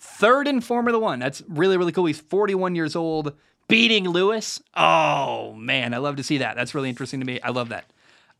third 0.00 0.48
in 0.48 0.60
Formula 0.60 0.98
One. 0.98 1.20
That's 1.20 1.40
really, 1.46 1.76
really 1.76 1.92
cool. 1.92 2.06
He's 2.06 2.20
41 2.20 2.74
years 2.74 2.96
old, 2.96 3.34
beating 3.68 4.08
Lewis. 4.08 4.60
Oh 4.74 5.52
man, 5.52 5.94
I 5.94 5.98
love 5.98 6.16
to 6.16 6.24
see 6.24 6.38
that. 6.38 6.56
That's 6.56 6.74
really 6.74 6.88
interesting 6.88 7.20
to 7.20 7.26
me. 7.26 7.40
I 7.40 7.50
love 7.50 7.68
that. 7.68 7.88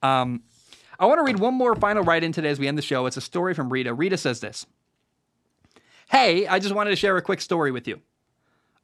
Um, 0.03 0.43
I 0.99 1.07
want 1.07 1.21
to 1.21 1.23
read 1.23 1.39
one 1.39 1.55
more 1.55 1.77
final 1.77 2.03
write 2.03 2.25
in 2.25 2.33
today 2.33 2.49
as 2.49 2.59
we 2.59 2.67
end 2.67 2.77
the 2.77 2.83
show. 2.83 3.07
It's 3.07 3.17
a 3.17 3.21
story 3.21 3.55
from 3.55 3.73
Rita. 3.73 3.95
Rita 3.95 4.17
says 4.17 4.41
this 4.41 4.67
Hey, 6.11 6.49
I 6.49 6.59
just 6.59 6.75
wanted 6.75 6.91
to 6.91 6.97
share 6.97 7.17
a 7.17 7.23
quick 7.23 7.41
story 7.41 7.71
with 7.71 7.87
you. 7.87 8.01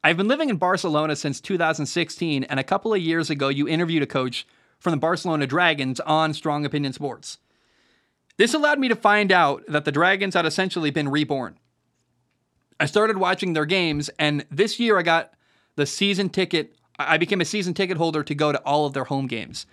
I've 0.05 0.15
been 0.15 0.29
living 0.29 0.49
in 0.49 0.55
Barcelona 0.55 1.17
since 1.17 1.41
2016, 1.41 2.45
and 2.45 2.61
a 2.61 2.63
couple 2.63 2.93
of 2.93 3.01
years 3.01 3.29
ago, 3.29 3.49
you 3.49 3.67
interviewed 3.67 4.03
a 4.03 4.07
coach 4.07 4.47
from 4.79 4.91
the 4.91 4.97
Barcelona 4.97 5.47
Dragons 5.47 5.99
on 5.99 6.33
Strong 6.33 6.65
Opinion 6.65 6.93
Sports. 6.93 7.39
This 8.37 8.53
allowed 8.53 8.79
me 8.79 8.87
to 8.87 8.95
find 8.95 9.31
out 9.31 9.63
that 9.67 9.85
the 9.85 9.91
Dragons 9.91 10.33
had 10.33 10.45
essentially 10.45 10.89
been 10.89 11.09
reborn. 11.09 11.57
I 12.79 12.85
started 12.85 13.17
watching 13.17 13.53
their 13.53 13.65
games, 13.65 14.09
and 14.17 14.45
this 14.49 14.79
year 14.79 14.97
I 14.97 15.03
got 15.03 15.33
the 15.75 15.85
season 15.85 16.29
ticket. 16.29 16.75
I 16.97 17.17
became 17.17 17.41
a 17.41 17.45
season 17.45 17.73
ticket 17.73 17.97
holder 17.97 18.23
to 18.23 18.35
go 18.35 18.51
to 18.51 18.59
all 18.59 18.85
of 18.85 18.93
their 18.93 19.05
home 19.05 19.27
games. 19.27 19.65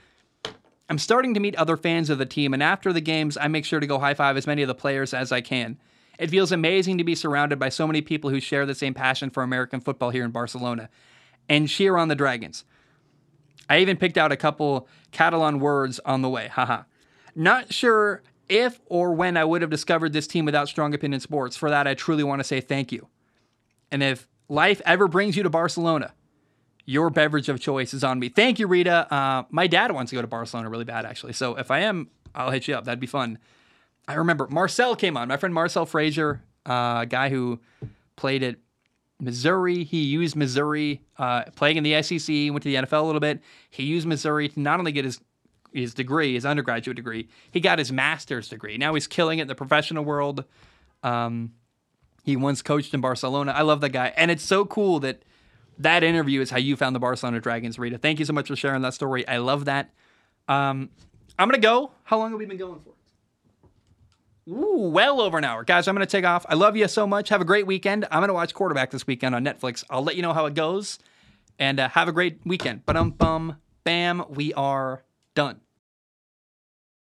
I'm 0.89 0.99
starting 0.99 1.35
to 1.35 1.41
meet 1.41 1.57
other 1.57 1.77
fans 1.77 2.11
of 2.11 2.19
the 2.19 2.27
team, 2.27 2.53
and 2.53 2.63
after 2.63 2.93
the 2.93 3.01
games, 3.01 3.39
I 3.39 3.49
make 3.49 3.65
sure 3.65 3.81
to 3.81 3.87
go 3.87 3.99
high 3.99 4.15
five 4.15 4.37
as 4.37 4.47
many 4.47 4.63
of 4.63 4.69
the 4.69 4.75
players 4.75 5.15
as 5.15 5.33
I 5.33 5.41
can. 5.41 5.79
It 6.19 6.31
feels 6.31 6.53
amazing 6.53 6.99
to 6.99 7.05
be 7.05 7.15
surrounded 7.15 7.59
by 7.59 7.71
so 7.71 7.87
many 7.87 8.03
people 8.03 8.29
who 8.29 8.41
share 8.41 8.67
the 8.67 8.75
same 8.75 8.93
passion 8.93 9.31
for 9.31 9.43
American 9.43 9.81
football 9.81 10.11
here 10.11 10.25
in 10.25 10.33
Barcelona 10.33 10.91
and 11.49 11.69
cheer 11.69 11.97
on 11.97 12.09
the 12.09 12.15
Dragons. 12.15 12.65
I 13.71 13.79
even 13.79 13.97
picked 13.97 14.19
out 14.19 14.33
a 14.33 14.37
couple 14.37 14.87
Catalan 15.13 15.61
words 15.61 15.99
on 16.01 16.23
the 16.23 16.29
way. 16.29 16.49
Haha. 16.49 16.83
Not 17.35 17.73
sure 17.73 18.23
if 18.51 18.81
or 18.87 19.15
when 19.15 19.37
I 19.37 19.45
would 19.45 19.63
have 19.63 19.71
discovered 19.71 20.13
this 20.13 20.27
team 20.27 20.45
without 20.45 20.69
Strong 20.69 20.93
Opinion 20.93 21.21
Sports. 21.21 21.57
For 21.57 21.71
that, 21.71 21.87
I 21.87 21.95
truly 21.95 22.25
want 22.25 22.41
to 22.41 22.45
say 22.45 22.61
thank 22.61 22.93
you. 22.93 23.09
And 23.91 24.03
if 24.03 24.29
life 24.49 24.83
ever 24.85 25.09
brings 25.09 25.37
you 25.37 25.43
to 25.45 25.51
Barcelona, 25.51 26.13
your 26.85 27.09
beverage 27.09 27.49
of 27.49 27.61
choice 27.61 27.95
is 27.95 28.03
on 28.03 28.19
me. 28.19 28.29
Thank 28.29 28.59
you, 28.59 28.67
Rita. 28.67 29.13
Uh, 29.13 29.45
my 29.51 29.67
dad 29.67 29.93
wants 29.93 30.11
to 30.11 30.17
go 30.17 30.23
to 30.23 30.29
Barcelona 30.29 30.69
really 30.69 30.85
bad, 30.85 31.07
actually. 31.07 31.33
So 31.33 31.57
if 31.57 31.71
I 31.71 31.81
am, 31.81 32.11
I'll 32.35 32.51
hit 32.51 32.67
you 32.69 32.75
up. 32.75 32.85
That'd 32.85 33.01
be 33.01 33.07
fun. 33.07 33.39
I 34.09 34.15
remember 34.15 34.49
Marcel 34.49 34.97
came 34.97 35.17
on. 35.17 35.29
My 35.29 35.37
friend 35.37 35.55
Marcel 35.55 35.87
Frazier, 35.87 36.43
uh, 36.67 37.01
a 37.03 37.07
guy 37.09 37.29
who 37.29 37.61
played 38.17 38.43
at 38.43 38.57
Missouri. 39.21 39.85
He 39.85 40.03
used 40.03 40.35
Missouri, 40.35 41.03
uh, 41.19 41.45
playing 41.55 41.77
in 41.77 41.85
the 41.85 42.03
SEC, 42.03 42.51
went 42.51 42.63
to 42.63 42.69
the 42.69 42.75
NFL 42.77 43.03
a 43.03 43.07
little 43.07 43.21
bit. 43.21 43.41
He 43.69 43.85
used 43.85 44.07
Missouri 44.07 44.49
to 44.49 44.61
not 44.61 44.79
only 44.79 44.93
get 44.93 45.05
his 45.05 45.21
his 45.73 45.95
degree, 45.95 46.35
his 46.35 46.47
undergraduate 46.47 46.97
degree, 46.97 47.29
he 47.51 47.61
got 47.61 47.79
his 47.79 47.93
master's 47.93 48.49
degree. 48.49 48.77
Now 48.77 48.95
he's 48.95 49.07
killing 49.07 49.39
it 49.39 49.43
in 49.43 49.49
the 49.49 49.55
professional 49.55 50.05
world. 50.05 50.45
Um, 51.03 51.53
he 52.25 52.37
once 52.37 52.63
coached 52.63 52.93
in 52.93 53.01
Barcelona. 53.01 53.53
I 53.53 53.63
love 53.63 53.81
that 53.81 53.91
guy, 53.91 54.13
and 54.17 54.31
it's 54.31 54.45
so 54.45 54.65
cool 54.65 55.01
that 55.01 55.23
that 55.79 56.03
interview 56.03 56.41
is 56.41 56.51
how 56.51 56.59
you 56.59 56.77
found 56.77 56.95
the 56.95 57.01
Barcelona 57.01 57.41
Dragons, 57.41 57.79
Rita. 57.79 57.99
Thank 57.99 58.19
you 58.19 58.25
so 58.25 58.33
much 58.33 58.49
for 58.49 58.57
sharing 58.57 58.83
that 58.83 58.95
story. 58.95 59.27
I 59.27 59.39
love 59.39 59.65
that. 59.65 59.91
Um, 60.49 60.91
I'm 61.39 61.49
gonna 61.49 61.59
go. 61.59 61.93
How 62.05 62.19
long 62.19 62.31
have 62.31 62.39
we 62.39 62.47
been 62.47 62.59
going 62.59 62.81
for? 62.81 62.93
Ooh, 64.49 64.91
well 64.93 65.21
over 65.21 65.39
an 65.39 65.45
hour. 65.45 65.63
Guys, 65.65 65.87
I'm 65.87 65.95
going 65.95 66.07
to 66.07 66.11
take 66.11 66.25
off. 66.25 66.45
I 66.49 66.55
love 66.55 66.77
you 66.77 66.89
so 66.89 67.07
much. 67.07 67.29
Have 67.29 67.41
a 67.41 67.45
great 67.45 67.67
weekend. 67.67 68.07
I'm 68.11 68.21
going 68.21 68.29
to 68.29 68.35
watch 68.35 68.53
Quarterback 68.53 68.91
this 68.91 69.07
weekend 69.07 69.35
on 69.35 69.45
Netflix. 69.45 69.85
I'll 69.91 70.03
let 70.03 70.17
you 70.17 70.23
know 70.23 70.33
how 70.33 70.47
it 70.47 70.55
goes. 70.55 70.99
And 71.59 71.79
uh, 71.79 71.89
have 71.91 72.09
a 72.09 72.13
great 72.13 72.41
weekend. 72.45 72.85
But 72.85 72.97
um, 72.97 73.11
bum, 73.11 73.59
bam, 73.85 74.25
we 74.29 74.53
are 74.55 75.05
done. 75.35 75.61